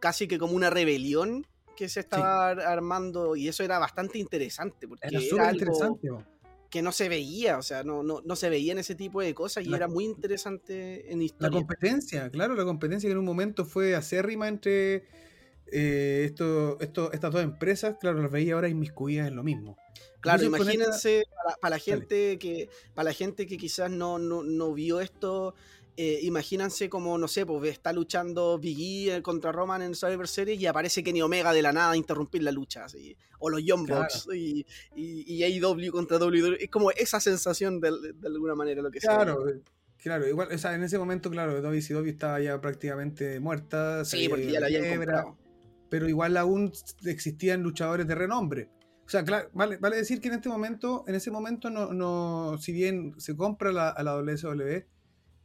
casi 0.00 0.28
que 0.28 0.38
como 0.38 0.52
una 0.52 0.68
rebelión 0.68 1.46
que 1.76 1.88
se 1.88 2.00
estaba 2.00 2.50
armando 2.50 3.36
y 3.36 3.48
eso 3.48 3.62
era 3.62 3.78
bastante 3.78 4.18
interesante 4.18 4.88
porque 4.88 5.08
era, 5.08 5.52
interesante, 5.52 6.10
que 6.70 6.82
no 6.82 6.90
se 6.90 7.08
veía, 7.08 7.58
o 7.58 7.62
sea, 7.62 7.84
no, 7.84 8.02
no, 8.02 8.22
no, 8.24 8.36
se 8.36 8.50
veía 8.50 8.72
en 8.72 8.78
ese 8.78 8.94
tipo 8.94 9.20
de 9.20 9.34
cosas 9.34 9.64
y 9.64 9.72
era 9.72 9.86
muy 9.86 10.04
interesante 10.04 11.12
en 11.12 11.22
historia. 11.22 11.48
La 11.48 11.56
competencia, 11.56 12.30
claro, 12.30 12.54
la 12.54 12.64
competencia 12.64 13.08
que 13.08 13.12
en 13.12 13.18
un 13.18 13.24
momento 13.24 13.64
fue 13.64 13.94
acérrima 13.94 14.48
entre 14.48 15.04
eh, 15.72 16.22
esto, 16.24 16.78
esto, 16.80 17.12
estas 17.12 17.32
dos 17.32 17.42
empresas, 17.42 17.96
claro, 18.00 18.20
las 18.22 18.30
veía 18.30 18.54
ahora 18.54 18.68
inmiscuidas 18.68 19.28
en 19.28 19.36
lo 19.36 19.42
mismo. 19.42 19.76
Claro, 20.20 20.44
imagínense 20.44 21.24
para, 21.60 21.76
la 21.76 21.78
gente 21.78 22.38
que 22.38 22.68
para 22.94 23.10
la 23.10 23.12
gente 23.12 23.46
que 23.46 23.56
quizás 23.56 23.90
no, 23.90 24.18
no, 24.18 24.42
no 24.42 24.74
vio 24.74 25.00
esto 25.00 25.54
eh, 25.98 26.20
imagínense 26.22 26.90
como, 26.90 27.16
no 27.16 27.26
sé, 27.26 27.46
pues 27.46 27.72
está 27.72 27.90
luchando 27.90 28.58
Big 28.58 29.08
E 29.10 29.22
contra 29.22 29.50
Roman 29.50 29.80
en 29.80 29.94
Survivor 29.94 30.28
Series 30.28 30.60
y 30.60 30.66
aparece 30.66 31.02
Kenny 31.02 31.22
Omega 31.22 31.54
de 31.54 31.62
la 31.62 31.72
nada 31.72 31.92
a 31.92 31.96
interrumpir 31.96 32.42
la 32.42 32.52
lucha, 32.52 32.84
así. 32.84 33.16
o 33.38 33.48
los 33.48 33.64
Young 33.64 33.86
Bucks 33.86 34.28
y, 34.34 34.66
y, 34.94 35.42
AEW 35.42 35.90
contra 35.90 36.18
WWE, 36.18 36.58
es 36.60 36.70
como 36.70 36.90
esa 36.90 37.18
sensación 37.18 37.80
de, 37.80 37.88
alguna 38.26 38.54
manera 38.54 38.82
lo 38.82 38.90
que 38.90 38.98
Claro, 38.98 39.42
claro, 39.96 40.28
igual, 40.28 40.48
o 40.52 40.58
sea, 40.58 40.74
en 40.74 40.82
ese 40.82 40.98
momento, 40.98 41.30
claro, 41.30 41.62
WCW 41.62 42.08
estaba 42.08 42.40
ya 42.40 42.60
prácticamente 42.60 43.40
muerta. 43.40 44.04
Sí, 44.04 44.28
porque 44.28 44.52
ya 44.52 44.60
la 44.60 44.66
habían 44.66 44.96
comprado. 44.96 45.38
Pero 45.88 46.08
igual 46.08 46.36
aún 46.36 46.72
existían 47.04 47.62
luchadores 47.62 48.06
de 48.06 48.14
renombre. 48.14 48.70
O 49.06 49.08
sea, 49.08 49.24
claro, 49.24 49.48
vale, 49.52 49.76
vale 49.76 49.96
decir 49.96 50.20
que 50.20 50.28
en 50.28 50.34
este 50.34 50.48
momento, 50.48 51.04
en 51.06 51.14
ese 51.14 51.30
momento, 51.30 51.70
no, 51.70 51.92
no 51.92 52.58
si 52.58 52.72
bien 52.72 53.14
se 53.18 53.36
compra 53.36 53.70
la, 53.70 53.88
a 53.90 54.02
la 54.02 54.16
WSW, 54.16 54.84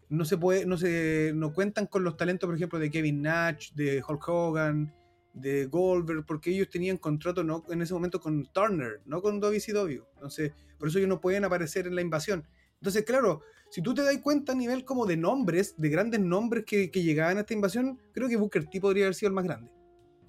no 0.10 0.26
se 0.26 0.38
puede, 0.38 0.66
no 0.66 0.78
se, 0.78 1.32
no 1.36 1.54
cuentan 1.54 1.88
con 1.88 2.04
los 2.04 2.18
talentos, 2.18 2.48
por 2.48 2.56
ejemplo, 2.56 2.80
de 2.80 2.90
Kevin 2.92 3.22
Nash, 3.22 3.72
de 3.74 4.04
Hulk 4.06 4.28
Hogan, 4.28 4.94
de 5.34 5.68
Goldberg, 5.68 6.26
porque 6.26 6.52
ellos 6.52 6.70
tenían 6.70 6.98
contrato 6.98 7.44
no 7.44 7.64
en 7.70 7.82
ese 7.82 7.94
momento 7.94 8.20
con 8.20 8.46
Turner, 8.52 9.02
no 9.06 9.22
con 9.22 9.40
WCW. 9.40 10.04
Entonces, 10.16 10.52
por 10.78 10.90
eso 10.90 10.98
ellos 10.98 11.10
no 11.10 11.22
pueden 11.22 11.46
aparecer 11.46 11.88
en 11.88 11.96
la 11.96 12.02
invasión. 12.02 12.46
Entonces, 12.82 13.06
claro, 13.06 13.42
si 13.70 13.82
tú 13.82 13.94
te 13.94 14.02
das 14.02 14.18
cuenta 14.18 14.52
a 14.52 14.56
nivel 14.56 14.84
como 14.84 15.06
de 15.06 15.16
nombres, 15.16 15.76
de 15.78 15.90
grandes 15.90 16.20
nombres 16.20 16.66
que, 16.66 16.90
llegaban 16.90 17.38
a 17.38 17.42
esta 17.42 17.54
invasión, 17.54 18.00
creo 18.12 18.28
que 18.28 18.36
Booker 18.36 18.66
T 18.68 18.82
podría 18.82 19.06
haber 19.06 19.16
sido 19.16 19.30
el 19.30 19.36
más 19.36 19.46
grande. 19.46 19.72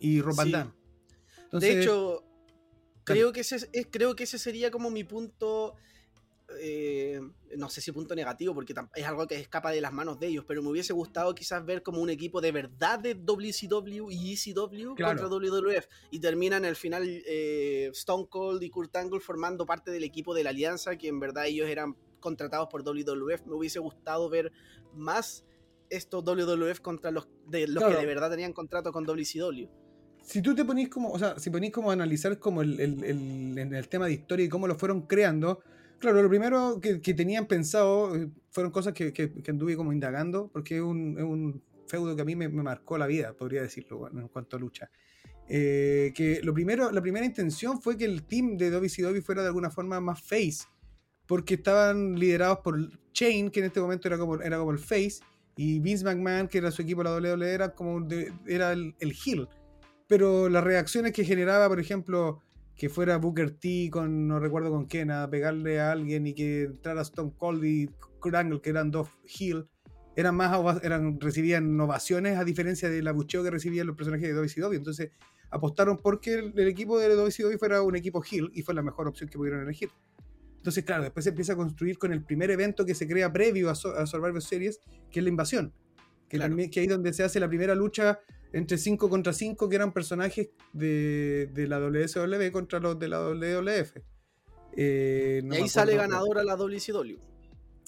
Y 0.02 0.20
Rob 0.20 0.36
Van 0.36 0.74
de 1.52 1.80
hecho, 1.80 2.24
creo 3.04 3.32
que, 3.32 3.40
ese, 3.40 3.68
creo 3.90 4.16
que 4.16 4.24
ese 4.24 4.38
sería 4.38 4.70
como 4.70 4.90
mi 4.90 5.04
punto 5.04 5.74
eh, 6.60 7.20
no 7.56 7.68
sé 7.68 7.80
si 7.80 7.92
punto 7.92 8.14
negativo, 8.14 8.54
porque 8.54 8.74
es 8.94 9.06
algo 9.06 9.26
que 9.26 9.36
escapa 9.36 9.70
de 9.70 9.80
las 9.80 9.92
manos 9.92 10.18
de 10.18 10.28
ellos, 10.28 10.44
pero 10.46 10.62
me 10.62 10.70
hubiese 10.70 10.92
gustado 10.92 11.34
quizás 11.34 11.64
ver 11.64 11.82
como 11.82 12.00
un 12.00 12.10
equipo 12.10 12.40
de 12.40 12.52
verdad 12.52 12.98
de 12.98 13.14
WCW 13.14 14.10
y 14.10 14.32
ECW 14.32 14.94
contra 14.96 15.28
WWF 15.28 15.86
y 16.10 16.20
termina 16.20 16.56
en 16.56 16.64
el 16.64 16.76
final 16.76 17.04
eh, 17.26 17.90
Stone 17.92 18.26
Cold 18.28 18.62
y 18.62 18.70
Kurt 18.70 18.94
Angle 18.96 19.20
formando 19.20 19.66
parte 19.66 19.90
del 19.90 20.04
equipo 20.04 20.34
de 20.34 20.44
la 20.44 20.50
alianza, 20.50 20.96
que 20.96 21.08
en 21.08 21.20
verdad 21.20 21.46
ellos 21.46 21.68
eran 21.68 21.96
contratados 22.20 22.68
por 22.68 22.82
WWF. 22.82 23.46
Me 23.46 23.54
hubiese 23.54 23.78
gustado 23.78 24.28
ver 24.28 24.52
más 24.94 25.44
estos 25.90 26.24
WWF 26.24 26.80
contra 26.80 27.10
los, 27.10 27.28
de, 27.46 27.66
los 27.68 27.84
que 27.84 27.96
de 27.96 28.06
verdad 28.06 28.30
tenían 28.30 28.52
contrato 28.52 28.92
con 28.92 29.04
WCW 29.04 29.81
si 30.22 30.42
tú 30.42 30.54
te 30.54 30.64
ponís 30.64 30.88
como, 30.88 31.10
o 31.10 31.18
sea, 31.18 31.38
si 31.38 31.50
ponís 31.50 31.70
como 31.70 31.90
a 31.90 31.92
analizar 31.92 32.38
como 32.38 32.62
el, 32.62 32.80
el, 32.80 33.74
el, 33.74 33.88
tema 33.88 34.06
de 34.06 34.12
historia 34.12 34.46
y 34.46 34.48
cómo 34.48 34.66
lo 34.66 34.74
fueron 34.74 35.02
creando, 35.02 35.60
Claro, 36.02 36.20
lo 36.20 36.28
primero 36.28 36.80
que, 36.80 36.98
tenían 37.14 37.46
pensado 37.46 38.16
eh, 38.16 38.28
fueron 38.50 38.72
cosas 38.72 38.92
que, 38.92 39.12
que, 39.12 39.32
anduve 39.48 39.76
como 39.76 39.92
indagando, 39.92 40.50
porque 40.52 40.78
es 40.78 40.82
un, 40.82 41.62
feudo 41.86 42.16
que 42.16 42.22
a 42.22 42.24
mí 42.24 42.34
me, 42.34 42.48
marcó 42.48 42.98
la 42.98 43.06
vida, 43.06 43.34
podría 43.34 43.62
decirlo, 43.62 44.08
en 44.08 44.26
cuanto 44.26 44.56
a 44.56 44.58
lucha. 44.58 44.90
Eh, 45.48 46.12
que 46.12 46.40
lo 46.42 46.52
primero, 46.52 46.90
la 46.90 47.00
primera 47.00 47.24
intención 47.24 47.80
fue 47.80 47.96
que 47.96 48.04
el 48.04 48.24
team 48.24 48.56
de 48.56 48.70
WCW 48.70 49.22
fuera 49.22 49.42
de 49.42 49.48
alguna 49.48 49.70
forma 49.70 50.00
más 50.00 50.20
face, 50.20 50.64
porque 51.24 51.54
estaban 51.54 52.18
liderados 52.18 52.58
por 52.64 52.80
Chain, 53.12 53.48
que 53.52 53.60
en 53.60 53.66
este 53.66 53.80
momento 53.80 54.08
era 54.08 54.18
como, 54.18 54.42
era 54.42 54.58
como 54.58 54.72
el 54.72 54.80
face, 54.80 55.20
y 55.56 55.78
Vince 55.78 56.04
McMahon, 56.04 56.48
que 56.48 56.58
era 56.58 56.72
su 56.72 56.82
equipo 56.82 57.04
la 57.04 57.14
WWE, 57.14 57.48
era 57.48 57.76
como 57.76 58.04
era 58.48 58.72
el, 58.72 58.96
el. 58.98 59.12
Pero 60.12 60.50
las 60.50 60.62
reacciones 60.62 61.14
que 61.14 61.24
generaba, 61.24 61.70
por 61.70 61.80
ejemplo, 61.80 62.42
que 62.76 62.90
fuera 62.90 63.16
Booker 63.16 63.52
T 63.52 63.88
con, 63.90 64.28
no 64.28 64.40
recuerdo 64.40 64.68
con 64.68 64.84
quién, 64.84 65.10
a 65.10 65.30
pegarle 65.30 65.80
a 65.80 65.90
alguien 65.90 66.26
y 66.26 66.34
que 66.34 66.64
entrara 66.64 67.00
Stone 67.00 67.32
Cold 67.38 67.64
y 67.64 67.86
Kurt 68.20 68.34
que 68.62 68.68
eran 68.68 68.90
dos 68.90 69.08
heel, 69.24 69.70
eran 70.14 70.36
más, 70.36 70.84
eran, 70.84 71.18
recibían 71.18 71.80
ovaciones 71.80 72.36
a 72.36 72.44
diferencia 72.44 72.90
del 72.90 73.08
abucheo 73.08 73.42
que 73.42 73.50
recibían 73.50 73.86
los 73.86 73.96
personajes 73.96 74.28
de 74.28 74.34
WCW. 74.34 74.74
Entonces 74.74 75.12
apostaron 75.48 75.96
porque 75.96 76.34
el, 76.54 76.68
equipo 76.68 76.98
de 76.98 77.08
WCW 77.08 77.56
fuera 77.56 77.80
un 77.80 77.96
equipo 77.96 78.22
heel 78.22 78.50
y 78.52 78.60
fue 78.60 78.74
la 78.74 78.82
mejor 78.82 79.08
opción 79.08 79.30
que 79.30 79.38
pudieron 79.38 79.62
elegir. 79.62 79.88
Entonces, 80.58 80.84
claro, 80.84 81.04
después 81.04 81.24
se 81.24 81.30
empieza 81.30 81.54
a 81.54 81.56
construir 81.56 81.96
con 81.96 82.12
el 82.12 82.22
primer 82.22 82.50
evento 82.50 82.84
que 82.84 82.94
se 82.94 83.08
crea 83.08 83.32
previo 83.32 83.70
a, 83.70 83.74
Survivor 83.74 84.42
Series, 84.42 84.78
que 85.10 85.20
es 85.20 85.22
la 85.22 85.30
invasión. 85.30 85.72
Que, 86.28 86.38
que 86.70 86.80
ahí 86.80 86.86
donde 86.86 87.14
se 87.14 87.24
hace 87.24 87.40
la 87.40 87.48
primera 87.48 87.74
lucha 87.74 88.20
entre 88.52 88.78
5 88.78 89.08
contra 89.08 89.32
5 89.32 89.68
que 89.68 89.76
eran 89.76 89.92
personajes 89.92 90.50
de, 90.72 91.50
de 91.52 91.66
la 91.66 91.78
WSW 91.78 92.50
contra 92.52 92.80
los 92.80 92.98
de 92.98 93.08
la 93.08 93.20
WWF. 93.20 93.96
Eh, 94.76 95.42
y 95.44 95.54
ahí 95.54 95.68
sale 95.68 95.96
ganadora 95.96 96.44
la 96.44 96.56
WCW. 96.56 97.18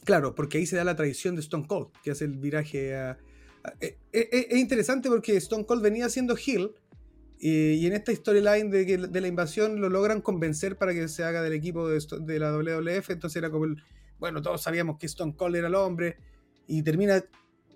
Claro, 0.05 0.35
porque 0.35 0.59
ahí 0.59 0.66
se 0.66 0.77
da 0.77 0.85
la 0.85 0.97
tradición 0.97 1.35
de 1.35 1.41
Stone 1.41 1.66
Cold, 1.66 1.89
que 2.03 2.11
hace 2.11 2.24
el 2.24 2.36
viraje 2.36 2.95
a... 2.95 3.19
Eh, 3.81 3.99
eh, 4.12 4.47
es 4.51 4.59
interesante 4.59 5.09
porque 5.09 5.36
Stone 5.36 5.65
Cold 5.65 5.82
venía 5.82 6.09
siendo 6.09 6.36
heel 6.36 6.74
y 7.39 7.86
en 7.86 7.93
esta 7.93 8.15
storyline 8.15 8.70
de, 8.70 9.09
de, 9.09 9.20
la 9.20 9.28
invasión 9.28 9.81
lo 9.81 9.91
logran 9.91 10.23
convencer 10.23 10.77
para 10.77 10.95
que 10.95 11.09
se 11.09 11.24
haga 11.24 11.43
del 11.43 11.53
equipo 11.53 11.89
de, 11.89 12.03
de 12.20 12.39
la 12.39 12.53
WWF, 12.53 13.11
entonces 13.11 13.36
era 13.36 13.51
como 13.51 13.66
el, 13.66 13.82
bueno, 14.19 14.41
todos 14.41 14.62
sabíamos 14.62 14.99
que 14.99 15.07
Stone 15.07 15.35
Cold 15.36 15.57
era 15.57 15.69
el 15.69 15.74
hombre 15.74 16.16
y 16.66 16.82
termina 16.82 17.23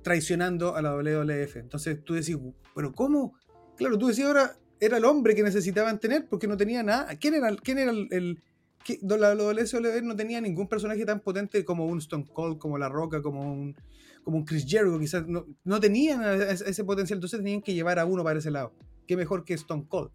traicionando 0.02 0.76
a 0.76 0.82
la 0.82 0.94
WWF. 0.94 1.56
Entonces 1.56 2.02
tú 2.04 2.14
decís, 2.14 2.36
pero 2.74 2.92
¿cómo? 2.92 3.34
Claro, 3.76 3.98
tú 3.98 4.08
decías 4.08 4.28
ahora 4.28 4.56
era 4.80 4.96
el 4.96 5.04
hombre 5.04 5.34
que 5.34 5.42
necesitaban 5.42 5.98
tener 5.98 6.26
porque 6.28 6.46
no 6.46 6.56
tenía 6.56 6.82
nada. 6.82 7.16
¿Quién 7.16 7.34
era, 7.34 7.54
quién 7.56 7.78
era 7.78 7.90
el, 7.90 8.40
la 9.02 9.34
WWF 9.34 10.02
no 10.02 10.16
tenía 10.16 10.40
ningún 10.40 10.68
personaje 10.68 11.04
tan 11.04 11.20
potente 11.20 11.64
como 11.64 11.86
un 11.86 11.98
Stone 11.98 12.26
Cold, 12.32 12.58
como 12.58 12.78
La 12.78 12.88
Roca, 12.88 13.22
como 13.22 13.52
un, 13.52 13.76
como 14.22 14.38
un 14.38 14.44
Chris 14.44 14.64
Jericho, 14.66 14.98
quizás 14.98 15.26
no, 15.26 15.46
no 15.64 15.80
tenían 15.80 16.22
ese 16.22 16.84
potencial, 16.84 17.18
entonces 17.18 17.38
tenían 17.40 17.62
que 17.62 17.74
llevar 17.74 17.98
a 17.98 18.06
uno 18.06 18.24
para 18.24 18.38
ese 18.38 18.50
lado. 18.50 18.72
Qué 19.06 19.16
mejor 19.16 19.44
que 19.44 19.54
Stone 19.54 19.86
Cold. 19.88 20.10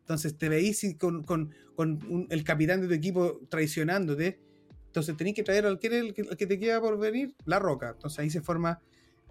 Entonces 0.00 0.36
te 0.36 0.48
veís 0.48 0.84
con, 0.98 1.24
con, 1.24 1.54
con 1.74 2.26
el 2.28 2.44
capitán 2.44 2.80
de 2.80 2.88
tu 2.88 2.94
equipo 2.94 3.40
traicionándote. 3.48 4.38
Entonces 4.86 5.16
tenéis 5.16 5.34
que 5.36 5.42
traer 5.42 5.66
al 5.66 5.78
que, 5.78 5.86
el 5.86 6.14
que 6.14 6.46
te 6.46 6.58
queda 6.58 6.80
por 6.80 6.98
venir, 6.98 7.34
La 7.46 7.58
Roca. 7.58 7.90
Entonces 7.90 8.18
ahí 8.18 8.30
se 8.30 8.42
forma 8.42 8.80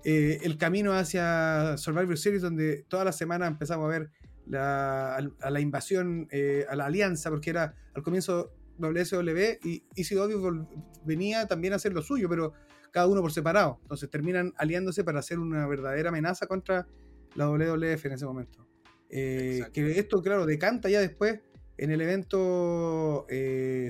eh, 0.03 0.39
el 0.43 0.57
camino 0.57 0.93
hacia 0.93 1.77
Survivor 1.77 2.17
Series, 2.17 2.41
donde 2.41 2.83
toda 2.87 3.05
la 3.05 3.11
semana 3.11 3.47
empezamos 3.47 3.85
a 3.85 3.89
ver 3.89 4.11
la, 4.45 5.15
a, 5.15 5.49
la 5.49 5.59
invasión, 5.61 6.27
eh, 6.31 6.65
a 6.69 6.75
la 6.75 6.85
alianza, 6.85 7.29
porque 7.29 7.49
era 7.49 7.75
al 7.93 8.03
comienzo 8.03 8.51
WSW 8.79 9.59
y 9.63 9.83
ECW 9.95 10.67
venía 11.05 11.47
también 11.47 11.73
a 11.73 11.77
hacer 11.77 11.93
lo 11.93 12.01
suyo, 12.01 12.27
pero 12.27 12.53
cada 12.91 13.07
uno 13.07 13.21
por 13.21 13.31
separado. 13.31 13.79
Entonces 13.83 14.09
terminan 14.09 14.53
aliándose 14.57 15.03
para 15.03 15.19
hacer 15.19 15.39
una 15.39 15.65
verdadera 15.67 16.09
amenaza 16.09 16.47
contra 16.47 16.87
la 17.35 17.49
WWF 17.49 18.05
en 18.05 18.11
ese 18.11 18.25
momento. 18.25 18.67
Eh, 19.09 19.63
que 19.73 19.99
esto, 19.99 20.21
claro, 20.21 20.45
decanta 20.45 20.89
ya 20.89 20.99
después 20.99 21.39
en 21.77 21.91
el 21.91 22.01
evento 22.01 23.25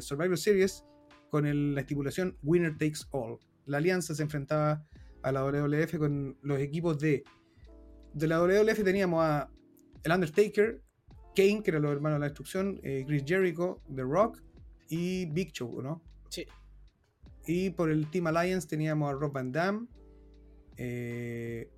Survivor 0.01 0.37
Series 0.37 0.85
con 1.29 1.73
la 1.73 1.81
estipulación 1.81 2.37
Winner 2.43 2.77
Takes 2.77 3.07
All. 3.11 3.39
La 3.65 3.77
alianza 3.77 4.13
se 4.13 4.21
enfrentaba 4.21 4.85
a 5.23 5.31
la 5.31 5.43
WWF 5.43 5.97
con 5.97 6.37
los 6.41 6.59
equipos 6.59 6.99
de. 6.99 7.23
De 8.13 8.27
la 8.27 8.39
WWF 8.39 8.83
teníamos 8.83 9.23
a 9.23 9.49
El 10.03 10.11
Undertaker, 10.11 10.81
Kane, 11.35 11.63
que 11.63 11.71
era 11.71 11.79
los 11.79 11.91
hermanos 11.91 12.17
de 12.17 12.19
la 12.19 12.25
destrucción, 12.27 12.79
eh, 12.83 13.03
Chris 13.07 13.23
Jericho, 13.25 13.81
The 13.93 14.03
Rock 14.03 14.43
y 14.89 15.25
Big 15.27 15.51
Show, 15.51 15.81
¿no? 15.81 16.03
Sí. 16.29 16.45
Y 17.47 17.71
por 17.71 17.89
el 17.89 18.09
Team 18.11 18.27
Alliance 18.27 18.67
teníamos 18.67 19.09
a 19.09 19.13
Rob 19.13 19.33
Van 19.33 19.51
Damme, 19.51 19.87
eh, 20.77 21.71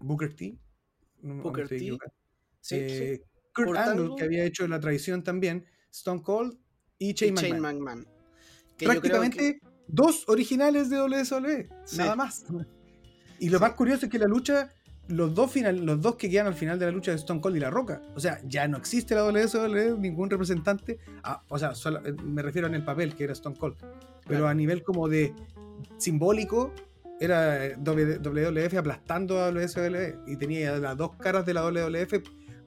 Booker 0.00 0.34
T. 0.34 0.58
Booker 1.22 1.68
T. 1.68 1.78
Sí, 2.60 2.76
eh, 2.78 3.22
Kurt 3.54 3.76
Angle, 3.76 4.16
que 4.16 4.24
había 4.24 4.44
hecho 4.44 4.66
la 4.66 4.80
traición 4.80 5.22
también, 5.22 5.64
Stone 5.90 6.22
Cold 6.22 6.58
y 6.98 7.12
Shane 7.12 7.60
McMahon. 7.60 8.06
Prácticamente 8.76 9.60
dos 9.92 10.24
originales 10.28 10.90
de 10.90 10.98
WSW, 10.98 11.96
nada 11.96 12.16
más. 12.16 12.44
Y 13.38 13.48
lo 13.48 13.58
más 13.58 13.72
curioso 13.72 14.06
es 14.06 14.12
que 14.12 14.18
la 14.18 14.26
lucha, 14.26 14.70
los 15.08 15.34
dos, 15.34 15.50
final, 15.50 15.84
los 15.84 16.00
dos 16.00 16.16
que 16.16 16.28
quedan 16.28 16.46
al 16.46 16.54
final 16.54 16.78
de 16.78 16.86
la 16.86 16.92
lucha 16.92 17.10
de 17.10 17.16
Stone 17.16 17.40
Cold 17.40 17.56
y 17.56 17.60
La 17.60 17.70
Roca. 17.70 18.02
O 18.14 18.20
sea, 18.20 18.40
ya 18.44 18.68
no 18.68 18.76
existe 18.76 19.14
la 19.14 19.22
WSW, 19.24 19.98
ningún 19.98 20.28
representante. 20.30 20.98
Ah, 21.22 21.42
o 21.48 21.58
sea, 21.58 21.72
eh, 22.04 22.12
me 22.22 22.42
refiero 22.42 22.68
en 22.68 22.74
el 22.74 22.84
papel, 22.84 23.14
que 23.14 23.24
era 23.24 23.32
Stone 23.32 23.56
Cold. 23.56 23.76
Pero 24.26 24.46
a 24.46 24.54
nivel 24.54 24.82
como 24.82 25.08
de 25.08 25.34
simbólico, 25.96 26.72
era 27.20 27.76
WWF 27.76 28.74
aplastando 28.78 29.42
a 29.42 29.50
WSW 29.50 30.26
y 30.26 30.36
tenía 30.36 30.78
las 30.78 30.96
dos 30.96 31.16
caras 31.16 31.44
de 31.44 31.52
la 31.52 31.62
WWF 31.62 32.14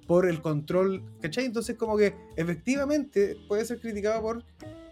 por 0.08 0.28
el 0.28 0.42
control, 0.42 1.04
¿cachai? 1.22 1.46
Entonces 1.46 1.78
como 1.78 1.98
que 1.98 2.14
efectivamente 2.36 3.38
puede 3.48 3.66
ser 3.66 3.80
criticado 3.80 4.22
por 4.22 4.44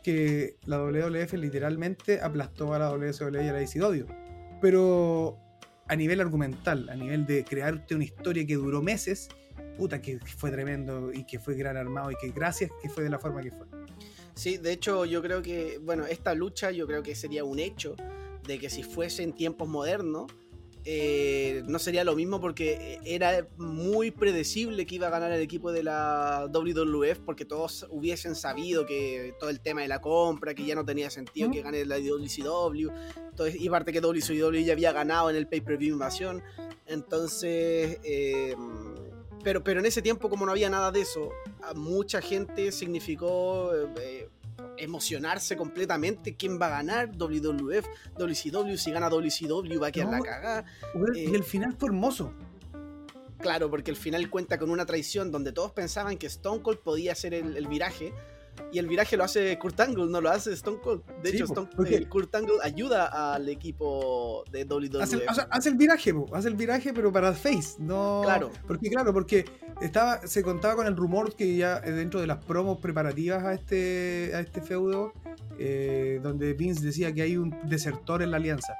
que 0.03 0.57
la 0.65 0.77
WWF 0.79 1.33
literalmente 1.33 2.21
aplastó 2.21 2.73
a 2.73 2.79
la 2.79 2.89
WSW 2.89 3.35
y 3.35 3.47
a 3.47 3.53
la 3.53 3.61
ICW. 3.61 4.05
Pero 4.61 5.37
a 5.87 5.95
nivel 5.95 6.21
argumental, 6.21 6.89
a 6.89 6.95
nivel 6.95 7.25
de 7.25 7.43
crearte 7.43 7.95
una 7.95 8.03
historia 8.03 8.45
que 8.45 8.55
duró 8.55 8.81
meses, 8.81 9.29
puta 9.77 10.01
que 10.01 10.19
fue 10.37 10.51
tremendo 10.51 11.11
y 11.13 11.25
que 11.25 11.39
fue 11.39 11.55
gran 11.55 11.77
armado 11.77 12.11
y 12.11 12.15
que 12.15 12.29
gracias 12.29 12.71
que 12.81 12.89
fue 12.89 13.03
de 13.03 13.09
la 13.09 13.19
forma 13.19 13.41
que 13.41 13.51
fue. 13.51 13.67
Sí, 14.33 14.57
de 14.57 14.71
hecho 14.71 15.05
yo 15.05 15.21
creo 15.21 15.41
que, 15.41 15.79
bueno, 15.83 16.05
esta 16.05 16.33
lucha 16.33 16.71
yo 16.71 16.87
creo 16.87 17.03
que 17.03 17.15
sería 17.15 17.43
un 17.43 17.59
hecho 17.59 17.95
de 18.47 18.57
que 18.57 18.69
si 18.69 18.83
fuese 18.83 19.23
en 19.23 19.33
tiempos 19.33 19.67
modernos, 19.67 20.31
eh, 20.83 21.63
no 21.67 21.77
sería 21.77 22.03
lo 22.03 22.15
mismo 22.15 22.41
porque 22.41 22.99
era 23.05 23.47
muy 23.57 24.09
predecible 24.09 24.85
que 24.85 24.95
iba 24.95 25.07
a 25.07 25.09
ganar 25.11 25.31
el 25.31 25.41
equipo 25.41 25.71
de 25.71 25.83
la 25.83 26.49
WWF 26.51 27.19
porque 27.19 27.45
todos 27.45 27.85
hubiesen 27.91 28.35
sabido 28.35 28.85
que 28.85 29.35
todo 29.39 29.49
el 29.49 29.59
tema 29.59 29.81
de 29.81 29.87
la 29.87 30.01
compra, 30.01 30.55
que 30.55 30.65
ya 30.65 30.73
no 30.73 30.83
tenía 30.83 31.09
sentido 31.09 31.51
que 31.51 31.61
gane 31.61 31.85
la 31.85 31.97
WCW, 31.97 32.89
entonces, 33.29 33.61
y 33.61 33.67
aparte 33.67 33.93
que 33.93 34.01
WCW 34.01 34.59
ya 34.63 34.73
había 34.73 34.91
ganado 34.91 35.29
en 35.29 35.35
el 35.35 35.47
pay-per-view 35.47 35.93
invasión, 35.93 36.43
entonces... 36.87 37.99
Eh, 38.03 38.55
pero, 39.43 39.63
pero 39.63 39.79
en 39.79 39.87
ese 39.87 40.03
tiempo 40.03 40.29
como 40.29 40.45
no 40.45 40.51
había 40.51 40.69
nada 40.69 40.91
de 40.91 41.01
eso, 41.01 41.29
a 41.63 41.73
mucha 41.73 42.21
gente 42.21 42.71
significó... 42.71 43.71
Eh, 43.99 44.29
emocionarse 44.77 45.55
completamente 45.55 46.35
quién 46.35 46.59
va 46.59 46.67
a 46.67 46.69
ganar, 46.69 47.11
WWF, 47.15 47.85
WCW, 48.17 48.77
si 48.77 48.91
gana 48.91 49.09
WCW 49.09 49.79
va 49.79 49.87
a 49.87 49.91
quedar 49.91 50.09
la 50.09 50.19
cagada. 50.19 50.65
y 51.15 51.33
el 51.33 51.43
final 51.43 51.75
fue 51.77 51.89
hermoso. 51.89 52.33
Claro, 53.39 53.69
porque 53.71 53.89
el 53.89 53.97
final 53.97 54.29
cuenta 54.29 54.59
con 54.59 54.69
una 54.69 54.85
traición 54.85 55.31
donde 55.31 55.51
todos 55.51 55.71
pensaban 55.71 56.17
que 56.17 56.27
Stone 56.27 56.61
Cold 56.61 56.79
podía 56.79 57.13
hacer 57.13 57.33
el 57.33 57.67
viraje 57.67 58.13
y 58.71 58.79
el 58.79 58.87
viraje 58.87 59.17
lo 59.17 59.23
hace 59.23 59.57
Kurt 59.59 59.79
Angle, 59.79 60.07
no 60.07 60.21
lo 60.21 60.29
hace 60.29 60.53
Stone 60.53 60.79
Cold. 60.81 61.01
De 61.21 61.29
hecho, 61.29 61.45
Stone, 61.45 61.69
eh, 61.89 62.07
Kurt 62.07 62.33
Angle 62.33 62.55
ayuda 62.63 63.33
al 63.33 63.49
equipo 63.49 64.45
de 64.49 64.63
WWE. 64.63 65.01
Hace, 65.01 65.21
hace, 65.49 65.69
el 65.69 65.75
viraje, 65.75 66.13
hace 66.33 66.47
el 66.47 66.55
viraje, 66.55 66.93
pero 66.93 67.11
para 67.11 67.33
Face. 67.33 67.75
No, 67.79 68.21
claro. 68.23 68.51
Porque, 68.67 68.89
claro, 68.89 69.13
porque 69.13 69.45
estaba, 69.81 70.25
se 70.25 70.41
contaba 70.41 70.75
con 70.77 70.87
el 70.87 70.95
rumor 70.95 71.35
que 71.35 71.55
ya 71.57 71.81
eh, 71.83 71.91
dentro 71.91 72.21
de 72.21 72.27
las 72.27 72.43
promos 72.43 72.79
preparativas 72.79 73.43
a 73.43 73.53
este, 73.53 74.31
a 74.33 74.39
este 74.39 74.61
feudo, 74.61 75.11
eh, 75.59 76.19
donde 76.23 76.53
Vince 76.53 76.85
decía 76.85 77.13
que 77.13 77.23
hay 77.23 77.35
un 77.35 77.53
desertor 77.63 78.21
en 78.21 78.31
la 78.31 78.37
alianza. 78.37 78.73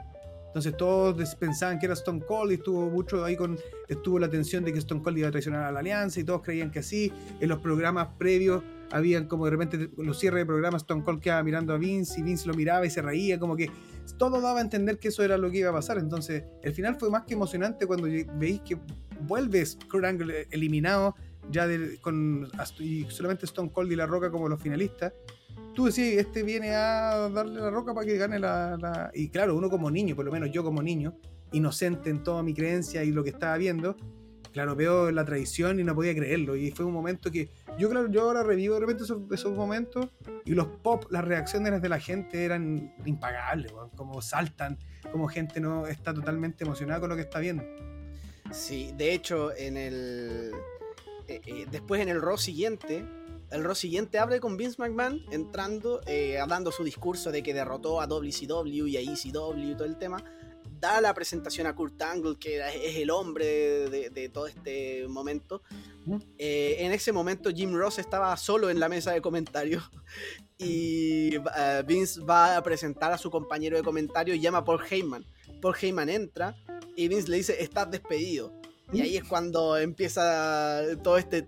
Entonces 0.48 0.76
todos 0.76 1.36
pensaban 1.36 1.80
que 1.80 1.86
era 1.86 1.94
Stone 1.94 2.22
Cold 2.28 2.52
y 2.52 2.56
estuvo 2.56 2.90
mucho 2.90 3.24
ahí 3.24 3.38
con 3.38 3.58
estuvo 3.88 4.20
la 4.20 4.30
tensión 4.30 4.66
de 4.66 4.74
que 4.74 4.80
Stone 4.80 5.02
Cold 5.02 5.18
iba 5.18 5.30
a 5.30 5.32
traicionar 5.32 5.64
a 5.64 5.72
la 5.72 5.80
alianza 5.80 6.20
y 6.20 6.26
todos 6.26 6.42
creían 6.42 6.72
que 6.72 6.80
así. 6.80 7.12
En 7.40 7.48
los 7.48 7.60
programas 7.60 8.10
previos 8.18 8.62
habían 8.92 9.28
como 9.28 9.46
de 9.46 9.52
repente 9.52 9.90
los 9.98 10.20
cierres 10.20 10.42
de 10.42 10.46
programas 10.46 10.84
Stone 10.84 11.04
Cold 11.04 11.22
quedaba 11.22 11.44
mirando 11.44 11.74
a 11.74 11.78
Vince 11.78 12.20
y 12.20 12.24
Vince 12.24 12.48
lo 12.48 12.54
miraba 12.54 12.86
y 12.86 12.90
se 12.90 13.02
reía, 13.02 13.40
como 13.40 13.56
que 13.56 13.70
todo 14.18 14.42
daba 14.42 14.60
a 14.60 14.62
entender 14.62 15.00
que 15.00 15.10
eso 15.10 15.24
era 15.24 15.38
lo 15.38 15.50
que 15.50 15.60
iba 15.60 15.70
a 15.70 15.74
pasar. 15.74 15.98
Entonces, 15.98 16.44
el 16.62 16.74
final 16.74 16.98
fue 17.00 17.10
más 17.10 17.24
que 17.24 17.34
emocionante 17.34 17.88
cuando 17.88 18.08
veis 18.36 18.62
que 18.62 18.78
vuelves 19.22 19.78
Kurt 19.90 20.06
Angle 20.06 20.48
eliminado 20.52 21.16
ya 21.50 21.68
con 22.02 22.48
y 22.80 23.06
solamente 23.10 23.46
Stone 23.46 23.72
Cold 23.72 23.92
y 23.92 23.96
La 23.96 24.06
Roca 24.06 24.30
como 24.32 24.48
los 24.48 24.62
finalistas. 24.62 25.14
Tú 25.74 25.86
decís, 25.86 26.18
este 26.18 26.44
viene 26.44 26.76
a 26.76 27.30
darle 27.30 27.62
la 27.62 27.70
roca 27.70 27.94
para 27.94 28.06
que 28.06 28.18
gane 28.18 28.40
la, 28.40 29.10
Y 29.14 29.30
claro, 29.30 29.56
uno 29.56 29.70
como 29.70 29.90
niño, 29.90 30.16
por 30.16 30.26
lo 30.26 30.32
menos 30.32 30.52
yo 30.52 30.64
como 30.64 30.82
niño, 30.84 31.16
inocente 31.54 32.10
en 32.10 32.24
toda 32.24 32.44
mi 32.44 32.54
creencia 32.54 33.04
y 33.04 33.12
lo 33.12 33.24
que 33.24 33.30
estaba 33.30 33.56
viendo, 33.58 33.96
claro, 34.52 34.76
veo 34.76 35.12
la 35.12 35.26
tradición 35.26 35.80
y 35.80 35.84
no 35.84 35.96
podía 35.96 36.14
creerlo. 36.14 36.56
Y 36.56 36.72
fue 36.72 36.86
un 36.86 36.94
momento 36.94 37.32
que 37.32 37.50
yo, 37.78 37.90
claro, 37.90 38.10
yo 38.10 38.22
ahora 38.22 38.44
revivo 38.44 38.76
de 38.76 38.82
repente 38.82 39.04
esos, 39.04 39.52
momentos 39.56 40.08
y 40.46 40.54
los 40.54 40.68
pop, 40.68 41.06
las 41.10 41.26
reacciones 41.26 41.82
de 41.82 41.90
la 41.90 42.00
gente 42.00 42.46
eran 42.46 42.94
impagables, 43.06 43.72
como 43.96 44.22
saltan, 44.22 44.78
como 45.12 45.28
gente 45.28 45.60
no 45.60 45.88
está 45.88 46.14
totalmente 46.14 46.64
emocionada 46.64 47.00
con 47.00 47.10
lo 47.10 47.16
que 47.16 47.22
está 47.22 47.40
viendo. 47.40 47.64
Sí, 48.52 48.92
de 48.98 49.14
hecho, 49.14 49.56
en 49.56 49.78
el. 49.78 50.52
Eh, 51.28 51.42
eh, 51.46 51.66
después 51.72 52.02
en 52.02 52.10
el 52.10 52.22
Raw 52.22 52.38
siguiente, 52.38 53.06
el 53.52 53.64
Raw 53.64 53.76
siguiente 53.76 54.20
abre 54.20 54.40
con 54.40 54.58
Vince 54.58 54.76
McMahon 54.80 55.22
entrando, 55.32 56.02
eh, 56.06 56.40
hablando 56.40 56.72
su 56.72 56.84
discurso 56.84 57.32
de 57.32 57.44
que 57.44 57.54
derrotó 57.54 58.02
a 58.02 58.08
WCW 58.08 58.88
y 58.88 58.98
a 58.98 59.02
ECW 59.02 59.72
y 59.72 59.76
todo 59.76 59.86
el 59.86 59.98
tema 59.98 60.24
da 60.82 61.00
la 61.00 61.14
presentación 61.14 61.68
a 61.68 61.76
Kurt 61.76 62.02
Angle, 62.02 62.38
que 62.40 62.58
es 62.58 62.98
el 62.98 63.12
hombre 63.12 63.88
de, 63.90 64.30
todo 64.30 64.48
este 64.48 65.08
momento. 65.08 65.62
Eh, 66.40 66.78
en 66.80 66.92
ese 66.92 67.12
momento 67.12 67.52
Jim 67.52 67.74
Ross 67.74 68.00
estaba 68.00 68.36
solo 68.36 68.72
en 68.72 68.80
la 68.80 68.90
mesa 68.90 69.12
de 69.12 69.22
comentarios 69.22 69.84
y 70.58 71.36
eh, 71.36 71.84
Vince 71.86 72.22
va 72.22 72.58
a 72.58 72.64
presentar 72.64 73.14
a 73.14 73.20
su 73.20 73.30
compañero 73.30 73.78
de 73.78 73.84
comentario 73.84 74.34
y 74.34 74.40
llama 74.40 74.60
a 74.60 74.66
Paul 74.66 74.82
Heyman. 74.90 75.24
Paul 75.62 75.76
Heyman 75.80 76.10
entra 76.10 76.56
y 76.96 77.08
Vince 77.08 77.30
le 77.30 77.38
dice, 77.38 77.62
estás 77.62 77.90
despedido. 77.92 78.52
Y 78.94 79.00
ahí 79.00 79.16
es 79.16 79.24
cuando 79.24 79.78
empieza 79.78 80.82
todo 81.02 81.18
este, 81.18 81.44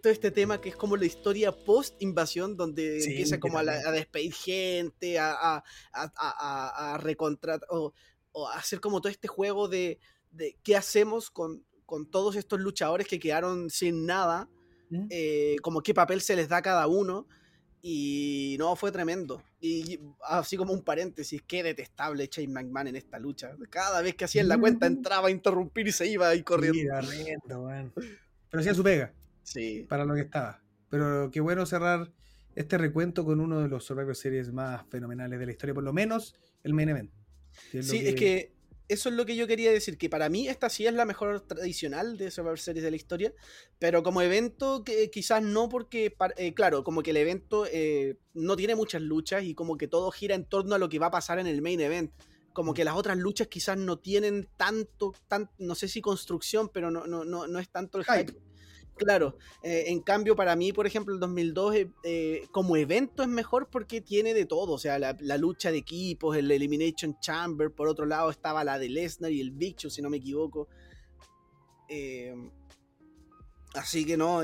todo 0.00 0.10
este 0.10 0.30
tema 0.30 0.58
que 0.58 0.70
es 0.70 0.76
como 0.76 0.96
la 0.96 1.04
historia 1.04 1.52
post-invasión, 1.52 2.56
donde 2.56 3.04
empieza 3.04 3.38
como 3.38 3.58
a, 3.58 3.64
despedir 3.64 4.32
gente, 4.32 5.18
a, 5.18 5.32
a, 5.32 5.62
a, 5.92 6.94
a 6.94 6.96
recontratar, 6.96 7.68
o, 7.68 7.92
o, 8.38 8.48
hacer 8.48 8.80
como 8.80 9.00
todo 9.00 9.10
este 9.10 9.28
juego 9.28 9.68
de, 9.68 9.98
de 10.30 10.56
qué 10.62 10.76
hacemos 10.76 11.30
con, 11.30 11.64
con, 11.86 12.10
todos 12.10 12.36
estos 12.36 12.60
luchadores 12.60 13.06
que 13.06 13.18
quedaron 13.18 13.70
sin 13.70 14.06
nada, 14.06 14.48
eh, 15.10 15.56
como 15.62 15.82
qué 15.82 15.92
papel 15.94 16.20
se 16.20 16.36
les 16.36 16.48
da 16.48 16.58
a 16.58 16.62
cada 16.62 16.86
uno. 16.86 17.26
Y 17.80 18.56
no, 18.58 18.74
fue 18.74 18.90
tremendo. 18.90 19.40
Y 19.60 20.00
así 20.24 20.56
como 20.56 20.72
un 20.72 20.82
paréntesis, 20.82 21.42
qué 21.46 21.62
detestable 21.62 22.28
Shane 22.30 22.52
McMahon 22.52 22.88
en 22.88 22.96
esta 22.96 23.20
lucha. 23.20 23.52
Cada 23.70 24.02
vez 24.02 24.16
que 24.16 24.24
hacía 24.24 24.42
la 24.42 24.58
cuenta 24.58 24.86
entraba 24.86 25.28
a 25.28 25.30
interrumpir 25.30 25.86
y 25.86 25.92
se 25.92 26.08
iba 26.08 26.28
ahí 26.28 26.42
corriendo. 26.42 26.92
Pero 27.46 28.60
hacía 28.60 28.74
su 28.74 28.82
pega. 28.82 29.14
Sí. 29.44 29.86
Para 29.88 30.04
lo 30.04 30.14
que 30.14 30.22
estaba. 30.22 30.60
Pero 30.90 31.30
qué 31.30 31.40
bueno 31.40 31.66
cerrar 31.66 32.10
este 32.54 32.78
recuento 32.78 33.24
con 33.24 33.40
uno 33.40 33.60
de 33.60 33.68
los 33.68 33.84
Survivor 33.84 34.16
Series 34.16 34.52
más 34.52 34.84
fenomenales 34.88 35.38
de 35.38 35.46
la 35.46 35.52
historia, 35.52 35.74
por 35.74 35.84
lo 35.84 35.92
menos 35.92 36.34
el 36.64 36.74
main 36.74 36.88
event. 36.88 37.12
Sí, 37.70 38.06
es 38.06 38.14
que 38.14 38.52
eso 38.88 39.10
es 39.10 39.14
lo 39.14 39.26
que 39.26 39.36
yo 39.36 39.46
quería 39.46 39.70
decir, 39.70 39.98
que 39.98 40.08
para 40.08 40.28
mí 40.30 40.48
esta 40.48 40.70
sí 40.70 40.86
es 40.86 40.94
la 40.94 41.04
mejor 41.04 41.42
tradicional 41.42 42.16
de 42.16 42.30
Survivor 42.30 42.58
Series 42.58 42.82
de 42.82 42.90
la 42.90 42.96
historia, 42.96 43.34
pero 43.78 44.02
como 44.02 44.22
evento 44.22 44.82
que, 44.82 45.10
quizás 45.10 45.42
no 45.42 45.68
porque, 45.68 46.16
eh, 46.36 46.54
claro, 46.54 46.84
como 46.84 47.02
que 47.02 47.10
el 47.10 47.18
evento 47.18 47.66
eh, 47.70 48.16
no 48.32 48.56
tiene 48.56 48.74
muchas 48.74 49.02
luchas 49.02 49.44
y 49.44 49.54
como 49.54 49.76
que 49.76 49.88
todo 49.88 50.10
gira 50.10 50.34
en 50.34 50.46
torno 50.46 50.74
a 50.74 50.78
lo 50.78 50.88
que 50.88 50.98
va 50.98 51.06
a 51.06 51.10
pasar 51.10 51.38
en 51.38 51.46
el 51.46 51.60
main 51.60 51.80
event. 51.80 52.12
Como 52.54 52.74
que 52.74 52.84
las 52.84 52.96
otras 52.96 53.18
luchas 53.18 53.48
quizás 53.48 53.76
no 53.76 53.98
tienen 53.98 54.48
tanto, 54.56 55.12
tan, 55.28 55.50
no 55.58 55.74
sé 55.74 55.86
si 55.86 56.00
construcción, 56.00 56.70
pero 56.72 56.90
no, 56.90 57.06
no, 57.06 57.24
no, 57.24 57.46
no 57.46 57.58
es 57.58 57.68
tanto 57.68 57.98
el 57.98 58.04
hype 58.04 58.34
Claro, 58.98 59.36
eh, 59.62 59.84
en 59.86 60.00
cambio 60.00 60.34
para 60.34 60.56
mí, 60.56 60.72
por 60.72 60.86
ejemplo, 60.86 61.14
el 61.14 61.20
2002 61.20 61.74
eh, 61.74 61.90
eh, 62.02 62.48
como 62.50 62.76
evento 62.76 63.22
es 63.22 63.28
mejor 63.28 63.68
porque 63.70 64.00
tiene 64.00 64.34
de 64.34 64.44
todo, 64.44 64.72
o 64.72 64.78
sea, 64.78 64.98
la, 64.98 65.36
lucha 65.38 65.70
de 65.70 65.78
equipos, 65.78 66.36
el 66.36 66.50
Elimination 66.50 67.18
Chamber, 67.20 67.70
por 67.70 67.88
otro 67.88 68.06
lado 68.06 68.30
estaba 68.30 68.64
la 68.64 68.78
de 68.78 68.88
Lesnar 68.88 69.30
y 69.30 69.40
el 69.40 69.52
Big 69.52 69.76
Show, 69.76 69.90
si 69.90 70.02
no 70.02 70.10
me 70.10 70.16
equivoco. 70.16 70.68
así 73.74 74.04
que 74.04 74.16
no, 74.16 74.42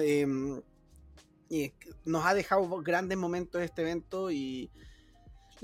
nos 2.05 2.25
ha 2.25 2.35
dejado 2.35 2.83
grandes 2.83 3.19
momentos 3.19 3.61
este 3.61 3.83
evento 3.83 4.31
y 4.31 4.71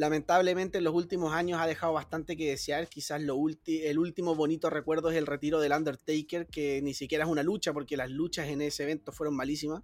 lamentablemente 0.00 0.78
en 0.78 0.84
los 0.84 0.94
últimos 0.94 1.34
años 1.34 1.60
ha 1.60 1.66
dejado 1.66 1.92
bastante 1.92 2.34
que 2.34 2.48
desear. 2.48 2.88
Quizás 2.88 3.20
lo 3.20 3.36
el 3.66 3.98
último 3.98 4.34
bonito 4.34 4.70
recuerdo 4.70 5.10
es 5.10 5.18
el 5.18 5.26
retiro 5.26 5.60
del 5.60 5.72
Undertaker, 5.72 6.46
que 6.46 6.80
ni 6.80 6.94
siquiera 6.94 7.24
es 7.24 7.30
una 7.30 7.42
lucha, 7.42 7.74
porque 7.74 7.98
las 7.98 8.10
luchas 8.10 8.48
en 8.48 8.62
ese 8.62 8.84
evento 8.84 9.12
fueron 9.12 9.36
malísimas. 9.36 9.82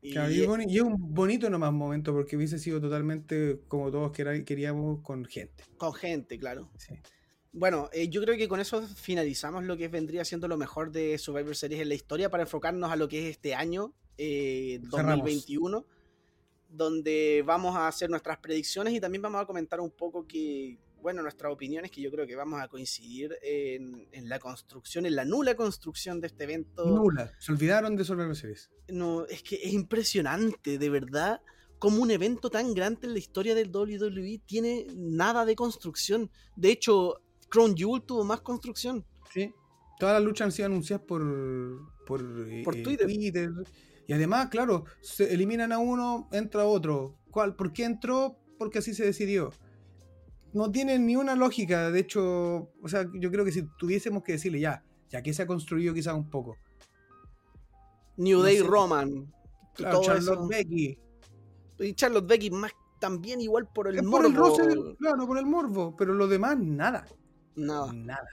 Y, 0.00 0.16
es 0.16 0.80
un 0.80 1.12
bonito 1.12 1.50
nomás 1.50 1.72
momento, 1.72 2.12
porque 2.12 2.36
hubiese 2.36 2.60
sido 2.60 2.80
totalmente 2.80 3.60
como 3.66 3.90
todos 3.90 4.12
queríamos 4.12 5.00
con 5.02 5.24
gente. 5.24 5.64
Con 5.76 5.92
gente, 5.92 6.38
claro. 6.38 6.70
Bueno, 7.50 7.90
eh, 7.92 8.08
yo 8.08 8.22
creo 8.22 8.36
que 8.36 8.46
con 8.46 8.60
eso 8.60 8.80
finalizamos 8.82 9.64
lo 9.64 9.76
que 9.76 9.88
vendría 9.88 10.24
siendo 10.24 10.46
lo 10.46 10.56
mejor 10.56 10.92
de 10.92 11.18
Survivor 11.18 11.56
Series 11.56 11.80
en 11.80 11.88
la 11.88 11.96
historia 11.96 12.30
para 12.30 12.44
enfocarnos 12.44 12.92
a 12.92 12.96
lo 12.96 13.08
que 13.08 13.24
es 13.24 13.30
este 13.30 13.56
año, 13.56 13.92
2021. 14.16 15.78
Eh, 15.78 15.97
donde 16.68 17.42
vamos 17.46 17.74
a 17.76 17.88
hacer 17.88 18.10
nuestras 18.10 18.38
predicciones 18.38 18.92
y 18.94 19.00
también 19.00 19.22
vamos 19.22 19.40
a 19.42 19.46
comentar 19.46 19.80
un 19.80 19.90
poco 19.90 20.26
que, 20.26 20.78
bueno, 21.00 21.22
nuestras 21.22 21.52
opiniones, 21.52 21.90
que 21.90 22.02
yo 22.02 22.10
creo 22.10 22.26
que 22.26 22.36
vamos 22.36 22.60
a 22.60 22.68
coincidir 22.68 23.36
en, 23.42 24.08
la 24.28 24.38
construcción, 24.38 25.06
en 25.06 25.16
la 25.16 25.24
nula 25.24 25.54
construcción 25.54 26.20
de 26.20 26.26
este 26.26 26.44
evento. 26.44 26.84
Nula, 26.84 27.32
se 27.38 27.52
olvidaron 27.52 27.96
de 27.96 28.04
Survivor 28.04 28.36
Series. 28.36 28.70
No, 28.88 29.24
es 29.26 29.42
que 29.42 29.56
es 29.56 29.72
impresionante, 29.72 30.78
de 30.78 30.90
verdad, 30.90 31.40
como 31.78 32.02
un 32.02 32.10
evento 32.10 32.50
tan 32.50 32.74
grande 32.74 33.06
en 33.06 33.14
la 33.14 33.18
historia 33.18 33.54
del 33.54 33.74
WWE 33.74 34.42
tiene 34.44 34.86
nada 34.94 35.44
de 35.44 35.54
construcción. 35.56 36.30
De 36.56 36.70
hecho, 36.70 37.22
Crown 37.48 37.76
Jewel 37.76 38.02
tuvo 38.02 38.24
más 38.24 38.40
construcción. 38.40 39.06
Sí, 39.32 39.54
todas 39.98 40.14
las 40.14 40.22
luchas 40.22 40.46
han 40.46 40.52
sido 40.52 40.66
anunciadas 40.66 41.06
por, 41.06 41.22
por, 42.06 42.22
por 42.64 42.76
eh, 42.76 42.82
Twitter 42.82 43.08
y 44.08 44.14
además, 44.14 44.48
claro, 44.48 44.86
se 45.02 45.34
eliminan 45.34 45.70
a 45.70 45.78
uno, 45.78 46.30
entra 46.32 46.64
otro. 46.64 47.18
¿Cuál? 47.30 47.54
¿Por 47.54 47.74
qué 47.74 47.84
entró? 47.84 48.38
Porque 48.58 48.78
así 48.78 48.94
se 48.94 49.04
decidió. 49.04 49.52
No 50.54 50.72
tiene 50.72 50.98
ni 50.98 51.14
una 51.14 51.36
lógica. 51.36 51.90
De 51.90 52.00
hecho, 52.00 52.70
o 52.82 52.88
sea, 52.88 53.06
yo 53.12 53.30
creo 53.30 53.44
que 53.44 53.52
si 53.52 53.68
tuviésemos 53.78 54.22
que 54.22 54.32
decirle 54.32 54.60
ya, 54.60 54.82
ya 55.10 55.22
que 55.22 55.34
se 55.34 55.42
ha 55.42 55.46
construido 55.46 55.92
quizás 55.92 56.14
un 56.14 56.30
poco. 56.30 56.56
New 58.16 58.40
Day 58.40 58.60
Roman. 58.60 59.30
Claro, 59.74 60.00
Charlotte 60.00 60.48
Becky. 60.48 60.98
Y 61.78 61.92
Charlotte 61.92 62.26
Becky 62.26 62.50
más 62.50 62.72
también 62.98 63.42
igual 63.42 63.68
por 63.74 63.88
el 63.88 64.02
morbo. 64.02 64.56
Por 64.56 64.70
el 64.70 64.96
claro, 64.96 65.26
por 65.26 65.36
el 65.36 65.44
morbo. 65.44 65.94
Pero 65.98 66.14
lo 66.14 66.26
demás, 66.26 66.58
nada. 66.58 67.06
Nada. 67.56 67.92
Nada. 67.92 68.26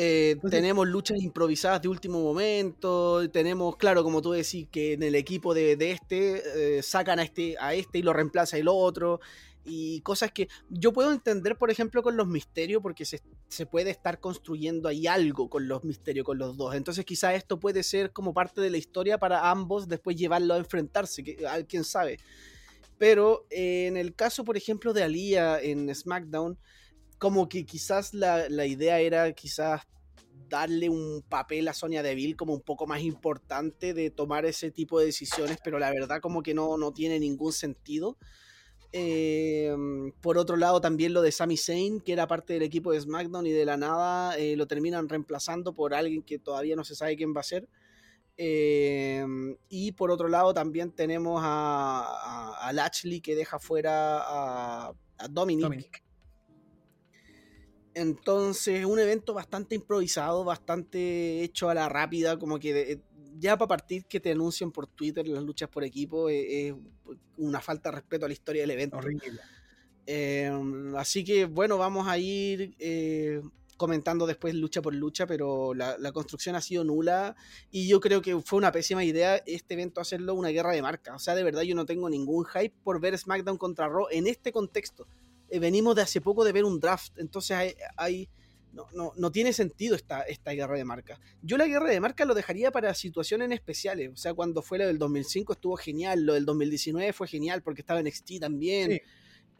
Eh, 0.00 0.36
tenemos 0.48 0.86
luchas 0.86 1.20
improvisadas 1.20 1.82
de 1.82 1.88
último 1.88 2.22
momento. 2.22 3.28
Tenemos, 3.30 3.76
claro, 3.76 4.04
como 4.04 4.22
tú 4.22 4.30
decís, 4.30 4.68
que 4.70 4.92
en 4.92 5.02
el 5.02 5.16
equipo 5.16 5.54
de, 5.54 5.76
este 5.90 6.76
eh, 6.78 6.82
sacan 6.84 7.18
a 7.18 7.24
este, 7.24 7.56
a 7.58 7.74
este 7.74 7.98
y 7.98 8.02
lo 8.02 8.12
reemplaza 8.12 8.56
el 8.58 8.68
otro. 8.68 9.18
Y 9.64 10.00
cosas 10.02 10.30
que 10.30 10.46
yo 10.70 10.92
puedo 10.92 11.10
entender, 11.12 11.58
por 11.58 11.72
ejemplo, 11.72 12.00
con 12.04 12.16
los 12.16 12.28
misterios, 12.28 12.80
porque 12.80 13.04
se, 13.04 13.66
puede 13.66 13.90
estar 13.90 14.20
construyendo 14.20 14.88
ahí 14.88 15.08
algo 15.08 15.50
con 15.50 15.66
los 15.66 15.82
misterios, 15.82 16.24
con 16.24 16.38
los 16.38 16.56
dos. 16.56 16.76
Entonces, 16.76 17.04
quizá 17.04 17.34
esto 17.34 17.58
puede 17.58 17.82
ser 17.82 18.12
como 18.12 18.32
parte 18.32 18.60
de 18.60 18.70
la 18.70 18.78
historia 18.78 19.18
para 19.18 19.50
ambos, 19.50 19.88
después 19.88 20.14
llevarlo 20.14 20.54
a 20.54 20.58
enfrentarse, 20.58 21.24
que, 21.24 21.44
quién 21.68 21.82
sabe. 21.82 22.20
Pero 22.98 23.46
eh, 23.50 23.88
en 23.88 23.96
el 23.96 24.14
caso, 24.14 24.44
por 24.44 24.56
ejemplo, 24.56 24.92
de 24.92 25.02
Alia 25.02 25.60
en 25.60 25.92
SmackDown, 25.92 26.56
como 27.18 27.48
que 27.48 27.66
quizás 27.66 28.14
la, 28.14 28.66
idea 28.66 29.00
era 29.00 29.32
quizás 29.32 29.82
darle 30.48 30.88
un 30.88 31.22
papel 31.28 31.68
a 31.68 31.74
Sonia 31.74 32.02
Deville 32.02 32.36
como 32.36 32.54
un 32.54 32.62
poco 32.62 32.86
más 32.86 33.02
importante 33.02 33.92
de 33.92 34.10
tomar 34.10 34.46
ese 34.46 34.70
tipo 34.70 34.98
de 34.98 35.06
decisiones, 35.06 35.58
pero 35.62 35.78
la 35.78 35.90
verdad 35.90 36.20
como 36.20 36.42
que 36.42 36.54
no, 36.54 36.78
no 36.78 36.92
tiene 36.92 37.18
ningún 37.18 37.52
sentido. 37.52 38.16
Em, 38.92 40.12
por 40.22 40.38
otro 40.38 40.56
lado, 40.56 40.80
también 40.80 41.12
lo 41.12 41.20
de 41.20 41.32
Sami 41.32 41.58
Zayn, 41.58 42.00
que 42.00 42.12
era 42.12 42.26
parte 42.26 42.54
del 42.54 42.62
equipo 42.62 42.92
de 42.92 43.00
SmackDown 43.00 43.46
y 43.46 43.52
de 43.52 43.66
la 43.66 43.76
nada 43.76 44.38
eh, 44.38 44.56
lo 44.56 44.66
terminan 44.66 45.08
reemplazando 45.08 45.74
por 45.74 45.92
alguien 45.92 46.22
que 46.22 46.38
todavía 46.38 46.74
no 46.74 46.84
se 46.84 46.94
sabe 46.94 47.16
quién 47.16 47.34
va 47.36 47.40
a 47.40 47.44
ser. 47.44 47.68
Em, 48.36 49.56
y 49.68 49.92
por 49.92 50.10
otro 50.10 50.28
lado, 50.28 50.54
también 50.54 50.92
tenemos 50.92 51.40
a, 51.44 52.56
a, 52.60 52.72
Lashley 52.72 53.20
que 53.20 53.34
deja 53.34 53.58
fuera 53.58 54.20
a, 54.20 54.94
a 55.18 55.28
Dominic 55.28 56.07
entonces, 58.00 58.84
un 58.84 58.98
evento 58.98 59.34
bastante 59.34 59.74
improvisado, 59.74 60.44
bastante 60.44 61.42
hecho 61.42 61.68
a 61.68 61.74
la 61.74 61.88
rápida, 61.88 62.38
como 62.38 62.58
que 62.58 62.92
eh, 62.92 63.00
ya 63.38 63.56
para 63.56 63.68
partir 63.68 64.04
que 64.06 64.20
te 64.20 64.30
anuncien 64.30 64.70
por 64.70 64.86
Twitter 64.86 65.26
las 65.26 65.42
luchas 65.42 65.68
por 65.68 65.82
equipo 65.84 66.28
eh, 66.28 66.68
es, 66.68 66.74
una 67.36 67.60
falta 67.60 67.90
de 67.90 67.96
respeto 67.96 68.24
a 68.24 68.28
la 68.28 68.34
historia 68.34 68.62
del 68.62 68.70
evento. 68.70 68.98
Horrible. 68.98 69.40
Em, 70.06 70.94
así 70.96 71.24
que 71.24 71.44
bueno, 71.44 71.76
vamos 71.76 72.08
a 72.08 72.16
ir 72.18 72.74
eh, 72.78 73.42
comentando 73.76 74.26
después 74.26 74.54
lucha 74.54 74.80
por 74.80 74.94
lucha, 74.94 75.26
pero 75.26 75.74
la, 75.74 75.98
la, 75.98 76.12
construcción 76.12 76.56
ha 76.56 76.60
sido 76.60 76.84
nula 76.84 77.36
y 77.70 77.88
yo 77.88 78.00
creo 78.00 78.22
que 78.22 78.40
fue 78.40 78.58
una 78.58 78.72
pésima 78.72 79.04
idea 79.04 79.42
este 79.44 79.74
evento 79.74 80.00
hacerlo 80.00 80.34
una 80.34 80.48
guerra 80.48 80.72
de 80.72 80.82
marca. 80.82 81.14
O 81.14 81.18
sea, 81.18 81.34
de 81.34 81.42
verdad 81.42 81.62
yo 81.62 81.74
no 81.74 81.84
tengo 81.84 82.08
ningún 82.08 82.44
hype 82.44 82.74
por 82.82 83.00
ver 83.00 83.18
SmackDown 83.18 83.58
contra 83.58 83.88
Raw 83.88 84.06
en 84.10 84.28
este 84.28 84.52
contexto. 84.52 85.06
Eh, 85.50 85.58
venimos 85.58 85.94
de 85.96 86.02
hace 86.02 86.20
poco 86.20 86.44
de 86.44 86.52
ver 86.52 86.64
un 86.64 86.80
draft, 86.80 87.18
entonces 87.18 87.74
hay, 87.96 88.28
no, 88.72 88.86
no, 88.92 89.12
no, 89.16 89.32
tiene 89.32 89.52
sentido 89.52 89.96
esta, 89.96 90.22
esta 90.22 90.52
guerra 90.52 90.76
de 90.76 90.84
marca. 90.84 91.18
Yo 91.42 91.56
la 91.56 91.66
guerra 91.66 91.88
de 91.90 92.00
marca 92.00 92.24
lo 92.24 92.34
dejaría 92.34 92.70
para 92.70 92.92
situaciones 92.94 93.50
especiales, 93.52 94.10
o 94.12 94.16
sea, 94.16 94.34
cuando 94.34 94.62
fue 94.62 94.78
lo 94.78 94.86
del 94.86 94.98
2005 94.98 95.54
estuvo 95.54 95.76
genial, 95.76 96.24
lo 96.24 96.34
del 96.34 96.44
2019 96.44 97.12
fue 97.12 97.28
genial 97.28 97.62
porque 97.62 97.80
estaba 97.80 98.00
en 98.00 98.10
XT 98.10 98.40
también. 98.40 99.00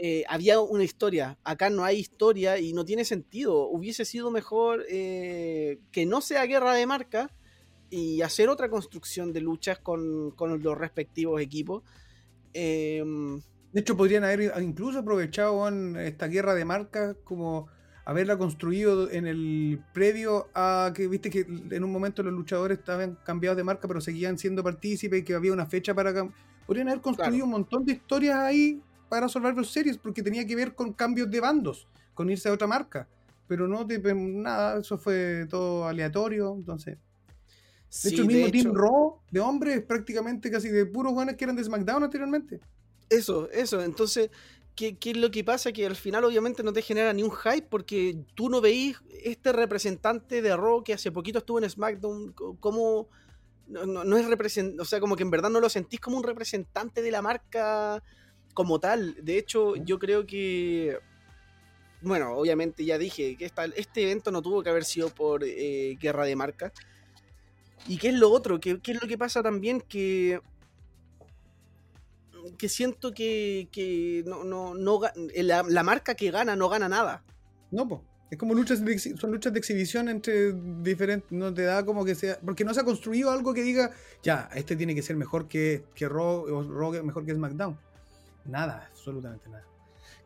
Eh, 0.00 0.24
había 0.28 0.60
una 0.60 0.84
historia, 0.84 1.38
acá 1.42 1.70
no 1.70 1.82
hay 1.82 1.98
historia 1.98 2.58
y 2.58 2.72
no 2.72 2.84
tiene 2.84 3.04
sentido. 3.04 3.66
Hubiese 3.68 4.04
sido 4.04 4.30
mejor 4.30 4.84
eh, 4.88 5.80
que 5.90 6.06
no 6.06 6.20
sea 6.20 6.46
guerra 6.46 6.74
de 6.74 6.86
marca 6.86 7.34
y 7.90 8.22
hacer 8.22 8.48
otra 8.48 8.70
construcción 8.70 9.32
de 9.32 9.40
luchas 9.40 9.80
con, 9.80 10.30
con 10.32 10.62
los 10.62 10.78
respectivos 10.78 11.40
equipos. 11.40 11.82
Eh, 12.54 13.02
de 13.72 13.80
hecho, 13.80 13.96
podrían 13.96 14.24
haber 14.24 14.52
incluso 14.62 15.00
aprovechado 15.00 15.68
esta 15.98 16.26
guerra 16.26 16.54
de 16.54 16.64
marcas 16.64 17.16
como 17.24 17.68
haberla 18.04 18.38
construido 18.38 19.10
en 19.10 19.26
el 19.26 19.82
previo 19.92 20.48
a 20.54 20.92
que, 20.94 21.06
viste 21.08 21.28
que 21.28 21.40
en 21.40 21.84
un 21.84 21.92
momento 21.92 22.22
los 22.22 22.32
luchadores 22.32 22.78
estaban 22.78 23.18
cambiados 23.22 23.58
de 23.58 23.64
marca, 23.64 23.86
pero 23.86 24.00
seguían 24.00 24.38
siendo 24.38 24.64
partícipes 24.64 25.20
y 25.20 25.24
que 25.24 25.34
había 25.34 25.52
una 25.52 25.66
fecha 25.66 25.94
para... 25.94 26.14
Podrían 26.66 26.88
haber 26.88 27.02
construido 27.02 27.44
un 27.44 27.50
montón 27.50 27.84
de 27.84 27.92
historias 27.92 28.38
ahí 28.38 28.82
para 29.10 29.26
resolver 29.26 29.54
los 29.54 29.70
series, 29.70 29.98
porque 29.98 30.22
tenía 30.22 30.46
que 30.46 30.56
ver 30.56 30.74
con 30.74 30.94
cambios 30.94 31.30
de 31.30 31.40
bandos, 31.40 31.86
con 32.14 32.30
irse 32.30 32.48
a 32.48 32.52
otra 32.52 32.66
marca. 32.66 33.06
Pero 33.46 33.68
no, 33.68 33.86
nada, 34.14 34.80
eso 34.80 34.96
fue 34.96 35.46
todo 35.50 35.86
aleatorio, 35.86 36.54
entonces... 36.56 36.96
De 38.02 38.10
hecho, 38.10 38.22
el 38.22 38.28
mismo 38.28 38.50
Team 38.50 38.74
Raw 38.74 39.20
de 39.30 39.40
hombres, 39.40 39.82
prácticamente 39.82 40.50
casi 40.50 40.68
de 40.68 40.84
puros 40.86 41.12
guanes 41.12 41.36
que 41.36 41.44
eran 41.44 41.56
de 41.56 41.64
SmackDown 41.64 42.04
anteriormente. 42.04 42.60
Eso, 43.10 43.48
eso. 43.50 43.82
Entonces, 43.82 44.30
¿qué, 44.74 44.96
es 45.04 45.16
lo 45.16 45.30
que 45.30 45.44
pasa? 45.44 45.72
Que 45.72 45.86
al 45.86 45.96
final 45.96 46.24
obviamente 46.24 46.62
no 46.62 46.72
te 46.72 46.82
genera 46.82 47.12
ni 47.12 47.22
un 47.22 47.30
hype 47.30 47.66
porque 47.68 48.16
tú 48.34 48.48
no 48.48 48.60
veís 48.60 48.98
este 49.22 49.52
representante 49.52 50.42
de 50.42 50.56
Raw 50.56 50.82
que 50.82 50.94
hace 50.94 51.12
poquito 51.12 51.38
estuvo 51.38 51.58
en 51.58 51.68
SmackDown 51.68 52.32
como... 52.60 53.08
No, 53.66 54.16
es 54.16 54.26
representante, 54.26 54.80
o 54.80 54.84
sea, 54.86 54.98
como 54.98 55.14
que 55.14 55.24
en 55.24 55.30
verdad 55.30 55.50
no 55.50 55.60
lo 55.60 55.68
sentís 55.68 56.00
como 56.00 56.16
un 56.16 56.22
representante 56.22 57.02
de 57.02 57.10
la 57.10 57.20
marca 57.20 58.02
como 58.54 58.80
tal. 58.80 59.14
De 59.22 59.36
hecho, 59.36 59.76
yo 59.76 59.98
creo 59.98 60.26
que 60.26 60.98
bueno, 62.00 62.32
obviamente 62.32 62.84
ya 62.84 62.96
dije 62.96 63.36
que 63.36 63.50
este 63.76 64.02
evento 64.02 64.30
no 64.30 64.42
tuvo 64.42 64.62
que 64.62 64.70
haber 64.70 64.84
sido 64.84 65.10
por 65.10 65.42
eh, 65.44 65.96
guerra 66.00 66.24
de 66.24 66.36
marca. 66.36 66.72
¿Y 67.86 67.98
qué 67.98 68.08
es 68.08 68.14
lo 68.14 68.30
otro? 68.30 68.60
¿Qué, 68.60 68.80
es 68.84 69.02
lo 69.02 69.08
que 69.08 69.18
pasa 69.18 69.42
también? 69.42 69.80
Que 69.80 70.40
que 72.56 72.68
siento 72.68 73.12
que, 73.12 74.22
no, 74.26 74.44
no, 74.44 74.74
no 74.74 75.00
la, 75.34 75.82
marca 75.82 76.14
que 76.14 76.30
gana 76.30 76.56
no 76.56 76.68
gana 76.68 76.88
nada. 76.88 77.24
No, 77.70 77.88
pues. 77.88 78.00
Es 78.30 78.36
como 78.36 78.52
luchas 78.52 78.84
de, 78.84 78.98
son 78.98 79.32
luchas 79.32 79.54
de 79.54 79.58
exhibición 79.58 80.10
entre 80.10 80.52
diferentes. 80.52 81.32
No 81.32 81.52
te 81.52 81.62
da 81.62 81.84
como 81.84 82.04
que 82.04 82.14
sea. 82.14 82.38
Porque 82.44 82.62
no 82.62 82.74
se 82.74 82.80
ha 82.80 82.84
construido 82.84 83.30
algo 83.30 83.54
que 83.54 83.62
diga, 83.62 83.90
ya, 84.22 84.50
este 84.54 84.76
tiene 84.76 84.94
que 84.94 85.02
ser 85.02 85.16
mejor 85.16 85.48
que, 85.48 85.84
que 85.94 86.08
Raw 86.08 86.44
o 86.44 86.62
Raw 86.62 87.02
mejor 87.02 87.24
que 87.24 87.34
SmackDown. 87.34 87.78
Nada, 88.44 88.88
absolutamente 88.90 89.48
nada. 89.48 89.64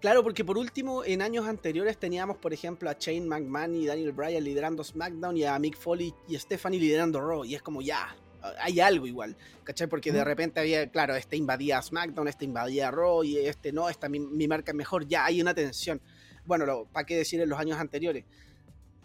Claro, 0.01 0.25
porque 0.25 0.45
por 0.45 0.59
último, 0.59 1.05
en 1.05 1.23
años 1.23 1.47
anteriores 1.47 1.97
teníamos, 1.97 2.37
por 2.39 2.53
ejemplo, 2.53 2.91
a 2.91 2.97
Shane 2.99 3.25
McMahon 3.25 3.77
y 3.77 3.87
Daniel 3.87 4.11
Bryan 4.11 4.43
liderando 4.43 4.83
SmackDown 4.83 5.37
y 5.37 5.45
a 5.45 5.57
Mick 5.61 5.77
Foley 5.77 6.13
y 6.27 6.37
Stephanie 6.37 6.81
liderando 6.81 7.21
Raw. 7.21 7.45
Y 7.45 7.55
es 7.55 7.63
como 7.63 7.83
ya, 7.83 8.17
hay 8.59 8.81
algo 8.81 9.07
igual, 9.07 9.37
¿cachai? 9.65 9.87
Porque 9.87 10.13
de 10.13 10.25
repente 10.25 10.61
había, 10.61 10.91
claro, 10.91 11.15
este 11.17 11.37
invadía 11.37 11.81
SmackDown, 11.81 12.29
este 12.29 12.45
invadía 12.45 12.91
Raw 12.91 13.25
y 13.25 13.39
este 13.39 13.73
no, 13.73 13.89
esta 13.89 14.09
mi, 14.09 14.49
marca 14.49 14.73
es 14.73 14.77
mejor, 14.77 15.07
ya 15.07 15.25
hay 15.25 15.41
una 15.41 15.55
tensión. 15.55 16.01
Bueno, 16.45 16.87
¿para 16.93 17.07
qué 17.07 17.17
decir 17.17 17.41
en 17.41 17.49
los 17.49 17.59
años 17.59 17.79
anteriores? 17.79 18.25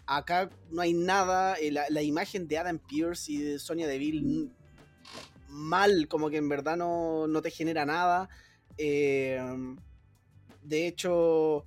Acá 0.06 0.50
no 0.70 0.82
hay 0.82 0.94
nada, 0.94 1.56
eh, 1.56 1.70
la, 1.70 2.02
imagen 2.02 2.48
de 2.48 2.58
Adam 2.58 2.78
Pierce 2.78 3.32
y 3.32 3.38
de 3.38 3.58
Sonia 3.58 3.86
Deville 3.86 4.50
mal, 5.48 6.08
como 6.08 6.30
que 6.30 6.38
en 6.38 6.48
verdad 6.48 6.76
no, 6.76 7.26
no 7.26 7.42
te 7.42 7.50
genera 7.50 7.84
nada. 7.84 8.28
Eh, 8.76 9.40
de 10.62 10.86
hecho, 10.86 11.64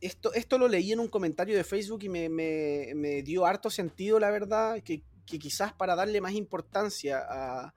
esto, 0.00 0.34
esto 0.34 0.58
lo 0.58 0.68
leí 0.68 0.92
en 0.92 1.00
un 1.00 1.08
comentario 1.08 1.56
de 1.56 1.64
Facebook 1.64 2.02
y 2.02 2.08
me, 2.08 3.22
dio 3.22 3.46
harto 3.46 3.70
sentido, 3.70 4.18
la 4.18 4.30
verdad, 4.30 4.82
que, 4.82 5.02
quizás 5.24 5.72
para 5.72 5.94
darle 5.94 6.20
más 6.20 6.32
importancia 6.32 7.22
a, 7.26 7.72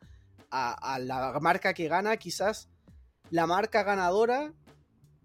la 0.99 1.37
marca 1.41 1.73
que 1.73 1.87
gana, 1.87 2.17
quizás 2.17 2.69
la 3.29 3.45
marca 3.47 3.83
ganadora 3.83 4.53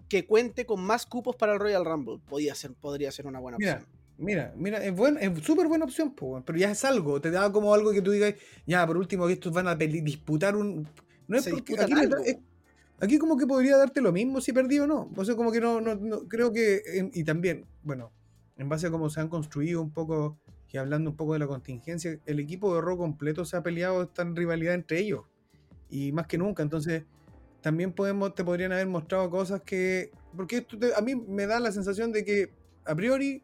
que 0.09 0.27
cuente 0.27 0.66
con 0.66 0.82
más 0.85 1.07
cupos 1.07 1.36
para 1.36 1.55
el 1.55 1.61
Royal 1.61 1.85
Rumble 1.85 2.20
podría 2.28 2.55
ser, 2.55 2.74
podría 2.74 3.11
ser 3.12 3.27
una 3.27 3.39
buena 3.39 3.57
opción. 3.57 3.86
Mira, 4.19 4.53
mira, 4.57 4.85
es 4.85 4.94
es 5.20 5.44
súper 5.44 5.66
buena 5.69 5.85
opción, 5.85 6.15
pero 6.15 6.59
ya 6.59 6.70
es 6.70 6.85
algo, 6.85 7.20
te 7.20 7.31
da 7.31 7.51
como 7.51 7.73
algo 7.74 7.93
que 7.93 8.03
tú 8.03 8.11
digas, 8.11 8.35
ya, 8.66 8.86
por 8.86 8.97
último, 8.97 9.27
que 9.27 9.32
estos 9.35 9.53
van 9.53 9.69
a 9.69 9.74
disputar 9.74 10.55
un... 10.55 10.86
No 11.27 11.39
es 11.39 11.49
porque 11.49 11.74
aquí 11.81 11.94
Aquí 13.01 13.19
como 13.19 13.36
que 13.36 13.49
podría 13.49 13.77
darte 13.77 14.01
lo 14.01 14.12
mismo 14.12 14.40
si 14.40 14.53
perdí 14.53 14.78
o 14.78 14.86
no. 14.86 15.11
O 15.16 15.24
sea, 15.24 15.35
como 15.35 15.51
que 15.51 15.61
no, 15.61 15.81
no, 15.81 16.28
creo 16.28 16.53
que... 16.53 17.11
y 17.12 17.24
también, 17.24 17.66
bueno, 17.82 18.12
en 18.57 18.69
base 18.69 18.86
a 18.86 18.90
cómo 18.93 19.11
se 19.11 19.20
han 19.20 19.28
construido 19.28 19.82
un 19.82 19.90
poco, 19.90 20.39
y 20.73 20.78
hablando 20.78 21.11
un 21.11 21.16
poco 21.16 21.35
de 21.35 21.39
la 21.39 21.47
contingencia, 21.47 22.19
el 22.24 22.40
equipo 22.40 22.74
de 22.74 22.81
Raw 22.81 22.97
completo 22.97 23.44
se 23.44 23.57
ha 23.57 23.62
peleado 23.62 24.03
esta 24.03 24.24
rivalidad 24.24 24.74
entre 24.74 25.01
ellos. 25.01 25.24
Y 25.90 26.12
más 26.12 26.27
que 26.27 26.39
nunca. 26.39 26.62
Entonces, 26.62 27.05
también 27.61 27.93
podemos, 27.93 28.35
te 28.35 28.43
podrían 28.43 28.73
haber 28.73 28.86
mostrado 28.86 29.28
cosas 29.28 29.61
que... 29.61 30.11
Porque 30.35 30.59
esto 30.59 30.78
a 30.97 31.03
mí 31.03 31.15
me 31.15 31.47
da 31.47 31.61
la 31.61 31.73
sensación 31.73 32.11
de 32.11 32.24
que 32.24 32.55
a 32.86 32.94
priori 32.94 33.43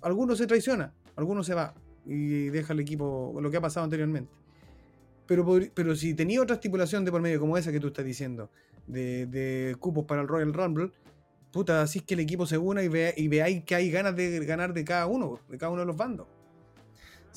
alguno 0.00 0.34
se 0.36 0.46
traiciona, 0.46 0.94
alguno 1.16 1.44
se 1.44 1.54
va 1.54 1.74
y 2.06 2.46
deja 2.46 2.72
el 2.72 2.80
equipo, 2.80 3.38
lo 3.40 3.50
que 3.50 3.58
ha 3.58 3.60
pasado 3.60 3.84
anteriormente. 3.84 4.32
Pero, 5.26 5.46
pero 5.74 5.94
si 5.96 6.14
tenía 6.14 6.42
otra 6.42 6.54
estipulación 6.54 7.04
de 7.04 7.10
por 7.10 7.20
medio 7.20 7.40
como 7.40 7.58
esa 7.58 7.72
que 7.72 7.80
tú 7.80 7.88
estás 7.88 8.04
diciendo, 8.06 8.50
de, 8.86 9.76
cupos 9.80 10.04
para 10.04 10.22
el 10.22 10.28
Royal 10.28 10.52
Rumble, 10.52 10.92
puta, 11.52 11.82
así 11.82 11.98
es 11.98 12.04
que 12.04 12.14
el 12.14 12.20
equipo 12.20 12.46
se 12.46 12.56
una 12.56 12.82
y, 12.82 12.88
ve, 12.88 13.14
y 13.16 13.28
veáis 13.28 13.64
que 13.64 13.74
hay 13.74 13.90
ganas 13.90 14.16
de 14.16 14.44
ganar 14.44 14.72
de 14.72 14.84
cada 14.84 15.06
uno, 15.06 15.40
de 15.48 15.58
cada 15.58 15.72
uno 15.72 15.80
de 15.80 15.86
los 15.86 15.96
bandos. 15.96 16.26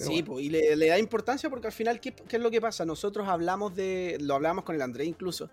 Sí, 0.05 0.23
pues, 0.23 0.45
y 0.45 0.49
le, 0.49 0.87
da 0.87 0.97
importancia 0.97 1.49
porque 1.49 1.67
al 1.67 1.73
final, 1.73 1.99
¿qué, 1.99 2.13
es 2.29 2.39
lo 2.39 2.51
que 2.51 2.61
pasa? 2.61 2.85
Nosotros 2.85 3.27
hablamos 3.27 3.75
de, 3.75 4.17
lo 4.21 4.35
hablamos 4.35 4.63
con 4.63 4.75
el 4.75 4.81
André 4.81 5.05
incluso, 5.05 5.49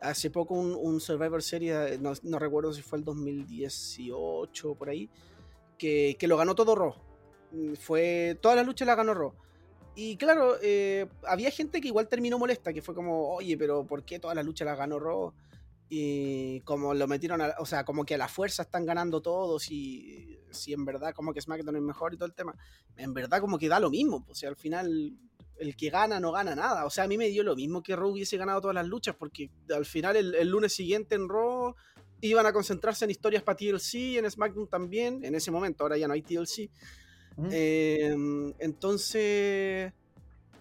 hace 0.00 0.30
poco 0.30 0.54
un, 0.54 1.00
Survivor 1.00 1.42
Series, 1.42 2.00
no, 2.00 2.38
recuerdo 2.38 2.72
si 2.72 2.82
fue 2.82 2.98
el 2.98 3.04
2018 3.04 4.74
por 4.74 4.88
ahí, 4.90 5.08
que, 5.78 6.16
que 6.18 6.28
lo 6.28 6.36
ganó 6.36 6.54
todo 6.54 6.74
Raw. 6.74 6.94
Mm, 7.52 7.74
fue, 7.74 8.38
todas 8.40 8.56
las 8.56 8.66
luchas 8.66 8.86
las 8.86 8.96
ganó 8.96 9.14
Raw. 9.14 9.32
Y 9.94 10.16
claro, 10.18 10.56
eh, 10.62 11.06
había 11.26 11.50
gente 11.50 11.80
que 11.80 11.88
igual 11.88 12.06
terminó 12.06 12.38
molesta, 12.38 12.72
que 12.72 12.82
fue 12.82 12.94
como, 12.94 13.34
oye, 13.34 13.56
pero 13.56 13.86
¿por 13.86 14.04
qué 14.04 14.18
todas 14.18 14.36
las 14.36 14.44
luchas 14.44 14.66
las 14.66 14.76
ganó 14.76 14.98
Raw? 15.00 15.32
Y 15.88 16.60
como 16.62 16.94
lo 16.94 17.06
metieron, 17.06 17.40
a, 17.40 17.54
o 17.58 17.66
sea, 17.66 17.84
como 17.84 18.04
que 18.04 18.14
a 18.14 18.18
la 18.18 18.28
fuerza 18.28 18.62
están 18.62 18.84
ganando 18.84 19.22
todos 19.22 19.70
y 19.70 20.40
si 20.50 20.72
en 20.72 20.84
verdad 20.84 21.14
como 21.14 21.32
que 21.32 21.40
SmackDown 21.40 21.76
es 21.76 21.82
mejor 21.82 22.14
y 22.14 22.16
todo 22.16 22.26
el 22.26 22.34
tema. 22.34 22.56
En 22.96 23.14
verdad 23.14 23.40
como 23.40 23.58
que 23.58 23.68
da 23.68 23.78
lo 23.78 23.90
mismo, 23.90 24.24
pues, 24.24 24.38
o 24.38 24.40
sea, 24.40 24.48
al 24.48 24.56
final 24.56 25.16
el 25.58 25.76
que 25.76 25.90
gana 25.90 26.18
no 26.18 26.32
gana 26.32 26.54
nada. 26.54 26.86
O 26.86 26.90
sea, 26.90 27.04
a 27.04 27.08
mí 27.08 27.16
me 27.16 27.28
dio 27.28 27.42
lo 27.42 27.54
mismo 27.54 27.82
que 27.82 27.94
Raw 27.94 28.10
hubiese 28.10 28.36
ganado 28.36 28.60
todas 28.60 28.74
las 28.74 28.86
luchas, 28.86 29.14
porque 29.16 29.50
al 29.74 29.86
final 29.86 30.16
el, 30.16 30.34
el 30.34 30.48
lunes 30.48 30.72
siguiente 30.72 31.14
en 31.14 31.28
Raw 31.28 31.74
iban 32.20 32.46
a 32.46 32.52
concentrarse 32.52 33.04
en 33.04 33.10
historias 33.10 33.42
para 33.42 33.56
TLC, 33.56 34.18
en 34.18 34.30
SmackDown 34.30 34.68
también, 34.68 35.24
en 35.24 35.34
ese 35.34 35.50
momento, 35.50 35.84
ahora 35.84 35.96
ya 35.96 36.08
no 36.08 36.14
hay 36.14 36.22
TLC. 36.22 36.70
Em, 37.50 38.54
entonces, 38.58 39.92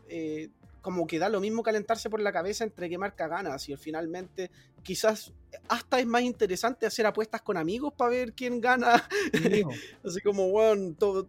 eh, 0.10 0.50
como 0.86 1.08
que 1.08 1.18
da 1.18 1.30
lo 1.30 1.42
mismo 1.42 1.64
calentarse 1.64 2.12
por 2.12 2.20
la 2.20 2.32
cabeza 2.32 2.64
entre 2.64 2.88
qué 2.88 3.00
marca 3.00 3.28
gana. 3.28 3.58
Si 3.58 3.76
finalmente, 3.76 4.52
quizás 4.84 5.34
hasta 5.68 6.00
es 6.00 6.06
más 6.06 6.22
interesante 6.22 6.86
hacer 6.86 7.08
apuestas 7.08 7.42
con 7.42 7.58
amigos 7.58 7.92
para 7.98 8.12
ver 8.12 8.34
quién 8.34 8.62
gana. 8.62 9.04
Así 10.06 10.22
como, 10.22 10.52
bueno, 10.52 10.94
todo, 10.96 11.28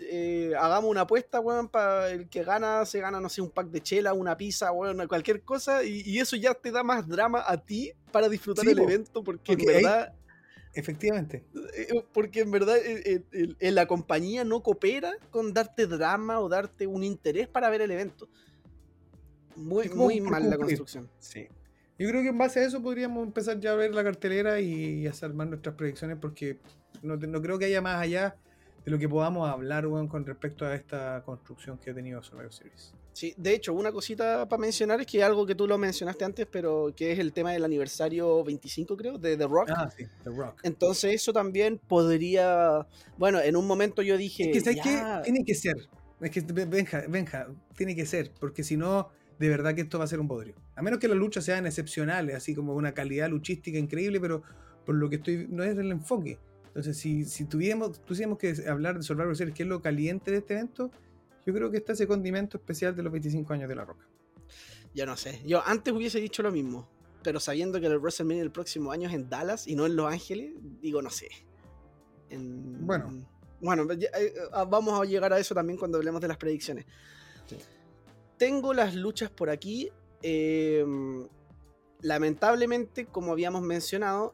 eh, 0.00 0.52
hagamos 0.60 0.90
una 0.90 1.00
apuesta, 1.00 1.40
weón, 1.40 1.70
para 1.70 2.10
el 2.10 2.28
que 2.28 2.44
gana, 2.44 2.84
se 2.84 3.00
gana, 3.00 3.22
no 3.22 3.30
sé, 3.30 3.40
un 3.40 3.48
pack 3.48 3.68
de 3.68 3.80
chela, 3.80 4.12
una 4.12 4.36
pizza, 4.36 4.70
weón, 4.70 5.08
cualquier 5.08 5.40
cosa, 5.44 5.82
y, 5.82 6.18
eso 6.18 6.36
ya 6.36 6.52
te 6.52 6.70
da 6.70 6.82
más 6.82 7.08
drama 7.08 7.42
a 7.46 7.56
ti 7.56 7.92
para 8.12 8.28
disfrutar 8.28 8.68
el 8.68 8.78
evento, 8.80 9.24
porque, 9.24 9.54
en 9.54 9.64
verdad 9.64 10.12
Efectivamente. 10.72 11.44
Eh, 11.74 12.04
porque 12.12 12.40
en 12.40 12.50
verdad 12.50 12.76
eh, 12.78 13.24
eh, 13.32 13.70
la 13.72 13.86
compañía 13.86 14.44
no 14.44 14.62
coopera 14.62 15.12
con 15.30 15.52
darte 15.52 15.86
drama 15.86 16.38
o 16.40 16.48
darte 16.48 16.86
un 16.86 17.02
interés 17.02 17.48
para 17.48 17.70
ver 17.70 17.82
el 17.82 17.90
evento. 17.90 18.28
Muy, 19.56 19.88
muy 19.90 20.20
mal 20.20 20.48
la 20.48 20.56
construcción. 20.56 21.08
Sí. 21.18 21.48
Yo 21.98 22.08
creo 22.08 22.22
que 22.22 22.28
en 22.28 22.38
base 22.38 22.60
a 22.60 22.64
eso 22.64 22.82
podríamos 22.82 23.26
empezar 23.26 23.60
ya 23.60 23.72
a 23.72 23.74
ver 23.74 23.94
la 23.94 24.02
cartelera 24.02 24.58
y, 24.60 25.06
hacer 25.06 25.34
más 25.34 25.48
nuestras 25.48 25.74
predicciones 25.74 26.16
porque 26.18 26.58
no, 27.02 27.16
no, 27.16 27.42
creo 27.42 27.58
que 27.58 27.66
haya 27.66 27.82
más 27.82 28.00
allá 28.00 28.36
de 28.84 28.90
lo 28.90 28.98
que 28.98 29.08
podamos 29.08 29.48
hablar 29.48 29.86
con 30.08 30.24
respecto 30.24 30.64
a 30.64 30.74
esta 30.74 31.22
construcción 31.24 31.76
que 31.76 31.90
ha 31.90 31.94
tenido 31.94 32.22
Survivor 32.22 32.52
Series. 32.52 32.94
Sí, 33.12 33.34
de 33.36 33.54
hecho, 33.54 33.74
una 33.74 33.92
cosita 33.92 34.48
para 34.48 34.60
mencionar 34.60 35.00
es 35.00 35.06
que 35.06 35.22
algo 35.22 35.44
que 35.44 35.54
tú 35.54 35.66
lo 35.66 35.76
mencionaste 35.76 36.24
antes, 36.24 36.46
pero 36.50 36.92
que 36.96 37.12
es 37.12 37.18
el 37.18 37.32
tema 37.32 37.52
del 37.52 37.64
aniversario 37.64 38.42
25, 38.44 38.96
creo, 38.96 39.18
de 39.18 39.36
The 39.36 39.46
Rock. 39.46 39.70
Ah, 39.76 39.90
sí, 39.94 40.06
The 40.24 40.30
Rock. 40.30 40.60
Entonces, 40.62 41.14
eso 41.14 41.32
también 41.32 41.78
podría. 41.78 42.86
Bueno, 43.18 43.40
en 43.40 43.56
un 43.56 43.66
momento 43.66 44.00
yo 44.00 44.16
dije. 44.16 44.50
Es 44.56 44.64
que, 44.64 45.02
Tiene 45.24 45.44
que 45.44 45.54
ser. 45.54 45.76
Es 46.20 46.30
que, 46.30 46.40
venja, 46.40 47.04
venja, 47.08 47.48
tiene 47.76 47.96
que 47.96 48.06
ser, 48.06 48.30
porque 48.38 48.62
si 48.62 48.76
no, 48.76 49.10
de 49.40 49.48
verdad 49.48 49.74
que 49.74 49.80
esto 49.80 49.98
va 49.98 50.04
a 50.04 50.06
ser 50.06 50.20
un 50.20 50.28
bodrio. 50.28 50.54
A 50.76 50.82
menos 50.82 51.00
que 51.00 51.08
las 51.08 51.16
luchas 51.16 51.44
sean 51.44 51.66
excepcionales, 51.66 52.36
así 52.36 52.54
como 52.54 52.74
una 52.74 52.92
calidad 52.92 53.28
luchística 53.28 53.78
increíble, 53.78 54.20
pero 54.20 54.42
por 54.86 54.94
lo 54.94 55.10
que 55.10 55.16
estoy. 55.16 55.48
No 55.48 55.64
es 55.64 55.76
el 55.76 55.90
enfoque. 55.90 56.38
Entonces, 56.66 56.96
si, 56.96 57.24
si 57.24 57.46
tuviéramos, 57.46 58.00
tuviéramos 58.04 58.38
que 58.38 58.54
hablar 58.68 58.98
de 58.98 59.02
Survivor 59.02 59.36
Series, 59.36 59.56
que 59.56 59.64
es 59.64 59.68
lo 59.68 59.82
caliente 59.82 60.30
de 60.30 60.36
este 60.36 60.54
evento 60.54 60.92
yo 61.46 61.54
creo 61.54 61.70
que 61.70 61.78
está 61.78 61.92
ese 61.92 62.06
condimento 62.06 62.58
especial 62.58 62.94
de 62.94 63.02
los 63.02 63.12
25 63.12 63.52
años 63.52 63.68
de 63.68 63.74
La 63.74 63.84
Roca. 63.84 64.06
Yo 64.94 65.06
no 65.06 65.16
sé. 65.16 65.42
Yo 65.46 65.62
antes 65.64 65.92
hubiese 65.92 66.20
dicho 66.20 66.42
lo 66.42 66.52
mismo, 66.52 66.88
pero 67.22 67.40
sabiendo 67.40 67.80
que 67.80 67.86
el 67.86 67.98
WrestleMania 67.98 68.42
el 68.42 68.52
próximo 68.52 68.92
año 68.92 69.08
es 69.08 69.14
en 69.14 69.28
Dallas 69.28 69.66
y 69.66 69.74
no 69.74 69.86
en 69.86 69.96
Los 69.96 70.12
Ángeles, 70.12 70.52
digo, 70.80 71.00
no 71.02 71.10
sé. 71.10 71.28
Bueno. 72.30 73.26
Bueno, 73.60 73.86
eh, 73.92 74.34
ah, 74.52 74.64
vamos 74.64 74.98
a 75.00 75.04
llegar 75.04 75.32
a 75.32 75.38
eso 75.38 75.54
también 75.54 75.78
cuando 75.78 75.98
hablemos 75.98 76.20
de 76.20 76.28
las 76.28 76.36
predicciones. 76.36 76.86
Tengo 78.40 78.72
las 78.72 78.94
luchas 78.94 79.28
por 79.28 79.50
aquí. 79.50 79.90
Em, 80.22 81.28
lamentablemente, 82.00 83.04
como 83.04 83.32
habíamos 83.32 83.60
mencionado, 83.60 84.32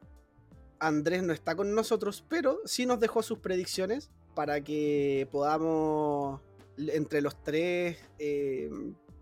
Andrés 0.78 1.24
no 1.24 1.32
está 1.32 1.56
con 1.56 1.74
nosotros, 1.74 2.24
pero 2.28 2.60
sí 2.66 2.86
nos 2.86 3.00
dejó 3.00 3.24
sus 3.24 3.40
predicciones 3.40 4.12
para 4.36 4.60
que 4.62 5.26
podamos 5.32 6.40
entre 6.78 7.20
los 7.20 7.42
tres, 7.42 7.98
eh, 8.20 8.70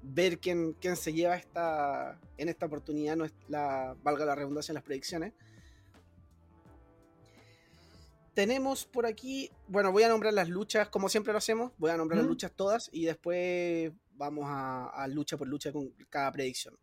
ver 0.03 0.39
quién, 0.39 0.75
quién, 0.75 0.97
se 0.97 1.15
lleva 1.15 1.37
esta, 1.37 2.21
en 2.37 2.51
esta 2.51 2.67
oportunidad, 2.67 3.17
no 3.17 3.25
es 3.25 3.33
la, 3.49 3.97
valga 4.03 4.27
la 4.27 4.35
redundancia 4.35 4.73
en 4.73 4.75
las 4.75 4.85
predicciones. 4.85 5.33
Tenemos 8.35 8.85
por 8.85 9.07
aquí, 9.07 9.51
bueno, 9.67 9.93
voy 9.93 10.03
a 10.03 10.11
nombrar 10.11 10.35
las 10.35 10.51
luchas 10.51 10.91
como 10.91 11.09
siempre 11.09 11.33
lo 11.33 11.39
hacemos, 11.39 11.73
voy 11.79 11.91
a 11.91 11.97
nombrar 11.97 12.19
las 12.19 12.29
luchas 12.29 12.53
todas 12.53 12.91
y 12.93 13.07
después 13.07 13.95
vamos 14.17 14.45
a, 14.47 14.89
a 14.89 15.07
lucha 15.09 15.37
por 15.37 15.49
lucha 15.49 15.73
con 15.73 15.91
cada 16.09 16.31
predicción. 16.33 16.77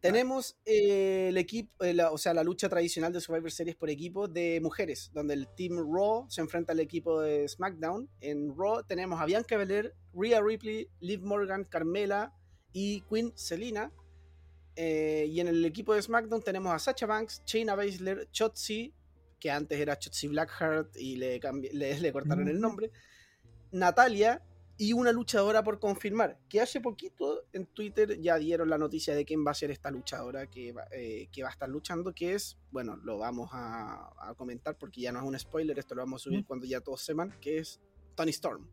Tenemos 0.00 0.56
eh, 0.64 1.28
el 1.30 1.38
equipo, 1.38 1.82
eh, 1.82 1.96
o 2.04 2.18
sea, 2.18 2.34
la 2.34 2.44
lucha 2.44 2.68
tradicional 2.68 3.12
de 3.12 3.20
Survivor 3.20 3.50
Series 3.50 3.76
por 3.76 3.88
equipo 3.88 4.28
de 4.28 4.60
mujeres, 4.60 5.10
donde 5.12 5.34
el 5.34 5.48
Team 5.56 5.78
Raw 5.78 6.26
se 6.28 6.42
enfrenta 6.42 6.72
al 6.72 6.80
equipo 6.80 7.20
de 7.22 7.48
SmackDown. 7.48 8.08
En 8.20 8.54
Raw 8.56 8.84
tenemos 8.84 9.20
a 9.20 9.24
Bianca 9.24 9.56
Belair, 9.56 9.94
Rhea 10.12 10.40
Ripley, 10.42 10.88
Liv 11.00 11.22
Morgan, 11.22 11.64
Carmela 11.64 12.34
y 12.72 13.00
Queen 13.02 13.32
Selina. 13.34 13.90
Eh, 14.76 15.26
y 15.28 15.40
en 15.40 15.48
el 15.48 15.64
equipo 15.64 15.94
de 15.94 16.02
SmackDown 16.02 16.42
tenemos 16.42 16.72
a 16.72 16.78
Sacha 16.78 17.06
Banks, 17.06 17.42
Shayna 17.46 17.74
Baszler, 17.74 18.28
Chotzi, 18.30 18.92
que 19.40 19.50
antes 19.50 19.80
era 19.80 19.98
Chotzi 19.98 20.28
Blackheart 20.28 20.94
y 20.98 21.16
le, 21.16 21.40
le, 21.72 21.98
le 21.98 22.12
cortaron 22.12 22.46
el 22.48 22.60
nombre, 22.60 22.90
Natalia 23.72 24.42
y 24.78 24.92
una 24.92 25.10
luchadora 25.12 25.64
por 25.64 25.78
confirmar, 25.78 26.38
que 26.48 26.60
hace 26.60 26.80
poquito 26.80 27.44
en 27.52 27.66
Twitter 27.66 28.20
ya 28.20 28.36
dieron 28.36 28.68
la 28.68 28.76
noticia 28.76 29.14
de 29.14 29.24
quién 29.24 29.44
va 29.46 29.52
a 29.52 29.54
ser 29.54 29.70
esta 29.70 29.90
luchadora 29.90 30.48
que 30.48 30.72
va, 30.72 30.86
eh, 30.90 31.28
que 31.32 31.42
va 31.42 31.48
a 31.48 31.52
estar 31.52 31.68
luchando, 31.68 32.12
que 32.12 32.34
es, 32.34 32.58
bueno, 32.70 32.96
lo 32.96 33.18
vamos 33.18 33.48
a, 33.52 34.10
a, 34.18 34.34
comentar 34.34 34.76
porque 34.76 35.00
ya 35.00 35.12
no 35.12 35.20
es 35.20 35.24
un 35.24 35.38
spoiler, 35.38 35.78
esto 35.78 35.94
lo 35.94 36.02
vamos 36.02 36.22
a 36.22 36.24
subir 36.24 36.44
cuando 36.44 36.66
ya 36.66 36.80
todos 36.80 37.00
sepan, 37.00 37.34
que 37.40 37.58
es 37.58 37.80
Tony 38.14 38.30
Storm. 38.30 38.68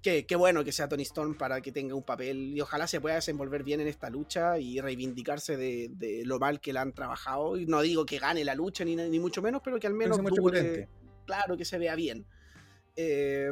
Qué, 0.00 0.26
qué 0.26 0.36
bueno 0.36 0.64
que 0.64 0.72
sea 0.72 0.88
Tony 0.88 1.02
Storm 1.02 1.34
para 1.36 1.60
que 1.60 1.72
tenga 1.72 1.94
un 1.94 2.02
papel 2.02 2.54
y 2.54 2.60
ojalá 2.60 2.86
se 2.86 3.00
pueda 3.00 3.16
desenvolver 3.16 3.62
bien 3.62 3.80
en 3.80 3.88
esta 3.88 4.10
lucha 4.10 4.58
y 4.58 4.80
reivindicarse 4.80 5.56
de, 5.56 5.88
de 5.92 6.24
lo 6.26 6.38
mal 6.38 6.60
que 6.60 6.74
la 6.74 6.82
han 6.82 6.92
trabajado. 6.92 7.56
Y 7.56 7.64
no 7.64 7.80
digo 7.80 8.04
que 8.04 8.18
gane 8.18 8.44
la 8.44 8.54
lucha 8.54 8.84
ni, 8.84 8.96
ni 8.96 9.18
mucho 9.18 9.40
menos, 9.40 9.62
pero 9.64 9.78
que 9.80 9.86
al 9.86 9.94
menos 9.94 10.18
dure, 10.22 10.88
claro 11.26 11.56
que 11.56 11.64
se 11.64 11.78
vea 11.78 11.94
bien. 11.94 12.26
Eh, 12.96 13.50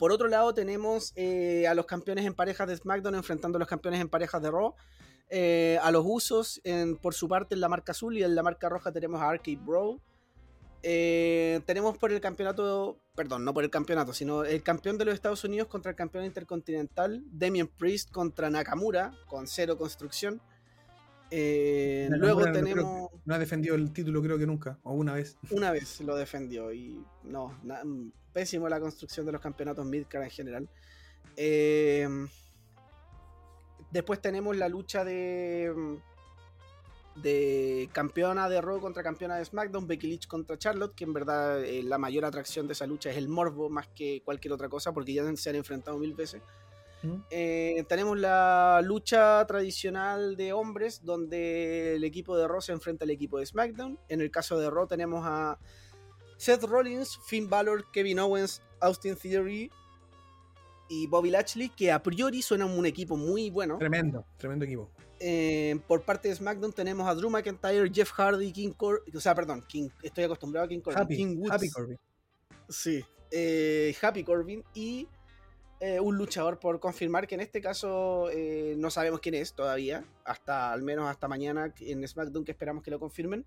por 0.00 0.12
otro 0.12 0.28
lado, 0.28 0.54
tenemos 0.54 1.12
eh, 1.14 1.66
a 1.68 1.74
los 1.74 1.84
campeones 1.84 2.24
en 2.24 2.32
parejas 2.32 2.66
de 2.66 2.74
SmackDown 2.74 3.16
enfrentando 3.16 3.56
a 3.56 3.60
los 3.60 3.68
campeones 3.68 4.00
en 4.00 4.08
parejas 4.08 4.40
de 4.40 4.50
Raw. 4.50 4.74
Eh, 5.28 5.78
a 5.82 5.90
los 5.90 6.04
usos, 6.06 6.58
por 7.02 7.12
su 7.12 7.28
parte, 7.28 7.54
en 7.54 7.60
la 7.60 7.68
marca 7.68 7.92
azul 7.92 8.16
y 8.16 8.22
en 8.22 8.34
la 8.34 8.42
marca 8.42 8.70
roja 8.70 8.90
tenemos 8.92 9.20
a 9.20 9.28
Arcade 9.28 9.58
Bro. 9.58 10.00
Eh, 10.82 11.60
tenemos 11.66 11.98
por 11.98 12.12
el 12.12 12.20
campeonato, 12.22 12.98
perdón, 13.14 13.44
no 13.44 13.52
por 13.52 13.62
el 13.62 13.68
campeonato, 13.68 14.14
sino 14.14 14.42
el 14.44 14.62
campeón 14.62 14.96
de 14.96 15.04
los 15.04 15.12
Estados 15.12 15.44
Unidos 15.44 15.68
contra 15.68 15.90
el 15.90 15.96
campeón 15.96 16.24
intercontinental, 16.24 17.22
Damien 17.30 17.68
Priest 17.68 18.10
contra 18.10 18.48
Nakamura, 18.48 19.12
con 19.26 19.46
cero 19.46 19.76
construcción. 19.76 20.40
Eh, 21.30 22.08
luego 22.10 22.46
no, 22.46 22.52
tenemos. 22.52 23.10
No, 23.24 23.34
ha 23.34 23.38
defendido 23.38 23.74
el 23.74 23.92
título, 23.92 24.22
creo 24.22 24.38
que 24.38 24.46
nunca, 24.46 24.78
o 24.82 24.92
una 24.92 25.14
vez. 25.14 25.36
Una 25.50 25.70
vez 25.70 26.00
lo 26.00 26.16
defendió 26.16 26.72
y 26.72 27.04
no, 27.24 27.58
na, 27.62 27.82
pésimo 28.32 28.68
la 28.68 28.80
construcción 28.80 29.26
de 29.26 29.32
los 29.32 29.40
campeonatos 29.40 29.86
midcard 29.86 30.24
en 30.24 30.30
general. 30.30 30.68
Eh, 31.36 32.08
después 33.90 34.20
tenemos 34.20 34.56
la 34.56 34.68
lucha 34.68 35.04
de 35.04 36.00
de 37.16 37.88
campeona 37.92 38.48
de 38.48 38.60
Raw 38.60 38.80
contra 38.80 39.02
campeona 39.02 39.36
de 39.36 39.44
SmackDown, 39.44 39.86
Becky 39.86 40.06
Lynch 40.06 40.26
contra 40.26 40.58
Charlotte, 40.58 40.94
que 40.94 41.04
en 41.04 41.12
verdad 41.12 41.62
eh, 41.64 41.82
la 41.82 41.98
mayor 41.98 42.24
atracción 42.24 42.66
de 42.66 42.72
esa 42.72 42.86
lucha 42.86 43.10
es 43.10 43.16
el 43.16 43.28
morbo 43.28 43.68
más 43.68 43.88
que 43.88 44.22
cualquier 44.24 44.52
otra 44.52 44.68
cosa, 44.68 44.92
porque 44.92 45.12
ya 45.12 45.36
se 45.36 45.50
han 45.50 45.56
enfrentado 45.56 45.98
mil 45.98 46.14
veces. 46.14 46.42
Eh, 47.30 47.84
tenemos 47.88 48.18
la 48.18 48.80
lucha 48.84 49.44
tradicional 49.46 50.36
de 50.36 50.52
hombres, 50.52 51.04
donde 51.04 51.96
el 51.96 52.04
equipo 52.04 52.36
de 52.36 52.46
Raw 52.46 52.60
se 52.60 52.72
enfrenta 52.72 53.04
al 53.04 53.10
equipo 53.10 53.38
de 53.38 53.46
SmackDown. 53.46 53.98
En 54.08 54.20
el 54.20 54.30
caso 54.30 54.58
de 54.58 54.68
Raw 54.70 54.86
tenemos 54.86 55.24
a 55.24 55.58
Seth 56.36 56.64
Rollins, 56.64 57.18
Finn 57.26 57.48
Balor, 57.48 57.90
Kevin 57.90 58.18
Owens, 58.18 58.62
Austin 58.80 59.16
Theory 59.16 59.70
y 60.88 61.06
Bobby 61.06 61.30
Lashley, 61.30 61.68
que 61.70 61.92
a 61.92 62.02
priori 62.02 62.42
suenan 62.42 62.70
un 62.70 62.86
equipo 62.86 63.16
muy 63.16 63.50
bueno. 63.50 63.78
Tremendo, 63.78 64.24
tremendo 64.36 64.64
equipo. 64.64 64.90
Eh, 65.20 65.78
por 65.86 66.02
parte 66.02 66.28
de 66.28 66.34
SmackDown 66.34 66.72
tenemos 66.72 67.06
a 67.06 67.14
Drew 67.14 67.28
McIntyre, 67.28 67.90
Jeff 67.92 68.10
Hardy, 68.10 68.52
King 68.52 68.72
Corbin, 68.72 69.14
o 69.14 69.20
sea, 69.20 69.34
perdón, 69.34 69.62
King, 69.68 69.90
estoy 70.02 70.24
acostumbrado 70.24 70.64
a 70.64 70.68
King 70.68 70.80
Corbin, 70.80 71.02
Happy, 71.02 71.16
King 71.16 71.36
Woods, 71.36 71.52
Happy 71.52 71.70
Corbin. 71.70 71.98
Sí, 72.68 73.04
eh, 73.30 73.94
Happy 74.00 74.24
Corbin 74.24 74.64
y 74.72 75.06
eh, 75.82 75.98
un 75.98 76.18
luchador 76.18 76.58
por 76.58 76.78
confirmar 76.78 77.26
que 77.26 77.34
en 77.34 77.40
este 77.40 77.62
caso 77.62 78.28
eh, 78.30 78.74
no 78.76 78.90
sabemos 78.90 79.20
quién 79.20 79.34
es 79.34 79.54
todavía, 79.54 80.04
hasta 80.26 80.72
al 80.72 80.82
menos 80.82 81.08
hasta 81.08 81.26
mañana 81.26 81.72
en 81.80 82.06
SmackDown 82.06 82.44
que 82.44 82.52
esperamos 82.52 82.84
que 82.84 82.90
lo 82.90 83.00
confirmen. 83.00 83.46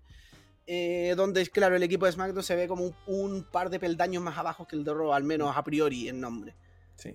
Eh, 0.66 1.14
donde, 1.16 1.46
claro, 1.46 1.76
el 1.76 1.82
equipo 1.84 2.06
de 2.06 2.12
SmackDown 2.12 2.42
se 2.42 2.56
ve 2.56 2.66
como 2.66 2.86
un, 2.86 2.94
un, 3.06 3.44
par 3.44 3.70
de 3.70 3.78
peldaños 3.78 4.20
más 4.20 4.36
abajo 4.36 4.66
que 4.66 4.74
el 4.74 4.82
de 4.82 4.92
Raw, 4.92 5.12
al 5.12 5.22
menos 5.22 5.56
a 5.56 5.62
priori 5.62 6.08
en 6.08 6.20
nombre. 6.20 6.56
Sí. 6.96 7.14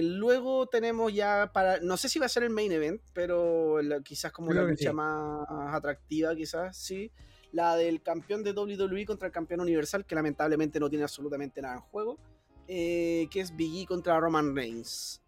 Luego 0.00 0.68
tenemos 0.68 1.12
ya 1.12 1.50
para, 1.52 1.80
no 1.80 1.98
sé 1.98 2.08
si 2.08 2.18
va 2.18 2.24
a 2.24 2.30
ser 2.30 2.44
el 2.44 2.50
main 2.50 2.72
event, 2.72 3.02
pero 3.12 3.82
la, 3.82 4.00
quizás 4.00 4.32
como 4.32 4.48
Creo 4.48 4.62
la 4.62 4.70
lucha 4.70 4.88
sí. 4.88 4.96
más 4.96 5.74
atractiva, 5.74 6.34
quizás, 6.34 6.74
sí. 6.74 7.12
La 7.52 7.76
del 7.76 8.00
campeón 8.02 8.42
de 8.42 8.52
WWE 8.52 9.04
contra 9.04 9.26
el 9.26 9.32
campeón 9.32 9.60
universal, 9.60 10.06
que 10.06 10.14
lamentablemente 10.14 10.80
no 10.80 10.88
tiene 10.88 11.02
absolutamente 11.02 11.60
nada 11.60 11.74
en 11.74 11.80
juego, 11.82 12.18
eh, 12.68 13.28
que 13.30 13.40
es 13.40 13.54
Big 13.54 13.82
E 13.82 13.86
contra 13.86 14.18
Roman 14.18 14.54
Reigns. 14.54 15.20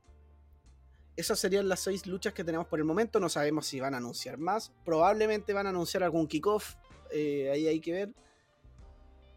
Esas 1.16 1.38
serían 1.38 1.68
las 1.68 1.80
seis 1.80 2.06
luchas 2.06 2.34
que 2.34 2.44
tenemos 2.44 2.66
por 2.66 2.78
el 2.78 2.84
momento. 2.84 3.18
No 3.18 3.28
sabemos 3.28 3.66
si 3.66 3.80
van 3.80 3.94
a 3.94 3.96
anunciar 3.96 4.38
más. 4.38 4.72
Probablemente 4.84 5.52
van 5.52 5.66
a 5.66 5.70
anunciar 5.70 6.02
algún 6.02 6.26
kickoff. 6.26 6.74
Eh, 7.10 7.50
ahí 7.50 7.66
hay 7.66 7.80
que 7.80 7.92
ver. 7.92 8.14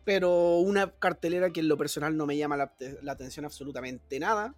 Pero 0.04 0.58
una 0.58 0.92
cartelera 0.92 1.52
que 1.52 1.62
en 1.62 1.70
lo 1.70 1.78
personal 1.78 2.18
no 2.18 2.26
me 2.26 2.36
llama 2.36 2.58
la, 2.58 2.74
atención 3.12 3.46
absolutamente 3.46 4.20
nada. 4.20 4.56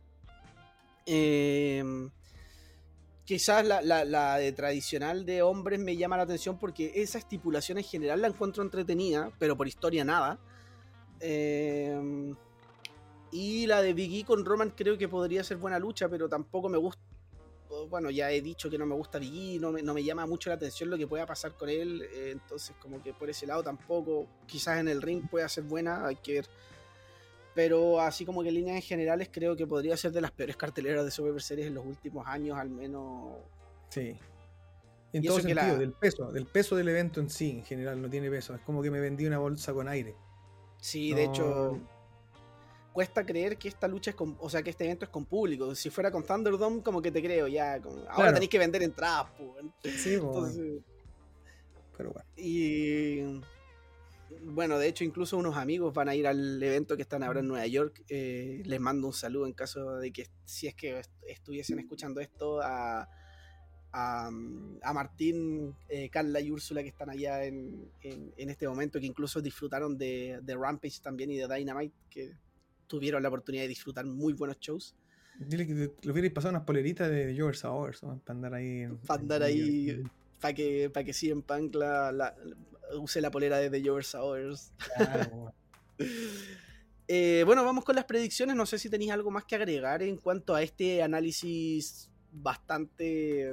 Eh, 1.05 1.83
quizás 3.25 3.65
la, 3.65 3.81
la, 3.81 4.03
la, 4.03 4.37
de 4.37 4.51
tradicional 4.51 5.25
de 5.25 5.41
hombres 5.41 5.79
me 5.79 5.97
llama 5.97 6.17
la 6.17 6.23
atención 6.23 6.57
porque 6.57 6.91
esa 6.95 7.17
estipulación 7.17 7.77
en 7.77 7.83
general 7.83 8.21
la 8.21 8.27
encuentro 8.27 8.63
entretenida, 8.63 9.31
pero 9.37 9.55
por 9.55 9.67
historia 9.67 10.03
nada. 10.03 10.39
Eh, 11.19 12.33
y 13.31 13.65
la 13.67 13.81
de 13.81 13.93
Biggie 13.93 14.25
con 14.25 14.45
Roman 14.45 14.71
creo 14.71 14.97
que 14.97 15.07
podría 15.07 15.43
ser 15.43 15.57
buena 15.57 15.79
lucha, 15.79 16.09
pero 16.09 16.27
tampoco 16.27 16.69
me 16.69 16.77
gusta. 16.77 17.01
Bueno, 17.89 18.09
ya 18.09 18.29
he 18.31 18.41
dicho 18.41 18.69
que 18.69 18.77
no 18.77 18.85
me 18.85 18.95
gusta 18.95 19.17
Biggie, 19.17 19.59
no 19.59 19.71
me, 19.71 19.81
no 19.81 19.93
me 19.93 20.03
llama 20.03 20.25
mucho 20.25 20.49
la 20.49 20.55
atención 20.55 20.89
lo 20.89 20.97
que 20.97 21.07
pueda 21.07 21.25
pasar 21.25 21.53
con 21.53 21.69
él. 21.69 22.01
Eh, 22.13 22.31
entonces, 22.31 22.75
como 22.81 23.01
que 23.01 23.13
por 23.13 23.29
ese 23.29 23.47
lado 23.47 23.63
tampoco. 23.63 24.27
Quizás 24.45 24.79
en 24.79 24.87
el 24.89 25.01
ring 25.01 25.27
pueda 25.29 25.47
ser 25.47 25.63
buena, 25.63 26.05
hay 26.05 26.17
que 26.17 26.33
ver 26.33 26.49
pero 27.53 27.99
así 27.99 28.25
como 28.25 28.43
que 28.43 28.49
en 28.49 28.55
líneas 28.55 28.85
generales 28.85 29.29
creo 29.31 29.55
que 29.55 29.67
podría 29.67 29.97
ser 29.97 30.11
de 30.11 30.21
las 30.21 30.31
peores 30.31 30.55
carteleras 30.55 31.03
de 31.03 31.11
Survivor 31.11 31.41
Series 31.41 31.67
en 31.67 31.75
los 31.75 31.85
últimos 31.85 32.25
años, 32.27 32.57
al 32.57 32.69
menos. 32.69 33.35
Sí. 33.89 34.17
En 35.13 35.23
y 35.23 35.27
todo 35.27 35.39
sentido, 35.39 35.61
la... 35.61 35.77
del 35.77 35.91
peso, 35.91 36.31
del 36.31 36.45
peso 36.45 36.75
del 36.77 36.87
evento 36.87 37.19
en 37.19 37.29
sí, 37.29 37.49
en 37.49 37.65
general, 37.65 38.01
no 38.01 38.09
tiene 38.09 38.29
peso. 38.29 38.55
Es 38.55 38.61
como 38.61 38.81
que 38.81 38.89
me 38.89 39.01
vendí 39.01 39.25
una 39.25 39.39
bolsa 39.39 39.73
con 39.73 39.89
aire. 39.89 40.15
Sí, 40.77 41.11
no... 41.11 41.17
de 41.17 41.23
hecho, 41.25 41.79
cuesta 42.91 43.25
creer 43.25 43.57
que 43.57 43.67
esta 43.67 43.87
lucha 43.87 44.11
es 44.11 44.15
con, 44.15 44.37
o 44.39 44.49
sea, 44.49 44.61
que 44.63 44.69
este 44.69 44.85
evento 44.85 45.05
es 45.05 45.11
con 45.11 45.25
público. 45.25 45.73
Si 45.75 45.89
fuera 45.89 46.11
con 46.11 46.23
Thunderdome, 46.23 46.81
como 46.81 47.01
que 47.01 47.11
te 47.11 47.21
creo, 47.21 47.47
ya. 47.47 47.81
Como, 47.81 47.97
ahora 47.97 48.15
claro. 48.15 48.33
tenéis 48.33 48.49
que 48.49 48.59
vender 48.59 48.83
entradas, 48.83 49.27
pues. 49.37 49.95
Sí, 49.95 50.15
Entonces, 50.15 50.81
pero 51.97 52.11
bueno. 52.11 52.29
Y 52.35 53.41
bueno, 54.43 54.79
de 54.79 54.87
hecho, 54.87 55.03
incluso 55.03 55.37
unos 55.37 55.57
amigos 55.57 55.93
van 55.93 56.09
a 56.09 56.15
ir 56.15 56.27
al 56.27 56.61
evento 56.61 56.95
que 56.95 57.03
están 57.03 57.23
ahora 57.23 57.41
en 57.41 57.47
Nueva 57.47 57.67
York. 57.67 58.03
Eh, 58.09 58.61
les 58.65 58.79
mando 58.79 59.07
un 59.07 59.13
saludo 59.13 59.45
en 59.45 59.53
caso 59.53 59.97
de 59.97 60.11
que, 60.11 60.27
si 60.45 60.67
es 60.67 60.75
que 60.75 61.01
estuviesen 61.27 61.79
escuchando 61.79 62.21
esto, 62.21 62.61
a, 62.61 63.07
a, 63.91 64.27
a 64.27 64.93
Martín, 64.93 65.75
eh, 65.89 66.09
Carla 66.09 66.39
y 66.39 66.51
Úrsula 66.51 66.81
que 66.81 66.89
están 66.89 67.09
allá 67.09 67.43
en, 67.43 67.91
en, 68.01 68.33
en, 68.37 68.49
este 68.49 68.67
momento, 68.67 68.99
que 68.99 69.05
incluso 69.05 69.41
disfrutaron 69.41 69.97
de, 69.97 70.39
de, 70.41 70.55
Rampage 70.55 71.01
también 71.01 71.31
y 71.31 71.37
de 71.37 71.47
Dynamite, 71.47 71.95
que 72.09 72.33
tuvieron 72.91 73.23
la 73.23 73.29
oportunidad 73.29 73.63
de 73.63 73.69
disfrutar 73.69 74.05
muy 74.05 74.33
buenos 74.33 74.59
shows. 74.59 74.93
Dile 75.39 75.65
que 75.65 75.93
lo 76.03 76.11
hubierais 76.11 76.33
pasado 76.33 76.51
unas 76.51 76.65
poleritas 76.65 77.09
de 77.09 77.33
Yours 77.33 77.63
Hours, 77.63 78.03
¿no? 78.03 78.19
para 78.19 78.35
andar 78.35 78.53
ahí. 78.53 78.85
Para 79.07 79.21
andar 79.21 79.43
ahí, 79.43 80.03
para 80.41 80.53
que, 80.53 80.89
para 80.89 81.05
que 81.05 81.13
en 81.29 81.41
Punk 81.41 81.75
la, 81.75 82.11
la 82.11 82.35
use 82.99 83.21
la 83.21 83.31
polera 83.31 83.59
de 83.59 83.69
The 83.69 83.81
Yours 83.81 84.13
Hours. 84.13 84.73
Claro. 84.97 85.53
eh, 87.07 87.43
bueno, 87.45 87.63
vamos 87.63 87.85
con 87.85 87.95
las 87.95 88.03
predicciones. 88.03 88.57
No 88.57 88.65
sé 88.65 88.77
si 88.77 88.89
tenéis 88.89 89.11
algo 89.11 89.31
más 89.31 89.45
que 89.45 89.55
agregar 89.55 90.03
en 90.03 90.17
cuanto 90.17 90.53
a 90.53 90.61
este 90.61 91.01
análisis 91.01 92.11
bastante. 92.29 93.51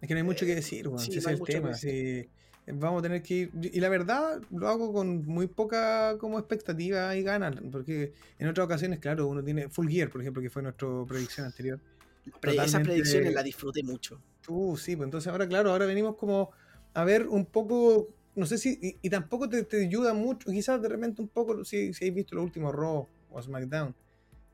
Es 0.00 0.08
que 0.08 0.14
no 0.14 0.18
hay 0.18 0.24
mucho 0.24 0.44
que 0.44 0.56
decir, 0.56 0.88
bueno, 0.88 0.98
sí, 0.98 1.12
no 1.12 1.18
es 1.18 1.26
el 1.26 1.40
tema. 1.40 1.74
Sí. 1.74 2.28
Vamos 2.66 3.00
a 3.00 3.02
tener 3.02 3.22
que 3.22 3.34
ir. 3.34 3.50
Y 3.72 3.80
la 3.80 3.88
verdad, 3.88 4.40
lo 4.50 4.68
hago 4.68 4.92
con 4.92 5.26
muy 5.26 5.46
poca 5.46 6.16
como 6.18 6.38
expectativa 6.38 7.14
y 7.16 7.22
ganas. 7.22 7.56
Porque 7.70 8.12
en 8.38 8.48
otras 8.48 8.64
ocasiones, 8.64 9.00
claro, 9.00 9.26
uno 9.26 9.42
tiene 9.42 9.68
Full 9.68 9.88
Gear, 9.88 10.10
por 10.10 10.20
ejemplo, 10.20 10.42
que 10.42 10.50
fue 10.50 10.62
nuestra 10.62 10.88
predicción 11.06 11.46
anterior. 11.46 11.80
Esas 12.42 12.82
predicciones 12.82 13.34
las 13.34 13.44
disfruté 13.44 13.82
mucho. 13.82 14.20
Uh, 14.48 14.76
sí, 14.76 14.96
pues 14.96 15.06
entonces 15.06 15.30
ahora, 15.30 15.46
claro, 15.46 15.70
ahora 15.70 15.86
venimos 15.86 16.16
como 16.16 16.50
a 16.94 17.04
ver 17.04 17.28
un 17.28 17.46
poco. 17.46 18.08
No 18.34 18.46
sé 18.46 18.58
si. 18.58 18.98
Y, 19.02 19.10
tampoco 19.10 19.48
te, 19.48 19.66
ayuda 19.84 20.14
mucho. 20.14 20.50
Quizás 20.50 20.80
de 20.80 20.88
repente 20.88 21.20
un 21.20 21.28
poco, 21.28 21.64
si, 21.64 21.92
si 21.92 22.04
habéis 22.04 22.14
visto 22.14 22.34
los 22.34 22.44
últimos 22.44 22.74
Raw 22.74 23.06
o 23.30 23.42
SmackDown. 23.42 23.94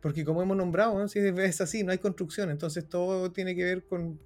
Porque 0.01 0.25
como 0.25 0.43
hemos 0.43 0.57
nombrado, 0.57 1.07
si 1.09 1.19
es 1.19 1.61
así, 1.61 1.85
no 1.85 1.93
hay 1.93 1.99
construcción. 1.99 2.51
Entonces 2.51 2.89
todo 2.89 3.31
tiene 3.31 3.55
que 3.55 3.65
ver 3.65 3.85
con 3.85 4.19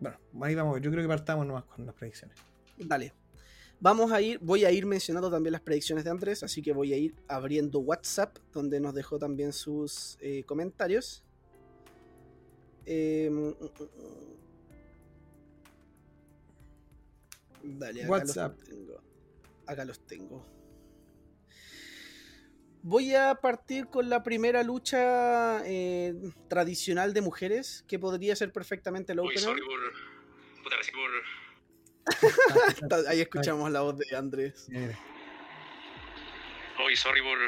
bueno, 0.00 0.18
ahí 0.42 0.54
vamos, 0.54 0.80
yo 0.80 0.90
creo 0.90 1.02
que 1.02 1.08
partamos 1.08 1.46
nomás 1.46 1.64
con 1.64 1.84
las 1.84 1.94
predicciones. 1.94 2.36
Dale. 2.76 3.12
Vamos 3.80 4.10
a 4.10 4.20
ir, 4.20 4.40
voy 4.40 4.64
a 4.64 4.72
ir 4.72 4.86
mencionando 4.86 5.30
también 5.30 5.52
las 5.52 5.60
predicciones 5.60 6.04
de 6.04 6.10
Andrés, 6.10 6.42
así 6.42 6.62
que 6.62 6.72
voy 6.72 6.92
a 6.92 6.96
ir 6.96 7.14
abriendo 7.28 7.78
WhatsApp, 7.78 8.36
donde 8.52 8.80
nos 8.80 8.92
dejó 8.92 9.18
también 9.18 9.52
sus 9.52 10.18
eh, 10.20 10.42
comentarios. 10.44 11.24
Em, 12.84 13.54
dale, 17.62 18.02
acá 18.02 18.10
WhatsApp. 18.10 18.58
los 18.58 18.68
tengo. 18.68 19.00
Acá 19.66 19.84
los 19.84 20.00
tengo. 20.00 20.57
Voy 22.82 23.14
a 23.14 23.34
partir 23.34 23.88
con 23.88 24.08
la 24.08 24.22
primera 24.22 24.62
lucha 24.62 25.62
eh, 25.66 26.14
tradicional 26.48 27.12
de 27.12 27.20
mujeres, 27.20 27.84
que 27.88 27.98
podría 27.98 28.36
ser 28.36 28.52
perfectamente 28.52 29.12
el 29.12 29.20
opener. 29.20 29.56
Ahí 33.08 33.20
escuchamos 33.20 33.70
la 33.70 33.82
voz 33.82 33.98
de 33.98 34.16
Andrés. 34.16 34.68
Hoy, 36.84 36.96
sorry 36.96 37.20
por. 37.20 37.38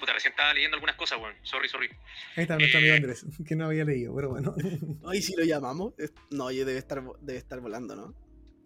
Puta, 0.00 0.12
recién 0.12 0.32
estaba 0.32 0.52
leyendo 0.52 0.74
algunas 0.76 0.96
cosas, 0.96 1.18
weón. 1.20 1.34
Sorry, 1.42 1.68
sorry. 1.68 1.88
Ahí 2.36 2.42
está 2.42 2.58
nuestro 2.58 2.78
amigo 2.78 2.94
eh, 2.94 2.96
Andrés, 2.96 3.24
que 3.46 3.56
no 3.56 3.66
había 3.66 3.84
leído, 3.84 4.14
pero 4.14 4.30
bueno. 4.30 4.54
Hoy 5.02 5.22
si 5.22 5.34
lo 5.36 5.44
llamamos. 5.44 5.94
No, 6.30 6.46
oye, 6.46 6.64
debe 6.64 6.78
estar, 6.78 7.02
debe 7.20 7.38
estar 7.38 7.60
volando, 7.60 7.96
¿no? 7.96 8.14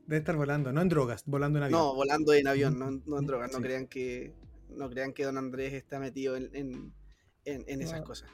Debe 0.07 0.19
estar 0.19 0.37
volando, 0.37 0.73
no 0.73 0.81
en 0.81 0.89
drogas, 0.89 1.23
volando 1.27 1.59
en 1.59 1.65
avión. 1.65 1.79
No, 1.79 1.95
volando 1.95 2.33
en 2.33 2.49
avión, 2.49 2.79
no, 2.79 2.91
no 2.91 3.19
en 3.19 3.27
drogas. 3.27 3.53
No 3.53 3.61
crean 3.61 3.87
que 3.87 4.33
no 4.77 4.89
crean 4.91 5.13
que 5.13 5.25
don 5.25 5.39
Andrés 5.39 5.73
está 5.73 5.99
metido 5.99 6.37
en, 6.37 6.95
esas 7.45 8.03
cosas. 8.03 8.31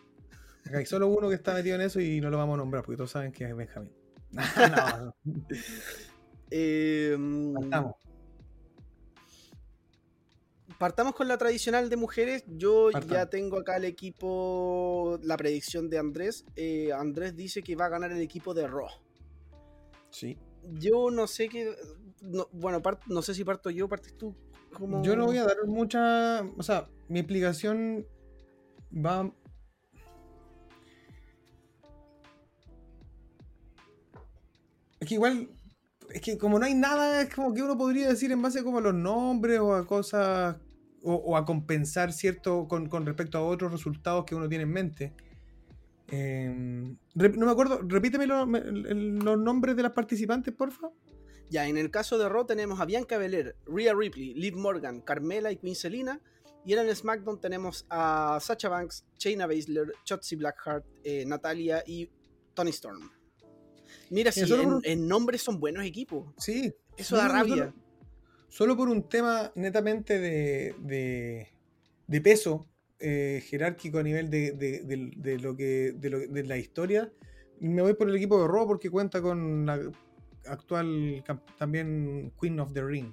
hay 0.73 0.87
solo 0.87 1.09
uno 1.09 1.29
que 1.29 1.35
está 1.35 1.55
metido 1.55 1.77
en 1.77 1.83
eso 1.83 2.01
y 2.01 2.21
no 2.21 2.31
lo 2.31 2.37
vamos 2.39 2.55
a 2.55 2.59
nombrar 2.59 2.83
porque 2.83 2.97
todos 2.97 3.11
saben 3.11 3.33
que 3.33 3.45
es 3.45 3.57
Benjamín. 3.57 3.93
Em, 6.49 7.55
partamos. 7.55 7.97
Partamos 10.79 11.15
con 11.15 11.27
la 11.27 11.39
tradicional 11.39 11.89
de 11.89 11.97
mujeres. 11.97 12.45
Yo 12.47 12.91
ya 12.91 13.27
tengo 13.27 13.59
acá 13.59 13.77
el 13.77 13.87
equipo, 13.87 15.19
la 15.23 15.37
predicción 15.37 15.89
de 15.89 15.99
Andrés. 15.99 16.45
Eh, 16.55 16.93
Andrés 16.93 17.35
dice 17.35 17.63
que 17.63 17.77
va 17.77 17.87
a 17.87 17.89
ganar 17.89 18.13
el 18.13 18.21
equipo 18.21 18.53
de 18.53 18.67
Raw. 18.67 18.89
Sí. 20.11 20.39
Yo 20.63 21.11
no 21.11 21.27
sé 21.27 21.49
qué. 21.49 21.75
bueno, 22.53 22.83
no 23.07 23.23
sé 23.23 23.35
si 23.35 23.43
parto 23.43 23.71
yo, 23.71 23.89
partes 23.89 24.17
tú. 24.19 24.37
Yo 25.03 25.17
no 25.17 25.27
voy 25.27 25.39
a 25.39 25.45
dar 25.45 25.67
mucha. 25.67 26.43
O 26.57 26.63
sea, 26.63 26.89
mi 27.09 27.21
explicación 27.21 28.07
va. 28.93 29.31
Es 35.01 35.09
que 35.09 35.15
igual. 35.15 35.49
Es 36.11 36.21
que 36.21 36.39
como 36.39 36.59
no 36.59 36.67
hay 36.67 36.75
nada, 36.75 37.23
es 37.23 37.35
como 37.35 37.53
que 37.53 37.63
uno 37.63 37.77
podría 37.77 38.09
decir 38.09 38.31
en 38.33 38.41
base 38.41 38.63
como 38.63 38.79
a 38.79 38.81
los 38.81 38.95
nombres 38.95 39.61
o 39.61 39.75
a 39.75 39.87
cosas. 39.87 40.57
O, 41.09 41.37
a 41.37 41.45
compensar 41.45 42.13
cierto 42.13 42.67
con, 42.67 42.91
respecto 43.07 43.39
a 43.39 43.43
otros 43.43 43.71
resultados 43.71 44.25
que 44.25 44.35
uno 44.35 44.49
tiene 44.49 44.65
en 44.65 44.73
mente. 44.73 45.13
Em, 46.09 46.97
no 47.15 47.47
me 47.47 47.53
acuerdo, 47.53 47.81
repíteme 47.83 48.27
los 48.27 49.39
nombres 49.39 49.77
de 49.77 49.83
las 49.85 49.93
participantes, 49.93 50.53
porfa. 50.53 50.89
Ya, 51.49 51.69
en 51.69 51.77
el 51.77 51.91
caso 51.91 52.19
de 52.19 52.29
Raw 52.29 52.45
tenemos 52.45 52.81
a 52.81 52.85
Bianca 52.85 53.19
Belair, 53.19 53.57
Rhea 53.67 53.95
Ripley, 53.95 54.35
Liv 54.35 54.57
Morgan, 54.57 55.01
Carmela 55.01 55.53
y 55.53 55.57
Queen 55.57 55.77
Selina. 55.77 56.21
Y 56.65 56.73
en 56.73 56.81
el 56.81 56.97
SmackDown 56.97 57.41
tenemos 57.41 57.87
a 57.89 58.39
Sacha 58.41 58.69
Banks, 58.69 59.05
Shayna 59.19 59.47
Baszler, 59.47 59.93
Chotzi 60.05 60.35
Blackheart, 60.35 60.85
eh, 61.05 61.25
Natalia 61.25 61.85
y 61.87 62.11
Tony 62.55 62.71
Storm. 62.71 63.09
Mira, 64.11 64.33
si 64.33 64.43
en, 64.83 65.09
nombres 65.09 65.43
son 65.43 65.61
buenos 65.61 65.85
equipos. 65.85 66.27
Sí. 66.39 66.75
Eso 66.97 67.17
da 67.17 67.29
rabia. 67.29 67.73
Solo, 68.49 68.77
por 68.77 68.89
un 68.89 69.09
tema 69.09 69.53
netamente 69.55 70.19
de, 70.19 70.75
de, 72.09 72.21
peso 72.21 72.67
eh, 72.99 73.45
jerárquico 73.47 73.99
a 73.99 74.03
nivel 74.03 74.31
de, 74.31 75.39
lo 75.41 75.57
que, 75.57 75.93
de, 75.97 76.45
la 76.45 76.57
historia, 76.57 77.13
me 77.61 77.83
voy 77.83 77.95
por 77.95 78.09
el 78.09 78.17
equipo 78.17 78.41
de 78.41 78.49
Raw 78.49 78.67
porque 78.67 78.91
cuenta 78.91 79.21
con 79.21 79.67
la 79.67 79.93
actual 80.49 81.25
también 81.59 82.33
Queen 82.41 82.61
of 82.61 82.73
the 82.73 82.83
Ring. 82.83 83.13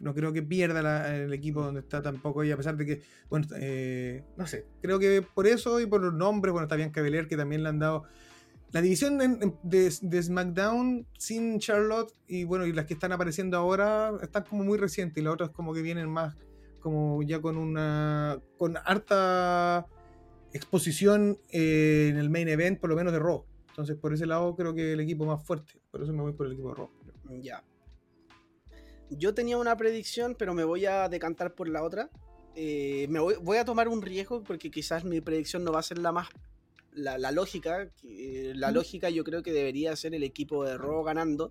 No 0.00 0.14
creo 0.14 0.32
que 0.32 0.42
pierda 0.42 1.14
el 1.16 1.32
equipo 1.32 1.62
donde 1.62 1.80
está 1.80 2.02
tampoco 2.02 2.42
ella, 2.42 2.54
a 2.54 2.56
pesar 2.56 2.76
de 2.76 2.84
que, 2.84 3.02
bueno, 3.30 3.46
eh, 3.56 4.24
no 4.36 4.46
sé, 4.46 4.66
creo 4.80 4.98
que 4.98 5.22
por 5.22 5.46
eso 5.46 5.80
y 5.80 5.86
por 5.86 6.02
los 6.02 6.12
nombres, 6.12 6.52
bueno, 6.52 6.64
está 6.64 6.74
bien 6.74 6.90
Cavalier 6.90 7.28
que 7.28 7.36
también 7.36 7.62
le 7.62 7.68
han 7.68 7.78
dado. 7.78 8.04
La 8.72 8.80
división 8.80 9.18
de, 9.62 9.90
SmackDown 9.90 11.06
sin 11.18 11.58
Charlotte 11.58 12.12
y 12.26 12.44
bueno, 12.44 12.66
y 12.66 12.72
las 12.72 12.86
que 12.86 12.94
están 12.94 13.12
apareciendo 13.12 13.58
ahora 13.58 14.12
están 14.22 14.44
como 14.44 14.64
muy 14.64 14.78
recientes 14.78 15.18
y 15.18 15.24
las 15.24 15.34
otras 15.34 15.50
como 15.50 15.74
que 15.74 15.82
vienen 15.82 16.08
más 16.08 16.36
como 16.80 17.22
ya 17.22 17.40
con 17.40 17.58
una 17.58 18.40
con 18.58 18.76
harta 18.76 19.86
exposición 20.52 21.38
eh, 21.50 22.08
en 22.10 22.16
el 22.16 22.30
main 22.30 22.48
event, 22.48 22.80
por 22.80 22.90
lo 22.90 22.96
menos 22.96 23.12
de 23.12 23.18
Raw. 23.18 23.44
Entonces, 23.72 23.96
por 23.96 24.12
ese 24.12 24.26
lado, 24.26 24.54
creo 24.54 24.74
que 24.74 24.92
el 24.92 25.00
equipo 25.00 25.24
más 25.24 25.42
fuerte. 25.42 25.80
Por 25.90 26.02
eso 26.02 26.12
me 26.12 26.20
voy 26.20 26.34
por 26.34 26.44
el 26.46 26.52
equipo 26.52 26.90
de. 27.26 27.42
Ya. 27.42 27.64
Yo 29.08 29.32
tenía 29.32 29.56
una 29.56 29.74
predicción, 29.78 30.36
pero 30.38 30.52
me 30.52 30.62
voy 30.62 30.84
a 30.84 31.08
decantar 31.08 31.54
por 31.54 31.68
la 31.70 31.82
otra. 31.82 32.10
Eh, 32.54 33.06
me 33.08 33.18
voy, 33.18 33.56
a 33.56 33.64
tomar 33.64 33.88
un 33.88 34.02
riesgo 34.02 34.44
porque 34.44 34.70
quizás 34.70 35.04
mi 35.06 35.22
predicción 35.22 35.64
no 35.64 35.72
va 35.72 35.80
a 35.80 35.82
ser 35.82 35.96
la 35.96 36.12
más. 36.12 36.28
La, 36.92 37.16
lógica. 37.32 37.90
la 38.02 38.70
lógica 38.70 39.08
yo 39.08 39.24
creo 39.24 39.42
que 39.42 39.54
debería 39.54 39.96
ser 39.96 40.14
el 40.14 40.22
equipo 40.22 40.66
de 40.66 40.76
Raw 40.76 41.02
ganando. 41.02 41.48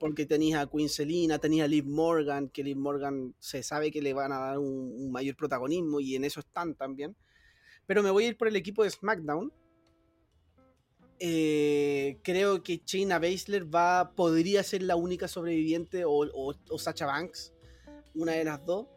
Porque 0.00 0.26
tenías 0.26 0.60
a 0.60 0.66
Queen 0.68 0.88
Selina, 0.88 1.38
tenías 1.38 1.66
a 1.66 1.68
Liv 1.68 1.86
Morgan, 1.86 2.48
que 2.48 2.64
Liv 2.64 2.76
Morgan 2.76 3.36
se 3.38 3.62
sabe 3.62 3.92
que 3.92 4.02
le 4.02 4.12
van 4.14 4.32
a 4.32 4.38
dar 4.38 4.58
un 4.58 5.12
mayor 5.12 5.36
protagonismo 5.36 6.00
y 6.00 6.16
en 6.16 6.24
eso 6.24 6.40
están 6.40 6.74
también. 6.74 7.14
Pero 7.86 8.02
me 8.02 8.10
voy 8.10 8.24
a 8.24 8.28
ir 8.28 8.36
por 8.36 8.48
el 8.48 8.56
equipo 8.56 8.82
de 8.82 8.90
SmackDown 8.90 9.52
eh, 11.24 12.18
creo 12.24 12.64
que 12.64 12.82
Shayna 12.84 13.20
Baszler 13.20 13.72
va, 13.72 14.10
podría 14.16 14.64
ser 14.64 14.82
la 14.82 14.96
única 14.96 15.28
sobreviviente 15.28 16.02
o, 16.04 16.56
Sacha 16.78 17.06
Banks, 17.06 17.52
una 18.16 18.32
de 18.32 18.42
las 18.42 18.66
dos. 18.66 18.88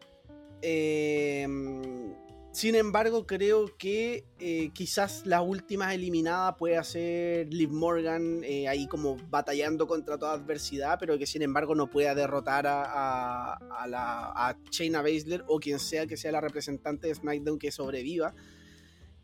Em, 0.60 2.12
sin 2.50 2.74
embargo, 2.74 3.28
creo 3.28 3.76
que 3.78 4.24
eh, 4.40 4.70
quizás 4.74 5.24
la 5.24 5.40
última 5.40 5.94
eliminada 5.94 6.56
puede 6.56 6.82
ser 6.82 7.54
Liv 7.54 7.70
Morgan, 7.70 8.42
eh, 8.42 8.66
ahí 8.66 8.88
como 8.88 9.16
batallando 9.30 9.86
contra 9.86 10.18
toda 10.18 10.32
adversidad, 10.32 10.98
pero 10.98 11.16
que 11.18 11.26
sin 11.26 11.42
embargo 11.42 11.76
no 11.76 11.88
pueda 11.88 12.16
derrotar 12.16 12.66
a, 12.66 13.52
a, 13.52 13.86
la, 13.86 14.32
a 14.34 14.58
Shayna 14.72 15.00
Baszler 15.00 15.44
o 15.46 15.60
quien 15.60 15.78
sea 15.78 16.08
que 16.08 16.16
sea 16.16 16.32
la 16.32 16.40
representante 16.40 17.06
de 17.06 17.14
SmackDown 17.14 17.60
que 17.60 17.70
sobreviva. 17.70 18.34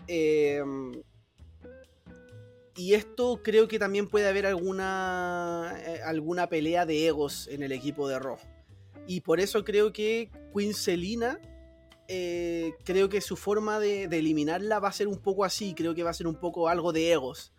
Eh, 0.07 0.63
y 2.77 2.95
esto 2.95 3.41
creo 3.43 3.69
que 3.69 3.79
también 3.79 4.09
puede 4.09 4.29
haber 4.29 4.47
alguna, 4.47 5.75
eh, 5.87 6.01
alguna 6.05 6.49
pelea 6.49 6.87
de 6.87 7.07
egos 7.07 7.49
en 7.49 7.63
el 7.63 7.73
equipo 7.73 8.09
de 8.09 8.19
Raw. 8.19 8.39
Y 9.07 9.21
por 9.21 9.41
eso 9.41 9.65
creo 9.65 9.93
que 9.93 10.31
Queen 10.55 10.73
Selina, 10.73 11.39
eh, 12.09 12.73
creo 12.85 13.09
que 13.09 13.21
su 13.21 13.37
forma 13.37 13.79
de, 13.79 14.05
eliminarla 14.05 14.79
va 14.79 14.89
a 14.89 14.93
ser 14.93 15.09
un 15.09 15.19
poco 15.19 15.45
así, 15.45 15.75
creo 15.75 15.95
que 15.95 16.03
va 16.03 16.11
a 16.11 16.15
ser 16.15 16.27
un 16.27 16.37
poco 16.37 16.69
algo 16.69 16.93
de 16.93 17.13
egos. 17.13 17.53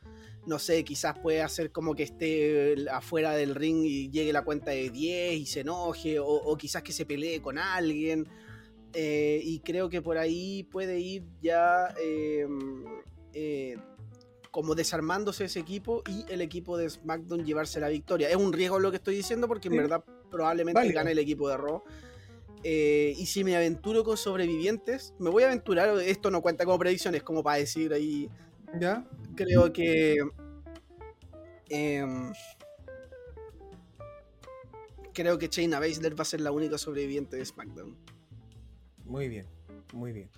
No 0.48 0.60
sé, 0.60 0.84
quizás 0.84 1.18
puede 1.20 1.42
hacer 1.42 1.72
como 1.72 1.96
que 1.96 2.04
esté 2.04 2.76
afuera 2.92 3.34
del 3.34 3.56
ring 3.56 3.86
y 3.86 4.10
llegue 4.10 4.34
la 4.34 4.44
cuenta 4.44 4.72
de 4.72 4.90
10 4.90 5.36
y 5.36 5.46
se 5.46 5.62
enoje, 5.62 6.18
o, 6.20 6.58
quizás 6.58 6.82
que 6.84 6.92
se 6.92 7.06
pelee 7.06 7.42
con 7.42 7.58
alguien. 7.58 8.28
Eh, 8.94 9.42
y 9.44 9.60
creo 9.60 9.90
que 9.90 10.02
por 10.02 10.18
ahí 10.18 10.64
puede 10.64 11.00
ir 11.00 11.24
ya 11.42 11.94
como 14.54 14.76
desarmándose 14.76 15.46
ese 15.46 15.60
equipo 15.60 16.04
y 16.08 16.32
el 16.32 16.40
equipo 16.40 16.78
de 16.78 16.88
SmackDown 16.88 17.44
llevarse 17.44 17.80
la 17.80 17.90
victoria. 17.90 18.30
Es 18.30 18.36
un 18.36 18.54
riesgo 18.54 18.78
lo 18.78 18.92
que 18.92 18.98
estoy 18.98 19.16
diciendo 19.16 19.48
porque 19.48 19.68
en 19.68 19.78
verdad 19.78 20.04
probablemente 20.30 20.92
gane 20.92 21.14
el 21.14 21.18
equipo 21.18 21.50
de 21.50 21.58
Raw. 21.58 21.82
Eh, 22.64 23.16
y 23.18 23.26
si 23.26 23.44
me 23.44 23.56
aventuro 23.56 24.04
con 24.04 24.16
sobrevivientes, 24.16 25.16
me 25.18 25.32
voy 25.32 25.42
a 25.42 25.48
aventurar, 25.48 26.00
esto 26.02 26.30
no 26.30 26.44
cuenta 26.44 26.66
como 26.66 26.78
predicciones, 26.78 27.24
como 27.24 27.42
para 27.42 27.58
decir 27.58 27.92
ahí. 27.94 28.30
¿Ya? 28.80 29.04
Creo 29.36 29.74
que... 29.74 30.18
Em, 31.70 32.32
creo 35.14 35.40
que 35.40 35.48
Shayna 35.48 35.80
Baszler 35.80 36.18
va 36.18 36.22
a 36.22 36.26
ser 36.26 36.42
la 36.42 36.52
única 36.52 36.78
sobreviviente 36.78 37.38
de 37.38 37.46
SmackDown. 37.46 37.98
Muy 39.04 39.30
bien, 39.30 39.48
muy 39.94 40.12
bien. 40.12 40.30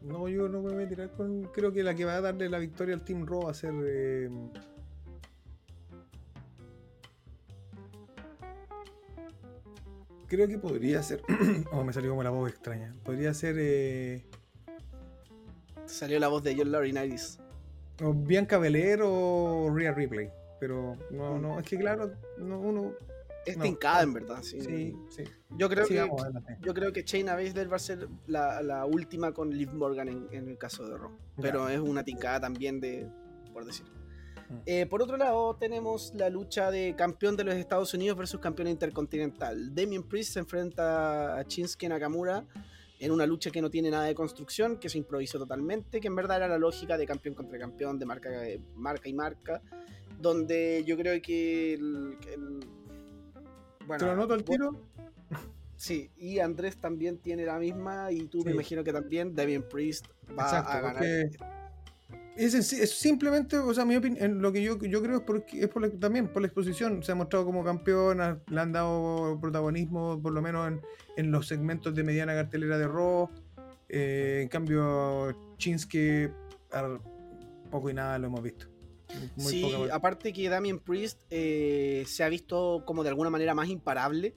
No, 0.00 0.28
yo 0.28 0.48
no 0.48 0.62
me 0.62 0.72
voy 0.72 0.84
a 0.84 0.88
tirar 0.88 1.10
con. 1.12 1.42
Creo 1.52 1.72
que 1.72 1.82
la 1.82 1.94
que 1.94 2.04
va 2.04 2.16
a 2.16 2.20
darle 2.20 2.48
la 2.48 2.58
victoria 2.58 2.94
al 2.94 3.02
Team 3.04 3.26
Raw 3.26 3.44
va 3.46 3.50
a 3.50 3.54
ser. 3.54 3.72
eh, 3.84 4.30
Creo 10.26 10.46
que 10.46 10.58
podría 10.58 11.02
ser. 11.02 11.22
oh, 11.72 11.84
me 11.84 11.92
salió 11.92 12.10
como 12.10 12.22
la 12.22 12.30
voz 12.30 12.50
extraña. 12.50 12.94
Podría 13.04 13.32
ser. 13.34 13.56
eh, 13.58 14.24
Salió 15.86 16.18
la 16.18 16.28
voz 16.28 16.42
de 16.42 16.54
John 16.56 16.70
Laurinaitis. 16.70 17.38
o 18.04 18.12
Bianca 18.12 18.58
Belair 18.58 19.00
o 19.02 19.70
Rhea 19.74 19.92
Ripley. 19.92 20.30
Pero 20.60 20.96
no, 21.10 21.38
no, 21.38 21.58
es 21.58 21.66
que 21.66 21.78
claro, 21.78 22.12
no, 22.38 22.60
uno. 22.60 22.92
Es 23.48 23.56
No. 23.56 23.64
tincada, 23.64 24.02
en 24.02 24.12
verdad. 24.12 24.42
Sí. 24.42 24.60
Sí, 24.60 24.96
sí. 25.10 25.24
Yo 25.56 25.68
creo 25.68 25.86
que 25.86 25.98
adelante. 26.00 26.58
yo 26.60 26.74
creo 26.74 26.92
que 26.92 27.02
Shayna 27.02 27.34
Baszler 27.34 27.70
va 27.72 27.76
a 27.76 27.80
ser 27.80 28.08
la, 28.26 28.62
la 28.62 28.84
última 28.84 29.32
con 29.32 29.50
Liv 29.50 29.72
Morgan 29.72 30.08
en, 30.08 30.28
en 30.32 30.48
el 30.48 30.58
caso 30.58 30.86
de 30.88 30.96
Raw. 30.96 31.10
Pero 31.40 31.68
es 31.68 31.78
una 31.80 32.04
tincada 32.04 32.40
también 32.40 32.80
de, 32.80 33.08
por 33.52 33.64
decir. 33.64 33.86
Mm. 34.48 34.54
Eh, 34.66 34.86
por 34.86 35.02
otro 35.02 35.16
lado, 35.16 35.56
tenemos 35.56 36.12
la 36.14 36.30
lucha 36.30 36.70
de 36.70 36.94
campeón 36.96 37.36
de 37.36 37.44
los 37.44 37.54
Estados 37.54 37.92
Unidos 37.94 38.16
versus 38.16 38.40
campeón 38.40 38.68
intercontinental. 38.68 39.74
Damien 39.74 40.02
Priest 40.02 40.32
se 40.34 40.38
enfrenta 40.40 41.38
a 41.38 41.42
Shinsuke 41.42 41.88
Nakamura 41.88 42.44
en 43.00 43.12
una 43.12 43.26
lucha 43.26 43.50
que 43.50 43.62
no 43.62 43.70
tiene 43.70 43.90
nada 43.90 44.04
de 44.04 44.14
construcción, 44.14 44.78
que 44.78 44.88
se 44.88 44.98
improvisó 44.98 45.38
totalmente, 45.38 46.00
que 46.00 46.08
en 46.08 46.16
verdad 46.16 46.38
era 46.38 46.48
la 46.48 46.58
lógica 46.58 46.98
de 46.98 47.06
campeón 47.06 47.34
contra 47.34 47.58
campeón, 47.58 47.98
de 47.98 48.06
marca, 48.06 48.30
marca 48.74 49.08
y 49.08 49.12
marca, 49.12 49.62
donde 50.20 50.82
yo 50.86 50.96
creo 50.96 51.20
que 51.22 51.74
el... 51.74 52.16
que 52.20 52.34
el- 52.34 52.60
bueno, 53.88 53.98
¿Te 53.98 54.04
lo 54.06 54.12
anoto 54.12 54.34
al 54.34 54.44
tiro? 54.44 54.70
Sí, 55.76 56.10
y 56.16 56.38
Andrés 56.40 56.76
también 56.76 57.18
tiene 57.18 57.44
la 57.44 57.58
misma, 57.58 58.10
y 58.12 58.26
tú 58.26 58.44
me 58.44 58.50
imagino 58.52 58.82
que 58.84 58.92
también 58.92 59.34
Damien 59.34 59.62
Priest 59.62 60.06
va 60.38 60.44
Exacto, 60.44 60.72
a 60.72 60.80
ganar. 60.80 61.04
es, 61.04 62.54
en- 62.54 62.82
es 62.82 62.90
simplemente, 62.98 63.56
o 63.58 63.72
sea, 63.72 63.84
mi 63.84 63.96
opinión, 63.96 64.42
lo 64.42 64.52
que 64.52 64.62
yo, 64.62 64.76
yo 64.78 65.00
creo 65.02 65.16
es, 65.18 65.22
porque, 65.22 65.60
es 65.62 65.68
por 65.68 65.82
la- 65.82 65.90
también 65.90 66.28
por 66.28 66.42
la 66.42 66.46
exposición. 66.48 67.02
Se 67.02 67.12
ha 67.12 67.14
mostrado 67.14 67.44
como 67.44 67.64
campeona, 67.64 68.38
le 68.48 68.60
han 68.60 68.72
dado 68.72 69.38
protagonismo, 69.40 70.20
por 70.20 70.32
lo 70.32 70.42
menos 70.42 70.68
en, 70.68 70.80
en 71.16 71.30
los 71.30 71.46
segmentos 71.46 71.94
de 71.94 72.02
mediana 72.04 72.34
cartelera 72.34 72.76
de 72.78 72.86
Raw. 72.88 73.28
Eh, 73.88 74.40
en 74.42 74.48
cambio, 74.48 75.30
Shinsuke, 75.58 76.30
al- 76.72 77.00
poco 77.70 77.88
y 77.90 77.94
nada 77.94 78.18
lo 78.18 78.26
hemos 78.26 78.42
visto. 78.42 78.66
Muy 79.36 79.52
sí, 79.52 79.62
poca- 79.62 79.94
aparte 79.94 80.32
que 80.32 80.48
Damien 80.48 80.78
Priest 80.78 81.18
eh, 81.30 82.04
se 82.06 82.22
ha 82.24 82.28
visto 82.28 82.82
como 82.86 83.02
de 83.02 83.08
alguna 83.10 83.30
manera 83.30 83.54
más 83.54 83.68
imparable. 83.68 84.34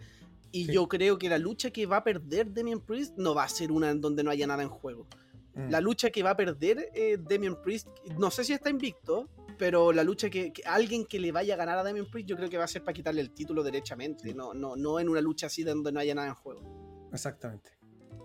Y 0.54 0.66
Sí. 0.66 0.74
yo 0.74 0.88
creo 0.88 1.18
que 1.18 1.30
la 1.30 1.38
lucha 1.38 1.72
que 1.72 1.86
va 1.86 1.98
a 1.98 2.04
perder 2.04 2.54
Damien 2.54 2.82
Priest 2.82 3.18
no 3.18 3.34
va 3.34 3.44
a 3.44 3.50
ser 3.50 3.72
una 3.72 3.90
en 3.90 4.02
donde 4.02 4.24
no 4.24 4.32
haya 4.32 4.46
nada 4.48 4.64
en 4.64 4.70
juego. 4.70 5.08
Mm. 5.56 5.70
La 5.70 5.80
lucha 5.82 6.10
que 6.10 6.24
va 6.24 6.32
a 6.32 6.38
perder 6.38 6.90
eh, 6.94 7.18
Damien 7.20 7.56
Priest, 7.62 7.88
no 8.18 8.32
sé 8.32 8.44
si 8.44 8.54
está 8.54 8.70
invicto, 8.70 9.30
pero 9.58 9.92
la 9.94 10.04
lucha 10.04 10.30
que, 10.30 10.52
que 10.52 10.64
alguien 10.64 11.06
que 11.06 11.20
le 11.20 11.32
vaya 11.32 11.54
a 11.54 11.58
ganar 11.58 11.78
a 11.78 11.84
Damien 11.84 12.10
Priest, 12.10 12.28
yo 12.30 12.36
creo 12.36 12.50
que 12.50 12.58
va 12.58 12.64
a 12.66 12.68
ser 12.68 12.84
para 12.84 12.94
quitarle 12.94 13.22
el 13.22 13.32
título 13.32 13.64
derechamente, 13.64 14.30
Sí. 14.30 14.34
no, 14.34 14.54
no, 14.54 14.76
no 14.76 15.00
en 15.00 15.08
una 15.10 15.22
lucha 15.22 15.48
así 15.48 15.64
de 15.64 15.72
donde 15.72 15.92
no 15.92 16.00
haya 16.00 16.16
nada 16.16 16.28
en 16.28 16.36
juego. 16.36 17.10
Exactamente. 17.14 17.70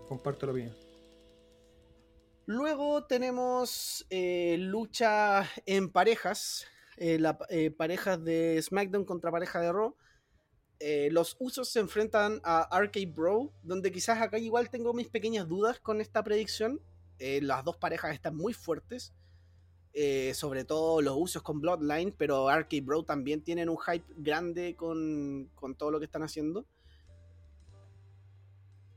Comparto 0.07 0.45
la 0.47 0.51
opinión. 0.53 0.73
Luego 2.47 3.03
tenemos 3.03 4.07
eh, 4.09 4.55
lucha 4.57 5.45
en 5.65 5.89
parejas, 5.91 6.65
eh, 6.95 7.19
la- 7.19 7.37
eh, 7.49 7.71
parejas 7.71 8.23
de 8.23 8.57
SmackDown 8.61 9.03
contra 9.03 9.31
pareja 9.31 9.59
de 9.59 9.73
Raw. 9.73 9.93
Eh, 10.79 11.09
los 11.11 11.35
usos 11.39 11.67
se 11.67 11.81
enfrentan 11.81 12.39
a 12.45 12.61
Arcade 12.61 13.07
Bro, 13.07 13.51
donde 13.63 13.91
quizás 13.91 14.21
acá 14.21 14.37
igual 14.39 14.69
tengo 14.69 14.93
mis 14.93 15.09
pequeñas 15.09 15.45
dudas 15.49 15.81
con 15.81 15.99
esta 15.99 16.23
predicción. 16.23 16.81
Las 17.19 17.65
dos 17.65 17.75
parejas 17.77 18.13
están 18.13 18.35
muy 18.35 18.53
fuertes, 18.53 19.11
sobre 20.33 20.63
todo 20.65 21.01
los 21.01 21.17
usos 21.17 21.41
con 21.41 21.59
Bloodline, 21.59 22.13
pero 22.15 22.47
Arcade 22.47 22.81
Bro 22.81 23.03
también 23.03 23.41
tienen 23.41 23.67
un 23.69 23.77
hype 23.79 24.05
grande 24.15 24.75
con, 24.75 25.49
con 25.55 25.75
todo 25.75 25.89
lo 25.89 25.97
que 25.99 26.05
están 26.05 26.21
haciendo. 26.21 26.65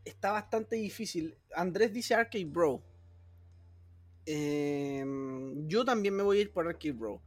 Está 0.05 0.32
bastante 0.32 0.77
difícil. 0.77 1.36
Andrés 1.56 1.94
dice 1.94 2.14
Arcade 2.14 2.44
Bro. 2.44 2.82
Em, 4.26 5.66
yo 5.68 5.84
también 5.84 6.14
me 6.14 6.22
voy 6.22 6.38
a 6.38 6.40
ir 6.42 6.52
por 6.52 6.66
Arcade 6.66 6.92
Bro. 6.92 7.22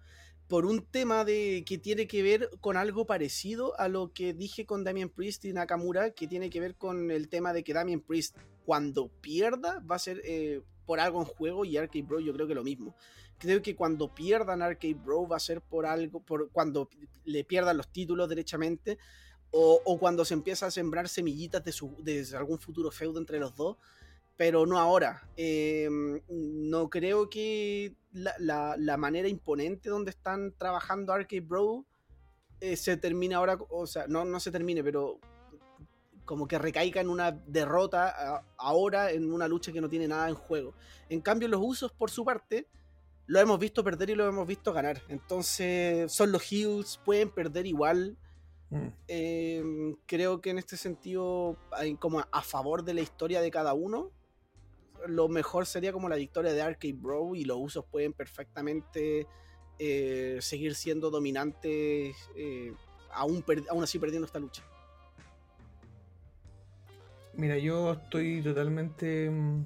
Por 0.47 0.65
un 0.65 0.85
tema 0.85 1.25
de 1.25 1.63
que 1.65 1.77
tiene 1.77 2.07
que 2.07 2.21
ver 2.21 2.49
con 2.61 2.77
algo 2.77 3.05
parecido 3.05 3.79
a 3.79 3.87
lo 3.87 4.13
que 4.13 4.33
dije 4.33 4.65
con 4.65 4.83
Damien 4.83 5.09
Priest 5.09 5.45
y 5.45 5.53
Nakamura, 5.53 6.11
que 6.11 6.27
tiene 6.27 6.49
que 6.49 6.59
ver 6.59 6.75
con 6.75 7.11
el 7.11 7.29
tema 7.29 7.53
de 7.53 7.63
que 7.63 7.73
Damien 7.73 8.01
Priest 8.01 8.37
cuando 8.65 9.07
pierda 9.21 9.79
va 9.79 9.95
a 9.95 9.99
ser 9.99 10.21
eh, 10.25 10.61
por 10.85 10.99
algo 10.99 11.21
en 11.21 11.25
juego 11.25 11.65
y 11.65 11.77
Arcade 11.77 12.03
Bro 12.03 12.19
yo 12.19 12.33
creo 12.33 12.47
que 12.47 12.55
lo 12.55 12.63
mismo. 12.63 12.95
Creo 13.39 13.61
que 13.61 13.75
cuando 13.75 14.13
pierdan 14.13 14.61
Arcade 14.61 14.93
Bro 14.93 15.27
va 15.27 15.37
a 15.37 15.39
ser 15.39 15.61
por 15.61 15.85
algo, 15.85 16.21
por 16.21 16.49
cuando 16.51 16.89
le 17.25 17.43
pierdan 17.43 17.77
los 17.77 17.91
títulos 17.91 18.29
derechamente 18.29 18.97
o, 19.51 19.81
o 19.85 19.97
cuando 19.97 20.23
se 20.23 20.33
empieza 20.33 20.67
a 20.67 20.71
sembrar 20.71 21.09
semillitas 21.09 21.63
de, 21.63 21.71
su, 21.71 21.95
de 22.03 22.25
algún 22.37 22.59
futuro 22.59 22.91
feudo 22.91 23.19
entre 23.19 23.39
los 23.39 23.55
dos 23.55 23.77
pero 24.37 24.65
no 24.65 24.79
ahora. 24.79 25.29
Eh, 25.37 25.89
no 26.29 26.89
creo 26.89 27.29
que 27.29 27.95
la, 28.11 28.33
la- 28.39 28.75
la 28.77 28.97
manera 28.97 29.27
imponente 29.27 29.89
donde 29.89 30.11
están 30.11 30.53
trabajando 30.57 31.13
Arcade 31.13 31.41
Bro 31.41 31.85
eh, 32.59 32.75
se 32.77 32.95
termine 32.97 33.35
ahora, 33.35 33.57
o 33.69 33.85
sea, 33.87 34.05
no, 34.07 34.23
no 34.25 34.39
se 34.39 34.51
termine, 34.51 34.83
pero 34.83 35.19
como 36.25 36.47
que 36.47 36.57
recaiga 36.57 37.01
en 37.01 37.09
una 37.09 37.31
derrota 37.31 38.07
a- 38.37 38.45
ahora 38.57 39.11
en 39.11 39.31
una 39.31 39.47
lucha 39.47 39.71
que 39.71 39.81
no 39.81 39.89
tiene 39.89 40.07
nada 40.07 40.29
en 40.29 40.35
juego. 40.35 40.73
En 41.09 41.19
cambio, 41.21 41.47
los 41.49 41.59
usos, 41.61 41.91
por 41.91 42.09
su 42.09 42.23
parte, 42.23 42.67
lo 43.25 43.39
hemos 43.39 43.59
visto 43.59 43.83
perder 43.83 44.09
y 44.11 44.15
lo 44.15 44.27
hemos 44.27 44.47
visto 44.47 44.71
ganar. 44.73 45.01
Entonces, 45.09 46.11
son 46.11 46.31
los 46.31 46.49
heels, 46.51 46.99
pueden 47.03 47.29
perder 47.29 47.65
igual. 47.67 48.17
Mm. 48.69 48.87
Eh, 49.07 49.63
creo 50.05 50.39
que 50.41 50.49
en 50.51 50.57
este 50.59 50.77
sentido, 50.77 51.57
como 51.99 52.19
a 52.31 52.41
favor 52.41 52.83
de 52.83 52.93
la 52.93 53.01
historia 53.01 53.41
de 53.41 53.51
cada 53.51 53.73
uno, 53.73 54.11
lo 55.07 55.27
mejor 55.27 55.65
sería 55.65 55.91
como 55.91 56.09
la 56.09 56.15
victoria 56.15 56.53
de 56.53 56.61
Arcade 56.61 56.93
Bro 56.93 57.35
y 57.35 57.45
los 57.45 57.57
usos 57.59 57.85
pueden 57.85 58.13
perfectamente 58.13 59.27
eh, 59.79 60.37
seguir 60.41 60.75
siendo 60.75 61.09
dominantes, 61.09 62.15
eh, 62.35 62.73
aún, 63.11 63.43
aún 63.69 63.83
así 63.83 63.99
perdiendo 63.99 64.25
esta 64.25 64.39
lucha. 64.39 64.63
Mira, 67.33 67.57
yo 67.57 67.93
estoy 67.93 68.41
totalmente. 68.43 69.29
mm, 69.29 69.65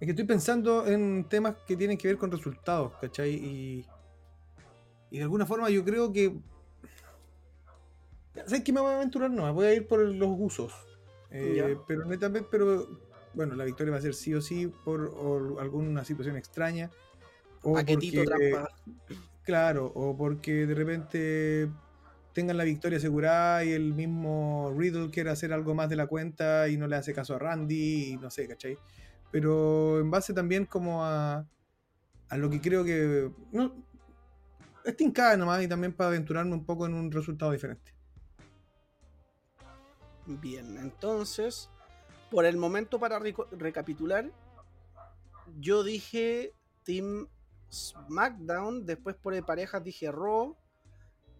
Es 0.00 0.06
que 0.06 0.10
estoy 0.10 0.24
pensando 0.24 0.86
en 0.86 1.24
temas 1.28 1.56
que 1.66 1.76
tienen 1.76 1.96
que 1.96 2.08
ver 2.08 2.16
con 2.18 2.30
resultados, 2.30 2.92
¿cachai? 3.00 3.34
Y, 3.34 3.86
y 5.10 5.16
de 5.18 5.22
alguna 5.22 5.46
forma 5.46 5.70
yo 5.70 5.84
creo 5.84 6.12
que. 6.12 6.40
¿Sabes 8.34 8.64
qué 8.64 8.72
me 8.72 8.80
voy 8.80 8.92
a 8.92 8.96
aventurar? 8.96 9.30
No, 9.30 9.52
voy 9.52 9.66
a 9.66 9.74
ir 9.74 9.86
por 9.86 10.00
los 10.00 10.30
usos. 10.38 10.72
Eh, 11.30 11.76
pero 11.86 12.04
netamente, 12.06 12.48
pero 12.50 12.88
bueno, 13.34 13.54
la 13.54 13.64
victoria 13.64 13.92
va 13.92 13.98
a 13.98 14.02
ser 14.02 14.14
sí 14.14 14.34
o 14.34 14.40
sí 14.40 14.66
por 14.84 15.02
o 15.14 15.60
alguna 15.60 16.04
situación 16.04 16.36
extraña. 16.36 16.90
O 17.62 17.74
Paquetito 17.74 18.24
porque- 18.24 18.50
trampa. 18.50 18.70
Claro, 19.42 19.86
o 19.94 20.16
porque 20.16 20.66
de 20.66 20.74
repente 20.74 21.70
tengan 22.32 22.56
la 22.56 22.64
victoria 22.64 22.98
asegurada 22.98 23.64
y 23.64 23.72
el 23.72 23.92
mismo 23.94 24.72
Riddle 24.76 25.10
quiere 25.10 25.30
hacer 25.30 25.52
algo 25.52 25.74
más 25.74 25.88
de 25.88 25.96
la 25.96 26.06
cuenta 26.06 26.68
y 26.68 26.76
no 26.76 26.86
le 26.86 26.96
hace 26.96 27.12
caso 27.12 27.34
a 27.34 27.38
Randy 27.38 28.12
y 28.12 28.16
no 28.16 28.30
sé, 28.30 28.46
¿cachai? 28.46 28.78
Pero 29.32 29.98
en 29.98 30.10
base 30.10 30.32
también 30.34 30.66
como 30.66 31.04
a, 31.04 31.44
a 32.28 32.36
lo 32.36 32.48
que 32.50 32.60
creo 32.60 32.84
que... 32.84 33.30
No, 33.50 33.74
es 34.84 34.96
tincada 34.96 35.36
nomás 35.36 35.62
y 35.62 35.68
también 35.68 35.92
para 35.92 36.08
aventurarme 36.08 36.52
un 36.52 36.64
poco 36.64 36.86
en 36.86 36.94
un 36.94 37.10
resultado 37.10 37.50
diferente. 37.50 37.92
Bien, 40.26 40.76
entonces, 40.78 41.70
por 42.30 42.44
el 42.44 42.56
momento 42.56 42.98
para 42.98 43.18
recapitular, 43.18 44.30
yo 45.58 45.82
dije 45.82 46.54
Team 46.84 47.28
SmackDown, 47.70 48.86
después 48.86 49.16
por 49.16 49.34
el 49.34 49.44
parejas 49.44 49.82
dije 49.82 50.10
Raw, 50.10 50.56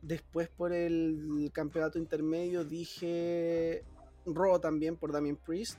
después 0.03 0.49
por 0.49 0.73
el 0.73 1.51
campeonato 1.53 1.99
intermedio 1.99 2.65
dije 2.65 3.85
Raw 4.27 4.59
también 4.61 4.97
por 4.97 5.13
Damien 5.13 5.37
Priest. 5.37 5.79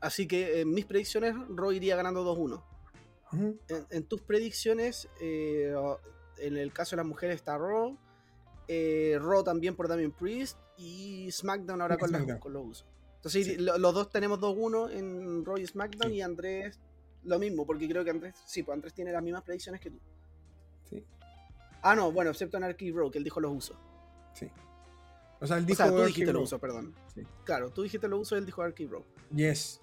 Así 0.00 0.28
que 0.28 0.60
en 0.60 0.70
mis 0.70 0.84
predicciones 0.84 1.34
Raw 1.48 1.72
iría 1.72 1.96
ganando 1.96 2.24
2-1. 2.24 2.62
Ujú. 3.32 3.58
En, 3.68 3.86
en 3.90 4.04
tus 4.04 4.22
predicciones, 4.22 5.08
eh, 5.20 5.74
en 6.38 6.56
el 6.56 6.72
caso 6.72 6.96
de 6.96 6.98
las 6.98 7.06
mujeres 7.06 7.36
está 7.36 7.58
Raw, 7.58 7.98
eh, 8.68 9.18
Raw 9.20 9.42
también 9.42 9.74
por 9.74 9.88
Damien 9.88 10.12
Priest 10.12 10.58
y 10.76 11.30
SmackDown 11.32 11.80
ahora 11.80 11.96
con, 11.96 12.10
SmackDown. 12.10 12.38
con 12.38 12.52
los 12.52 12.66
usos. 12.66 12.86
Entonces 13.18 13.46
Sí. 13.46 13.56
lo- 13.58 13.76
los 13.78 13.94
dos 13.94 14.10
tenemos 14.10 14.40
2-1 14.40 14.90
en 14.90 15.44
Raw 15.44 15.58
y 15.58 15.66
SmackDown 15.66 16.10
Sí. 16.10 16.16
y 16.18 16.22
Andrés 16.22 16.78
lo 17.24 17.38
mismo, 17.38 17.66
porque 17.66 17.88
creo 17.88 18.04
que 18.04 18.10
Andrés, 18.10 18.34
sí, 18.46 18.62
pues 18.62 18.74
Andrés 18.74 18.94
tiene 18.94 19.12
las 19.12 19.22
mismas 19.22 19.42
predicciones 19.42 19.80
que 19.80 19.90
tú. 19.90 19.98
Sí, 20.88 21.04
Ah, 21.82 21.94
no, 21.94 22.10
bueno, 22.12 22.30
excepto 22.30 22.56
en 22.56 22.64
Arky 22.64 22.90
Raw, 22.92 23.10
que 23.10 23.18
él 23.18 23.24
dijo 23.24 23.40
los 23.40 23.52
usos. 23.56 23.76
sí. 24.34 24.50
O 25.40 25.46
sea, 25.46 25.56
él 25.58 25.62
O 25.64 25.66
dijo. 25.68 25.76
sea, 25.76 25.88
tú 25.92 26.02
dijiste 26.02 26.26
lo 26.26 26.32
Bro. 26.32 26.42
uso, 26.42 26.58
perdón. 26.58 26.94
Sí. 27.14 27.22
Claro, 27.44 27.70
tú 27.70 27.82
dijiste 27.82 28.08
lo 28.08 28.18
uso, 28.18 28.34
él 28.36 28.44
dijo 28.44 28.60
RK 28.64 28.86
Bro. 28.86 29.04
Yes. 29.34 29.80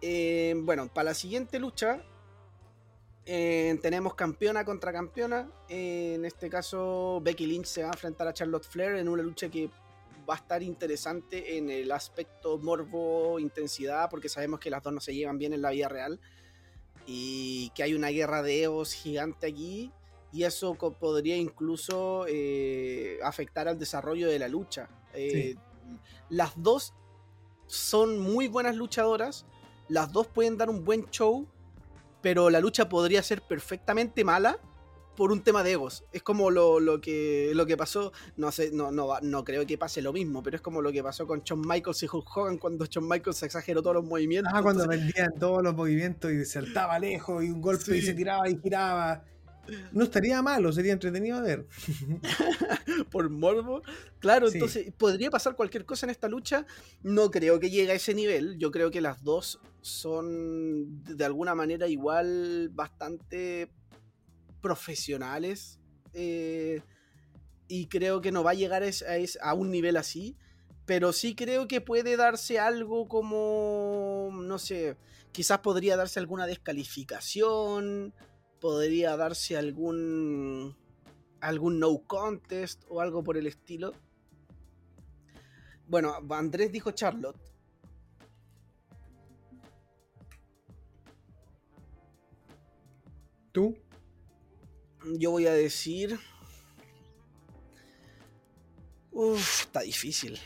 Eh, 0.00 0.54
bueno, 0.64 0.88
para 0.92 1.10
la 1.10 1.14
siguiente 1.14 1.58
lucha 1.60 2.02
eh, 3.24 3.78
tenemos 3.82 4.14
campeona 4.16 4.64
contra 4.64 4.92
campeona. 4.92 5.48
Eh, 5.68 6.14
en 6.16 6.24
este 6.24 6.50
caso, 6.50 7.20
Becky 7.22 7.46
Lynch 7.46 7.66
se 7.66 7.82
va 7.82 7.90
a 7.90 7.92
enfrentar 7.92 8.26
a 8.26 8.32
Charlotte 8.34 8.64
Flair 8.66 8.96
en 8.96 9.08
una 9.08 9.22
lucha 9.22 9.48
que 9.48 9.70
va 10.28 10.34
a 10.34 10.36
estar 10.38 10.62
interesante 10.62 11.56
en 11.56 11.70
el 11.70 11.90
aspecto 11.92 12.58
morbo, 12.58 13.38
intensidad, 13.38 14.08
porque 14.10 14.28
sabemos 14.28 14.60
que 14.60 14.70
las 14.70 14.82
dos 14.82 14.92
no 14.92 15.00
se 15.00 15.14
llevan 15.14 15.38
bien 15.38 15.52
en 15.52 15.62
la 15.62 15.70
vida 15.70 15.88
real 15.88 16.20
y 17.06 17.70
que 17.74 17.82
hay 17.82 17.94
una 17.94 18.08
guerra 18.08 18.42
de 18.42 18.64
egos 18.64 18.92
gigante 18.92 19.46
aquí. 19.46 19.92
Y 20.32 20.44
eso 20.44 20.74
podría 20.74 21.36
incluso 21.36 22.24
eh, 22.26 23.18
afectar 23.22 23.68
al 23.68 23.78
desarrollo 23.78 24.28
de 24.28 24.38
la 24.38 24.48
lucha. 24.48 24.88
Eh, 25.12 25.56
Las 26.30 26.52
dos 26.56 26.94
son 27.66 28.18
muy 28.18 28.48
buenas 28.48 28.76
luchadoras, 28.76 29.44
las 29.88 30.10
dos 30.12 30.26
pueden 30.26 30.56
dar 30.56 30.70
un 30.70 30.84
buen 30.84 31.10
show, 31.10 31.46
pero 32.22 32.48
la 32.48 32.60
lucha 32.60 32.88
podría 32.88 33.22
ser 33.22 33.42
perfectamente 33.42 34.24
mala 34.24 34.58
por 35.16 35.30
un 35.32 35.42
tema 35.42 35.62
de 35.62 35.72
egos. 35.72 36.04
Es 36.12 36.22
como 36.22 36.50
lo, 36.50 36.80
lo 36.80 37.00
que, 37.00 37.52
lo 37.54 37.66
que 37.66 37.76
pasó, 37.76 38.12
no 38.36 38.50
sé, 38.52 38.70
no, 38.72 38.90
no, 38.90 39.06
va- 39.08 39.20
no 39.22 39.44
creo 39.44 39.66
que 39.66 39.76
pase 39.78 40.00
lo 40.02 40.12
mismo, 40.12 40.42
pero 40.42 40.56
es 40.56 40.62
como 40.62 40.80
lo 40.82 40.90
que 40.92 41.02
pasó 41.02 41.26
con 41.26 41.42
Shawn 41.42 41.60
Michaels 41.66 42.02
y 42.02 42.06
Hulk 42.10 42.36
Hogan 42.36 42.58
cuando 42.58 42.86
Shawn 42.86 43.08
Michaels 43.08 43.42
exageró 43.42 43.82
todos 43.82 43.96
los 43.96 44.04
movimientos. 44.04 44.52
Ah, 44.54 44.62
cuando 44.62 44.84
entonces- 44.84 45.04
vendían 45.14 45.38
todos 45.38 45.62
los 45.62 45.74
movimientos 45.74 46.32
y 46.32 46.44
saltaba 46.44 46.98
lejos 46.98 47.44
y 47.44 47.50
un 47.50 47.60
golpe 47.60 47.96
y 47.96 48.02
se 48.02 48.14
tiraba 48.14 48.48
y 48.48 48.58
giraba. 48.58 49.24
No 49.92 50.02
estaría 50.02 50.42
malo, 50.42 50.72
sería 50.72 50.92
entretenido 50.92 51.40
de 51.40 51.56
ver. 51.56 51.66
por 53.10 53.30
morbo. 53.30 53.82
Claro, 54.18 54.48
Sí. 54.48 54.54
entonces 54.58 54.92
podría 54.96 55.30
pasar 55.30 55.54
cualquier 55.56 55.84
cosa 55.84 56.06
en 56.06 56.10
esta 56.10 56.28
lucha. 56.28 56.66
No 57.02 57.30
creo 57.30 57.60
que 57.60 57.70
llegue 57.70 57.92
a 57.92 57.94
ese 57.94 58.14
nivel. 58.14 58.58
Yo 58.58 58.70
creo 58.70 58.90
que 58.90 59.00
las 59.00 59.22
dos 59.22 59.60
son 59.80 61.04
de 61.04 61.24
alguna 61.24 61.54
manera 61.54 61.86
igual 61.86 62.70
bastante 62.72 63.70
profesionales. 64.62 65.78
eh, 66.14 66.82
y 67.68 67.86
creo 67.86 68.20
que 68.20 68.32
no 68.32 68.44
va 68.44 68.50
a 68.50 68.54
llegar 68.54 68.82
a, 68.82 68.88
a 69.42 69.54
un 69.54 69.70
nivel 69.70 69.96
así. 69.96 70.36
Pero 70.84 71.12
sí 71.12 71.34
creo 71.34 71.68
que 71.68 71.80
puede 71.80 72.16
darse 72.16 72.58
algo 72.58 73.08
como, 73.08 74.30
no 74.32 74.58
sé, 74.58 74.96
quizás 75.32 75.60
podría 75.60 75.96
darse 75.96 76.18
alguna 76.20 76.46
descalificación, 76.46 78.12
podría 78.60 79.16
darse 79.16 79.56
algún 79.56 80.76
algún 81.40 81.80
no 81.80 81.98
contest 82.06 82.84
o 82.88 83.00
algo 83.00 83.24
por 83.24 83.36
el 83.36 83.46
estilo. 83.46 83.92
Bueno, 85.86 86.14
Andrés 86.30 86.72
dijo 86.72 86.90
Charlotte. 86.92 87.40
¿Tú? 93.52 93.76
Yo 95.04 95.30
voy 95.30 95.46
a 95.46 95.52
decir. 95.52 96.18
Uf, 99.10 99.62
está 99.62 99.80
difícil. 99.80 100.38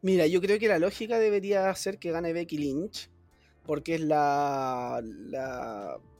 Mira, 0.00 0.26
yo 0.26 0.40
creo 0.40 0.58
que 0.58 0.68
la 0.68 0.78
lógica 0.78 1.18
debería 1.18 1.74
ser 1.74 1.98
que 1.98 2.10
gane 2.10 2.32
Becky 2.32 2.58
Lynch. 2.58 3.10
Porque 3.64 3.94
es 3.94 4.00
la, 4.00 5.00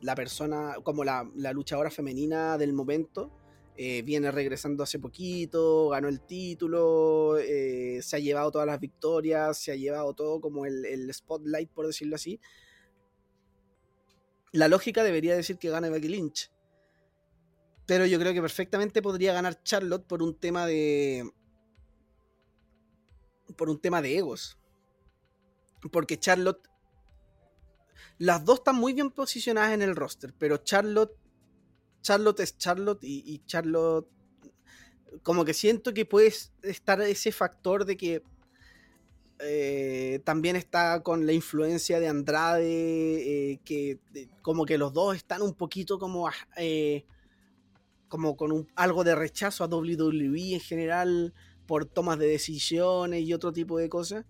la, 0.01 0.15
persona, 0.15 0.77
como 0.85 1.03
la, 1.03 1.29
la 1.35 1.53
luchadora 1.53 1.91
femenina 1.91 2.57
del 2.57 2.73
momento. 2.73 3.33
Eh, 3.77 4.03
viene 4.03 4.31
regresando 4.31 4.83
hace 4.83 4.99
poquito, 4.99 5.89
ganó 5.89 6.09
el 6.09 6.21
título, 6.21 7.39
eh, 7.39 8.01
se 8.03 8.17
ha 8.17 8.19
llevado 8.19 8.51
todas 8.51 8.67
las 8.67 8.79
victorias, 8.79 9.57
se 9.59 9.73
ha 9.73 9.77
llevado 9.77 10.13
todo 10.13 10.41
como 10.41 10.67
el, 10.67 10.85
el 10.85 11.13
spotlight, 11.13 11.71
por 11.71 11.87
decirlo 11.87 12.17
así. 12.17 12.39
La 14.53 14.69
lógica 14.69 15.03
debería 15.03 15.35
decir 15.35 15.59
que 15.59 15.71
gane 15.71 15.89
Becky 15.89 16.09
Lynch. 16.09 16.51
Pero 17.87 18.07
yo 18.07 18.19
creo 18.19 18.33
que 18.33 18.43
perfectamente 18.43 19.03
podría 19.03 19.33
ganar 19.33 19.63
Charlotte 19.63 20.07
por 20.07 20.23
un 20.23 20.39
tema 20.39 20.67
de. 20.67 21.31
Por 23.57 23.69
un 23.69 23.81
tema 23.81 24.01
de 24.03 24.19
egos. 24.19 24.59
Porque 25.91 26.19
Charlotte. 26.19 26.69
Las 28.19 28.45
dos 28.45 28.59
están 28.59 28.77
muy 28.77 28.93
bien 28.93 29.11
posicionadas 29.11 29.73
en 29.73 29.83
el 29.83 29.97
roster, 29.97 30.35
pero 30.39 30.59
Charlotte. 30.59 31.17
Charlotte 32.03 32.41
es 32.41 32.59
Charlotte 32.59 33.03
y, 33.03 33.23
y 33.27 33.45
Charlotte. 33.47 34.09
Como 35.23 35.45
que 35.45 35.55
siento 35.55 35.93
que 35.93 36.05
puede 36.05 36.33
estar 36.63 37.01
ese 37.01 37.33
factor 37.33 37.85
de 37.85 37.97
que. 37.97 38.23
Eh, 39.43 40.21
también 40.25 40.57
está 40.57 41.03
con 41.03 41.27
la 41.27 41.33
influencia 41.33 42.01
de 42.01 42.09
Andrade, 42.09 43.53
eh, 43.53 43.61
que 43.65 43.99
como 44.43 44.65
que 44.67 44.79
los 44.79 44.93
dos 44.93 45.17
están 45.17 45.43
un 45.43 45.55
poquito 45.55 45.99
como, 45.99 46.29
eh, 46.57 47.05
como 48.09 48.37
con 48.37 48.53
un- 48.53 48.69
algo 48.77 49.05
de 49.05 49.15
rechazo 49.15 49.65
a 49.65 49.69
WWE 49.69 50.55
en 50.55 50.61
general 50.61 51.33
por 51.67 51.87
tomas 51.87 52.19
de 52.19 52.27
decisiones 52.27 53.23
y 53.23 53.33
otro 53.33 53.53
tipo 53.53 53.79
de 53.79 53.89
cosas. 53.89 54.25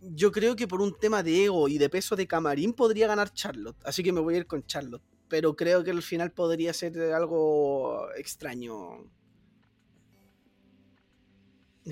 Yo 0.00 0.30
creo 0.30 0.56
que 0.56 0.68
por 0.68 0.80
un 0.82 0.94
tema 0.98 1.22
de 1.22 1.44
ego 1.44 1.68
y 1.68 1.78
de 1.78 1.88
peso 1.88 2.16
de 2.16 2.26
camarín 2.26 2.72
podría 2.74 3.06
ganar 3.06 3.32
Charlotte, 3.32 3.76
así 3.84 4.02
que 4.02 4.12
me 4.12 4.20
voy 4.20 4.34
a 4.34 4.38
ir 4.38 4.46
con 4.46 4.64
Charlotte, 4.64 5.02
pero 5.28 5.56
creo 5.56 5.82
que 5.82 5.90
al 5.90 6.02
final 6.02 6.32
podría 6.32 6.72
ser 6.72 6.98
algo 7.12 8.06
extraño. 8.16 9.04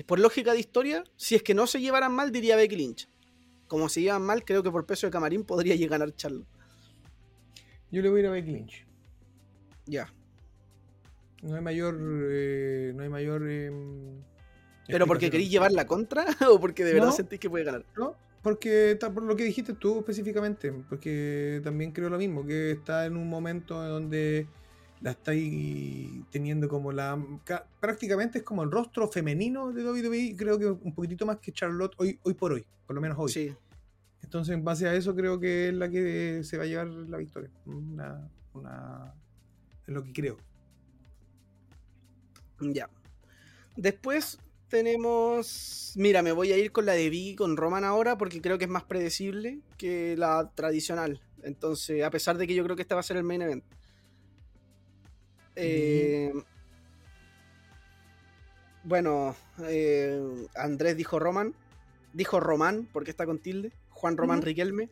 Por 0.03 0.19
lógica 0.19 0.53
de 0.53 0.59
historia, 0.59 1.03
si 1.15 1.35
es 1.35 1.43
que 1.43 1.53
no 1.53 1.67
se 1.67 1.79
llevaran 1.79 2.11
mal, 2.13 2.31
diría 2.31 2.55
Becky 2.55 2.75
Lynch. 2.75 3.09
Como 3.67 3.87
se 3.89 4.01
llevan 4.01 4.21
mal, 4.23 4.43
creo 4.43 4.61
que 4.61 4.71
por 4.71 4.85
peso 4.85 5.07
de 5.07 5.11
camarín 5.11 5.43
podría 5.43 5.75
llegar 5.75 5.95
a 5.97 5.99
ganar 6.05 6.15
Charlotte. 6.15 6.47
Yo 7.91 8.01
le 8.01 8.09
voy 8.09 8.19
a 8.19 8.23
ir 8.23 8.27
a 8.27 8.31
Becky 8.31 8.51
Lynch. 8.51 8.85
Ya. 9.85 10.11
No 11.41 11.55
hay 11.55 11.61
mayor. 11.61 11.97
eh, 12.29 12.91
no 12.95 13.03
hay 13.03 13.09
mayor. 13.09 13.43
eh, 13.47 13.71
¿Pero 14.87 15.07
porque 15.07 15.31
queréis 15.31 15.49
llevar 15.49 15.71
la 15.71 15.87
contra 15.87 16.25
o 16.51 16.59
porque 16.59 16.83
de 16.83 16.93
verdad 16.93 17.07
No. 17.07 17.13
sentís 17.13 17.39
que 17.39 17.49
puede 17.49 17.63
ganar? 17.63 17.85
No, 17.97 18.15
porque 18.43 18.97
por 19.01 19.23
lo 19.23 19.35
que 19.35 19.43
dijiste 19.43 19.73
tú 19.73 19.99
específicamente, 19.99 20.71
porque 20.89 21.61
también 21.63 21.91
creo 21.91 22.09
lo 22.09 22.17
mismo, 22.17 22.45
que 22.45 22.71
está 22.71 23.05
en 23.05 23.15
un 23.17 23.27
momento 23.29 23.81
en 23.83 23.89
donde 23.89 24.47
la 25.01 25.11
estáis 25.11 26.09
teniendo 26.31 26.67
como 26.67 26.91
la... 26.91 27.21
ca- 27.43 27.67
prácticamente 27.79 28.39
es 28.39 28.43
como 28.43 28.63
el 28.63 28.71
rostro 28.71 29.07
femenino 29.07 29.71
de 29.71 29.83
WWE, 29.83 30.35
creo 30.37 30.57
que 30.57 30.67
un 30.67 30.93
poquitito 30.93 31.25
más 31.25 31.37
que 31.39 31.51
Charlotte 31.51 31.93
hoy, 31.97 32.19
hoy 32.23 32.33
por 32.33 32.53
hoy, 32.53 32.65
por 32.87 32.95
lo 32.95 33.01
menos 33.01 33.17
hoy. 33.19 33.31
Sí. 33.31 33.53
Entonces 34.23 34.53
en 34.55 34.63
base 34.63 34.87
a 34.87 34.95
eso 34.95 35.15
creo 35.15 35.39
que 35.39 35.69
es 35.69 35.73
la 35.73 35.89
que 35.89 36.41
se 36.43 36.57
va 36.57 36.63
a 36.63 36.67
llevar 36.67 36.87
la 36.87 37.17
victoria. 37.17 37.51
Una, 37.65 38.27
una, 38.53 39.13
es 39.85 39.93
lo 39.93 40.03
que 40.03 40.13
creo. 40.13 40.37
Ya. 42.59 42.89
Después 43.75 44.39
tenemos. 44.69 45.93
Mira, 45.95 46.21
me 46.23 46.31
voy 46.31 46.51
a 46.51 46.57
ir 46.57 46.71
con 46.71 46.85
la 46.85 46.93
de 46.93 47.09
Biggie 47.09 47.35
con 47.35 47.57
Roman 47.57 47.83
ahora 47.83 48.17
porque 48.17 48.41
creo 48.41 48.57
que 48.57 48.65
es 48.65 48.71
más 48.71 48.83
predecible 48.83 49.59
que 49.77 50.15
la 50.17 50.51
tradicional. 50.55 51.21
Entonces, 51.43 52.03
a 52.03 52.09
pesar 52.09 52.37
de 52.37 52.47
que 52.47 52.55
yo 52.55 52.63
creo 52.63 52.75
que 52.75 52.81
este 52.81 52.95
va 52.95 53.01
a 53.01 53.03
ser 53.03 53.17
el 53.17 53.23
main 53.23 53.41
event. 53.41 53.63
Eh, 55.55 56.33
bueno, 58.83 59.35
eh, 59.63 60.21
Andrés 60.55 60.95
dijo 60.97 61.19
Roman. 61.19 61.53
Dijo 62.13 62.39
Román 62.39 62.87
porque 62.93 63.11
está 63.11 63.25
con 63.25 63.39
tilde. 63.39 63.71
Juan 63.89 64.17
Román. 64.17 64.41
Riquelme. 64.41 64.89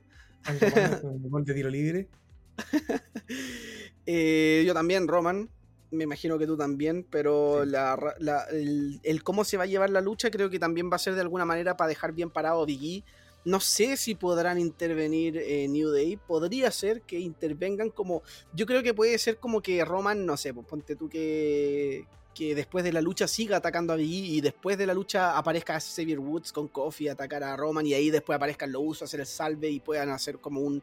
De 0.60 1.54
tiro 1.54 1.70
libre. 1.70 2.08
Eh, 4.06 4.64
yo 4.68 4.74
también, 4.74 5.08
Roman. 5.08 5.50
Me 5.92 6.04
imagino 6.04 6.38
que 6.38 6.46
tú 6.46 6.58
también, 6.58 7.06
pero 7.10 7.64
Sí. 7.64 7.70
la 7.70 7.96
ra- 7.96 8.16
la- 8.20 8.44
el, 8.52 9.00
el 9.04 9.24
cómo 9.24 9.46
se 9.46 9.56
va 9.56 9.64
a 9.64 9.68
llevar 9.68 9.92
la 9.92 10.02
lucha 10.02 10.30
creo 10.30 10.50
que 10.50 10.60
también 10.60 10.90
va 10.92 10.98
a 10.98 11.00
ser 11.00 11.14
de 11.16 11.22
alguna 11.22 11.46
manera 11.46 11.78
para 11.78 11.88
dejar 11.88 12.12
bien 12.12 12.30
parado 12.30 12.64
a 12.64 12.66
Big 12.66 12.84
E. 12.84 13.04
No 13.46 13.60
sé 13.60 13.98
si 13.98 14.16
podrán 14.16 14.58
intervenir 14.58 15.38
eh, 15.38 15.68
New 15.68 15.90
Day. 15.90 16.18
Podría 16.18 16.72
ser 16.72 17.02
que 17.02 17.20
intervengan 17.20 17.90
como. 17.90 18.24
Yo 18.54 18.66
creo 18.66 18.84
que 18.84 18.94
puede 18.94 19.18
ser 19.18 19.38
como 19.38 19.62
que 19.62 19.84
Roman, 19.84 20.26
no 20.26 20.38
sé, 20.38 20.54
pues 20.54 20.66
ponte 20.66 20.96
tú 20.96 21.10
que, 21.10 22.06
que 22.34 22.56
después 22.56 22.84
de 22.84 22.94
la 22.94 23.02
lucha 23.02 23.28
siga 23.28 23.58
atacando 23.58 23.94
a 23.94 23.98
Big 23.98 24.26
y 24.26 24.42
después 24.42 24.78
de 24.78 24.86
la 24.86 24.94
lucha 24.94 25.38
aparezca 25.38 25.80
Xavier 25.80 26.20
Woods 26.20 26.54
con 26.54 26.68
Kofi 26.68 27.10
a 27.10 27.14
atacar 27.14 27.44
a 27.44 27.58
Roman 27.58 27.86
y 27.86 27.94
ahí 27.94 28.10
después 28.10 28.38
aparezcan 28.38 28.72
los 28.72 28.82
usos, 28.84 29.04
hacer 29.04 29.20
el 29.20 29.26
salve 29.26 29.70
y 29.70 29.80
puedan 29.80 30.10
hacer 30.10 30.40
como 30.40 30.62
un. 30.62 30.82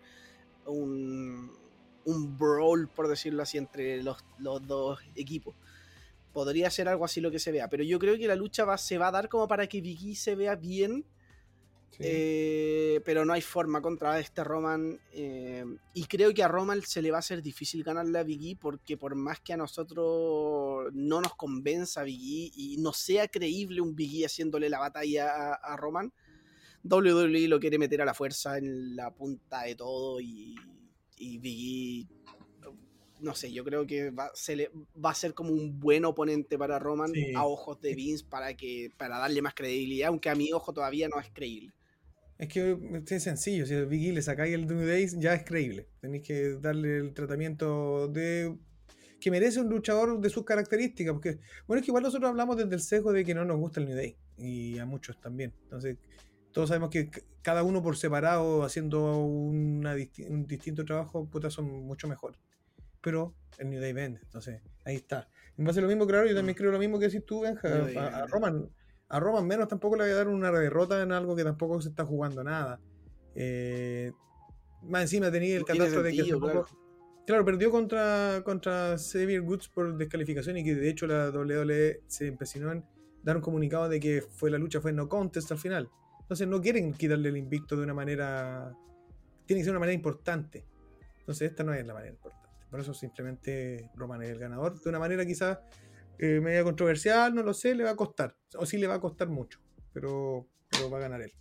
un 0.66 1.60
un 2.04 2.36
brawl, 2.38 2.88
por 2.88 3.08
decirlo 3.08 3.42
así, 3.42 3.58
entre 3.58 4.02
los, 4.02 4.18
los 4.38 4.66
dos 4.66 5.00
equipos. 5.14 5.54
Podría 6.32 6.70
ser 6.70 6.88
algo 6.88 7.04
así 7.04 7.20
lo 7.20 7.30
que 7.30 7.38
se 7.38 7.52
vea, 7.52 7.68
pero 7.68 7.82
yo 7.82 7.98
creo 7.98 8.16
que 8.16 8.28
la 8.28 8.36
lucha 8.36 8.64
va, 8.64 8.78
se 8.78 8.98
va 8.98 9.08
a 9.08 9.12
dar 9.12 9.28
como 9.28 9.48
para 9.48 9.66
que 9.66 9.78
E 9.78 10.14
se 10.14 10.34
vea 10.34 10.54
bien 10.54 11.04
Eh, 11.98 13.00
pero 13.04 13.24
no 13.24 13.32
hay 13.32 13.42
forma 13.42 13.82
contra 13.82 14.18
este 14.20 14.42
Roman. 14.44 14.98
eh, 15.12 15.64
y 15.92 16.04
creo 16.04 16.32
que 16.32 16.42
a 16.42 16.48
Roman 16.48 16.80
se 16.82 17.02
le 17.02 17.10
va 17.10 17.18
a 17.18 17.22
ser 17.22 17.42
difícil 17.42 17.82
ganarle 17.84 18.18
a 18.18 18.22
Big 18.22 18.52
E 18.52 18.56
porque 18.56 18.96
por 18.96 19.14
más 19.14 19.40
que 19.40 19.52
a 19.52 19.56
nosotros 19.56 20.90
no 20.94 21.20
nos 21.20 21.34
convenza 21.34 22.02
Big 22.02 22.20
E 22.20 22.52
y 22.56 22.76
no 22.78 22.92
sea 22.92 23.28
creíble 23.28 23.80
un 23.80 23.94
Big 23.94 24.22
E 24.22 24.26
haciéndole 24.26 24.70
la 24.70 24.78
batalla 24.78 25.28
a, 25.28 25.54
a 25.54 25.76
Roman, 25.76 26.12
WWE 26.84 27.48
lo 27.48 27.60
quiere 27.60 27.78
meter 27.78 28.00
a 28.00 28.06
la 28.06 28.14
fuerza 28.14 28.56
en 28.56 28.96
la 28.96 29.12
punta 29.12 29.62
de 29.64 29.74
todo 29.74 30.20
y, 30.20 30.54
y 31.18 31.38
Big 31.38 32.08
E, 32.08 32.20
no 33.20 33.34
sé, 33.34 33.52
yo 33.52 33.62
creo 33.64 33.86
que 33.86 34.10
va, 34.10 34.30
se 34.32 34.56
le, 34.56 34.70
va 35.04 35.10
a 35.10 35.14
ser 35.14 35.34
como 35.34 35.50
un 35.52 35.78
buen 35.78 36.06
oponente 36.06 36.56
para 36.56 36.78
Roman 36.78 37.12
Sí. 37.12 37.34
a 37.34 37.44
ojos 37.44 37.78
de 37.82 37.94
Vince 37.94 38.24
para, 38.24 38.54
que, 38.56 38.90
para 38.96 39.18
darle 39.18 39.42
más 39.42 39.52
credibilidad, 39.54 40.08
aunque 40.08 40.30
a 40.30 40.34
mi 40.34 40.50
ojo 40.54 40.72
todavía 40.72 41.06
no 41.08 41.20
es 41.20 41.28
creíble. 41.30 41.74
Es 42.40 42.48
que 42.48 42.78
es 43.06 43.22
sencillo, 43.22 43.66
si 43.66 43.74
a 43.74 43.84
Big 43.84 44.08
E 44.08 44.12
le 44.14 44.22
sacáis 44.22 44.54
el 44.54 44.66
New 44.66 44.86
Days 44.86 45.18
ya 45.18 45.34
es 45.34 45.44
creíble. 45.44 45.88
Tenéis 46.00 46.22
que 46.26 46.56
darle 46.58 46.96
el 46.96 47.12
tratamiento 47.12 48.08
de 48.08 48.56
que 49.20 49.30
merece 49.30 49.60
un 49.60 49.68
luchador 49.68 50.18
de 50.18 50.30
sus 50.30 50.44
características. 50.46 51.12
Porque, 51.12 51.38
bueno, 51.66 51.80
es 51.80 51.84
que 51.84 51.90
igual 51.90 52.02
nosotros 52.02 52.30
hablamos 52.30 52.56
desde 52.56 52.74
el 52.74 52.80
sesgo 52.80 53.12
de 53.12 53.26
que 53.26 53.34
no 53.34 53.44
nos 53.44 53.58
gusta 53.58 53.80
el 53.80 53.86
New 53.86 53.94
Day. 53.94 54.16
Y 54.38 54.78
a 54.78 54.86
muchos 54.86 55.20
también. 55.20 55.52
Entonces, 55.64 55.98
todos 56.50 56.70
sabemos 56.70 56.88
que 56.88 57.10
cada 57.42 57.62
uno 57.62 57.82
por 57.82 57.98
separado, 57.98 58.64
haciendo 58.64 59.18
una 59.18 59.94
disti- 59.94 60.26
un 60.26 60.46
distinto 60.46 60.86
trabajo, 60.86 61.26
puta, 61.26 61.50
son 61.50 61.66
mucho 61.66 62.08
mejor. 62.08 62.36
Pero 63.02 63.34
el 63.58 63.68
New 63.68 63.82
Day 63.82 63.92
vende. 63.92 64.20
Entonces, 64.22 64.62
ahí 64.86 64.96
está. 64.96 65.28
En 65.58 65.66
base 65.66 65.80
a 65.80 65.82
lo 65.82 65.88
mismo, 65.88 66.06
claro, 66.06 66.26
yo 66.26 66.34
también 66.34 66.56
creo 66.56 66.72
lo 66.72 66.78
mismo 66.78 66.98
que 66.98 67.08
decís 67.08 67.22
tú, 67.26 67.40
Benja. 67.42 67.68
A. 67.98 68.26
Roman, 68.28 68.70
a 69.10 69.20
Roman 69.20 69.46
menos 69.46 69.68
tampoco 69.68 69.96
le 69.96 70.04
voy 70.04 70.12
a 70.12 70.16
dar 70.16 70.28
una 70.28 70.50
derrota 70.50 71.02
en 71.02 71.12
algo 71.12 71.36
que 71.36 71.44
tampoco 71.44 71.80
se 71.82 71.88
está 71.90 72.04
jugando 72.04 72.42
nada. 72.44 72.80
Eh, 73.34 74.12
más 74.82 75.02
encima 75.02 75.30
tenía 75.30 75.54
el 75.56 75.60
No 75.60 75.66
catastro 75.66 76.02
de 76.02 76.12
que 76.12 76.20
hace 76.22 76.30
sentido, 76.30 76.40
poco- 76.64 76.68
claro, 77.26 77.44
perdió 77.44 77.70
contra, 77.70 78.42
contra 78.44 78.96
Xavier 78.98 79.40
Woods 79.42 79.68
por 79.68 79.96
descalificación 79.96 80.56
y 80.56 80.64
que 80.64 80.74
de 80.74 80.88
hecho 80.88 81.06
la 81.06 81.30
WWE 81.30 82.00
se 82.06 82.28
empecinó 82.28 82.72
en 82.72 82.84
dar 83.22 83.36
un 83.36 83.42
comunicado 83.42 83.88
de 83.88 84.00
que 84.00 84.22
fue 84.22 84.50
la 84.50 84.58
lucha 84.58 84.80
fue 84.80 84.92
no 84.92 85.08
contest 85.08 85.50
al 85.52 85.58
final. 85.58 85.90
Entonces 86.20 86.46
no 86.48 86.60
quieren 86.60 86.92
quitarle 86.94 87.28
el 87.28 87.36
invicto 87.36 87.76
de 87.76 87.82
una 87.82 87.92
manera. 87.94 88.72
Tiene 89.46 89.60
que 89.60 89.64
ser 89.64 89.72
una 89.72 89.80
manera 89.80 89.94
importante. 89.94 90.64
Entonces 91.18 91.50
esta 91.50 91.64
no 91.64 91.74
es 91.74 91.84
la 91.84 91.92
manera 91.92 92.12
importante. 92.12 92.48
Por 92.70 92.78
eso 92.80 92.94
simplemente 92.94 93.90
Roman 93.96 94.22
es 94.22 94.30
el 94.30 94.38
ganador. 94.38 94.80
De 94.80 94.88
una 94.88 95.00
manera 95.00 95.26
quizás 95.26 95.58
eh, 96.22 96.38
media 96.38 96.62
controversial, 96.62 97.34
no 97.34 97.42
lo 97.42 97.54
sé, 97.54 97.74
le 97.74 97.82
va 97.82 97.92
a 97.92 97.96
costar. 97.96 98.36
O 98.58 98.66
sí 98.66 98.76
le 98.76 98.86
va 98.86 98.96
a 98.96 99.00
costar 99.00 99.28
mucho. 99.30 99.58
Pero, 99.94 100.46
pero 100.68 100.90
va 100.90 100.98
a 100.98 101.00
ganar 101.00 101.22
él. 101.22 101.32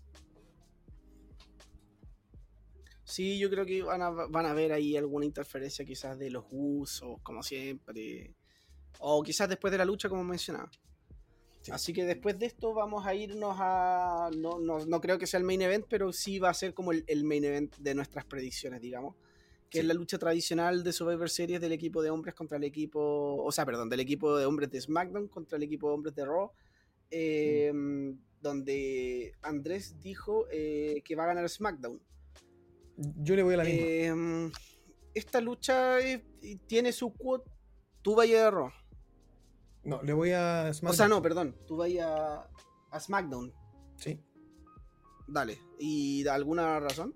Sí, 3.04 3.38
yo 3.38 3.50
creo 3.50 3.66
que 3.66 3.84
van 3.84 4.02
a, 4.02 4.10
van 4.10 4.46
a 4.46 4.54
ver 4.54 4.72
ahí 4.72 4.96
alguna 4.96 5.26
interferencia 5.26 5.84
quizás 5.84 6.18
de 6.18 6.30
los 6.30 6.46
usos, 6.50 7.20
como 7.24 7.44
siempre. 7.44 8.34
O 9.00 9.22
quizás 9.22 9.50
después 9.50 9.70
de 9.72 9.80
la 9.80 9.86
lucha, 9.86 10.08
como 10.08 10.24
mencionaba. 10.24 10.72
Sí. 11.62 11.72
Así 11.74 11.92
que 11.92 12.06
después 12.06 12.40
de 12.40 12.46
esto 12.46 12.74
vamos 12.74 13.06
a 13.06 13.14
irnos 13.14 13.58
a... 13.60 14.30
No, 14.38 14.60
no, 14.60 14.86
no 14.86 15.02
creo 15.02 15.20
que 15.20 15.28
sea 15.28 15.40
el 15.40 15.44
main 15.44 15.62
event, 15.62 15.88
pero 15.90 16.14
sí 16.14 16.40
va 16.40 16.52
a 16.52 16.54
ser 16.54 16.74
como 16.74 16.94
el, 16.94 17.04
el 17.08 17.26
main 17.26 17.44
event 17.44 17.76
de 17.76 17.96
nuestras 17.96 18.24
predicciones, 18.24 18.80
digamos. 18.80 19.16
Que 19.70 19.78
Sí. 19.78 19.80
es 19.82 19.86
la 19.86 19.94
lucha 19.94 20.18
tradicional 20.18 20.84
de 20.84 20.92
Survivor 20.92 21.30
Series 21.30 21.62
del 21.62 21.72
equipo 21.74 22.02
de 22.02 22.10
hombres 22.10 22.34
contra 22.36 22.58
el 22.58 22.64
equipo... 22.64 23.00
O 23.44 23.52
sea, 23.52 23.66
perdón, 23.66 23.88
del 23.90 24.00
equipo 24.00 24.36
de 24.38 24.46
hombres 24.46 24.72
de 24.72 24.82
SmackDown 24.82 25.28
contra 25.28 25.58
el 25.58 25.64
equipo 25.64 25.88
de 25.90 25.94
hombres 25.94 26.16
de 26.16 26.26
Raw. 26.26 26.52
eh, 27.12 27.72
Donde 28.42 29.34
Andrés 29.42 30.00
dijo 30.00 30.46
eh, 30.52 31.02
que 31.04 31.16
va 31.16 31.24
a 31.26 31.28
ganar 31.28 31.48
SmackDown. 31.50 32.02
Yo 32.98 33.36
le 33.36 33.44
voy 33.44 33.54
a 33.54 33.58
la 33.58 33.64
misma. 33.64 33.86
Eh, 33.86 34.52
esta 35.14 35.42
lucha 35.42 35.98
tiene 36.68 36.92
su 36.92 37.14
cuota. 37.14 37.52
Tú 38.02 38.16
vayas 38.16 38.44
a 38.46 38.52
Raw. 38.52 38.70
no, 39.84 40.02
le 40.04 40.14
voy 40.14 40.32
a 40.32 40.68
O 40.70 40.74
SmackDown. 40.74 40.96
sea, 40.98 41.08
no, 41.08 41.22
perdón. 41.22 41.56
Tú 41.68 41.78
vayas 41.78 42.10
a, 42.92 43.00
SmackDown. 43.00 43.54
Sí. 43.98 44.20
Dale. 45.28 45.60
¿Y 45.78 46.26
alguna 46.28 46.80
razón? 46.80 47.14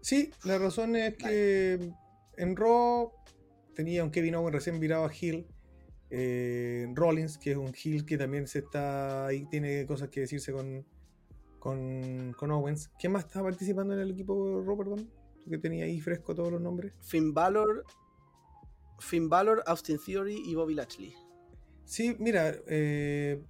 Sí, 0.00 0.30
la 0.44 0.58
razón 0.58 0.96
es 0.96 1.16
que 1.16 1.92
en 2.36 2.56
Raw 2.56 3.12
tenía 3.74 4.04
un 4.04 4.10
Kevin 4.10 4.36
Owens 4.36 4.54
recién 4.54 4.80
virado 4.80 5.04
a 5.04 5.12
Hill. 5.12 5.46
eh, 6.10 6.86
Rollins, 6.94 7.38
que 7.38 7.52
es 7.52 7.56
un 7.56 7.72
Hill 7.82 8.04
que 8.04 8.16
también 8.16 8.46
se 8.46 8.60
está 8.60 9.26
ahí, 9.26 9.46
tiene 9.46 9.86
cosas 9.86 10.08
que 10.08 10.20
decirse 10.20 10.52
con, 10.52 10.86
con, 11.58 12.32
con 12.38 12.50
Owens. 12.50 12.90
¿Quién 12.98 13.12
más 13.12 13.24
está 13.24 13.42
participando 13.42 13.94
en 13.94 14.00
el 14.00 14.10
equipo 14.10 14.62
Raw, 14.62 14.76
perdón? 14.76 15.10
Que 15.48 15.58
tenía 15.58 15.84
ahí 15.84 16.00
fresco 16.00 16.34
todos 16.34 16.52
los 16.52 16.60
nombres. 16.60 16.92
Finn 17.00 17.34
Balor. 17.34 17.84
Finn 19.00 19.28
Balor, 19.28 19.62
Austin 19.66 19.98
Theory 20.04 20.42
y 20.44 20.54
Bobby 20.54 20.74
Lashley. 20.74 21.14
Sí, 21.84 22.16
mira, 22.18 22.54
eh, 22.66 23.40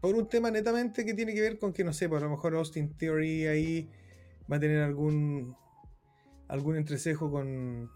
por 0.00 0.14
un 0.14 0.26
tema 0.28 0.50
netamente 0.50 1.04
que 1.04 1.14
tiene 1.14 1.34
que 1.34 1.40
ver 1.40 1.58
con 1.58 1.72
que, 1.72 1.84
no 1.84 1.92
sé, 1.92 2.08
pues 2.08 2.22
a 2.22 2.24
lo 2.24 2.30
mejor 2.30 2.54
Austin 2.54 2.96
Theory 2.96 3.46
ahí 3.46 3.90
va 4.50 4.56
a 4.56 4.60
tener 4.60 4.82
algún 4.82 5.56
algún 6.48 6.76
entrecejo 6.76 7.30
con 7.30 7.90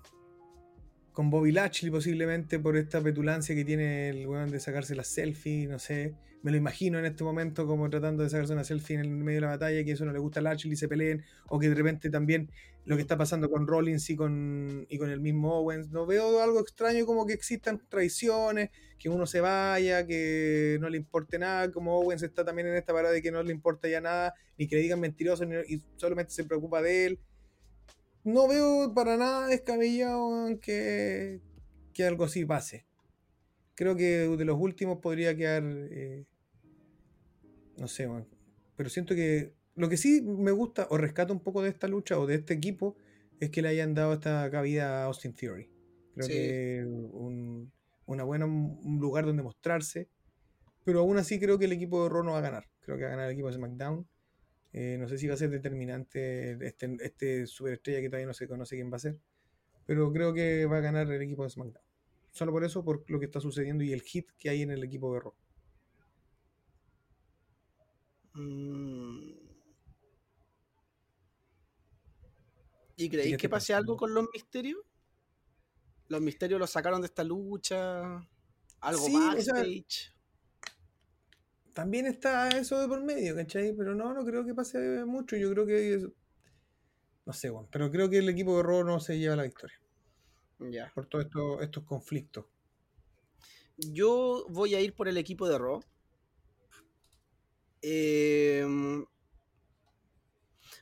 con 1.12 1.30
Bobby 1.30 1.52
Lashley 1.52 1.90
posiblemente 1.90 2.58
por 2.58 2.76
esta 2.76 3.00
petulancia 3.00 3.54
que 3.54 3.64
tiene 3.64 4.08
el 4.08 4.26
weón 4.26 4.50
de 4.50 4.60
sacarse 4.60 4.94
las 4.94 5.08
selfies, 5.08 5.68
no 5.68 5.78
sé, 5.78 6.14
me 6.42 6.50
lo 6.50 6.56
imagino 6.56 6.98
en 6.98 7.04
este 7.04 7.22
momento 7.22 7.66
como 7.66 7.88
tratando 7.88 8.22
de 8.22 8.30
sacarse 8.30 8.52
una 8.52 8.64
selfie 8.64 8.94
en 8.96 9.00
el 9.02 9.10
medio 9.10 9.36
de 9.36 9.40
la 9.42 9.48
batalla, 9.48 9.84
que 9.84 9.92
eso 9.92 10.04
no 10.04 10.12
le 10.12 10.18
gusta 10.18 10.40
a 10.40 10.42
Lashley 10.42 10.72
y 10.72 10.76
se 10.76 10.88
peleen, 10.88 11.24
o 11.48 11.58
que 11.58 11.68
de 11.68 11.74
repente 11.74 12.10
también 12.10 12.50
lo 12.84 12.96
que 12.96 13.02
está 13.02 13.16
pasando 13.16 13.48
con 13.48 13.68
Rollins 13.68 14.10
y 14.10 14.16
con, 14.16 14.86
y 14.88 14.98
con 14.98 15.10
el 15.10 15.20
mismo 15.20 15.54
Owens, 15.60 15.90
no 15.90 16.04
veo 16.04 16.42
algo 16.42 16.58
extraño 16.60 17.06
como 17.06 17.26
que 17.26 17.32
existan 17.32 17.80
traiciones, 17.88 18.70
que 18.98 19.08
uno 19.08 19.26
se 19.26 19.40
vaya, 19.40 20.04
que 20.06 20.78
no 20.80 20.88
le 20.88 20.96
importe 20.96 21.38
nada, 21.38 21.70
como 21.70 21.96
Owens 22.00 22.22
está 22.22 22.44
también 22.44 22.66
en 22.68 22.74
esta 22.74 22.92
parada 22.92 23.14
de 23.14 23.22
que 23.22 23.30
no 23.30 23.42
le 23.42 23.52
importa 23.52 23.86
ya 23.88 24.00
nada, 24.00 24.34
ni 24.58 24.66
que 24.66 24.76
le 24.76 24.82
digan 24.82 24.98
mentiroso, 24.98 25.44
ni- 25.44 25.56
y 25.68 25.82
solamente 25.96 26.32
se 26.32 26.42
preocupa 26.44 26.82
de 26.82 27.06
él. 27.06 27.20
No 28.24 28.46
veo 28.48 28.92
para 28.94 29.16
nada 29.16 29.46
descabellado 29.48 30.46
que, 30.60 31.40
que 31.92 32.04
algo 32.04 32.24
así 32.24 32.44
pase. 32.44 32.86
Creo 33.74 33.96
que 33.96 34.28
de 34.28 34.44
los 34.44 34.58
últimos 34.60 34.98
podría 34.98 35.36
quedar, 35.36 35.62
eh, 35.64 36.24
no 37.78 37.88
sé, 37.88 38.06
weón. 38.06 38.28
pero 38.76 38.88
siento 38.90 39.14
que 39.14 39.54
lo 39.74 39.88
que 39.88 39.96
sí 39.96 40.20
me 40.22 40.50
gusta 40.52 40.86
o 40.90 40.98
rescato 40.98 41.32
un 41.32 41.40
poco 41.40 41.62
de 41.62 41.70
esta 41.70 41.88
lucha 41.88 42.18
o 42.18 42.26
de 42.26 42.36
este 42.36 42.54
equipo 42.54 42.96
es 43.40 43.50
que 43.50 43.62
le 43.62 43.68
hayan 43.68 43.94
dado 43.94 44.12
esta 44.12 44.48
cabida 44.50 45.02
a 45.02 45.04
Austin 45.06 45.32
Theory. 45.34 45.68
Creo 46.14 46.26
Sí. 46.26 46.32
que 46.32 46.84
un, 46.86 47.72
una 48.06 48.22
buena, 48.24 48.44
un 48.46 48.98
lugar 49.00 49.24
donde 49.26 49.42
mostrarse. 49.42 50.08
Pero 50.84 51.00
aún 51.00 51.16
así 51.16 51.38
creo 51.40 51.58
que 51.58 51.64
el 51.64 51.72
equipo 51.72 52.02
de 52.04 52.10
Raw 52.10 52.22
no 52.24 52.32
va 52.32 52.38
a 52.38 52.42
ganar. 52.42 52.68
Creo 52.80 52.96
que 52.96 53.04
va 53.04 53.08
a 53.08 53.12
ganar 53.12 53.26
el 53.26 53.32
equipo 53.32 53.48
de 53.48 53.54
SmackDown. 53.54 54.06
Eh, 54.72 54.96
no 54.98 55.06
sé 55.08 55.18
si 55.18 55.26
va 55.26 55.34
a 55.34 55.36
ser 55.36 55.50
determinante 55.50 56.52
este, 56.66 56.96
este 57.00 57.46
superestrella 57.46 58.00
que 58.00 58.08
todavía 58.08 58.26
no 58.26 58.34
se 58.34 58.48
conoce 58.48 58.76
quién 58.76 58.90
va 58.90 58.96
a 58.96 59.00
ser. 59.00 59.18
Pero 59.84 60.12
creo 60.12 60.32
que 60.32 60.66
va 60.66 60.78
a 60.78 60.80
ganar 60.80 61.10
el 61.10 61.22
equipo 61.22 61.44
de 61.44 61.50
SmackDown. 61.50 61.84
Solo 62.30 62.52
por 62.52 62.64
eso, 62.64 62.82
por 62.82 63.04
lo 63.10 63.18
que 63.18 63.26
está 63.26 63.40
sucediendo 63.40 63.84
y 63.84 63.92
el 63.92 64.00
hit 64.00 64.30
que 64.38 64.48
hay 64.48 64.62
en 64.62 64.70
el 64.70 64.82
equipo 64.82 65.12
de 65.12 65.20
Raw. 65.20 65.34
Mm. 68.34 69.32
¿Y 72.96 73.08
creéis 73.08 73.30
que 73.30 73.34
estoy 73.34 73.48
pase 73.48 73.74
algo 73.74 73.96
con 73.96 74.14
los 74.14 74.26
misterios? 74.32 74.80
¿Los 76.08 76.20
misterios 76.20 76.60
los 76.60 76.70
sacaron 76.70 77.00
de 77.00 77.06
esta 77.06 77.24
lucha? 77.24 78.16
¿Algo 78.80 79.06
Sí, 79.06 79.14
o 79.14 79.40
sea, 79.40 79.54
backstage? 79.54 80.11
También 81.72 82.06
está 82.06 82.48
eso 82.50 82.80
de 82.80 82.88
por 82.88 83.02
medio, 83.02 83.34
¿cachai? 83.34 83.72
Pero 83.72 83.94
no, 83.94 84.12
no 84.12 84.24
creo 84.24 84.44
que 84.44 84.54
pase 84.54 85.04
mucho. 85.04 85.36
Yo 85.36 85.50
creo 85.52 85.66
que. 85.66 85.94
es- 85.94 86.06
No 87.24 87.32
sé, 87.32 87.50
bueno, 87.50 87.68
pero 87.70 87.90
creo 87.90 88.10
que 88.10 88.18
el 88.18 88.28
equipo 88.28 88.56
de 88.56 88.62
Raw 88.62 88.84
no 88.84 89.00
se 89.00 89.18
lleva 89.18 89.36
la 89.36 89.44
victoria. 89.44 89.76
Ya. 90.58 90.92
Por 90.94 91.06
todos 91.06 91.24
estos, 91.24 91.62
estos 91.62 91.84
conflictos. 91.84 92.46
Yo 93.76 94.46
voy 94.50 94.74
a 94.74 94.80
ir 94.80 94.94
por 94.94 95.08
el 95.08 95.16
equipo 95.16 95.48
de 95.48 95.58
Raw. 95.58 95.80
Em, 97.82 99.04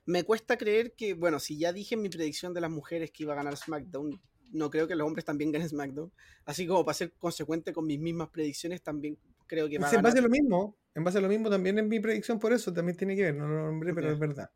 me 0.07 0.25
cuesta 0.25 0.57
creer 0.57 0.93
que, 0.95 1.15
bueno, 1.15 1.39
si 1.41 1.59
ya 1.59 1.73
dije 1.73 1.95
en 1.95 2.03
mi 2.03 2.09
predicción 2.09 2.53
de 2.55 2.61
las 2.61 2.71
mujeres 2.71 3.11
que 3.11 3.23
iba 3.23 3.33
a 3.33 3.37
ganar 3.37 3.57
SmackDown, 3.57 4.21
no 4.53 4.71
creo 4.71 4.89
que 4.89 4.97
los 4.97 5.07
hombres 5.07 5.25
también 5.25 5.53
ganen 5.53 5.69
SmackDown. 5.69 6.13
Así 6.45 6.67
como 6.67 6.85
para 6.85 6.95
ser 6.95 7.13
consecuente 7.13 7.73
con 7.73 7.87
mis 7.87 8.01
mismas 8.01 8.29
predicciones, 8.31 8.83
también 8.83 9.19
creo 9.51 9.69
que 9.69 9.79
va 9.79 9.89
a 9.89 9.95
en 9.97 10.03
base 10.03 10.19
a 10.19 10.23
lo 10.23 10.29
mismo, 10.29 10.77
en 10.95 11.03
base 11.05 11.19
a 11.19 11.21
lo 11.21 11.29
mismo 11.29 11.51
también 11.51 11.77
en 11.79 11.89
mi 11.89 11.99
predicción 12.01 12.39
por 12.39 12.53
eso 12.53 12.73
también 12.73 12.97
tiene 12.97 13.17
que 13.17 13.23
ver, 13.25 13.35
no 13.35 13.49
lo 13.49 13.65
nombré, 13.67 13.93
pero 13.93 14.07
Ya. 14.07 14.13
es 14.13 14.19
verdad. 14.19 14.51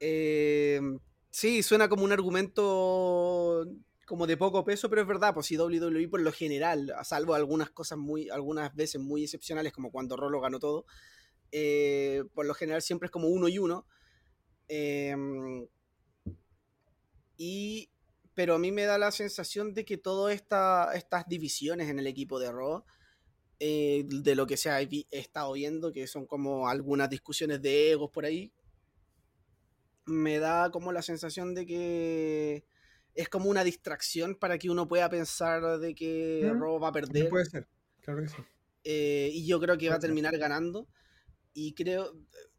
Em, 0.00 0.98
sí, 1.30 1.62
suena 1.62 1.88
como 1.88 2.04
un 2.04 2.12
argumento 2.12 3.66
como 4.06 4.26
de 4.26 4.36
poco 4.36 4.64
peso, 4.64 4.88
pero 4.88 5.02
es 5.02 5.08
verdad, 5.08 5.34
pues 5.34 5.46
si 5.46 5.56
WWE 5.56 6.08
por 6.08 6.20
lo 6.20 6.32
general, 6.32 6.92
a 6.96 7.04
salvo 7.04 7.34
algunas 7.34 7.70
cosas 7.70 7.98
muy, 7.98 8.28
algunas 8.30 8.74
veces 8.74 9.00
muy 9.00 9.24
excepcionales, 9.24 9.72
como 9.72 9.90
cuando 9.90 10.16
Rolo 10.16 10.40
ganó 10.40 10.58
todo, 10.58 10.84
Eh, 11.50 12.24
por 12.34 12.44
lo 12.46 12.52
general 12.54 12.82
siempre 12.82 13.06
es 13.06 13.10
como 13.10 13.28
uno 13.28 13.48
y 13.48 13.58
uno. 13.58 13.86
Em, 14.68 15.66
y, 17.36 17.90
pero 18.34 18.54
a 18.54 18.58
mí 18.58 18.72
me 18.72 18.84
da 18.84 18.98
la 18.98 19.10
sensación 19.12 19.74
de 19.74 19.84
que 19.84 19.96
todas 19.98 20.34
esta, 20.34 20.92
estas 20.94 21.26
divisiones 21.28 21.88
en 21.88 21.98
el 21.98 22.06
equipo 22.06 22.38
de 22.38 22.52
Raw, 22.52 22.84
eh, 23.60 24.04
de 24.08 24.34
lo 24.34 24.46
que 24.46 24.56
se 24.56 24.70
ha 24.70 24.78
vi- 24.80 25.06
estado 25.10 25.52
viendo, 25.52 25.92
que 25.92 26.06
son 26.06 26.26
como 26.26 26.68
algunas 26.68 27.10
discusiones 27.10 27.62
de 27.62 27.92
egos 27.92 28.10
por 28.12 28.24
ahí, 28.24 28.52
me 30.06 30.38
da 30.38 30.70
como 30.70 30.92
la 30.92 31.02
sensación 31.02 31.54
de 31.54 31.66
que 31.66 32.64
es 33.14 33.28
como 33.28 33.50
una 33.50 33.64
distracción 33.64 34.36
para 34.36 34.58
que 34.58 34.70
uno 34.70 34.88
pueda 34.88 35.08
pensar 35.10 35.78
de 35.78 35.94
que 35.94 36.50
Mm, 36.50 36.62
va 36.82 36.88
a 36.88 36.92
perder. 36.92 37.28
puede 37.28 37.44
ser, 37.44 37.68
claro 38.02 38.22
que 38.22 38.28
sí. 38.28 38.42
Eh, 38.84 39.30
y 39.32 39.46
yo 39.46 39.60
creo 39.60 39.76
que 39.78 39.88
va 39.88 39.96
a 39.96 39.98
terminar 39.98 40.36
ganando. 40.38 40.88
Y 41.54 41.74
creo, 41.74 42.14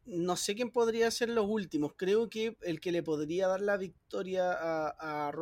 no 0.06 0.36
sé 0.36 0.54
quién 0.56 0.70
podría 0.72 1.10
ser 1.10 1.30
los 1.30 1.46
últimos. 1.48 1.94
Creo 1.96 2.30
que 2.30 2.56
el 2.62 2.80
que 2.80 2.92
le 2.92 3.02
podría 3.04 3.48
dar 3.48 3.62
la 3.62 3.76
victoria 3.78 4.52
a, 4.52 5.28
a. 5.28 5.32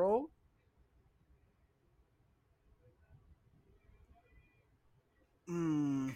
Mm, 5.49 6.11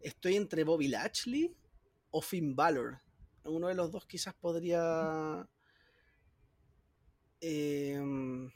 estoy 0.00 0.36
entre 0.36 0.64
Bobby 0.64 0.88
Lashley 0.88 1.54
o 2.10 2.20
Finn 2.20 2.54
Balor. 2.54 3.00
Uno 3.44 3.68
de 3.68 3.74
los 3.74 3.90
dos 3.90 4.06
quizás 4.06 4.34
podría. 4.34 5.48
em, 7.40 8.50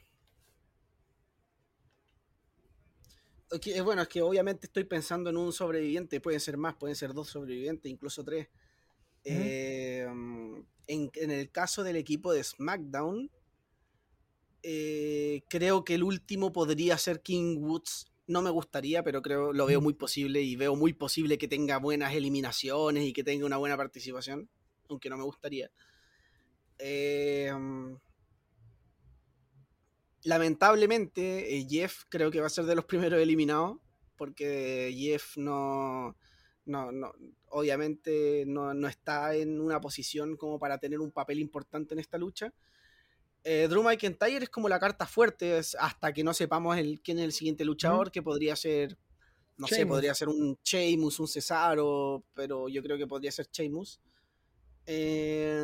eh, 3.65 3.81
bueno, 3.81 4.01
es 4.01 4.07
que 4.07 4.21
obviamente 4.21 4.67
estoy 4.67 4.83
pensando 4.83 5.29
en 5.29 5.37
un 5.37 5.53
sobreviviente, 5.53 6.19
pueden 6.19 6.39
ser 6.39 6.57
más, 6.57 6.75
pueden 6.75 6.95
ser 6.95 7.13
dos 7.13 7.29
sobrevivientes, 7.29 7.91
incluso 7.91 8.23
tres. 8.23 8.47
Eh, 9.25 10.05
en, 10.87 11.11
en 11.15 11.31
el 11.31 11.51
caso 11.51 11.83
del 11.83 11.95
equipo 11.95 12.33
de 12.33 12.43
SmackDown, 12.43 13.29
eh, 14.63 15.43
creo 15.49 15.83
que 15.83 15.95
el 15.95 16.03
último 16.03 16.51
podría 16.53 16.97
ser 16.97 17.21
King 17.21 17.57
Woods. 17.59 18.12
No 18.25 18.41
me 18.41 18.49
gustaría, 18.49 19.03
pero 19.03 19.21
creo 19.21 19.51
lo 19.51 19.65
veo 19.65 19.81
muy 19.81 19.93
posible 19.93 20.41
y 20.41 20.55
veo 20.55 20.75
muy 20.75 20.93
posible 20.93 21.37
que 21.37 21.47
tenga 21.47 21.77
buenas 21.77 22.13
eliminaciones 22.13 23.03
y 23.03 23.13
que 23.13 23.23
tenga 23.23 23.45
una 23.45 23.57
buena 23.57 23.75
participación, 23.75 24.49
aunque 24.89 25.09
no 25.09 25.17
me 25.17 25.23
gustaría. 25.23 25.69
Eh, 26.79 27.51
lamentablemente, 30.23 31.57
eh, 31.57 31.67
Jeff 31.69 32.03
creo 32.09 32.31
que 32.31 32.39
va 32.39 32.47
a 32.47 32.49
ser 32.49 32.65
de 32.65 32.75
los 32.75 32.85
primeros 32.85 33.21
eliminados, 33.21 33.77
porque 34.15 34.93
Jeff 34.97 35.37
no, 35.37 36.15
no, 36.65 36.91
no 36.91 37.13
obviamente 37.49 38.45
no, 38.47 38.73
no 38.73 38.87
está 38.87 39.35
en 39.35 39.61
una 39.61 39.79
posición 39.79 40.37
como 40.37 40.59
para 40.59 40.77
tener 40.77 40.99
un 40.99 41.11
papel 41.11 41.39
importante 41.39 41.93
en 41.93 41.99
esta 41.99 42.17
lucha. 42.17 42.53
Eh, 43.43 43.67
Drew 43.69 43.83
McIntyre 43.83 44.43
es 44.43 44.49
como 44.49 44.69
la 44.69 44.79
carta 44.79 45.05
fuerte 45.05 45.57
es 45.57 45.75
hasta 45.75 46.13
que 46.13 46.23
no 46.23 46.33
sepamos 46.33 46.77
el, 46.77 47.01
quién 47.01 47.19
es 47.19 47.25
el 47.25 47.33
siguiente 47.33 47.65
luchador, 47.65 48.09
que 48.09 48.21
podría 48.21 48.55
ser, 48.55 48.97
no 49.57 49.67
sé, 49.67 49.85
podría 49.85 50.15
ser 50.15 50.29
un 50.29 50.57
Sheamus, 50.63 51.19
un 51.19 51.27
Cesaro, 51.27 52.23
pero 52.33 52.69
yo 52.69 52.81
creo 52.81 52.97
que 52.97 53.07
podría 53.07 53.31
ser 53.31 53.49
Sheamus. 53.51 53.99
Eh, 54.85 55.61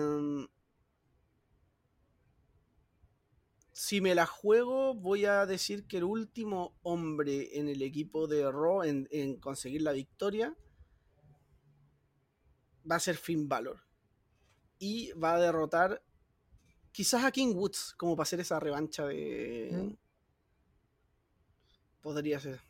si 3.71 4.01
me 4.01 4.13
la 4.13 4.25
juego, 4.25 4.93
voy 4.93 5.23
a 5.23 5.45
decir 5.45 5.87
que 5.87 5.97
el 5.97 6.03
último 6.03 6.77
hombre 6.83 7.57
en 7.59 7.69
el 7.69 7.81
equipo 7.81 8.27
de 8.27 8.51
Raw 8.51 8.83
en, 8.83 9.07
en 9.09 9.39
conseguir 9.39 9.83
la 9.83 9.93
victoria 9.93 10.53
va 12.89 12.97
a 12.97 12.99
ser 12.99 13.15
Finn 13.15 13.47
Balor. 13.47 13.79
Y 14.79 15.13
va 15.13 15.35
a 15.35 15.39
derrotar 15.39 16.03
quizás 16.91 17.23
a 17.23 17.31
King 17.31 17.53
Woods, 17.55 17.93
como 17.97 18.15
para 18.15 18.23
hacer 18.23 18.39
esa 18.39 18.59
revancha 18.59 19.05
de... 19.07 19.69
Mm. 19.71 19.97
Podría 22.01 22.39
ser. 22.39 22.61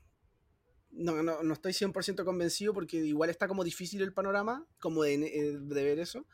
No, 0.92 1.22
no, 1.22 1.44
no 1.44 1.54
estoy 1.54 1.72
100% 1.74 2.26
convencido 2.26 2.74
porque 2.74 2.98
igual 2.98 3.30
está 3.30 3.48
como 3.48 3.64
difícil 3.64 4.02
el 4.02 4.14
panorama, 4.14 4.66
como 4.80 5.04
de, 5.04 5.14
eh, 5.14 5.58
de 5.60 5.84
ver 5.84 6.00
eso. 6.00 6.26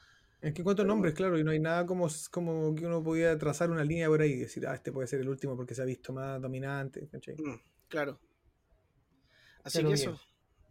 Es 0.42 0.54
que 0.54 0.64
cuántos 0.64 0.86
nombres, 0.86 1.14
claro, 1.14 1.38
y 1.40 1.44
no 1.44 1.52
hay 1.52 1.60
nada 1.60 1.86
como, 1.86 2.08
como 2.32 2.76
que 2.76 2.86
uno 2.86 3.04
pudiera 3.04 3.38
trazar 3.38 3.72
una 3.72 3.84
línea 3.84 4.08
por 4.08 4.22
ahí 4.22 4.32
y 4.32 4.40
decir, 4.42 4.66
ah, 4.68 4.76
este 4.76 4.92
puede 4.92 5.08
ser 5.08 5.22
el 5.22 5.30
último 5.30 5.56
porque 5.56 5.76
se 5.76 5.82
ha 5.82 5.86
visto 5.86 6.14
más 6.14 6.42
dominante. 6.42 7.08
¿cachai? 7.10 7.36
Mm, 7.36 7.60
claro. 7.88 8.20
Así 9.64 9.80
Pero 9.80 9.90
que 9.90 9.96
bien. 9.96 10.10
eso, 10.10 10.22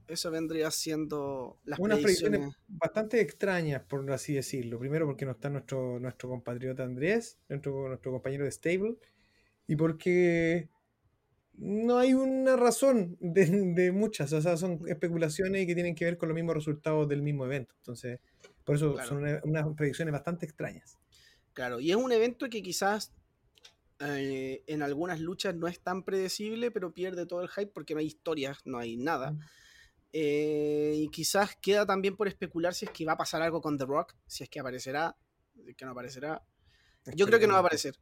eso 0.08 0.30
vendría 0.30 0.70
siendo 0.70 1.58
las 1.64 1.78
Unas 1.78 1.98
predicciones 2.00 2.40
predicciones. 2.40 2.64
bastante 2.68 3.20
extrañas, 3.20 3.82
por 3.84 4.10
así 4.12 4.34
decirlo. 4.34 4.78
Primero 4.78 5.06
porque 5.06 5.24
no 5.24 5.32
está 5.32 5.50
nuestro, 5.50 5.98
nuestro 6.00 6.28
compatriota 6.28 6.84
Andrés, 6.84 7.38
nuestro, 7.48 7.88
nuestro 7.88 8.12
compañero 8.12 8.44
de 8.44 8.50
Stable, 8.52 8.96
y 9.66 9.76
porque 9.76 10.68
no 11.54 11.98
hay 11.98 12.14
una 12.14 12.56
razón 12.56 13.16
de, 13.20 13.46
de 13.74 13.92
muchas, 13.92 14.32
o 14.32 14.42
sea, 14.42 14.56
son 14.56 14.80
especulaciones 14.88 15.62
y 15.62 15.66
que 15.66 15.74
tienen 15.74 15.94
que 15.94 16.04
ver 16.04 16.18
con 16.18 16.28
los 16.28 16.34
mismos 16.34 16.54
resultados 16.56 17.08
del 17.08 17.22
mismo 17.22 17.44
evento. 17.46 17.74
Entonces, 17.78 18.20
por 18.64 18.76
eso 18.76 18.94
Claro. 18.94 19.08
son 19.08 19.18
una- 19.18 19.40
unas 19.44 19.66
predicciones 19.76 20.12
bastante 20.12 20.46
extrañas. 20.46 20.98
Claro, 21.52 21.80
y 21.80 21.90
es 21.90 21.96
un 21.96 22.10
evento 22.12 22.48
que 22.50 22.62
quizás 22.62 23.12
eh, 24.00 24.64
en 24.66 24.82
algunas 24.82 25.20
luchas 25.20 25.54
no 25.54 25.68
es 25.68 25.80
tan 25.80 26.02
predecible, 26.04 26.70
pero 26.72 26.92
pierde 26.92 27.26
todo 27.26 27.42
el 27.42 27.48
hype 27.48 27.68
porque 27.72 27.94
no 27.94 28.00
hay 28.00 28.06
historias, 28.06 28.58
no 28.64 28.78
hay 28.78 28.96
nada. 28.96 29.32
Mm. 29.32 29.40
Eh, 30.16 30.92
y 30.96 31.08
quizás 31.08 31.56
queda 31.56 31.84
también 31.84 32.16
por 32.16 32.28
especular 32.28 32.72
si 32.72 32.84
es 32.84 32.92
que 32.92 33.04
va 33.04 33.14
a 33.14 33.16
pasar 33.16 33.42
algo 33.42 33.60
con 33.60 33.76
The 33.76 33.84
Rock, 33.84 34.14
si 34.28 34.44
es 34.44 34.48
que 34.48 34.60
aparecerá, 34.60 35.16
si 35.56 35.70
es 35.70 35.76
que 35.76 35.84
no 35.84 35.90
aparecerá. 35.90 36.40
Yo 37.16 37.26
creo 37.26 37.40
que 37.40 37.48
no 37.48 37.54
va 37.54 37.58
a 37.58 37.62
aparecer. 37.62 37.96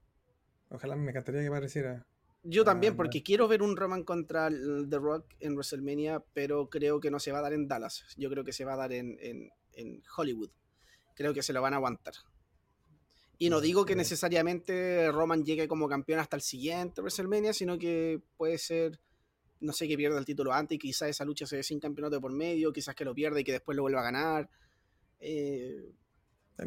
Ojalá 0.68 0.94
me 0.94 1.10
encantaría 1.10 1.40
que 1.40 1.46
apareciera. 1.48 2.06
Yo 2.42 2.62
Ah, 2.62 2.64
también, 2.66 2.92
ya. 2.92 2.96
porque 2.98 3.22
quiero 3.22 3.48
ver 3.48 3.62
un 3.62 3.76
Roman 3.76 4.04
contra 4.04 4.50
The 4.50 4.98
Rock 4.98 5.32
en 5.40 5.54
WrestleMania, 5.54 6.22
pero 6.34 6.68
creo 6.68 7.00
que 7.00 7.10
no 7.10 7.18
se 7.18 7.32
va 7.32 7.38
a 7.38 7.42
dar 7.42 7.54
en 7.54 7.66
Dallas. 7.66 8.04
Yo 8.18 8.28
creo 8.28 8.44
que 8.44 8.52
se 8.52 8.64
va 8.66 8.74
a 8.74 8.76
dar 8.76 8.92
en, 8.92 9.16
en- 9.20 9.50
en 9.72 10.02
Hollywood. 10.14 10.50
Creo 11.14 11.32
que 11.32 11.42
se 11.42 11.52
lo 11.54 11.62
van 11.62 11.72
a 11.72 11.76
aguantar. 11.76 12.14
Y 13.38 13.48
no 13.48 13.60
digo 13.62 13.86
que 13.86 13.96
necesariamente 13.96 15.10
Roman 15.10 15.44
llegue 15.44 15.66
como 15.66 15.88
campeón 15.88 16.20
hasta 16.20 16.36
el 16.36 16.42
siguiente 16.42 17.00
WrestleMania, 17.00 17.52
sino 17.54 17.78
que 17.78 18.20
puede 18.36 18.58
ser, 18.58 19.00
no 19.62 19.72
sé, 19.72 19.88
que 19.88 19.96
pierda 19.96 20.18
el 20.18 20.24
título 20.24 20.52
antes 20.52 20.76
y 20.76 20.78
quizás 20.78 21.08
esa 21.08 21.24
lucha 21.24 21.46
se 21.46 21.56
dé 21.56 21.62
sin 21.62 21.80
campeonato 21.80 22.20
por 22.20 22.32
medio, 22.32 22.72
quizás 22.72 22.94
que 22.94 23.04
lo 23.04 23.14
pierda 23.14 23.40
y 23.40 23.44
que 23.44 23.52
después 23.52 23.74
lo 23.76 23.82
vuelva 23.82 24.00
a 24.00 24.04
ganar. 24.04 24.50
Eh, 25.20 25.92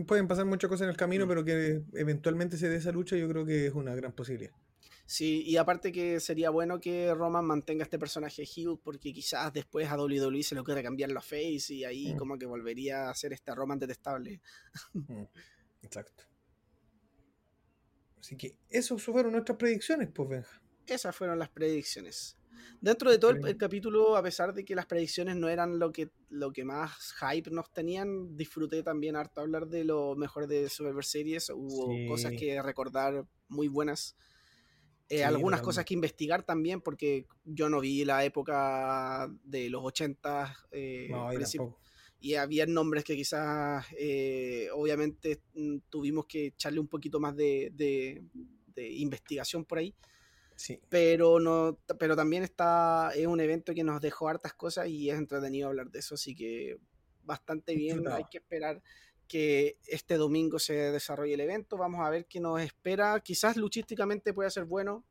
Pueden 0.08 0.28
pasar 0.28 0.46
muchas 0.46 0.68
cosas 0.70 0.86
en 0.86 0.90
el 0.90 0.98
camino, 0.98 1.26
Mm. 1.26 1.30
pero 1.30 1.46
que 1.46 1.84
eventualmente 1.94 2.58
se 2.58 2.68
dé 2.68 2.78
esa 2.78 2.92
lucha, 2.92 3.16
yo 3.16 3.30
creo 3.30 3.46
que 3.46 3.68
es 3.68 3.74
una 3.74 3.94
gran 3.96 4.12
posibilidad. 4.14 4.52
Sí, 5.06 5.44
y 5.46 5.58
aparte 5.58 5.92
que 5.92 6.20
sería 6.20 6.50
bueno 6.50 6.80
que 6.80 7.14
Roman 7.14 7.46
mantenga 7.46 7.84
este 7.84 8.00
personaje 8.00 8.44
heel, 8.44 8.80
porque 8.84 9.14
quizás 9.14 9.54
después 9.54 9.88
a 9.90 9.96
WWE 9.96 10.42
se 10.42 10.56
lo 10.56 10.64
quiera 10.64 10.82
cambiar 10.82 11.12
la 11.12 11.22
face 11.22 11.74
y 11.76 11.84
ahí 11.86 12.14
Mm. 12.14 12.18
como 12.18 12.38
que 12.40 12.48
volvería 12.48 13.10
a 13.10 13.14
ser 13.16 13.32
este 13.34 13.54
Roman 13.54 13.78
detestable. 13.80 14.42
Mm, 14.94 15.24
Exacto. 15.84 16.24
Así 18.20 18.36
que 18.36 18.58
eso 18.70 18.98
fueron 18.98 19.34
nuestras 19.34 19.58
predicciones, 19.60 20.10
pues 20.12 20.28
Benja. 20.28 20.62
Esas 20.88 21.16
fueron 21.16 21.38
las 21.38 21.50
predicciones. 21.50 22.36
Dentro 22.82 23.10
de 23.12 23.18
todo 23.18 23.32
el, 23.32 23.46
el 23.48 23.58
capítulo, 23.58 24.16
a 24.16 24.24
pesar 24.24 24.54
de 24.54 24.64
que 24.64 24.76
las 24.76 24.86
predicciones 24.86 25.36
no 25.36 25.50
eran 25.50 25.80
lo 25.80 25.92
que, 25.92 26.10
lo 26.30 26.52
que 26.52 26.64
más 26.66 27.14
hype 27.20 27.50
nos 27.52 27.72
tenían, 27.72 28.36
disfruté 28.36 28.84
también 28.84 29.16
harto 29.16 29.42
hablar 29.42 29.68
de 29.68 29.84
lo 29.84 30.16
mejor 30.16 30.48
de 30.48 30.70
Survivor 30.70 31.06
Series. 31.06 31.50
Hubo 31.50 31.88
Sí. 31.88 32.08
cosas 32.08 32.34
que 32.38 32.62
recordar 32.62 33.26
muy 33.48 33.68
buenas. 33.68 34.16
Eh, 35.08 35.18
Sí, 35.18 35.22
algunas 35.24 35.60
totalmente. 35.60 35.64
cosas 35.66 35.86
que 35.86 35.94
investigar 35.94 36.44
también, 36.44 36.82
porque 36.82 37.28
yo 37.44 37.70
no 37.70 37.80
vi 37.80 38.04
la 38.06 38.26
época 38.26 39.30
de 39.44 39.70
los 39.70 39.84
80 39.84 40.56
eh, 40.72 41.08
No, 41.10 41.30
y 42.20 42.34
había 42.36 42.66
nombres 42.66 43.04
que 43.04 43.16
quizás 43.16 43.86
eh, 44.00 44.70
obviamente 44.74 45.42
mm, 45.54 45.78
tuvimos 45.90 46.26
que 46.26 46.48
echarle 46.48 46.80
un 46.80 46.88
poquito 46.88 47.20
más 47.20 47.36
de, 47.36 47.72
de- 47.76 48.24
de 48.74 48.90
investigación 48.90 49.64
por 49.64 49.78
ahí 49.78 49.94
Sí. 50.56 50.80
pero 50.90 51.40
no 51.40 51.78
pero 52.00 52.16
también 52.16 52.44
está 52.44 53.12
es 53.16 53.28
un 53.28 53.40
evento 53.42 53.74
que 53.74 53.84
nos 53.84 54.00
dejó 54.02 54.30
hartas 54.30 54.54
cosas 54.54 54.88
y 54.88 55.10
es 55.10 55.18
entretenido 55.18 55.68
hablar 55.68 55.90
de 55.92 56.00
eso 56.00 56.16
así 56.16 56.34
que 56.36 56.78
bastante 57.24 57.76
bien 57.76 58.08
hay 58.08 58.24
que 58.32 58.38
esperar 58.38 58.82
que 59.28 59.78
este 59.88 60.16
domingo 60.16 60.58
se 60.60 60.74
desarrolle 60.92 61.34
el 61.34 61.42
evento 61.42 61.78
vamos 61.78 62.06
a 62.06 62.10
ver 62.10 62.26
qué 62.26 62.40
nos 62.40 62.62
espera 62.62 63.20
quizás 63.20 63.58
luchísticamente 63.58 64.34
pueda 64.34 64.50
ser 64.50 64.66
bueno 64.66 65.04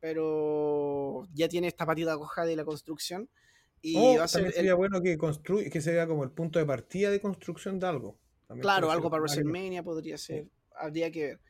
pero 0.00 1.26
ya 1.32 1.48
tiene 1.48 1.68
esta 1.68 1.86
patita 1.86 2.16
coja 2.16 2.44
de 2.44 2.56
la 2.56 2.64
construcción 2.64 3.28
y 3.82 3.96
O 3.96 4.18
va 4.18 4.24
a 4.24 4.28
ser 4.28 4.40
también 4.40 4.46
el- 4.48 4.54
sería 4.54 4.74
bueno 4.74 5.00
que 5.00 5.16
construy, 5.16 5.70
que 5.70 5.80
sea 5.80 6.06
como 6.06 6.24
el 6.24 6.30
punto 6.30 6.58
de 6.58 6.66
partida 6.66 7.10
de 7.10 7.20
construcción 7.20 7.78
de 7.78 7.86
algo. 7.86 8.18
También 8.46 8.62
Claro, 8.62 8.90
algo 8.90 9.08
para 9.10 9.22
WrestleMania 9.22 9.82
podría 9.82 10.18
ser. 10.18 10.48
Habría 10.74 11.10
que 11.10 11.22
ver. 11.24 11.40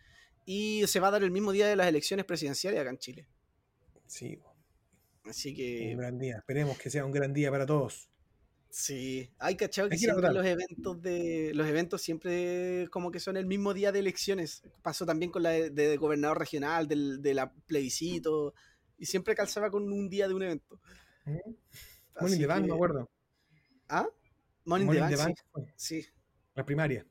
Y 0.47 0.87
se 0.87 1.01
va 1.01 1.09
a 1.09 1.13
dar 1.13 1.23
el 1.23 1.31
mismo 1.31 1.53
día 1.53 1.69
de 1.69 1.77
las 1.77 1.87
elecciones 1.87 2.25
presidenciales 2.27 2.81
acá 2.81 2.91
en 2.91 2.99
Chile. 2.99 3.27
Sí, 4.07 4.39
Así 5.25 5.51
un 5.51 5.57
que 5.57 5.97
gran 5.97 6.19
día. 6.19 6.39
Esperemos 6.39 6.79
que 6.79 6.91
sea 6.91 7.05
un 7.05 7.13
gran 7.13 7.33
día 7.33 7.51
para 7.51 7.67
todos. 7.67 8.09
Sí, 8.71 9.29
hay 9.39 9.57
cachado 9.57 9.89
que 9.89 9.99
siempre 9.99 10.33
los 10.33 10.47
eventos 10.47 11.03
de 11.03 11.51
los 11.55 11.67
eventos 11.67 12.01
siempre 12.03 12.87
como 12.91 13.11
que 13.11 13.19
son 13.19 13.37
el 13.37 13.47
mismo 13.47 13.75
día 13.75 13.91
de 13.91 13.99
elecciones. 13.99 14.63
Pasó 14.83 15.05
también 15.05 15.33
con 15.33 15.43
la 15.43 15.51
de, 15.51 15.71
de 15.71 15.97
gobernador 15.97 16.39
regional, 16.39 16.87
del, 16.87 17.21
de 17.21 17.35
la 17.35 17.53
plebiscito, 17.53 18.55
y 18.97 19.07
siempre 19.07 19.35
calzaba 19.35 19.71
con 19.71 19.93
un 19.93 20.09
día 20.09 20.29
de 20.29 20.35
un 20.35 20.43
evento. 20.45 20.81
Morning 21.25 21.57
Así 22.15 22.39
the 22.39 22.47
Bank, 22.47 22.67
me 22.67 22.75
acuerdo. 22.75 23.11
¿Ah? 23.89 24.09
Morning, 24.65 24.87
Morning 24.87 25.09
the 25.09 25.17
Bank, 25.17 25.37
sí. 25.75 26.07
la 26.55 26.65
primaria. 26.65 27.05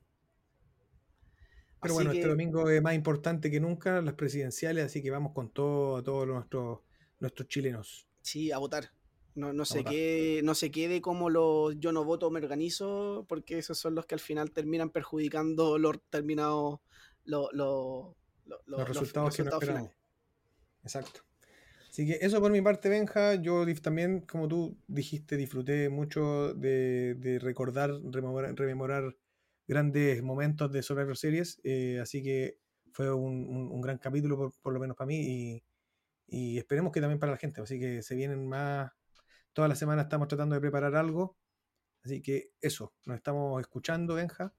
Pero 1.82 1.94
Así 1.94 1.94
bueno, 1.94 2.12
este 2.12 2.28
domingo 2.28 2.70
es 2.70 2.82
más 2.82 2.94
importante 2.96 3.50
que 3.50 3.60
nunca 3.60 4.02
las 4.02 4.14
presidenciales, 4.16 4.86
así 4.86 5.02
que 5.02 5.12
vamos 5.12 5.34
con 5.34 5.50
todo 5.52 5.98
a 5.98 6.04
todos 6.04 6.28
nuestros, 6.28 6.80
nuestros 7.20 7.48
chilenos. 7.48 8.08
Sí, 8.22 8.52
a 8.52 8.58
votar. 8.58 8.92
No, 9.36 9.54
no, 9.54 9.64
se 9.66 9.80
votar. 9.80 9.94
quede, 9.94 10.42
no 10.44 10.56
se 10.56 10.72
quede 10.72 11.02
como 11.02 11.30
los 11.30 11.80
yo 11.80 11.92
no 11.92 12.04
voto, 12.04 12.30
me 12.32 12.40
organizo, 12.40 13.26
porque 13.30 13.58
esos 13.58 13.78
son 13.78 13.96
los 13.96 14.06
que 14.06 14.16
al 14.16 14.20
final 14.20 14.52
terminan 14.52 14.90
perjudicando 14.90 15.78
los 15.80 16.02
terminados 16.10 16.80
lo- 17.26 17.50
lo- 17.54 18.18
lo- 18.46 18.62
lo- 18.66 18.78
los 18.80 18.88
resultados 18.88 19.36
que 19.36 19.44
no 19.44 19.52
resultados 19.52 19.64
esperamos. 19.64 19.90
finales. 19.92 19.98
Exacto. 20.84 21.22
Así 21.90 22.06
que 22.06 22.20
eso 22.22 22.40
por 22.40 22.52
mi 22.52 22.62
parte, 22.62 22.90
Benja. 22.90 23.36
Yo 23.36 23.66
también, 23.82 24.22
como 24.22 24.48
tú 24.48 24.78
dijiste, 24.88 25.38
disfruté 25.38 25.90
mucho 25.90 26.54
de, 26.54 27.16
de 27.16 27.40
recordar, 27.40 27.92
rememorar, 28.04 28.56
rememorar 28.56 29.16
grandes 29.70 30.22
momentos 30.22 30.70
de 30.72 30.84
Survivor 30.84 31.16
Series. 31.16 31.62
eh, 31.64 32.00
así 32.02 32.22
que 32.22 32.58
fue 32.92 33.14
un, 33.14 33.48
un- 33.48 33.72
un 33.72 33.82
gran 33.82 34.00
capítulo, 34.00 34.36
por, 34.36 34.52
por 34.62 34.74
lo 34.74 34.80
menos 34.82 34.98
para 34.98 35.08
mí, 35.08 35.22
y, 35.22 35.64
y 36.28 36.58
esperemos 36.58 36.92
que 36.92 37.00
también 37.00 37.20
para 37.20 37.32
la 37.32 37.38
gente. 37.38 37.62
Así 37.62 37.80
que 37.80 38.02
se 38.04 38.16
vienen 38.16 38.48
más. 38.50 38.92
Toda 39.54 39.68
la 39.68 39.76
semana 39.76 40.02
estamos 40.04 40.28
tratando 40.28 40.56
de 40.56 40.62
preparar 40.62 40.96
algo. 40.96 41.38
Así 42.04 42.22
que 42.22 42.52
eso, 42.62 42.94
nos 43.06 43.16
estamos 43.18 43.62
escuchando, 43.62 44.16
Benja. 44.16 44.54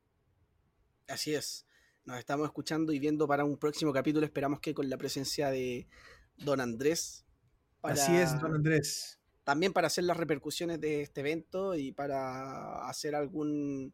Así 1.09 1.35
es. 1.35 1.67
Nos 2.05 2.19
estamos 2.19 2.47
escuchando 2.47 2.93
y 2.93 2.99
viendo 2.99 3.27
para 3.27 3.45
un 3.45 3.59
próximo 3.59 3.93
capítulo. 3.93 4.25
Esperamos 4.25 4.61
que 4.61 4.75
con 4.75 4.89
la 4.89 4.97
presencia 4.97 5.51
de 5.51 5.87
Don 6.39 6.61
Andrés. 6.61 7.27
Así 7.83 8.15
es, 8.15 8.39
don 8.41 8.55
Andrés. 8.55 9.19
También 9.45 9.73
para 9.73 9.87
hacer 9.89 10.05
las 10.05 10.17
repercusiones 10.17 10.81
de 10.81 11.01
este 11.03 11.21
evento 11.23 11.75
y 11.75 11.93
para 11.93 12.89
hacer 12.89 13.15
algún 13.15 13.93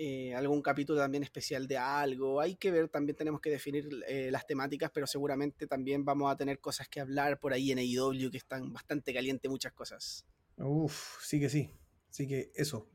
eh, 0.00 0.32
algún 0.32 0.62
capítulo 0.62 1.00
también 1.00 1.24
especial 1.24 1.66
de 1.66 1.76
algo. 1.76 2.40
Hay 2.40 2.54
que 2.54 2.70
ver, 2.70 2.88
también 2.88 3.16
tenemos 3.16 3.40
que 3.40 3.50
definir 3.50 3.88
eh, 4.06 4.30
las 4.30 4.46
temáticas, 4.46 4.92
pero 4.94 5.08
seguramente 5.08 5.66
también 5.66 6.04
vamos 6.04 6.32
a 6.32 6.36
tener 6.36 6.60
cosas 6.60 6.88
que 6.88 7.00
hablar 7.00 7.40
por 7.40 7.52
ahí 7.52 7.72
en 7.72 7.78
AEW 7.78 8.30
que 8.30 8.38
están 8.38 8.72
bastante 8.72 9.12
calientes 9.12 9.50
muchas 9.50 9.72
cosas. 9.72 10.24
Uf, 10.56 11.20
sí 11.22 11.40
que 11.40 11.48
sí. 11.48 11.72
Así 12.08 12.28
que 12.28 12.52
eso. 12.54 12.88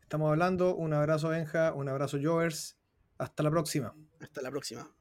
Estamos 0.00 0.30
hablando. 0.30 0.74
Un 0.74 0.92
abrazo, 0.92 1.28
Benja. 1.28 1.72
Un 1.74 1.88
abrazo, 1.88 2.18
Jovers. 2.20 2.76
Hasta 3.18 3.44
la 3.44 3.50
próxima. 3.50 3.94
Hasta 4.20 4.42
la 4.42 4.50
próxima. 4.50 4.92